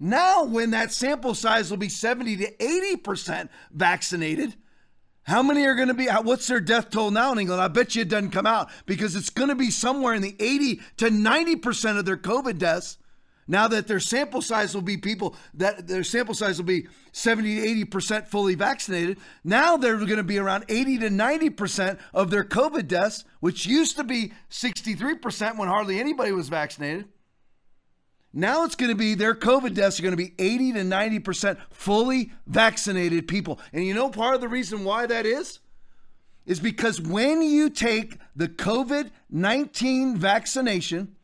Now, 0.00 0.44
when 0.44 0.70
that 0.70 0.92
sample 0.92 1.34
size 1.34 1.70
will 1.70 1.76
be 1.76 1.90
70 1.90 2.36
to 2.38 2.56
80% 2.56 3.50
vaccinated, 3.72 4.54
how 5.24 5.42
many 5.42 5.64
are 5.66 5.74
going 5.74 5.88
to 5.88 5.94
be? 5.94 6.06
What's 6.06 6.46
their 6.46 6.60
death 6.60 6.88
toll 6.88 7.10
now 7.10 7.32
in 7.32 7.38
England? 7.38 7.60
I 7.60 7.68
bet 7.68 7.94
you 7.94 8.02
it 8.02 8.08
doesn't 8.08 8.30
come 8.30 8.46
out 8.46 8.70
because 8.86 9.14
it's 9.14 9.28
going 9.28 9.50
to 9.50 9.54
be 9.54 9.70
somewhere 9.70 10.14
in 10.14 10.22
the 10.22 10.34
80 10.40 10.80
to 10.96 11.10
90% 11.10 11.98
of 11.98 12.06
their 12.06 12.16
COVID 12.16 12.56
deaths. 12.56 12.96
Now 13.50 13.66
that 13.68 13.86
their 13.86 13.98
sample 13.98 14.42
size 14.42 14.74
will 14.74 14.82
be 14.82 14.98
people 14.98 15.34
that 15.54 15.88
their 15.88 16.04
sample 16.04 16.34
size 16.34 16.58
will 16.58 16.66
be 16.66 16.86
70 17.12 17.84
to 17.84 17.86
80% 17.86 18.28
fully 18.28 18.54
vaccinated. 18.54 19.18
Now 19.42 19.78
they're 19.78 19.96
going 19.96 20.18
to 20.18 20.22
be 20.22 20.38
around 20.38 20.66
80 20.68 20.98
to 20.98 21.08
90% 21.08 21.98
of 22.12 22.30
their 22.30 22.44
COVID 22.44 22.86
deaths, 22.86 23.24
which 23.40 23.66
used 23.66 23.96
to 23.96 24.04
be 24.04 24.32
63% 24.50 25.56
when 25.56 25.68
hardly 25.68 25.98
anybody 25.98 26.30
was 26.30 26.50
vaccinated. 26.50 27.08
Now 28.34 28.64
it's 28.64 28.74
going 28.74 28.90
to 28.90 28.96
be 28.96 29.14
their 29.14 29.34
COVID 29.34 29.72
deaths 29.72 29.98
are 29.98 30.02
going 30.02 30.12
to 30.12 30.22
be 30.22 30.34
80 30.38 30.74
to 30.74 30.80
90% 30.80 31.56
fully 31.70 32.30
vaccinated 32.46 33.26
people. 33.26 33.58
And 33.72 33.84
you 33.84 33.94
know 33.94 34.10
part 34.10 34.34
of 34.34 34.42
the 34.42 34.48
reason 34.48 34.84
why 34.84 35.06
that 35.06 35.24
is? 35.24 35.60
Is 36.44 36.60
because 36.60 37.00
when 37.00 37.42
you 37.42 37.70
take 37.70 38.18
the 38.36 38.48
COVID 38.48 39.10
19 39.30 40.16
vaccination, 40.16 41.16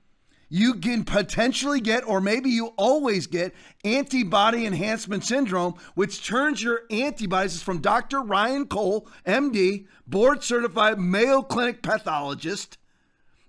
you 0.54 0.74
can 0.74 1.02
potentially 1.02 1.80
get, 1.80 2.06
or 2.06 2.20
maybe 2.20 2.48
you 2.48 2.68
always 2.76 3.26
get, 3.26 3.52
antibody 3.84 4.66
enhancement 4.66 5.24
syndrome, 5.24 5.74
which 5.96 6.24
turns 6.24 6.62
your 6.62 6.82
antibodies 6.92 7.60
from 7.60 7.80
Dr. 7.80 8.22
Ryan 8.22 8.66
Cole, 8.66 9.08
MD, 9.26 9.88
board 10.06 10.44
certified 10.44 11.00
Mayo 11.00 11.42
Clinic 11.42 11.82
pathologist 11.82 12.78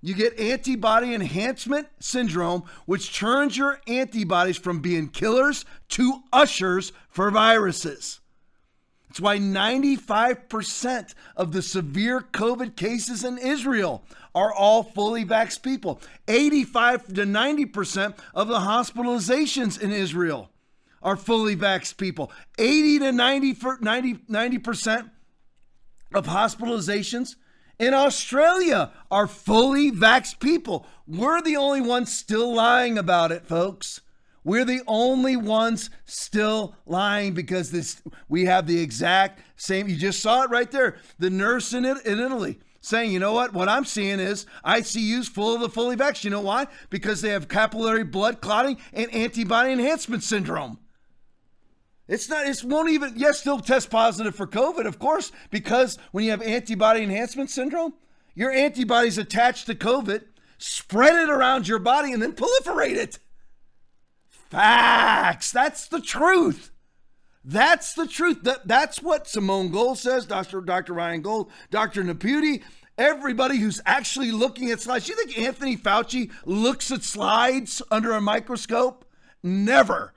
you 0.01 0.13
get 0.13 0.39
antibody 0.39 1.15
enhancement 1.15 1.87
syndrome, 1.99 2.63
which 2.85 3.17
turns 3.17 3.57
your 3.57 3.81
antibodies 3.87 4.55
from 4.55 4.79
being 4.79 5.09
killers 5.09 5.65
to 5.89 6.21
ushers 6.31 6.91
for 7.09 7.31
viruses. 7.31 8.19
That's 9.15 9.21
why 9.21 9.37
95% 9.37 11.13
of 11.37 11.53
the 11.53 11.61
severe 11.61 12.19
COVID 12.19 12.75
cases 12.75 13.23
in 13.23 13.37
Israel 13.37 14.03
are 14.35 14.53
all 14.53 14.83
fully 14.83 15.23
vaxxed 15.23 15.63
people. 15.63 16.01
85 16.27 17.13
to 17.13 17.21
90% 17.21 18.17
of 18.33 18.49
the 18.49 18.59
hospitalizations 18.59 19.79
in 19.79 19.93
Israel 19.93 20.51
are 21.01 21.15
fully 21.15 21.55
vaxxed 21.55 21.95
people. 21.95 22.29
80 22.59 22.99
to 22.99 23.11
90, 23.13 23.57
90, 23.79 24.13
90% 24.29 25.09
of 26.13 26.27
hospitalizations 26.27 27.37
in 27.79 27.93
Australia 27.93 28.91
are 29.09 29.27
fully 29.27 29.93
vaxxed 29.93 30.41
people. 30.41 30.85
We're 31.07 31.41
the 31.41 31.55
only 31.55 31.79
ones 31.79 32.11
still 32.11 32.53
lying 32.53 32.97
about 32.97 33.31
it, 33.31 33.47
folks. 33.47 34.01
We're 34.45 34.63
the 34.63 34.83
only 34.85 35.35
ones 35.35 35.89
still 36.05 36.75
lying 36.85 37.33
because 37.33 37.71
this 37.71 38.01
we 38.29 38.45
have 38.45 38.67
the 38.67 38.79
exact 38.79 39.41
same. 39.55 39.87
You 39.87 39.97
just 39.97 40.21
saw 40.21 40.43
it 40.43 40.51
right 40.51 40.69
there. 40.69 40.97
The 41.17 41.31
nurse 41.31 41.73
in, 41.73 41.83
it, 41.83 42.05
in 42.05 42.19
Italy 42.19 42.59
saying, 42.79 43.11
you 43.11 43.17
know 43.19 43.33
what? 43.33 43.53
What 43.53 43.67
I'm 43.67 43.85
seeing 43.85 44.19
is 44.19 44.45
ICUs 44.63 45.27
full 45.27 45.55
of 45.55 45.61
the 45.61 45.69
fully 45.69 45.97
vaxxed. 45.97 46.23
You 46.23 46.29
know 46.29 46.41
why? 46.41 46.67
Because 46.91 47.21
they 47.21 47.29
have 47.29 47.47
capillary 47.47 48.03
blood 48.03 48.39
clotting 48.39 48.77
and 48.93 49.11
antibody 49.15 49.73
enhancement 49.73 50.21
syndrome. 50.21 50.77
It's 52.07 52.29
not, 52.29 52.45
it 52.45 52.63
won't 52.63 52.91
even, 52.91 53.13
yes, 53.15 53.39
still 53.39 53.59
test 53.59 53.89
positive 53.89 54.35
for 54.35 54.45
COVID, 54.45 54.85
of 54.85 54.99
course, 54.99 55.31
because 55.49 55.97
when 56.11 56.23
you 56.23 56.29
have 56.29 56.43
antibody 56.43 57.01
enhancement 57.01 57.49
syndrome, 57.49 57.95
your 58.35 58.51
antibodies 58.51 59.17
attached 59.17 59.65
to 59.65 59.73
COVID, 59.73 60.23
spread 60.59 61.15
it 61.15 61.31
around 61.31 61.67
your 61.67 61.79
body, 61.79 62.13
and 62.13 62.21
then 62.21 62.33
proliferate 62.33 62.95
it. 62.95 63.17
Facts. 64.49 65.51
That's 65.51 65.87
the 65.87 66.01
truth. 66.01 66.71
That's 67.43 67.93
the 67.93 68.07
truth. 68.07 68.43
That, 68.43 68.67
that's 68.67 69.01
what 69.01 69.27
Simone 69.27 69.69
Gold 69.69 69.99
says, 69.99 70.25
Dr. 70.25 70.61
Dr. 70.61 70.93
Ryan 70.93 71.21
Gold, 71.21 71.51
Dr. 71.69 72.03
Naputi, 72.03 72.63
everybody 72.97 73.57
who's 73.57 73.81
actually 73.85 74.31
looking 74.31 74.71
at 74.71 74.81
slides. 74.81 75.07
You 75.07 75.15
think 75.15 75.37
Anthony 75.37 75.77
Fauci 75.77 76.31
looks 76.45 76.91
at 76.91 77.03
slides 77.03 77.81
under 77.91 78.13
a 78.13 78.21
microscope? 78.21 79.05
Never 79.43 80.13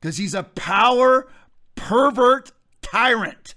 because 0.00 0.16
he's 0.16 0.34
a 0.34 0.42
power 0.42 1.28
pervert 1.74 2.52
tyrant 2.82 3.54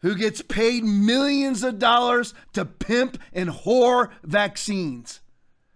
who 0.00 0.14
gets 0.14 0.42
paid 0.42 0.84
millions 0.84 1.62
of 1.62 1.78
dollars 1.78 2.34
to 2.52 2.64
pimp 2.64 3.18
and 3.32 3.48
whore 3.48 4.10
vaccines. 4.22 5.20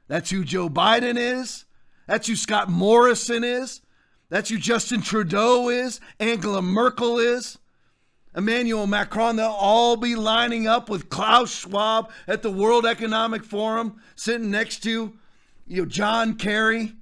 That's 0.07 0.31
who 0.31 0.45
Joe 0.45 0.69
Biden 0.69 1.17
is. 1.17 1.65
That's 2.09 2.27
who 2.27 2.37
Scott 2.37 2.71
Morrison 2.71 3.45
is. 3.45 3.83
That's 4.31 4.49
who 4.49 4.59
Justin 4.59 5.03
Trudeau 5.03 5.69
is. 5.69 6.01
Angela 6.19 6.63
Merkel 6.63 7.19
is. 7.19 7.59
Emmanuel 8.35 8.87
Macron, 8.87 9.37
they'll 9.37 9.47
all 9.49 9.97
be 9.97 10.15
lining 10.15 10.67
up 10.67 10.89
with 10.89 11.11
Klaus 11.11 11.51
Schwab 11.51 12.11
at 12.27 12.43
the 12.43 12.51
World 12.51 12.87
Economic 12.87 13.45
Forum, 13.45 14.01
sitting 14.17 14.51
next 14.51 14.83
to 14.85 15.13
you 15.67 15.83
know, 15.83 15.87
John 15.87 16.35
Kerry 16.35 16.95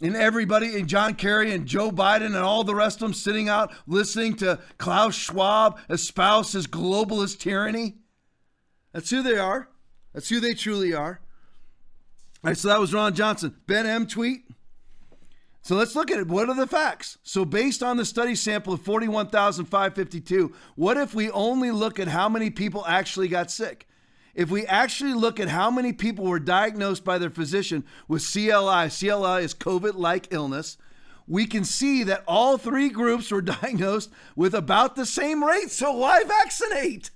and 0.00 0.16
everybody, 0.16 0.78
and 0.78 0.88
John 0.88 1.14
Kerry 1.14 1.52
and 1.52 1.66
Joe 1.66 1.90
Biden 1.90 2.26
and 2.26 2.36
all 2.36 2.64
the 2.64 2.74
rest 2.74 2.96
of 2.96 3.00
them 3.00 3.14
sitting 3.14 3.48
out 3.48 3.72
listening 3.86 4.36
to 4.36 4.58
Klaus 4.78 5.14
Schwab 5.14 5.78
espouse 5.90 6.52
his 6.52 6.66
globalist 6.66 7.40
tyranny. 7.40 7.96
That's 8.92 9.10
who 9.10 9.22
they 9.22 9.38
are. 9.38 9.68
That's 10.14 10.28
who 10.28 10.40
they 10.40 10.54
truly 10.54 10.94
are. 10.94 11.20
All 12.44 12.50
right, 12.50 12.58
so 12.58 12.68
that 12.68 12.78
was 12.78 12.92
Ron 12.92 13.14
Johnson. 13.14 13.54
Ben 13.66 13.86
M 13.86 14.06
tweet. 14.06 14.42
So 15.62 15.76
let's 15.76 15.96
look 15.96 16.10
at 16.10 16.18
it. 16.18 16.28
What 16.28 16.50
are 16.50 16.54
the 16.54 16.66
facts? 16.66 17.16
So, 17.22 17.46
based 17.46 17.82
on 17.82 17.96
the 17.96 18.04
study 18.04 18.34
sample 18.34 18.74
of 18.74 18.82
41,552, 18.82 20.54
what 20.76 20.98
if 20.98 21.14
we 21.14 21.30
only 21.30 21.70
look 21.70 21.98
at 21.98 22.08
how 22.08 22.28
many 22.28 22.50
people 22.50 22.84
actually 22.86 23.28
got 23.28 23.50
sick? 23.50 23.88
if 24.34 24.50
we 24.50 24.66
actually 24.66 25.14
look 25.14 25.38
at 25.38 25.48
how 25.48 25.70
many 25.70 25.92
people 25.92 26.24
were 26.24 26.40
diagnosed 26.40 27.04
by 27.04 27.18
their 27.18 27.30
physician 27.30 27.84
with 28.08 28.30
CLI, 28.30 28.90
CLI 28.90 29.44
is 29.44 29.54
COVID 29.54 29.94
like 29.94 30.32
illness, 30.32 30.76
we 31.26 31.46
can 31.46 31.64
see 31.64 32.02
that 32.04 32.24
all 32.26 32.58
three 32.58 32.88
groups 32.88 33.30
were 33.30 33.40
diagnosed 33.62 34.10
with 34.36 34.54
about 34.54 34.96
the 34.96 35.06
same 35.06 35.42
rate. 35.42 35.70
So 35.70 35.92
why 35.92 36.24
vaccinate? 36.24 37.10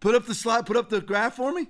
Put 0.00 0.14
up 0.14 0.26
the 0.26 0.34
slide, 0.34 0.66
put 0.66 0.76
up 0.76 0.88
the 0.88 1.00
graph 1.00 1.36
for 1.36 1.52
me. 1.52 1.68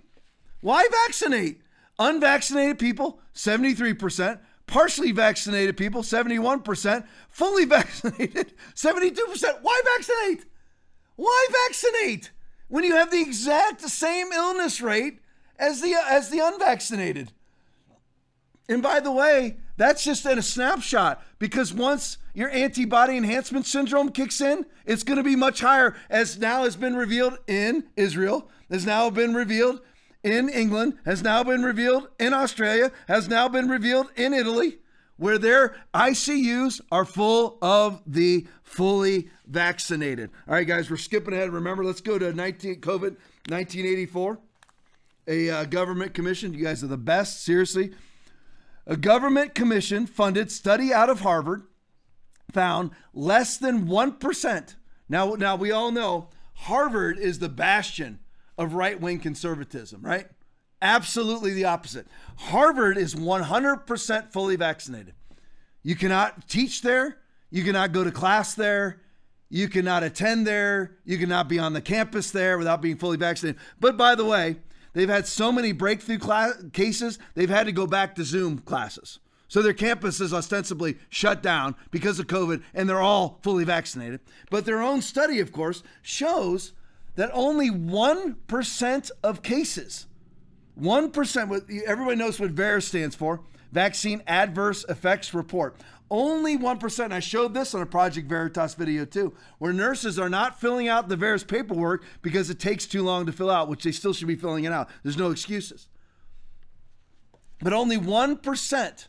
Why 0.61 0.87
vaccinate? 1.07 1.60
Unvaccinated 2.01 2.79
people, 2.79 3.21
73%. 3.35 4.41
Partially 4.67 5.13
vaccinated 5.13 5.77
people, 5.77 6.03
71%. 6.03 7.07
Fully 7.29 7.65
vaccinated, 7.67 8.55
72%. 8.75 9.19
Why 9.61 9.83
vaccinate? 9.97 10.47
Why 11.17 11.47
vaccinate 11.67 12.31
when 12.69 12.85
you 12.85 12.97
have 12.97 13.11
the 13.11 13.21
exact 13.21 13.83
same 13.83 14.33
illness 14.33 14.81
rate 14.81 15.19
as 15.59 15.83
the 15.83 15.95
as 16.09 16.31
the 16.31 16.39
unvaccinated? 16.39 17.33
And 18.71 18.83
by 18.83 19.01
the 19.01 19.13
way, 19.13 19.59
that's 19.77 20.05
just 20.05 20.25
in 20.25 20.39
a 20.39 20.43
snapshot 20.43 21.23
because 21.39 21.75
once 21.75 22.17
your 22.33 22.49
antibody 22.51 23.17
enhancement 23.17 23.67
syndrome 23.67 24.11
kicks 24.11 24.41
in, 24.41 24.65
it's 24.87 25.03
going 25.03 25.19
to 25.19 25.25
be 25.25 25.37
much 25.37 25.61
higher, 25.61 25.97
as 26.09 26.39
now 26.39 26.63
has 26.63 26.77
been 26.77 26.95
revealed 26.95 27.37
in 27.47 27.85
Israel, 27.97 28.49
has 28.71 28.87
now 28.87 29.11
been 29.11 29.35
revealed 29.35 29.81
in 30.23 30.49
England, 30.49 30.99
has 31.05 31.23
now 31.23 31.43
been 31.43 31.63
revealed 31.63 32.09
in 32.19 32.33
Australia, 32.33 32.93
has 33.09 33.29
now 33.29 33.49
been 33.49 33.69
revealed 33.69 34.11
in 34.17 34.35
Italy, 34.35 34.79
where 35.17 35.39
their 35.39 35.77
ICUs 35.95 36.81
are 36.93 37.05
full 37.05 37.59
of 37.63 38.03
the 38.07 38.47
fully 38.63 39.31
vaccinated. 39.47 40.31
All 40.47 40.55
right, 40.55 40.67
guys, 40.67 40.91
we're 40.91 40.97
skipping 40.97 41.35
ahead. 41.35 41.51
Remember, 41.51 41.85
let's 41.85 42.01
go 42.01 42.19
to 42.19 42.33
19 42.33 42.81
COVID 42.81 43.17
1984, 43.49 44.39
a 45.27 45.51
uh, 45.51 45.65
government 45.65 46.15
commission. 46.15 46.55
You 46.55 46.65
guys 46.65 46.85
are 46.85 46.89
the 46.89 46.97
best, 46.97 47.43
seriously. 47.43 47.93
A 48.87 48.97
government 48.97 49.55
commission 49.55 50.07
funded 50.07 50.51
study 50.51 50.93
out 50.93 51.11
of 51.11 51.21
Harvard 51.21 51.63
found 52.53 52.91
less 53.15 53.57
than 53.57 53.87
1%. 53.87 54.75
Now, 55.09 55.35
now 55.35 55.57
we 55.57 55.71
all 55.71 55.91
know 55.91 56.29
Harvard 56.55 57.19
is 57.19 57.39
the 57.39 57.49
bastion 57.49 58.21
of 58.61 58.75
right 58.75 59.01
wing 59.01 59.19
conservatism, 59.19 60.03
right? 60.03 60.27
Absolutely 60.83 61.55
the 61.55 61.65
opposite. 61.65 62.07
Harvard 62.37 62.99
is 62.99 63.15
100% 63.15 64.33
fully 64.33 64.57
vaccinated. 64.57 65.15
You 65.83 65.97
cannot 65.97 66.47
teach 66.47 66.83
there, 66.83 67.17
you 67.51 67.65
cannot 67.65 67.93
go 67.93 68.05
to 68.05 68.13
class 68.13 68.53
there, 68.55 69.01
you 69.49 69.67
cannot 69.67 70.03
attend 70.03 70.47
there, 70.47 70.99
you 71.07 71.17
cannot 71.17 71.49
be 71.49 71.59
on 71.59 71.73
the 71.73 71.81
campus 71.81 72.31
there 72.31 72.59
without 72.59 72.83
being 72.83 72.99
fully 72.99 73.17
vaccinated. 73.17 73.59
But 73.81 73.97
by 73.97 74.15
the 74.15 74.27
way, 74.27 74.57
they've 74.93 75.09
had 75.09 75.27
so 75.27 75.51
many 75.51 75.73
breakthrough 75.73 76.19
class- 76.19 76.63
cases, 76.75 77.19
they've 77.35 77.49
had 77.49 77.65
to 77.65 77.73
go 77.73 77.87
back 77.87 78.15
to 78.17 78.25
Zoom 78.25 78.59
classes. 78.59 79.21
So 79.49 79.63
their 79.63 79.73
campus 79.73 80.21
is 80.21 80.35
ostensibly 80.35 80.99
shut 81.09 81.43
down 81.43 81.77
because 81.91 82.21
of 82.21 82.27
COVID, 82.27 82.63
and 82.75 82.87
they're 82.87 83.01
all 83.01 83.41
fully 83.43 83.65
vaccinated. 83.65 84.21
But 84.51 84.67
their 84.67 84.83
own 84.83 85.01
study, 85.01 85.41
of 85.41 85.51
course, 85.51 85.83
shows 86.03 86.75
that 87.21 87.31
only 87.35 87.69
1% 87.69 89.11
of 89.23 89.43
cases, 89.43 90.07
1%, 90.81 91.49
what 91.49 91.65
everybody 91.85 92.17
knows 92.17 92.41
what 92.41 92.55
VAERS 92.55 92.85
stands 92.85 93.15
for 93.15 93.43
Vaccine 93.73 94.23
Adverse 94.27 94.87
Effects 94.89 95.35
Report. 95.35 95.77
Only 96.11 96.57
1%. 96.57 97.13
I 97.13 97.21
showed 97.21 97.53
this 97.53 97.75
on 97.75 97.83
a 97.83 97.87
Project 97.87 98.27
Veritas 98.27 98.73
video 98.73 99.05
too, 99.05 99.35
where 99.59 99.75
nurses 99.75 100.19
are 100.19 100.31
not 100.31 100.63
filling 100.63 100.89
out 100.89 101.11
the 101.11 101.17
VAERS 101.17 101.47
paperwork 101.47 102.05
because 102.23 102.49
it 102.49 102.59
takes 102.59 102.87
too 102.87 103.03
long 103.03 103.27
to 103.27 103.33
fill 103.33 103.51
out, 103.51 103.69
which 103.69 103.85
they 103.85 103.93
still 103.93 104.15
should 104.15 104.27
be 104.27 104.35
filling 104.35 104.65
it 104.65 104.73
out. 104.73 104.89
There's 105.03 105.19
no 105.19 105.31
excuses. 105.31 105.89
But 107.61 107.75
only 107.75 107.99
1% 107.99 109.09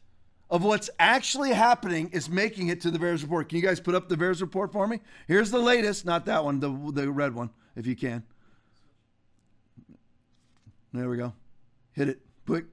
of 0.49 0.65
what's 0.65 0.89
actually 0.99 1.53
happening 1.53 2.09
is 2.11 2.29
making 2.29 2.67
it 2.67 2.81
to 2.81 2.91
the 2.91 2.99
VAERS 2.99 3.21
report. 3.21 3.47
Can 3.47 3.57
you 3.57 3.63
guys 3.63 3.79
put 3.79 3.95
up 3.95 4.09
the 4.09 4.17
VAERS 4.17 4.41
report 4.41 4.73
for 4.73 4.85
me? 4.85 4.99
Here's 5.29 5.49
the 5.49 5.59
latest, 5.59 6.05
not 6.05 6.25
that 6.25 6.43
one, 6.43 6.59
the, 6.59 6.91
the 6.91 7.09
red 7.09 7.33
one, 7.33 7.51
if 7.75 7.87
you 7.87 7.95
can. 7.95 8.23
There 10.93 11.09
we 11.09 11.17
go. 11.17 11.33
Hit 11.93 12.09
it 12.09 12.19
quick, 12.45 12.65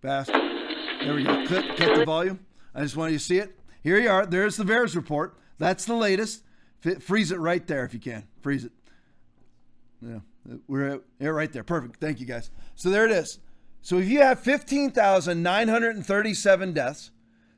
fast. 0.00 0.32
There 0.32 1.14
we 1.14 1.22
go. 1.24 1.46
Cut, 1.46 1.76
cut 1.76 1.96
the 1.96 2.04
volume. 2.04 2.40
I 2.74 2.82
just 2.82 2.96
wanted 2.96 3.12
you 3.12 3.18
to 3.18 3.24
see 3.24 3.38
it. 3.38 3.58
Here 3.82 3.98
you 3.98 4.08
are. 4.08 4.24
There's 4.24 4.56
the 4.56 4.64
VAERS 4.64 4.96
report. 4.96 5.36
That's 5.58 5.84
the 5.84 5.94
latest. 5.94 6.42
F- 6.84 7.02
freeze 7.02 7.30
it 7.30 7.38
right 7.38 7.66
there 7.66 7.84
if 7.84 7.92
you 7.92 8.00
can. 8.00 8.24
Freeze 8.40 8.64
it. 8.64 8.72
Yeah, 10.00 10.20
we're 10.66 11.00
yeah, 11.20 11.28
right 11.28 11.52
there. 11.52 11.62
Perfect. 11.62 12.00
Thank 12.00 12.20
you 12.20 12.26
guys. 12.26 12.50
So 12.74 12.88
there 12.90 13.04
it 13.04 13.10
is. 13.10 13.38
So 13.82 13.98
if 13.98 14.08
you 14.08 14.22
have 14.22 14.40
15,937 14.40 16.72
deaths, 16.72 17.10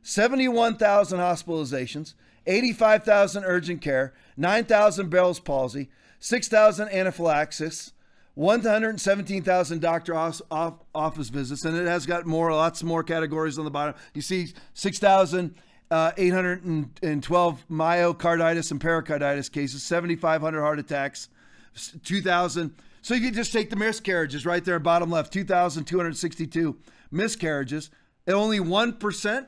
71,000 0.02 1.18
hospitalizations, 1.18 2.14
85,000 2.46 3.44
urgent 3.44 3.80
care, 3.80 4.12
9,000 4.36 5.09
Bell's 5.09 5.40
palsy, 5.40 5.88
6,000 6.24 6.88
anaphylaxis, 6.88 7.92
117,000 8.32 9.80
doctor 9.82 10.16
office 10.16 11.28
visits, 11.28 11.66
and 11.66 11.76
it 11.76 11.86
has 11.86 12.06
got 12.06 12.24
more, 12.24 12.51
lots 12.51 12.82
more 12.82 13.02
categories 13.02 13.59
on 13.59 13.66
the 13.66 13.70
bottom. 13.70 13.94
You 14.14 14.22
see 14.22 14.55
6,812 14.72 15.55
uh, 15.90 16.12
myocarditis 17.70 18.70
and 18.70 18.80
pericarditis 18.80 19.51
cases, 19.51 19.82
7,500 19.82 20.62
heart 20.62 20.78
attacks, 20.78 21.28
2,000 22.05 22.74
so 23.02 23.12
you 23.12 23.20
can 23.20 23.34
just 23.34 23.52
take 23.52 23.68
the 23.68 23.76
miscarriages 23.76 24.46
right 24.46 24.64
there, 24.64 24.78
bottom 24.78 25.10
left, 25.10 25.30
2,262 25.30 26.78
miscarriages. 27.10 27.90
And 28.26 28.34
only 28.34 28.60
1% 28.60 29.46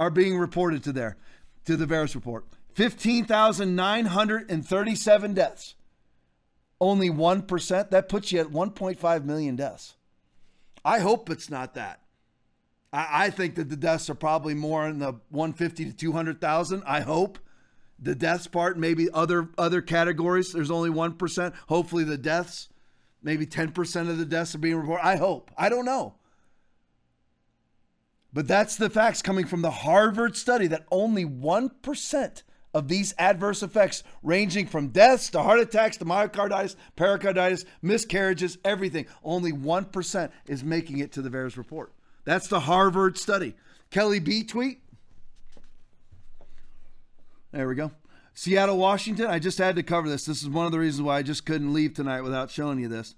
are 0.00 0.10
being 0.10 0.36
reported 0.36 0.82
to 0.82 0.92
there, 0.92 1.16
to 1.66 1.76
the 1.76 1.86
VAERS 1.86 2.16
report. 2.16 2.44
15,937 2.74 5.34
deaths. 5.34 5.76
Only 6.80 7.10
1%. 7.10 7.90
That 7.90 8.08
puts 8.08 8.32
you 8.32 8.40
at 8.40 8.48
1.5 8.48 9.24
million 9.24 9.56
deaths. 9.56 9.96
I 10.84 11.00
hope 11.00 11.28
it's 11.30 11.50
not 11.50 11.74
that. 11.74 12.00
I, 12.92 13.26
I 13.26 13.30
think 13.30 13.56
that 13.56 13.68
the 13.68 13.76
deaths 13.76 14.08
are 14.08 14.14
probably 14.14 14.54
more 14.54 14.86
in 14.88 14.98
the 14.98 15.14
150 15.30 15.86
to 15.86 15.92
200,000. 15.92 16.82
I 16.86 17.00
hope 17.00 17.38
the 17.98 18.14
deaths 18.14 18.46
part, 18.46 18.78
maybe 18.78 19.08
other 19.12 19.48
other 19.58 19.82
categories. 19.82 20.52
There's 20.52 20.70
only 20.70 20.90
1%. 20.90 21.54
Hopefully 21.66 22.04
the 22.04 22.16
deaths 22.16 22.68
Maybe 23.22 23.46
10% 23.46 24.08
of 24.08 24.18
the 24.18 24.24
deaths 24.24 24.54
are 24.54 24.58
being 24.58 24.76
reported. 24.76 25.04
I 25.04 25.16
hope. 25.16 25.50
I 25.56 25.68
don't 25.68 25.84
know. 25.84 26.14
But 28.32 28.46
that's 28.46 28.76
the 28.76 28.90
facts 28.90 29.22
coming 29.22 29.46
from 29.46 29.62
the 29.62 29.70
Harvard 29.70 30.36
study 30.36 30.66
that 30.68 30.86
only 30.90 31.24
1% 31.24 32.42
of 32.74 32.88
these 32.88 33.14
adverse 33.18 33.62
effects, 33.62 34.02
ranging 34.22 34.66
from 34.66 34.88
deaths 34.88 35.30
to 35.30 35.42
heart 35.42 35.60
attacks 35.60 35.96
to 35.96 36.04
myocarditis, 36.04 36.76
pericarditis, 36.96 37.64
miscarriages, 37.82 38.58
everything, 38.64 39.06
only 39.24 39.52
1% 39.52 40.30
is 40.46 40.62
making 40.62 40.98
it 40.98 41.12
to 41.12 41.22
the 41.22 41.30
VAERS 41.30 41.56
report. 41.56 41.92
That's 42.24 42.48
the 42.48 42.60
Harvard 42.60 43.16
study. 43.16 43.54
Kelly 43.90 44.20
B 44.20 44.44
tweet. 44.44 44.80
There 47.52 47.66
we 47.66 47.74
go. 47.74 47.90
Seattle, 48.34 48.76
Washington. 48.76 49.26
I 49.26 49.38
just 49.38 49.58
had 49.58 49.76
to 49.76 49.82
cover 49.82 50.08
this. 50.08 50.26
This 50.26 50.42
is 50.42 50.48
one 50.48 50.66
of 50.66 50.72
the 50.72 50.78
reasons 50.78 51.02
why 51.02 51.16
I 51.16 51.22
just 51.22 51.46
couldn't 51.46 51.72
leave 51.72 51.94
tonight 51.94 52.20
without 52.20 52.50
showing 52.50 52.78
you 52.78 52.86
this. 52.86 53.14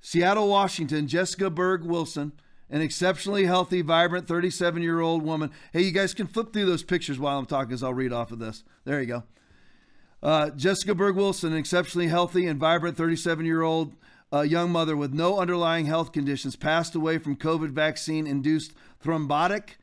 Seattle, 0.00 0.48
Washington. 0.48 1.08
Jessica 1.08 1.50
Berg 1.50 1.84
Wilson, 1.84 2.32
an 2.70 2.82
exceptionally 2.82 3.46
healthy, 3.46 3.82
vibrant 3.82 4.28
37 4.28 4.82
year 4.82 5.00
old 5.00 5.22
woman. 5.22 5.50
Hey, 5.72 5.82
you 5.82 5.92
guys 5.92 6.14
can 6.14 6.26
flip 6.26 6.52
through 6.52 6.66
those 6.66 6.82
pictures 6.82 7.18
while 7.18 7.38
I'm 7.38 7.46
talking, 7.46 7.72
as 7.72 7.82
I'll 7.82 7.94
read 7.94 8.12
off 8.12 8.30
of 8.30 8.38
this. 8.38 8.62
There 8.84 9.00
you 9.00 9.06
go. 9.06 9.22
Uh, 10.22 10.50
Jessica 10.50 10.94
Berg 10.94 11.16
Wilson, 11.16 11.52
an 11.52 11.58
exceptionally 11.58 12.08
healthy 12.08 12.46
and 12.46 12.58
vibrant 12.58 12.96
37 12.96 13.46
year 13.46 13.62
old 13.62 13.94
uh, 14.32 14.40
young 14.42 14.70
mother 14.70 14.96
with 14.96 15.12
no 15.12 15.38
underlying 15.38 15.86
health 15.86 16.12
conditions, 16.12 16.56
passed 16.56 16.94
away 16.94 17.18
from 17.18 17.36
COVID 17.36 17.70
vaccine 17.70 18.26
induced 18.26 18.72
thrombotic 19.02 19.76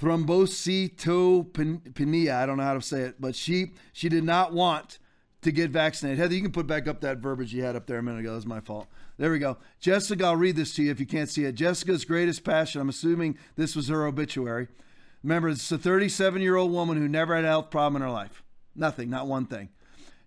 thrombocytopenia. 0.00 2.32
I 2.32 2.46
don't 2.46 2.58
know 2.58 2.62
how 2.62 2.74
to 2.74 2.82
say 2.82 3.00
it, 3.00 3.20
but 3.20 3.34
she 3.34 3.72
she 3.92 4.08
did 4.08 4.22
not 4.24 4.52
want 4.52 5.00
to 5.42 5.52
get 5.52 5.70
vaccinated. 5.70 6.18
Heather, 6.18 6.34
you 6.34 6.42
can 6.42 6.52
put 6.52 6.66
back 6.66 6.88
up 6.88 7.00
that 7.00 7.18
verbiage 7.18 7.52
you 7.52 7.62
had 7.62 7.76
up 7.76 7.86
there 7.86 7.98
a 7.98 8.02
minute 8.02 8.20
ago. 8.20 8.30
That 8.30 8.36
was 8.36 8.46
my 8.46 8.60
fault. 8.60 8.88
There 9.18 9.30
we 9.30 9.38
go. 9.38 9.56
Jessica, 9.80 10.24
I'll 10.24 10.36
read 10.36 10.56
this 10.56 10.74
to 10.74 10.82
you 10.82 10.90
if 10.90 11.00
you 11.00 11.06
can't 11.06 11.28
see 11.28 11.44
it. 11.44 11.54
Jessica's 11.54 12.04
greatest 12.04 12.44
passion, 12.44 12.80
I'm 12.80 12.88
assuming 12.88 13.38
this 13.56 13.76
was 13.76 13.88
her 13.88 14.06
obituary. 14.06 14.68
Remember, 15.22 15.48
it's 15.48 15.70
a 15.72 15.78
37 15.78 16.42
year 16.42 16.56
old 16.56 16.72
woman 16.72 16.96
who 16.96 17.08
never 17.08 17.34
had 17.34 17.44
a 17.44 17.48
health 17.48 17.70
problem 17.70 18.02
in 18.02 18.06
her 18.06 18.12
life. 18.12 18.42
Nothing, 18.74 19.10
not 19.10 19.26
one 19.26 19.46
thing. 19.46 19.70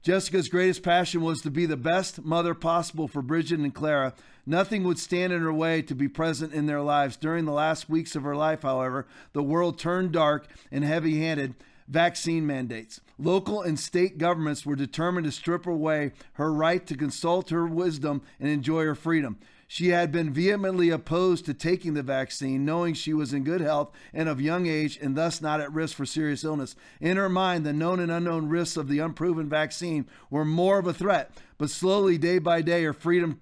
Jessica's 0.04 0.50
greatest 0.50 0.82
passion 0.82 1.22
was 1.22 1.44
to 1.44 1.52
be 1.52 1.68
the 1.68 1.78
best 1.78 2.24
mother 2.24 2.56
possible 2.56 3.08
for 3.08 3.22
Bridget 3.22 3.60
and 3.60 3.74
Clara. 3.74 4.14
Nothing 4.48 4.84
would 4.84 4.98
stand 4.98 5.32
in 5.32 5.42
her 5.42 5.54
way 5.54 5.84
to 5.84 5.94
be 5.94 6.08
present 6.08 6.54
in 6.54 6.66
their 6.66 6.82
lives. 6.82 7.16
During 7.16 7.46
the 7.46 7.52
last 7.52 7.88
weeks 7.88 8.16
of 8.16 8.24
her 8.24 8.36
life, 8.36 8.64
however, 8.64 9.06
the 9.34 9.44
world 9.44 9.78
turned 9.78 10.12
dark 10.12 10.48
and 10.72 10.84
heavy 10.84 11.20
handed 11.20 11.54
vaccine 11.92 12.48
mandates. 12.48 13.02
Local 13.20 13.62
and 13.62 13.80
state 13.80 14.18
governments 14.18 14.66
were 14.66 14.76
determined 14.76 15.26
to 15.26 15.32
strip 15.32 15.68
away 15.68 16.14
her 16.34 16.52
right 16.52 16.88
to 16.88 16.96
consult 16.96 17.50
her 17.50 17.68
wisdom 17.68 18.22
and 18.40 18.50
enjoy 18.50 18.86
her 18.86 18.96
freedom. 18.96 19.38
She 19.68 19.90
had 19.90 20.12
been 20.12 20.34
vehemently 20.34 20.90
opposed 20.90 21.46
to 21.46 21.54
taking 21.54 21.94
the 21.94 22.04
vaccine, 22.04 22.66
knowing 22.66 22.94
she 22.94 23.14
was 23.14 23.34
in 23.34 23.44
good 23.44 23.62
health 23.62 23.92
and 24.14 24.28
of 24.28 24.42
young 24.42 24.68
age 24.68 24.98
and 25.02 25.16
thus 25.16 25.42
not 25.42 25.62
at 25.62 25.72
risk 25.72 25.96
for 25.96 26.06
serious 26.06 26.44
illness. 26.44 26.76
In 27.00 27.18
her 27.18 27.30
mind, 27.30 27.66
the 27.66 27.72
known 27.72 28.00
and 28.00 28.12
unknown 28.12 28.50
risks 28.50 28.76
of 28.76 28.88
the 28.88 29.00
unproven 29.00 29.48
vaccine 29.48 30.08
were 30.30 30.44
more 30.44 30.80
of 30.80 30.88
a 30.88 30.94
threat, 30.94 31.32
but 31.58 31.70
slowly, 31.70 32.18
day 32.18 32.40
by 32.40 32.62
day, 32.62 32.84
her 32.84 32.94
freedom 32.94 33.40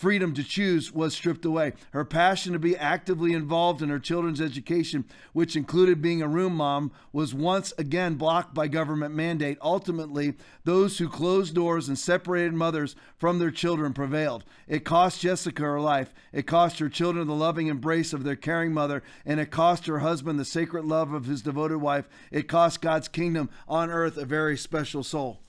freedom 0.00 0.32
to 0.32 0.42
choose 0.42 0.90
was 0.90 1.12
stripped 1.12 1.44
away. 1.44 1.74
Her 1.90 2.06
passion 2.06 2.54
to 2.54 2.58
be 2.58 2.74
actively 2.74 3.34
involved 3.34 3.82
in 3.82 3.90
her 3.90 3.98
children's 3.98 4.40
education, 4.40 5.04
which 5.34 5.56
included 5.56 6.00
being 6.00 6.22
a 6.22 6.26
room 6.26 6.54
mom, 6.54 6.90
was 7.12 7.34
once 7.34 7.74
again 7.76 8.14
blocked 8.14 8.54
by 8.54 8.66
government 8.66 9.14
mandate. 9.14 9.58
Ultimately, 9.60 10.32
those 10.64 10.96
who 10.96 11.06
closed 11.06 11.54
doors 11.54 11.86
and 11.86 11.98
separated 11.98 12.54
mothers 12.54 12.96
from 13.18 13.38
their 13.38 13.50
children 13.50 13.92
prevailed. 13.92 14.42
It 14.66 14.86
cost 14.86 15.20
Jessica 15.20 15.62
her 15.64 15.80
life. 15.80 16.14
It 16.32 16.46
cost 16.46 16.78
her 16.78 16.88
children 16.88 17.26
the 17.26 17.34
loving 17.34 17.66
embrace 17.66 18.14
of 18.14 18.24
their 18.24 18.36
caring 18.36 18.72
mother, 18.72 19.02
and 19.26 19.38
it 19.38 19.50
cost 19.50 19.84
her 19.84 19.98
husband 19.98 20.38
the 20.38 20.46
sacred 20.46 20.86
love 20.86 21.12
of 21.12 21.26
his 21.26 21.42
devoted 21.42 21.76
wife. 21.76 22.08
It 22.30 22.48
cost 22.48 22.80
God's 22.80 23.08
kingdom 23.08 23.50
on 23.68 23.90
earth 23.90 24.16
a 24.16 24.24
very 24.24 24.56
special 24.56 25.04
soul. 25.04 25.42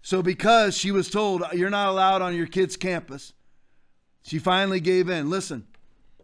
So, 0.00 0.22
because 0.22 0.78
she 0.78 0.90
was 0.90 1.10
told 1.10 1.44
you're 1.52 1.68
not 1.68 1.88
allowed 1.88 2.22
on 2.22 2.34
your 2.34 2.46
kid's 2.46 2.78
campus, 2.78 3.34
she 4.22 4.38
finally 4.38 4.80
gave 4.80 5.08
in. 5.08 5.30
Listen, 5.30 5.66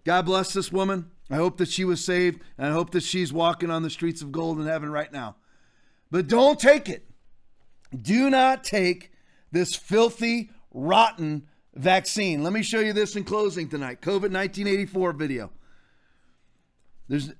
God 0.04 0.24
bless 0.26 0.52
this 0.52 0.72
woman. 0.72 1.10
I 1.30 1.36
hope 1.36 1.58
that 1.58 1.68
she 1.68 1.84
was 1.84 2.04
saved, 2.04 2.40
and 2.56 2.68
I 2.68 2.72
hope 2.72 2.90
that 2.92 3.02
she's 3.02 3.32
walking 3.32 3.70
on 3.70 3.82
the 3.82 3.90
streets 3.90 4.22
of 4.22 4.32
gold 4.32 4.58
in 4.58 4.66
heaven 4.66 4.90
right 4.90 5.12
now. 5.12 5.36
But 6.10 6.26
don't 6.26 6.58
take 6.58 6.88
it. 6.88 7.04
Do 7.94 8.30
not 8.30 8.64
take 8.64 9.12
this 9.52 9.74
filthy, 9.74 10.50
rotten 10.72 11.46
vaccine. 11.74 12.42
Let 12.42 12.52
me 12.52 12.62
show 12.62 12.80
you 12.80 12.92
this 12.92 13.16
in 13.16 13.24
closing 13.24 13.68
tonight. 13.68 14.00
COVID 14.00 14.32
1984 14.32 15.12
video. 15.12 15.50
There's 17.08 17.32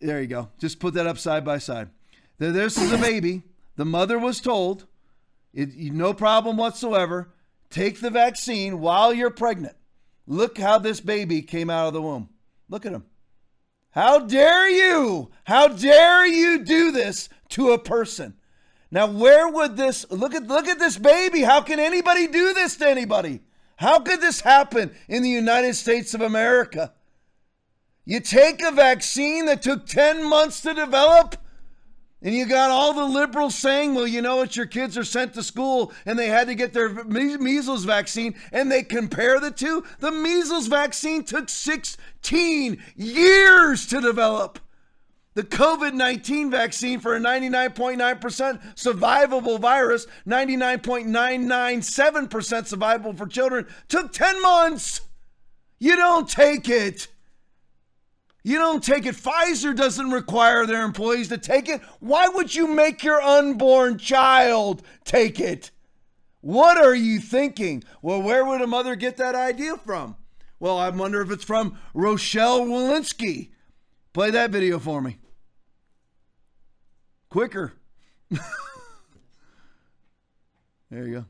there 0.00 0.20
you 0.20 0.26
go. 0.26 0.48
Just 0.58 0.80
put 0.80 0.94
that 0.94 1.06
up 1.06 1.18
side 1.18 1.44
by 1.44 1.58
side. 1.58 1.90
This 2.38 2.76
is 2.76 2.92
a 2.92 2.98
baby. 2.98 3.42
The 3.76 3.84
mother 3.84 4.18
was 4.18 4.40
told, 4.40 4.86
it, 5.54 5.74
no 5.76 6.12
problem 6.12 6.56
whatsoever. 6.56 7.32
Take 7.70 8.00
the 8.00 8.10
vaccine 8.10 8.80
while 8.80 9.12
you're 9.12 9.30
pregnant. 9.30 9.76
Look 10.26 10.58
how 10.58 10.78
this 10.78 11.00
baby 11.00 11.42
came 11.42 11.70
out 11.70 11.86
of 11.86 11.92
the 11.92 12.02
womb. 12.02 12.28
Look 12.68 12.84
at 12.84 12.92
him. 12.92 13.04
How 13.90 14.18
dare 14.18 14.68
you? 14.68 15.30
How 15.44 15.68
dare 15.68 16.26
you 16.26 16.64
do 16.64 16.90
this 16.90 17.28
to 17.50 17.70
a 17.70 17.78
person? 17.78 18.34
Now, 18.90 19.06
where 19.06 19.48
would 19.48 19.76
this 19.76 20.04
look 20.10 20.34
at 20.34 20.46
look 20.46 20.68
at 20.68 20.78
this 20.78 20.98
baby? 20.98 21.42
How 21.42 21.60
can 21.60 21.80
anybody 21.80 22.26
do 22.26 22.52
this 22.54 22.76
to 22.76 22.88
anybody? 22.88 23.40
How 23.76 24.00
could 24.00 24.20
this 24.20 24.40
happen 24.40 24.94
in 25.08 25.22
the 25.22 25.30
United 25.30 25.74
States 25.74 26.14
of 26.14 26.20
America? 26.20 26.92
You 28.04 28.20
take 28.20 28.62
a 28.62 28.70
vaccine 28.70 29.46
that 29.46 29.62
took 29.62 29.86
10 29.86 30.28
months 30.28 30.60
to 30.62 30.72
develop 30.72 31.36
and 32.22 32.34
you 32.34 32.46
got 32.46 32.70
all 32.70 32.94
the 32.94 33.04
liberals 33.04 33.54
saying, 33.54 33.94
well, 33.94 34.06
you 34.06 34.22
know 34.22 34.36
what, 34.36 34.56
your 34.56 34.66
kids 34.66 34.96
are 34.96 35.04
sent 35.04 35.34
to 35.34 35.42
school 35.42 35.92
and 36.06 36.18
they 36.18 36.28
had 36.28 36.46
to 36.46 36.54
get 36.54 36.72
their 36.72 37.04
measles 37.04 37.84
vaccine, 37.84 38.34
and 38.52 38.72
they 38.72 38.82
compare 38.82 39.38
the 39.38 39.50
two. 39.50 39.84
The 40.00 40.10
measles 40.10 40.66
vaccine 40.66 41.24
took 41.24 41.48
16 41.48 42.82
years 42.96 43.86
to 43.86 44.00
develop. 44.00 44.58
The 45.34 45.42
COVID 45.42 45.92
19 45.92 46.50
vaccine 46.50 46.98
for 46.98 47.14
a 47.14 47.20
99.9% 47.20 48.74
survivable 48.74 49.60
virus, 49.60 50.06
99.997% 50.26 51.90
survivable 52.30 53.18
for 53.18 53.26
children, 53.26 53.66
took 53.88 54.14
10 54.14 54.40
months. 54.40 55.02
You 55.78 55.94
don't 55.96 56.26
take 56.26 56.70
it. 56.70 57.08
You 58.46 58.58
don't 58.58 58.80
take 58.80 59.06
it. 59.06 59.16
Pfizer 59.16 59.74
doesn't 59.74 60.12
require 60.12 60.66
their 60.66 60.84
employees 60.84 61.26
to 61.30 61.36
take 61.36 61.68
it. 61.68 61.80
Why 61.98 62.28
would 62.28 62.54
you 62.54 62.68
make 62.68 63.02
your 63.02 63.20
unborn 63.20 63.98
child 63.98 64.84
take 65.04 65.40
it? 65.40 65.72
What 66.42 66.78
are 66.78 66.94
you 66.94 67.18
thinking? 67.18 67.82
Well, 68.02 68.22
where 68.22 68.44
would 68.44 68.62
a 68.62 68.68
mother 68.68 68.94
get 68.94 69.16
that 69.16 69.34
idea 69.34 69.76
from? 69.78 70.14
Well, 70.60 70.78
I 70.78 70.90
wonder 70.90 71.20
if 71.22 71.32
it's 71.32 71.42
from 71.42 71.76
Rochelle 71.92 72.60
Walensky. 72.60 73.50
Play 74.12 74.30
that 74.30 74.50
video 74.50 74.78
for 74.78 75.00
me. 75.00 75.18
Quicker. 77.28 77.72
there 78.30 78.40
you 81.04 81.14
go. 81.14 81.24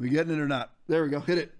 We 0.00 0.08
getting 0.08 0.34
it 0.34 0.40
or 0.40 0.48
not? 0.48 0.72
There 0.88 1.04
we 1.04 1.08
go. 1.08 1.20
Hit 1.20 1.38
it. 1.38 1.54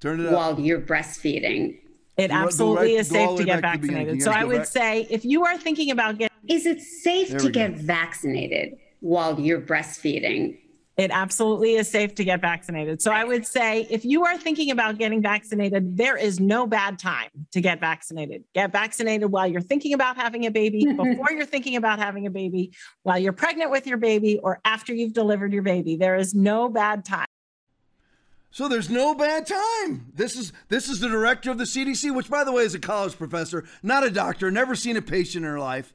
Turn 0.00 0.18
it 0.18 0.28
up. 0.28 0.32
While 0.32 0.58
you're 0.58 0.80
breastfeeding. 0.80 1.81
It 2.16 2.28
Go 2.28 2.34
right- 2.34 2.44
absolutely 2.44 2.92
go 2.94 2.98
is 3.00 3.08
safe 3.08 3.36
to 3.38 3.44
get 3.44 3.62
back 3.62 3.80
to 3.80 3.86
vaccinated. 3.86 4.22
So 4.22 4.30
I 4.30 4.44
would 4.44 4.58
back. 4.58 4.66
say 4.66 5.06
if 5.10 5.24
you 5.24 5.44
are 5.44 5.56
thinking 5.56 5.90
about 5.90 6.18
getting 6.18 6.36
Is 6.48 6.66
it 6.66 6.80
safe 6.80 7.28
There 7.30 7.38
to 7.38 7.46
we 7.46 7.52
go. 7.52 7.68
get 7.68 7.78
vaccinated 7.78 8.74
while 9.00 9.38
you're 9.40 9.60
breastfeeding? 9.60 10.58
It 10.98 11.10
absolutely 11.10 11.76
is 11.76 11.88
safe 11.88 12.14
to 12.16 12.24
get 12.24 12.42
vaccinated. 12.42 13.00
So 13.00 13.10
I 13.12 13.24
would 13.24 13.46
say 13.46 13.86
if 13.88 14.04
you 14.04 14.26
are 14.26 14.36
thinking 14.36 14.70
about 14.70 14.98
getting 14.98 15.22
vaccinated, 15.22 15.96
there 15.96 16.18
is 16.18 16.38
no 16.38 16.66
bad 16.66 16.98
time 16.98 17.30
to 17.52 17.62
get 17.62 17.80
vaccinated. 17.80 18.44
Get 18.54 18.72
vaccinated 18.72 19.32
while 19.32 19.46
you're 19.46 19.62
thinking 19.62 19.94
about 19.94 20.16
having 20.16 20.44
a 20.44 20.50
baby, 20.50 20.84
before 20.96 21.30
you're 21.30 21.46
thinking 21.46 21.76
about 21.76 21.98
having 21.98 22.26
a 22.26 22.30
baby, 22.30 22.72
while 23.04 23.18
you're 23.18 23.32
pregnant 23.32 23.70
with 23.70 23.86
your 23.86 23.96
baby, 23.96 24.38
or 24.42 24.60
after 24.66 24.92
you've 24.92 25.14
delivered 25.14 25.54
your 25.54 25.62
baby. 25.62 25.96
There 25.96 26.14
is 26.16 26.34
no 26.34 26.68
bad 26.68 27.06
time. 27.06 27.24
So 28.52 28.68
there's 28.68 28.90
no 28.90 29.14
bad 29.14 29.46
time. 29.46 30.12
This 30.14 30.36
is 30.36 30.52
this 30.68 30.88
is 30.88 31.00
the 31.00 31.08
director 31.08 31.50
of 31.50 31.58
the 31.58 31.64
CDC, 31.64 32.14
which 32.14 32.28
by 32.28 32.44
the 32.44 32.52
way 32.52 32.64
is 32.64 32.74
a 32.74 32.78
college 32.78 33.16
professor, 33.16 33.64
not 33.82 34.04
a 34.04 34.10
doctor, 34.10 34.50
never 34.50 34.74
seen 34.74 34.96
a 34.98 35.02
patient 35.02 35.44
in 35.44 35.50
her 35.50 35.58
life. 35.58 35.94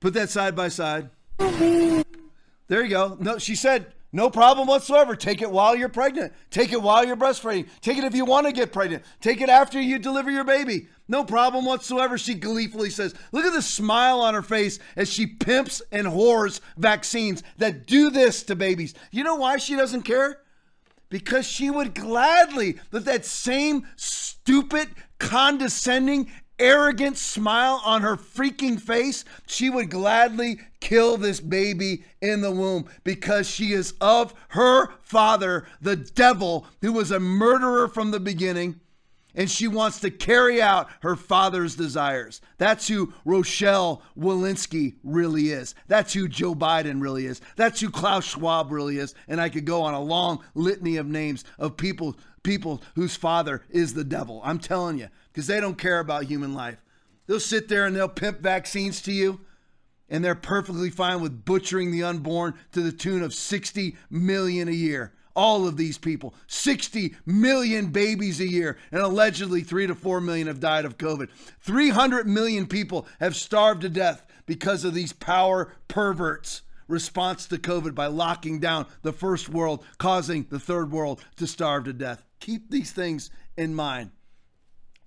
Put 0.00 0.12
that 0.14 0.28
side 0.28 0.54
by 0.54 0.68
side. 0.68 1.08
There 1.38 2.84
you 2.84 2.90
go. 2.90 3.16
No, 3.18 3.38
she 3.38 3.54
said 3.54 3.86
no 4.12 4.28
problem 4.28 4.68
whatsoever. 4.68 5.16
Take 5.16 5.40
it 5.40 5.50
while 5.50 5.74
you're 5.74 5.88
pregnant. 5.88 6.34
Take 6.50 6.72
it 6.74 6.82
while 6.82 7.06
you're 7.06 7.16
breastfeeding. 7.16 7.68
Take 7.80 7.96
it 7.96 8.04
if 8.04 8.14
you 8.14 8.26
want 8.26 8.46
to 8.46 8.52
get 8.52 8.72
pregnant. 8.72 9.04
Take 9.22 9.40
it 9.40 9.48
after 9.48 9.80
you 9.80 9.98
deliver 9.98 10.30
your 10.30 10.44
baby. 10.44 10.88
No 11.08 11.24
problem 11.24 11.64
whatsoever. 11.64 12.18
She 12.18 12.34
gleefully 12.34 12.90
says. 12.90 13.14
Look 13.32 13.46
at 13.46 13.54
the 13.54 13.62
smile 13.62 14.20
on 14.20 14.34
her 14.34 14.42
face 14.42 14.78
as 14.94 15.10
she 15.10 15.26
pimps 15.26 15.80
and 15.90 16.06
whores 16.06 16.60
vaccines 16.76 17.42
that 17.56 17.86
do 17.86 18.10
this 18.10 18.42
to 18.44 18.56
babies. 18.56 18.92
You 19.10 19.24
know 19.24 19.36
why 19.36 19.56
she 19.56 19.74
doesn't 19.74 20.02
care? 20.02 20.40
Because 21.08 21.46
she 21.46 21.70
would 21.70 21.94
gladly 21.94 22.78
let 22.92 23.04
that 23.04 23.24
same 23.24 23.86
stupid, 23.96 24.88
condescending, 25.18 26.30
arrogant 26.58 27.18
smile 27.18 27.80
on 27.84 28.02
her 28.02 28.16
freaking 28.16 28.80
face, 28.80 29.24
she 29.46 29.68
would 29.68 29.90
gladly 29.90 30.58
kill 30.80 31.16
this 31.16 31.40
baby 31.40 32.04
in 32.20 32.40
the 32.40 32.50
womb 32.50 32.86
because 33.04 33.48
she 33.48 33.72
is 33.72 33.94
of 34.00 34.34
her 34.48 34.88
father, 35.02 35.66
the 35.80 35.96
devil, 35.96 36.66
who 36.80 36.92
was 36.92 37.10
a 37.10 37.20
murderer 37.20 37.88
from 37.88 38.10
the 38.10 38.20
beginning. 38.20 38.80
And 39.36 39.50
she 39.50 39.68
wants 39.68 40.00
to 40.00 40.10
carry 40.10 40.60
out 40.60 40.88
her 41.02 41.14
father's 41.14 41.76
desires. 41.76 42.40
That's 42.58 42.88
who 42.88 43.12
Rochelle 43.24 44.02
Walensky 44.18 44.94
really 45.04 45.50
is. 45.50 45.74
That's 45.86 46.14
who 46.14 46.26
Joe 46.26 46.54
Biden 46.54 47.02
really 47.02 47.26
is. 47.26 47.40
That's 47.54 47.80
who 47.80 47.90
Klaus 47.90 48.24
Schwab 48.24 48.72
really 48.72 48.98
is. 48.98 49.14
And 49.28 49.40
I 49.40 49.50
could 49.50 49.66
go 49.66 49.82
on 49.82 49.94
a 49.94 50.00
long 50.00 50.42
litany 50.54 50.96
of 50.96 51.06
names 51.06 51.44
of 51.58 51.76
people 51.76 52.16
people 52.46 52.80
whose 52.94 53.16
father 53.16 53.62
is 53.70 53.92
the 53.92 54.04
devil. 54.04 54.40
I'm 54.44 54.60
telling 54.60 54.98
you, 54.98 55.08
because 55.32 55.48
they 55.48 55.60
don't 55.60 55.76
care 55.76 55.98
about 55.98 56.24
human 56.24 56.54
life. 56.54 56.80
They'll 57.26 57.40
sit 57.40 57.68
there 57.68 57.84
and 57.84 57.94
they'll 57.94 58.08
pimp 58.08 58.40
vaccines 58.40 59.02
to 59.02 59.12
you, 59.12 59.40
and 60.08 60.24
they're 60.24 60.36
perfectly 60.36 60.90
fine 60.90 61.20
with 61.20 61.44
butchering 61.44 61.90
the 61.90 62.04
unborn 62.04 62.54
to 62.70 62.80
the 62.80 62.92
tune 62.92 63.22
of 63.22 63.34
60 63.34 63.96
million 64.08 64.68
a 64.68 64.72
year. 64.72 65.12
All 65.36 65.68
of 65.68 65.76
these 65.76 65.98
people, 65.98 66.34
60 66.46 67.14
million 67.26 67.88
babies 67.88 68.40
a 68.40 68.48
year, 68.48 68.78
and 68.90 69.02
allegedly 69.02 69.60
3 69.60 69.86
to 69.86 69.94
4 69.94 70.20
million 70.22 70.46
have 70.46 70.60
died 70.60 70.86
of 70.86 70.96
COVID. 70.96 71.28
300 71.60 72.26
million 72.26 72.66
people 72.66 73.06
have 73.20 73.36
starved 73.36 73.82
to 73.82 73.90
death 73.90 74.24
because 74.46 74.82
of 74.84 74.94
these 74.94 75.12
power 75.12 75.74
perverts 75.88 76.62
response 76.88 77.46
to 77.48 77.58
COVID 77.58 77.94
by 77.94 78.06
locking 78.06 78.60
down 78.60 78.86
the 79.02 79.12
first 79.12 79.50
world, 79.50 79.84
causing 79.98 80.46
the 80.48 80.58
third 80.58 80.90
world 80.90 81.22
to 81.36 81.46
starve 81.46 81.84
to 81.84 81.92
death. 81.92 82.24
Keep 82.40 82.70
these 82.70 82.92
things 82.92 83.30
in 83.58 83.74
mind. 83.74 84.12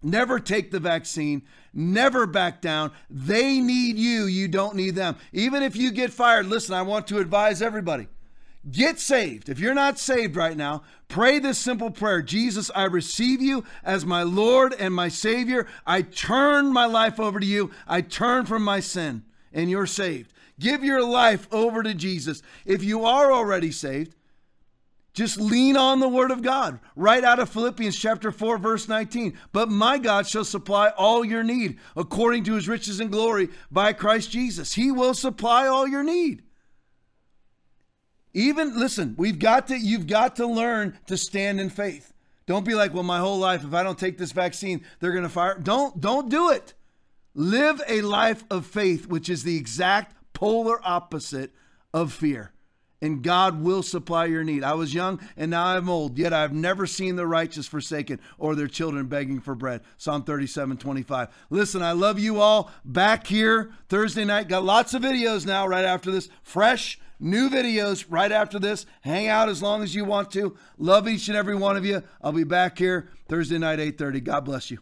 Never 0.04 0.40
take 0.40 0.70
the 0.70 0.80
vaccine. 0.80 1.42
Never 1.74 2.28
back 2.28 2.62
down. 2.62 2.92
They 3.10 3.60
need 3.60 3.98
you. 3.98 4.26
You 4.26 4.48
don't 4.48 4.76
need 4.76 4.96
them. 4.96 5.18
Even 5.34 5.64
if 5.64 5.76
you 5.76 5.92
get 5.92 6.14
fired, 6.14 6.46
listen, 6.46 6.76
I 6.76 6.84
want 6.84 7.08
to 7.08 7.18
advise 7.18 7.64
everybody 7.64 8.08
get 8.70 9.00
saved. 9.00 9.50
If 9.50 9.60
you're 9.60 9.74
not 9.74 10.00
saved 10.00 10.36
right 10.36 10.58
now, 10.58 10.84
pray 11.08 11.40
this 11.40 11.58
simple 11.58 11.92
prayer 11.92 12.22
Jesus, 12.22 12.70
I 12.76 12.86
receive 12.86 13.42
you 13.42 13.64
as 13.84 14.06
my 14.06 14.24
Lord 14.24 14.74
and 14.78 14.94
my 14.94 15.10
Savior. 15.10 15.68
I 15.86 16.02
turn 16.02 16.74
my 16.74 16.86
life 16.86 17.20
over 17.20 17.40
to 17.40 17.46
you. 17.46 17.72
I 17.88 18.02
turn 18.02 18.46
from 18.46 18.64
my 18.64 18.80
sin, 18.80 19.24
and 19.54 19.70
you're 19.70 19.86
saved. 19.86 20.34
Give 20.60 20.84
your 20.84 21.04
life 21.04 21.48
over 21.52 21.84
to 21.84 21.94
Jesus. 21.94 22.42
If 22.66 22.84
you 22.84 23.06
are 23.06 23.32
already 23.32 23.72
saved, 23.72 24.16
just 25.14 25.40
lean 25.40 25.76
on 25.76 26.00
the 26.00 26.08
word 26.08 26.32
of 26.32 26.42
God, 26.42 26.80
right 26.96 27.24
out 27.24 27.40
of 27.40 27.50
Philippians 27.50 27.98
chapter 27.98 28.32
4, 28.32 28.58
verse 28.58 28.88
19. 28.88 29.38
But 29.52 29.70
my 29.70 29.98
God 29.98 30.28
shall 30.28 30.46
supply 30.46 30.90
all 30.90 31.26
your 31.26 31.44
need 31.44 31.80
according 31.96 32.44
to 32.46 32.54
his 32.54 32.68
riches 32.68 33.00
and 33.00 33.12
glory 33.12 33.50
by 33.72 33.94
Christ 33.94 34.32
Jesus. 34.32 34.74
He 34.74 34.92
will 34.92 35.14
supply 35.14 35.68
all 35.68 35.88
your 35.88 36.04
need. 36.04 36.44
Even 38.34 38.78
listen, 38.78 39.16
we've 39.18 39.40
got 39.40 39.68
to 39.68 39.78
you've 39.78 40.08
got 40.08 40.36
to 40.38 40.46
learn 40.46 40.98
to 41.08 41.18
stand 41.18 41.60
in 41.60 41.70
faith. 41.70 42.14
Don't 42.46 42.66
be 42.66 42.76
like, 42.76 42.94
well, 42.94 43.04
my 43.04 43.20
whole 43.20 43.38
life, 43.38 43.64
if 43.64 43.74
I 43.74 43.84
don't 43.84 43.98
take 43.98 44.18
this 44.18 44.32
vaccine, 44.32 44.84
they're 45.00 45.12
gonna 45.12 45.30
fire. 45.30 45.58
Don't 45.58 46.00
don't 46.00 46.30
do 46.30 46.50
it. 46.50 46.74
Live 47.34 47.82
a 47.88 48.02
life 48.02 48.44
of 48.50 48.66
faith, 48.66 49.08
which 49.08 49.30
is 49.30 49.44
the 49.44 49.56
exact 49.56 50.16
polar 50.34 50.80
opposite 50.84 51.54
of 51.94 52.12
fear. 52.14 52.52
And 53.02 53.24
God 53.24 53.62
will 53.62 53.82
supply 53.82 54.26
your 54.26 54.44
need. 54.44 54.64
I 54.64 54.74
was 54.74 54.94
young 54.94 55.20
and 55.38 55.52
now 55.52 55.66
I'm 55.66 55.90
old, 55.90 56.18
yet 56.18 56.34
I've 56.34 56.54
never 56.54 56.86
seen 56.86 57.16
the 57.16 57.26
righteous 57.26 57.68
forsaken 57.68 58.20
or 58.38 58.56
their 58.56 58.68
children 58.68 59.08
begging 59.08 59.40
for 59.40 59.56
bread. 59.56 59.82
Psalm 59.98 60.24
37, 60.24 60.78
25. 60.78 61.30
Listen, 61.50 61.82
I 61.82 61.94
love 61.94 62.20
you 62.20 62.42
all. 62.42 62.72
Back 62.84 63.28
here 63.28 63.72
Thursday 63.88 64.26
night. 64.26 64.50
Got 64.50 64.66
lots 64.66 64.94
of 64.94 65.02
videos 65.02 65.46
now 65.46 65.66
right 65.66 65.86
after 65.86 66.12
this. 66.12 66.30
Fresh, 66.44 67.00
new 67.20 67.50
videos 67.50 68.06
right 68.10 68.32
after 68.32 68.60
this. 68.60 68.86
Hang 69.02 69.28
out 69.28 69.50
as 69.50 69.62
long 69.62 69.82
as 69.84 69.96
you 69.96 70.06
want 70.06 70.32
to. 70.32 70.58
Love 70.78 71.08
each 71.08 71.28
and 71.28 71.38
every 71.38 71.56
one 71.56 71.78
of 71.78 71.86
you. 71.86 72.04
I'll 72.22 72.32
be 72.32 72.44
back 72.44 72.78
here 72.78 73.10
Thursday 73.28 73.58
night, 73.58 73.80
8:30. 73.80 74.20
God 74.20 74.46
bless 74.46 74.72
you. 74.72 74.80